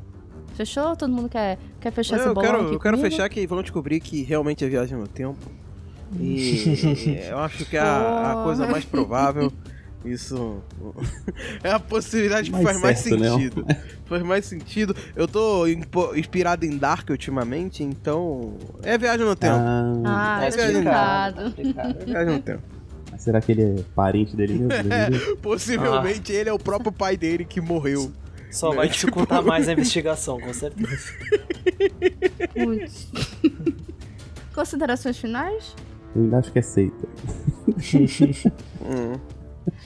Fechou? 0.56 0.96
Todo 0.96 1.12
mundo 1.12 1.28
quer, 1.28 1.58
quer 1.80 1.92
fechar 1.92 2.16
esse 2.16 2.26
eu 2.26 2.34
bolão 2.34 2.50
quero, 2.50 2.64
aqui 2.64 2.74
eu 2.74 2.80
quero 2.80 2.98
fechar 2.98 3.28
que 3.28 3.46
vão 3.46 3.62
descobrir 3.62 4.00
que 4.00 4.22
realmente 4.22 4.64
é 4.64 4.68
viagem 4.68 4.96
no 4.98 5.06
tempo. 5.06 5.38
E 6.18 7.18
eu 7.28 7.38
acho 7.38 7.64
que 7.66 7.76
é 7.76 7.80
a, 7.80 8.32
a 8.32 8.44
coisa 8.44 8.66
mais 8.66 8.84
provável. 8.84 9.52
Isso 10.04 10.62
é 11.64 11.70
a 11.72 11.80
possibilidade 11.80 12.46
que 12.50 12.52
Mais 12.52 12.64
faz 12.64 12.80
mais 12.80 12.98
certo, 13.00 13.18
né? 13.18 13.28
sentido. 13.30 13.66
Faz 14.04 14.22
mais 14.22 14.44
sentido. 14.46 14.94
Eu 15.16 15.26
tô 15.26 15.66
inspirado 16.14 16.64
em 16.64 16.78
Dark 16.78 17.10
ultimamente, 17.10 17.82
então. 17.82 18.54
É 18.84 18.96
viagem 18.96 19.26
no 19.26 19.34
tempo. 19.34 19.56
Ah, 19.56 19.92
Tá 20.04 20.40
tá 20.40 20.48
explicado. 20.48 21.46
explicado. 21.48 21.96
É 22.00 22.04
viagem 22.04 22.34
no 22.34 22.40
tempo. 22.40 22.62
Ah, 23.12 23.18
será 23.18 23.40
que 23.40 23.50
ele 23.50 23.62
é 23.62 23.84
parente 23.96 24.36
dele 24.36 24.54
mesmo? 24.54 25.36
Possivelmente 25.42 26.32
ele 26.32 26.48
é 26.50 26.52
o 26.52 26.58
próprio 26.58 26.92
pai 26.92 27.16
dele 27.16 27.44
que 27.44 27.60
morreu. 27.60 28.12
Só 28.50 28.70
Né? 28.70 28.76
vai 28.76 28.88
dificultar 28.88 29.42
mais 29.44 29.68
a 29.68 29.72
investigação, 29.72 30.40
com 30.40 30.52
certeza. 30.52 31.12
Putz. 32.54 33.10
Considerações 34.54 35.18
finais? 35.18 35.74
Eu 36.14 36.22
ainda 36.22 36.38
acho 36.38 36.52
que 36.52 36.58
é 36.58 36.62
seita. 36.62 37.06
Hum. 38.82 39.12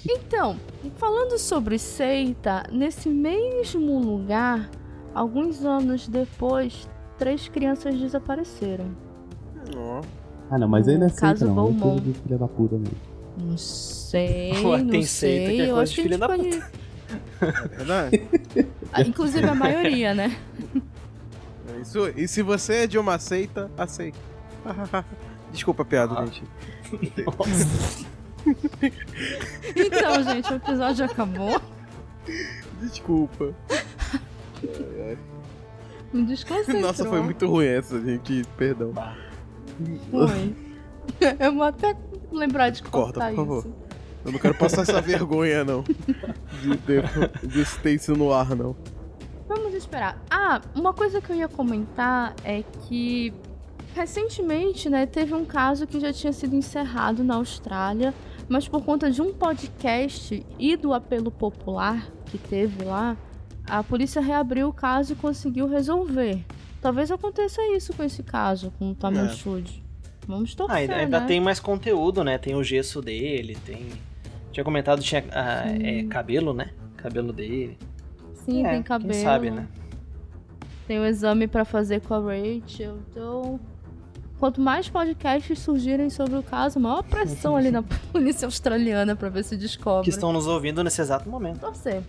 Então, 0.08 0.56
falando 0.96 1.38
sobre 1.38 1.78
seita, 1.78 2.64
nesse 2.70 3.08
mesmo 3.08 3.98
lugar, 3.98 4.70
alguns 5.14 5.64
anos 5.64 6.06
depois, 6.06 6.88
três 7.18 7.48
crianças 7.48 7.98
desapareceram. 7.98 8.94
Ah, 10.50 10.58
não, 10.58 10.68
mas 10.68 10.86
ainda 10.88 11.06
é 11.06 11.08
O 11.08 11.14
caso 11.14 11.38
seita, 11.38 11.44
não. 11.46 11.52
É 11.52 11.54
Beaumont. 11.72 11.80
coisa 11.82 12.00
de 12.00 12.12
filha 12.14 12.38
da 12.38 12.48
puta 12.48 12.76
mesmo. 12.76 12.96
Não 13.38 13.56
sei, 13.56 14.52
não 14.62 14.86
tem 14.88 15.02
sei. 15.02 15.38
seita 15.38 15.50
que 15.52 15.60
é 15.60 15.64
eu 15.64 15.74
coisa 15.74 15.82
acho 15.82 15.94
de 15.94 16.02
filha 16.02 16.18
da 16.18 16.26
pode... 16.28 16.62
É 17.40 17.68
verdade. 17.68 18.22
Ah, 18.92 19.02
Inclusive 19.02 19.46
a 19.46 19.54
maioria, 19.54 20.12
né? 20.12 20.36
Isso, 21.80 22.08
e 22.16 22.26
se 22.26 22.42
você 22.42 22.74
é 22.74 22.86
de 22.88 22.98
uma 22.98 23.20
seita, 23.20 23.70
aceita. 23.78 24.18
Desculpa 25.52 25.82
a 25.82 25.86
piada, 25.86 26.14
Ah. 26.18 26.26
gente. 26.26 26.42
Então, 29.76 30.22
gente, 30.24 30.52
o 30.52 30.56
episódio 30.56 31.04
acabou. 31.04 31.60
Desculpa. 32.80 33.54
Me 36.12 36.24
desconcentrou. 36.24 36.80
Nossa, 36.82 37.04
foi 37.04 37.20
muito 37.22 37.46
ruim 37.46 37.66
essa, 37.66 38.00
gente. 38.00 38.42
Perdão. 38.56 38.92
Foi. 40.10 40.54
Eu 41.38 41.54
vou 41.54 41.62
até 41.62 41.96
lembrar 42.32 42.70
de 42.70 42.82
Corta, 42.82 43.20
cortar 43.20 43.28
por 43.30 43.36
favor. 43.36 43.66
Eu 44.24 44.32
não 44.32 44.38
quero 44.38 44.54
passar 44.54 44.82
essa 44.82 45.00
vergonha, 45.00 45.64
não. 45.64 45.82
De 46.62 46.76
ter, 46.78 47.04
de 47.42 47.64
ter 47.80 47.94
isso 47.94 48.12
no 48.14 48.32
ar, 48.32 48.54
não. 48.54 48.76
Vamos 49.48 49.74
esperar. 49.74 50.22
Ah, 50.30 50.60
uma 50.74 50.92
coisa 50.92 51.20
que 51.20 51.32
eu 51.32 51.36
ia 51.36 51.48
comentar 51.48 52.34
é 52.44 52.62
que 52.86 53.32
recentemente, 53.94 54.88
né, 54.88 55.06
teve 55.06 55.34
um 55.34 55.44
caso 55.44 55.86
que 55.86 55.98
já 55.98 56.12
tinha 56.12 56.32
sido 56.32 56.54
encerrado 56.54 57.24
na 57.24 57.34
Austrália, 57.36 58.14
mas 58.48 58.68
por 58.68 58.84
conta 58.84 59.10
de 59.10 59.20
um 59.20 59.32
podcast 59.32 60.44
e 60.58 60.76
do 60.76 60.92
apelo 60.94 61.30
popular 61.30 62.06
que 62.26 62.38
teve 62.38 62.84
lá, 62.84 63.16
a 63.68 63.82
polícia 63.82 64.20
reabriu 64.20 64.68
o 64.68 64.72
caso 64.72 65.12
e 65.12 65.16
conseguiu 65.16 65.66
resolver. 65.68 66.44
Talvez 66.80 67.10
aconteça 67.10 67.60
isso 67.76 67.92
com 67.92 68.02
esse 68.04 68.22
caso, 68.22 68.72
com 68.78 68.90
o 68.90 68.94
Tamil 68.94 69.24
É. 69.24 69.64
Vamos 70.26 70.54
torcer, 70.54 70.76
Ah, 70.76 70.78
ainda, 70.78 70.94
ainda 70.96 71.20
né? 71.20 71.26
tem 71.26 71.40
mais 71.40 71.58
conteúdo, 71.58 72.22
né? 72.22 72.38
Tem 72.38 72.54
o 72.54 72.62
gesso 72.62 73.02
dele, 73.02 73.56
tem. 73.66 73.88
Tinha 74.52 74.64
comentado, 74.64 75.00
tinha 75.02 75.24
ah, 75.32 75.64
é, 75.68 76.02
cabelo, 76.04 76.52
né? 76.52 76.70
Cabelo 76.96 77.32
dele. 77.32 77.78
Sim, 78.44 78.66
É, 78.66 78.70
tem 78.72 78.82
cabelo. 78.82 79.12
Quem 79.12 79.22
sabe, 79.22 79.50
né? 79.50 79.66
Tem 80.86 80.98
o 80.98 81.04
exame 81.06 81.46
pra 81.46 81.64
fazer 81.64 82.00
com 82.00 82.14
a 82.14 82.18
Rachel. 82.18 82.98
Então, 83.10 83.60
quanto 84.38 84.60
mais 84.60 84.88
podcasts 84.88 85.58
surgirem 85.60 86.10
sobre 86.10 86.36
o 86.36 86.42
caso, 86.42 86.80
maior 86.80 87.02
pressão 87.04 87.56
ali 87.56 87.70
na 87.70 87.82
polícia 88.12 88.46
australiana 88.46 89.14
pra 89.14 89.28
ver 89.28 89.44
se 89.44 89.56
descobre. 89.56 90.04
Que 90.04 90.10
estão 90.10 90.32
nos 90.32 90.46
ouvindo 90.48 90.82
nesse 90.82 91.00
exato 91.00 91.28
momento. 91.30 91.60
Torcer. 91.60 92.02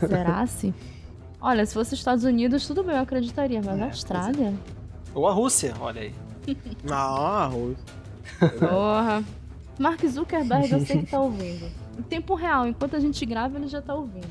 Será 0.00 0.46
se? 0.46 0.72
Olha, 1.40 1.64
se 1.64 1.74
fosse 1.74 1.94
Estados 1.94 2.24
Unidos, 2.24 2.66
tudo 2.66 2.82
bem, 2.82 2.96
eu 2.96 3.02
acreditaria, 3.02 3.60
mas 3.64 3.74
É, 3.74 3.78
na 3.78 3.86
Austrália? 3.86 4.54
Ou 5.14 5.28
a 5.28 5.32
Rússia, 5.32 5.72
olha 5.80 6.02
aí. 6.02 6.14
Ah, 6.90 7.44
arroz. 7.44 7.76
Porra. 8.58 9.22
Mark 9.78 10.04
Zuckerberg, 10.06 10.72
eu 10.72 10.80
sei 10.80 10.98
que 10.98 11.10
tá 11.10 11.20
ouvindo. 11.20 11.66
Em 11.98 12.02
tempo 12.02 12.34
real, 12.34 12.66
enquanto 12.66 12.96
a 12.96 13.00
gente 13.00 13.24
grava, 13.26 13.58
ele 13.58 13.68
já 13.68 13.80
tá 13.82 13.94
ouvindo. 13.94 14.26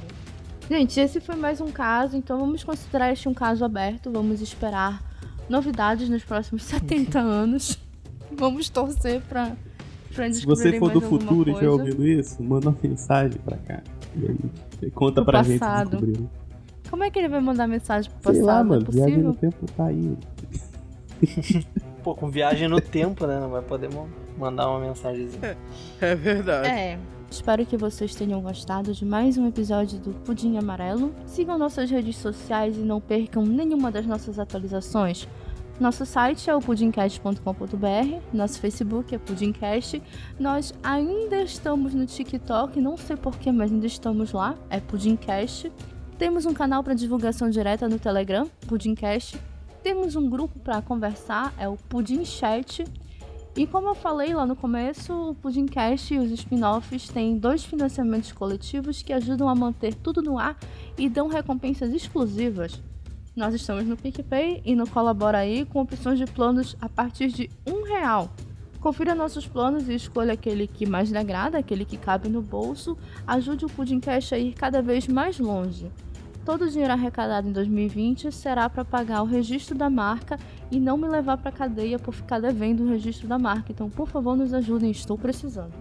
Gente, 0.70 1.00
esse 1.00 1.20
foi 1.22 1.36
mais 1.36 1.62
um 1.62 1.72
caso, 1.72 2.18
então 2.18 2.38
vamos 2.40 2.64
considerar 2.64 3.12
este 3.12 3.30
um 3.30 3.34
caso 3.34 3.64
aberto. 3.64 4.12
Vamos 4.12 4.42
esperar 4.42 5.02
novidades 5.50 6.10
nos 6.10 6.24
próximos 6.24 6.64
70 6.68 7.20
anos. 7.20 7.78
Vamos 8.32 8.68
torcer 8.70 9.22
pra, 9.22 9.56
pra 10.14 10.32
Se 10.34 10.46
você 10.46 10.78
for 10.78 10.92
do 10.92 11.00
futuro 11.02 11.50
e 11.50 11.54
estiver 11.54 11.70
coisa. 11.70 11.84
ouvindo 11.84 12.06
isso, 12.08 12.44
manda 12.44 12.70
uma 12.70 12.78
mensagem 12.84 13.40
pra 13.40 13.58
cá. 13.58 13.82
E 14.16 14.28
aí, 14.84 14.92
conta 14.92 15.22
Pro 15.22 15.32
pra 15.32 15.44
gente 15.44 15.60
passado. 15.60 15.92
descobriu. 15.92 16.30
Como 16.90 17.04
é 17.04 17.10
que 17.10 17.20
ele 17.20 17.30
vai 17.30 17.40
mandar 17.42 17.68
mensagem 17.68 18.12
pro 18.22 18.34
Sei 18.34 18.42
passado? 18.42 18.46
lá, 18.46 18.60
é 18.60 18.64
mano, 18.64 18.86
viagem 18.92 19.14
possível? 19.24 19.30
no 19.30 19.36
tempo 19.36 19.66
tá 19.76 19.86
aí. 19.86 20.18
pô, 22.08 22.16
com 22.16 22.30
viagem 22.30 22.70
no 22.70 22.80
tempo, 22.80 23.28
né? 23.28 23.38
Não 23.38 23.50
vai 23.50 23.62
poder 23.62 23.90
mandar 24.38 24.70
uma 24.70 24.80
mensagenzinha. 24.80 25.58
É 26.00 26.16
verdade. 26.16 26.70
É. 26.70 27.00
Espero 27.30 27.66
que 27.66 27.76
vocês 27.76 28.16
tenham 28.16 28.40
gostado 28.40 28.94
de 28.94 29.04
mais 29.04 29.38
um 29.38 29.46
episódio 29.46 30.00
do 30.00 30.14
Pudim 30.22 30.56
Amarelo. 30.56 31.14
Sigam 31.26 31.58
nossas 31.58 31.92
redes 31.92 32.16
sociais 32.16 32.78
e 32.78 32.80
não 32.80 33.02
percam 33.02 33.46
nenhuma 33.46 33.92
das 33.92 34.06
nossas 34.06 34.40
atualizações. 34.40 35.28
Nosso 35.82 36.06
site 36.06 36.50
é 36.50 36.56
o 36.56 36.62
pudimcast.com.br, 36.62 38.22
nosso 38.32 38.62
Facebook 38.62 39.14
é 39.14 39.18
Pudimcast. 39.18 40.02
Nós 40.40 40.74
ainda 40.82 41.42
estamos 41.42 41.94
no 41.94 42.06
TikTok, 42.06 42.80
não 42.80 42.96
sei 42.96 43.18
porquê, 43.18 43.52
mas 43.52 43.70
ainda 43.70 43.86
estamos 43.86 44.32
lá, 44.32 44.56
é 44.70 44.80
Pudimcast. 44.80 45.70
Temos 46.18 46.46
um 46.46 46.54
canal 46.54 46.82
para 46.82 46.94
divulgação 46.94 47.50
direta 47.50 47.90
no 47.90 48.00
Telegram, 48.00 48.50
Pudimcast. 48.66 49.38
Temos 49.84 50.16
um 50.16 50.30
grupo 50.30 50.60
para 50.60 50.82
conversar, 50.82 51.54
é 51.58 51.68
o 51.68 51.78
Pudim 51.78 52.26
Chat. 52.26 52.84
E 53.56 53.66
como 53.66 53.88
eu 53.88 53.96
falei 53.96 54.34
lá 54.36 54.46
no 54.46 54.56
começo, 54.56 55.32
o 55.32 55.34
Pudimcast 55.34 56.14
e 56.14 56.20
os 56.20 56.30
spin-offs 56.30 57.10
têm 57.10 57.40
dois 57.40 57.64
financiamentos 57.64 58.32
coletivos 58.32 59.02
que 59.02 59.12
ajudam 59.12 59.50
a 59.50 59.56
manter 59.56 59.96
tudo 59.96 60.22
no 60.22 60.38
ar 60.38 60.56
e 60.96 61.10
dão 61.10 61.28
recompensas 61.28 61.92
exclusivas. 61.92 62.80
Nós 63.36 63.56
estamos 63.56 63.86
no 63.86 63.98
PicPay 63.98 64.62
e 64.64 64.76
no 64.76 64.88
Colabora 64.88 65.40
aí 65.40 65.66
com 65.66 65.82
opções 65.82 66.20
de 66.20 66.26
planos 66.26 66.76
a 66.80 66.88
partir 66.88 67.30
de 67.30 67.50
um 67.66 67.84
real. 67.84 68.30
Confira 68.80 69.16
nossos 69.16 69.48
planos 69.48 69.90
e 69.90 69.96
escolha 69.96 70.34
aquele 70.34 70.68
que 70.68 70.86
mais 70.86 71.10
lhe 71.10 71.18
agrada, 71.18 71.58
aquele 71.58 71.84
que 71.84 71.98
cabe 71.98 72.30
no 72.30 72.44
bolso. 72.44 72.96
Ajude 73.26 73.66
o 73.66 73.70
Pudimcast 73.70 74.36
a 74.36 74.38
ir 74.38 74.54
cada 74.54 74.84
vez 74.84 75.08
mais 75.08 75.40
longe. 75.40 75.92
Todo 76.48 76.62
o 76.62 76.70
dinheiro 76.70 76.94
arrecadado 76.94 77.50
em 77.50 77.52
2020 77.52 78.32
será 78.32 78.70
para 78.70 78.86
pagar 78.86 79.22
o 79.22 79.26
registro 79.26 79.78
da 79.78 79.90
marca 79.90 80.40
e 80.72 80.80
não 80.80 80.96
me 80.96 81.06
levar 81.06 81.36
para 81.36 81.52
cadeia 81.52 82.00
por 82.00 82.14
ficar 82.14 82.40
devendo 82.40 82.86
o 82.86 82.88
registro 82.88 83.28
da 83.28 83.38
marca. 83.38 83.74
Então, 83.74 83.90
por 83.90 84.08
favor, 84.08 84.34
nos 84.34 84.54
ajudem, 84.54 84.90
estou 84.90 85.18
precisando. 85.18 85.74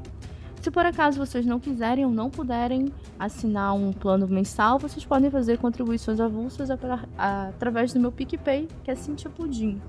Se 0.60 0.68
por 0.68 0.84
acaso 0.84 1.24
vocês 1.24 1.46
não 1.46 1.60
quiserem 1.60 2.04
ou 2.04 2.10
não 2.10 2.28
puderem 2.28 2.92
assinar 3.16 3.76
um 3.76 3.92
plano 3.92 4.26
mensal, 4.26 4.76
vocês 4.76 5.04
podem 5.04 5.30
fazer 5.30 5.56
contribuições 5.58 6.18
avulsas 6.18 6.68
através 7.16 7.92
do 7.92 8.00
meu 8.00 8.10
PicPay, 8.10 8.66
que 8.82 8.90
é 8.90 8.96
Cintia 8.96 9.30
Pudim. 9.30 9.80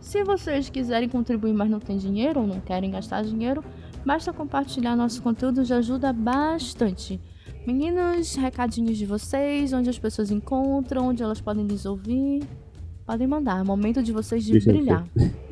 Se 0.00 0.24
vocês 0.24 0.68
quiserem 0.68 1.08
contribuir, 1.08 1.52
mas 1.52 1.70
não 1.70 1.78
têm 1.78 1.98
dinheiro 1.98 2.40
ou 2.40 2.48
não 2.48 2.58
querem 2.58 2.90
gastar 2.90 3.22
dinheiro, 3.22 3.62
basta 4.04 4.32
compartilhar 4.32 4.96
nosso 4.96 5.22
conteúdo, 5.22 5.64
já 5.64 5.76
ajuda 5.76 6.12
bastante. 6.12 7.20
Meninos, 7.66 8.36
recadinhos 8.36 8.96
de 8.96 9.04
vocês, 9.04 9.72
onde 9.72 9.90
as 9.90 9.98
pessoas 9.98 10.30
encontram, 10.30 11.08
onde 11.08 11.22
elas 11.22 11.40
podem 11.40 11.64
nos 11.64 11.84
ouvir. 11.84 12.44
Podem 13.04 13.26
mandar, 13.26 13.60
é 13.60 13.64
momento 13.64 14.02
de 14.02 14.12
vocês 14.12 14.44
de 14.44 14.52
Deixa 14.52 14.70
brilhar. 14.72 15.04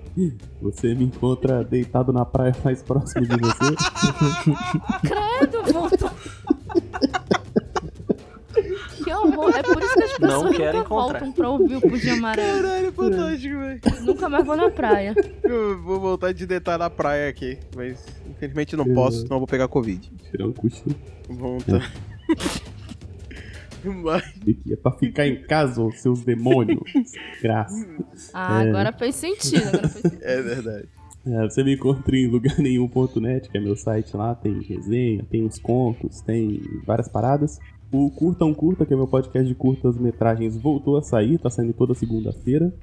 Você 0.63 0.95
me 0.95 1.05
encontra 1.05 1.65
deitado 1.65 2.13
na 2.13 2.25
praia 2.25 2.55
mais 2.65 2.81
próximo 2.81 3.27
de 3.27 3.37
você. 3.37 3.75
Credo, 5.03 5.73
voltou. 5.73 6.11
que 9.05 9.13
horror, 9.13 9.51
é 9.57 9.63
por 9.63 9.83
isso 9.83 9.95
que 9.95 10.03
as 10.05 10.13
pessoas 10.19 10.43
Não 10.43 10.53
quero 10.53 10.79
nunca 10.79 10.87
encontrar. 10.87 11.21
voltam 11.21 11.33
pra 11.33 11.49
ouvir 11.51 11.77
o 11.77 11.81
Pudim 11.81 12.09
Amarelo. 12.11 12.63
Caralho, 12.63 12.93
fantástico, 12.93 13.59
velho. 13.59 13.81
Nunca 14.05 14.29
mais 14.29 14.47
vou 14.47 14.57
na 14.57 14.71
praia. 14.71 15.15
Eu 15.43 15.81
vou 15.83 16.01
voltar 16.01 16.33
de 16.33 16.47
deitar 16.47 16.79
na 16.79 16.89
praia 16.91 17.29
aqui, 17.29 17.59
mas 17.77 18.05
infelizmente 18.29 18.77
não 18.77 18.85
posso, 18.95 19.19
senão 19.23 19.37
eu 19.37 19.41
vou 19.41 19.47
pegar 19.47 19.69
Covid. 19.69 20.11
Tirar 20.31 20.47
um 20.49 20.53
cochilo. 20.53 20.95
Tá. 21.67 21.91
Mas, 24.03 24.23
Que 24.43 24.73
é 24.73 24.77
pra 24.77 24.93
ficar 24.93 25.27
em 25.27 25.43
casa, 25.43 25.83
ô 25.83 25.91
seus 25.93 26.23
demônios. 26.25 26.81
Graça. 27.43 27.87
Ah, 28.33 28.65
É. 28.65 28.69
agora 28.71 28.93
fez 28.93 29.15
sentido, 29.15 29.69
agora 29.69 29.89
fez 29.89 30.03
sentido. 30.03 30.23
é 30.23 30.43
verdade. 30.43 30.89
É, 31.27 31.43
você 31.45 31.65
me 31.65 31.75
encontra 31.75 32.17
em 32.17 32.27
lugarnenhum.net, 32.27 33.49
que 33.51 33.57
é 33.57 33.61
meu 33.61 33.77
site 33.77 34.15
lá, 34.17 34.35
tem 34.35 34.61
resenha, 34.63 35.25
tem 35.31 35.45
os 35.45 35.59
contos, 35.59 36.21
tem 36.21 36.61
várias 36.87 37.09
paradas. 37.09 37.59
O 37.95 38.11
Curta 38.11 38.45
um 38.45 38.53
Curta, 38.53 38.85
que 38.85 38.93
é 38.93 38.97
meu 38.97 39.07
podcast 39.07 39.47
de 39.47 39.55
curtas 39.55 39.97
metragens, 39.97 40.57
voltou 40.57 40.97
a 40.97 41.03
sair, 41.03 41.39
tá 41.39 41.49
saindo 41.49 41.73
toda 41.73 41.95
segunda-feira. 41.95 42.75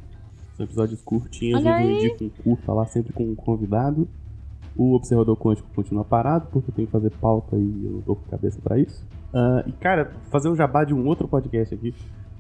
São 0.55 0.65
episódios 0.65 1.01
curtinhos, 1.01 1.59
Olha 1.65 1.83
eu 1.83 1.91
indico 1.91 2.23
um 2.23 2.29
curta 2.29 2.71
lá, 2.71 2.85
sempre 2.85 3.11
com 3.11 3.25
um 3.25 3.35
convidado. 3.35 4.07
O 4.73 4.93
Observador 4.93 5.35
Quântico 5.35 5.67
continua 5.75 6.05
parado, 6.05 6.47
porque 6.49 6.71
eu 6.71 6.73
tenho 6.73 6.87
que 6.87 6.93
fazer 6.93 7.11
pauta 7.19 7.57
e 7.57 7.85
eu 7.85 7.91
não 7.91 8.01
tô 8.03 8.15
com 8.15 8.29
cabeça 8.29 8.57
pra 8.63 8.79
isso. 8.79 9.05
Ah, 9.33 9.65
e 9.67 9.73
cara, 9.73 10.13
fazer 10.29 10.47
um 10.47 10.55
jabá 10.55 10.85
de 10.85 10.93
um 10.93 11.05
outro 11.05 11.27
podcast 11.27 11.75
aqui. 11.75 11.93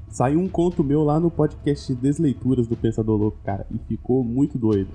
Saiu 0.07 0.39
um 0.39 0.47
conto 0.47 0.81
meu 0.81 1.03
lá 1.03 1.19
no 1.19 1.29
podcast 1.29 1.93
Desleituras 1.93 2.67
do 2.67 2.77
Pensador 2.77 3.19
Louco, 3.19 3.37
cara, 3.43 3.67
e 3.69 3.77
ficou 3.79 4.23
muito 4.23 4.57
doido. 4.57 4.91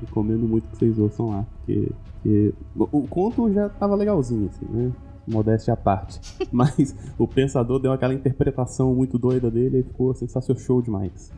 Recomendo 0.00 0.48
muito 0.48 0.66
que 0.68 0.78
vocês 0.78 0.98
ouçam 0.98 1.28
lá, 1.28 1.46
porque, 1.58 1.92
porque 2.14 2.54
o, 2.74 2.88
o 2.90 3.06
conto 3.06 3.52
já 3.52 3.68
tava 3.68 3.94
legalzinho, 3.94 4.48
assim, 4.48 4.66
né? 4.68 4.90
Modéstia 5.30 5.74
à 5.74 5.76
parte. 5.76 6.20
Mas 6.52 6.94
o 7.18 7.26
Pensador 7.26 7.78
deu 7.78 7.92
aquela 7.92 8.14
interpretação 8.14 8.94
muito 8.94 9.18
doida 9.18 9.50
dele 9.50 9.80
e 9.80 9.82
ficou 9.82 10.14
sensacional 10.14 10.60
show 10.62 10.82
demais. 10.82 11.32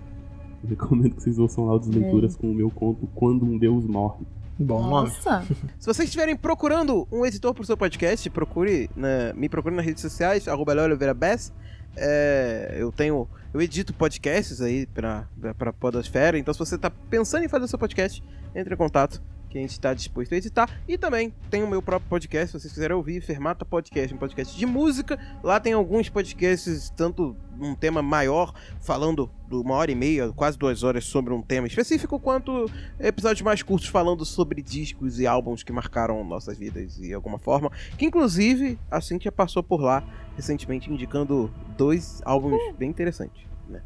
Eu 0.62 0.70
recomendo 0.70 1.14
que 1.16 1.22
vocês 1.22 1.38
ouçam 1.38 1.64
lá 1.66 1.74
o 1.74 1.78
Desleituras 1.78 2.36
com 2.36 2.50
o 2.50 2.54
meu 2.54 2.70
conto 2.70 3.06
Quando 3.14 3.44
um 3.44 3.58
Deus 3.58 3.84
Morre. 3.86 4.24
Bom 4.58 4.80
nome. 4.82 5.08
Nossa, 5.08 5.42
Se 5.78 5.86
vocês 5.86 6.08
estiverem 6.08 6.36
procurando 6.36 7.06
um 7.10 7.26
editor 7.26 7.52
pro 7.52 7.64
seu 7.64 7.76
podcast, 7.76 8.28
procure 8.30 8.88
na- 8.94 9.32
me 9.34 9.48
procure 9.48 9.74
nas 9.74 9.84
redes 9.84 10.02
sociais, 10.02 10.46
arroba 10.46 10.72
Léo 10.72 10.84
Oliveira 10.84 11.14
Bess. 11.14 11.52
É, 11.96 12.76
eu 12.78 12.90
tenho. 12.92 13.26
Eu 13.52 13.60
edito 13.60 13.92
podcasts 13.92 14.60
aí 14.60 14.86
pra, 14.86 15.26
pra, 15.40 15.52
pra 15.54 15.72
Podosfera. 15.72 16.38
Então, 16.38 16.54
se 16.54 16.58
você 16.60 16.78
tá 16.78 16.90
pensando 16.90 17.44
em 17.44 17.48
fazer 17.48 17.66
seu 17.68 17.78
podcast, 17.78 18.22
entre 18.54 18.72
em 18.74 18.76
contato. 18.76 19.20
Que 19.52 19.58
a 19.58 19.60
gente 19.60 19.72
está 19.72 19.92
disposto 19.92 20.32
a 20.32 20.36
editar. 20.38 20.80
E 20.88 20.96
também 20.96 21.30
tem 21.50 21.62
o 21.62 21.68
meu 21.68 21.82
próprio 21.82 22.08
podcast, 22.08 22.46
se 22.48 22.58
vocês 22.58 22.72
quiserem 22.72 22.96
ouvir, 22.96 23.20
Fermata 23.20 23.66
Podcast, 23.66 24.14
um 24.14 24.16
podcast 24.16 24.56
de 24.58 24.64
música. 24.64 25.18
Lá 25.42 25.60
tem 25.60 25.74
alguns 25.74 26.08
podcasts, 26.08 26.88
tanto 26.96 27.36
um 27.60 27.74
tema 27.74 28.00
maior, 28.00 28.54
falando 28.80 29.30
de 29.46 29.54
uma 29.56 29.74
hora 29.74 29.90
e 29.92 29.94
meia, 29.94 30.32
quase 30.32 30.56
duas 30.56 30.82
horas, 30.82 31.04
sobre 31.04 31.34
um 31.34 31.42
tema 31.42 31.66
específico, 31.66 32.18
quanto 32.18 32.64
episódios 32.98 33.42
mais 33.42 33.62
curtos 33.62 33.90
falando 33.90 34.24
sobre 34.24 34.62
discos 34.62 35.20
e 35.20 35.26
álbuns 35.26 35.62
que 35.62 35.70
marcaram 35.70 36.24
nossas 36.24 36.56
vidas 36.56 36.96
de 36.96 37.12
alguma 37.12 37.38
forma. 37.38 37.70
Que 37.98 38.06
inclusive 38.06 38.78
a 38.90 39.02
Cintia 39.02 39.30
passou 39.30 39.62
por 39.62 39.82
lá 39.82 40.02
recentemente 40.34 40.90
indicando 40.90 41.52
dois 41.76 42.22
álbuns 42.24 42.58
bem 42.78 42.88
interessantes. 42.88 43.42
Né? 43.68 43.82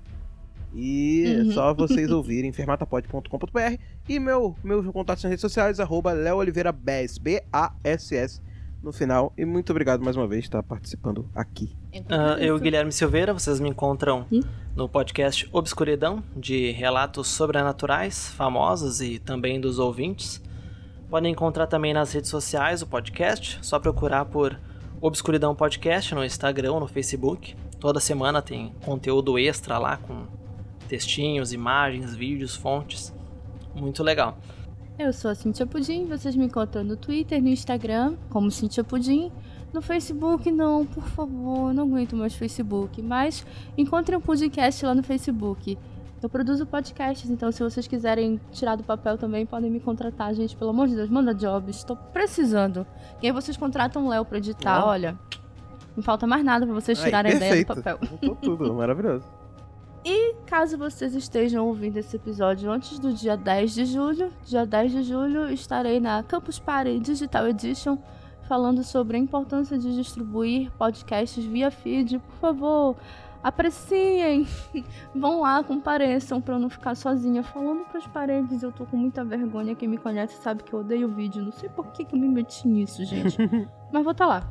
E 0.72 1.24
é 1.26 1.42
Uhum. 1.42 1.52
só 1.52 1.74
vocês 1.74 2.08
ouvirem 2.12 2.52
fermatapod.com.br 2.52 3.80
e 4.08 4.18
meu, 4.18 4.56
meus 4.62 4.86
contatos 4.86 5.24
nas 5.24 5.30
redes 5.30 5.40
sociais, 5.40 5.80
arroba 5.80 6.12
Leo 6.12 6.36
Oliveira 6.36 6.72
Bass, 6.72 7.18
B-A-S-S 7.18 8.40
no 8.82 8.92
final. 8.92 9.32
E 9.36 9.44
muito 9.44 9.70
obrigado 9.70 10.02
mais 10.02 10.16
uma 10.16 10.26
vez 10.26 10.42
por 10.42 10.46
estar 10.46 10.62
participando 10.62 11.28
aqui. 11.34 11.76
Ah, 12.08 12.36
eu, 12.38 12.58
Guilherme 12.58 12.92
Silveira, 12.92 13.32
vocês 13.32 13.58
me 13.58 13.68
encontram 13.68 14.26
no 14.74 14.88
podcast 14.88 15.48
Obscuridão, 15.52 16.22
de 16.36 16.70
relatos 16.70 17.28
sobrenaturais, 17.28 18.28
famosos 18.28 19.00
e 19.00 19.18
também 19.18 19.60
dos 19.60 19.78
ouvintes. 19.78 20.42
Podem 21.08 21.32
encontrar 21.32 21.66
também 21.66 21.94
nas 21.94 22.12
redes 22.12 22.30
sociais 22.30 22.82
o 22.82 22.86
podcast, 22.86 23.58
só 23.62 23.78
procurar 23.78 24.24
por 24.26 24.58
Obscuridão 25.00 25.54
Podcast 25.54 26.14
no 26.14 26.24
Instagram 26.24 26.72
ou 26.72 26.80
no 26.80 26.86
Facebook. 26.86 27.56
Toda 27.80 28.00
semana 28.00 28.40
tem 28.42 28.72
conteúdo 28.84 29.38
extra 29.38 29.78
lá 29.78 29.96
com 29.96 30.26
textinhos, 30.88 31.52
imagens, 31.52 32.14
vídeos, 32.14 32.54
fontes. 32.54 33.12
Muito 33.76 34.02
legal. 34.02 34.36
Eu 34.98 35.12
sou 35.12 35.30
a 35.30 35.34
Cintia 35.34 35.66
Pudim, 35.66 36.06
vocês 36.06 36.34
me 36.34 36.46
encontram 36.46 36.82
no 36.82 36.96
Twitter, 36.96 37.42
no 37.42 37.48
Instagram, 37.48 38.16
como 38.30 38.50
Cintia 38.50 38.82
Pudim. 38.82 39.30
No 39.72 39.82
Facebook, 39.82 40.50
não, 40.50 40.86
por 40.86 41.04
favor, 41.04 41.74
não 41.74 41.84
aguento 41.84 42.16
mais 42.16 42.34
Facebook. 42.34 43.02
Mas 43.02 43.44
encontrem 43.76 44.16
um 44.16 44.22
podcast 44.22 44.86
lá 44.86 44.94
no 44.94 45.02
Facebook. 45.02 45.76
Eu 46.22 46.30
produzo 46.30 46.64
podcasts, 46.64 47.28
então 47.28 47.52
se 47.52 47.62
vocês 47.62 47.86
quiserem 47.86 48.40
tirar 48.50 48.74
do 48.76 48.82
papel 48.82 49.18
também, 49.18 49.44
podem 49.44 49.70
me 49.70 49.80
contratar, 49.80 50.34
gente. 50.34 50.56
Pelo 50.56 50.70
amor 50.70 50.88
de 50.88 50.96
Deus, 50.96 51.10
manda 51.10 51.34
jobs, 51.34 51.76
estou 51.76 51.94
precisando. 51.94 52.86
E 53.22 53.26
aí 53.26 53.32
vocês 53.32 53.54
contratam 53.56 54.06
o 54.06 54.08
Léo 54.08 54.24
pra 54.24 54.38
editar, 54.38 54.82
olha. 54.86 55.18
Não 55.94 56.02
falta 56.02 56.26
mais 56.26 56.42
nada 56.42 56.64
pra 56.64 56.74
vocês 56.74 56.98
tirarem 56.98 57.32
a 57.32 57.36
ideia 57.36 57.64
do 57.64 57.66
papel. 57.66 57.98
Voltou 58.02 58.36
tudo, 58.36 58.72
maravilhoso. 58.74 59.24
Caso 60.46 60.78
vocês 60.78 61.14
estejam 61.14 61.66
ouvindo 61.66 61.96
esse 61.96 62.14
episódio 62.14 62.70
antes 62.70 63.00
do 63.00 63.12
dia 63.12 63.36
10 63.36 63.74
de 63.74 63.84
julho, 63.84 64.32
dia 64.44 64.64
10 64.64 64.92
de 64.92 65.02
julho 65.02 65.50
estarei 65.50 65.98
na 65.98 66.22
Campus 66.22 66.58
Party 66.58 67.00
Digital 67.00 67.48
Edition 67.48 67.98
falando 68.48 68.84
sobre 68.84 69.16
a 69.16 69.20
importância 69.20 69.76
de 69.76 69.94
distribuir 69.94 70.70
podcasts 70.78 71.44
via 71.44 71.68
feed. 71.70 72.20
Por 72.20 72.36
favor, 72.36 72.96
apreciem! 73.42 74.46
Vão 75.12 75.40
lá, 75.40 75.64
compareçam 75.64 76.40
pra 76.40 76.54
eu 76.54 76.58
não 76.60 76.70
ficar 76.70 76.94
sozinha 76.94 77.42
falando 77.42 77.84
pras 77.86 78.06
paredes. 78.06 78.62
Eu 78.62 78.70
tô 78.70 78.86
com 78.86 78.96
muita 78.96 79.24
vergonha. 79.24 79.74
Quem 79.74 79.88
me 79.88 79.98
conhece 79.98 80.40
sabe 80.40 80.62
que 80.62 80.72
eu 80.72 80.78
odeio 80.78 81.08
vídeo. 81.08 81.42
Não 81.42 81.52
sei 81.52 81.68
por 81.68 81.86
que, 81.88 82.04
que 82.04 82.14
eu 82.14 82.20
me 82.20 82.28
meti 82.28 82.68
nisso, 82.68 83.04
gente. 83.04 83.36
Mas 83.92 84.04
vou 84.04 84.14
tá 84.14 84.26
lá. 84.26 84.42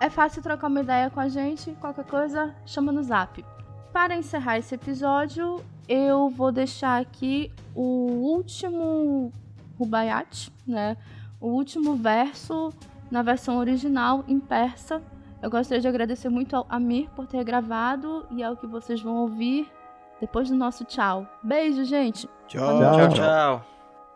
É 0.00 0.10
fácil 0.10 0.42
trocar 0.42 0.66
uma 0.66 0.80
ideia 0.80 1.08
com 1.08 1.20
a 1.20 1.28
gente. 1.28 1.70
Qualquer 1.80 2.04
coisa, 2.04 2.54
chama 2.66 2.90
no 2.90 3.04
zap 3.04 3.44
Para 3.93 4.15
encerrar 4.15 4.57
esse 4.57 4.75
episódio, 4.75 5.63
eu 5.87 6.29
vou 6.29 6.51
deixar 6.51 7.01
aqui 7.01 7.51
o 7.75 8.09
último 8.35 9.31
Rubaiyat, 9.79 10.51
né? 10.67 10.97
O 11.39 11.47
último 11.47 11.95
verso 11.95 12.73
na 13.09 13.21
versão 13.21 13.57
original 13.57 14.23
em 14.27 14.39
persa. 14.39 15.01
Eu 15.41 15.49
gostaria 15.49 15.81
de 15.81 15.87
agradecer 15.87 16.29
muito 16.29 16.55
ao 16.55 16.65
Amir 16.69 17.09
por 17.15 17.27
ter 17.27 17.43
gravado 17.43 18.25
e 18.31 18.43
ao 18.43 18.57
que 18.57 18.67
vocês 18.67 19.01
vão 19.01 19.15
ouvir 19.17 19.71
depois 20.19 20.49
do 20.49 20.55
nosso 20.55 20.83
tchau. 20.83 21.27
Beijo, 21.43 21.83
gente. 21.85 22.27
Tchau. 22.47 22.79
Tchau, 22.79 23.09
tchau. 23.09 23.65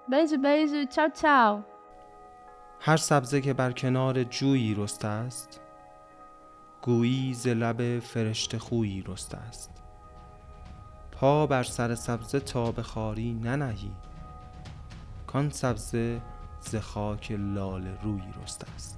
Beijo, 0.08 0.38
beijo. 0.38 0.86
Tchau, 0.88 1.10
tchau. 1.10 1.64
هر 2.84 2.98
سبزه 2.98 3.41
که 3.41 3.53
بر 3.53 3.72
کنار 3.72 4.24
جویی 4.24 4.74
رسته 4.74 5.08
است 5.08 5.62
گویی 6.87 7.35
ز 7.35 7.47
لب 7.47 7.99
فرشته 8.01 8.59
خویی 8.59 9.05
رسته 9.07 9.39
است. 9.39 9.71
پا 11.13 11.47
بر 11.47 11.63
سر 11.63 11.95
سبزه 11.95 12.41
تا 12.41 12.73
به 12.73 12.83
خاری 12.83 13.35
ننهی 13.35 13.93
کان 15.27 15.51
سبزه 15.51 16.21
ز 16.61 16.77
خاک 16.77 17.33
لال 17.33 17.87
روی 18.03 18.23
رسته 18.43 18.67
است. 18.75 18.95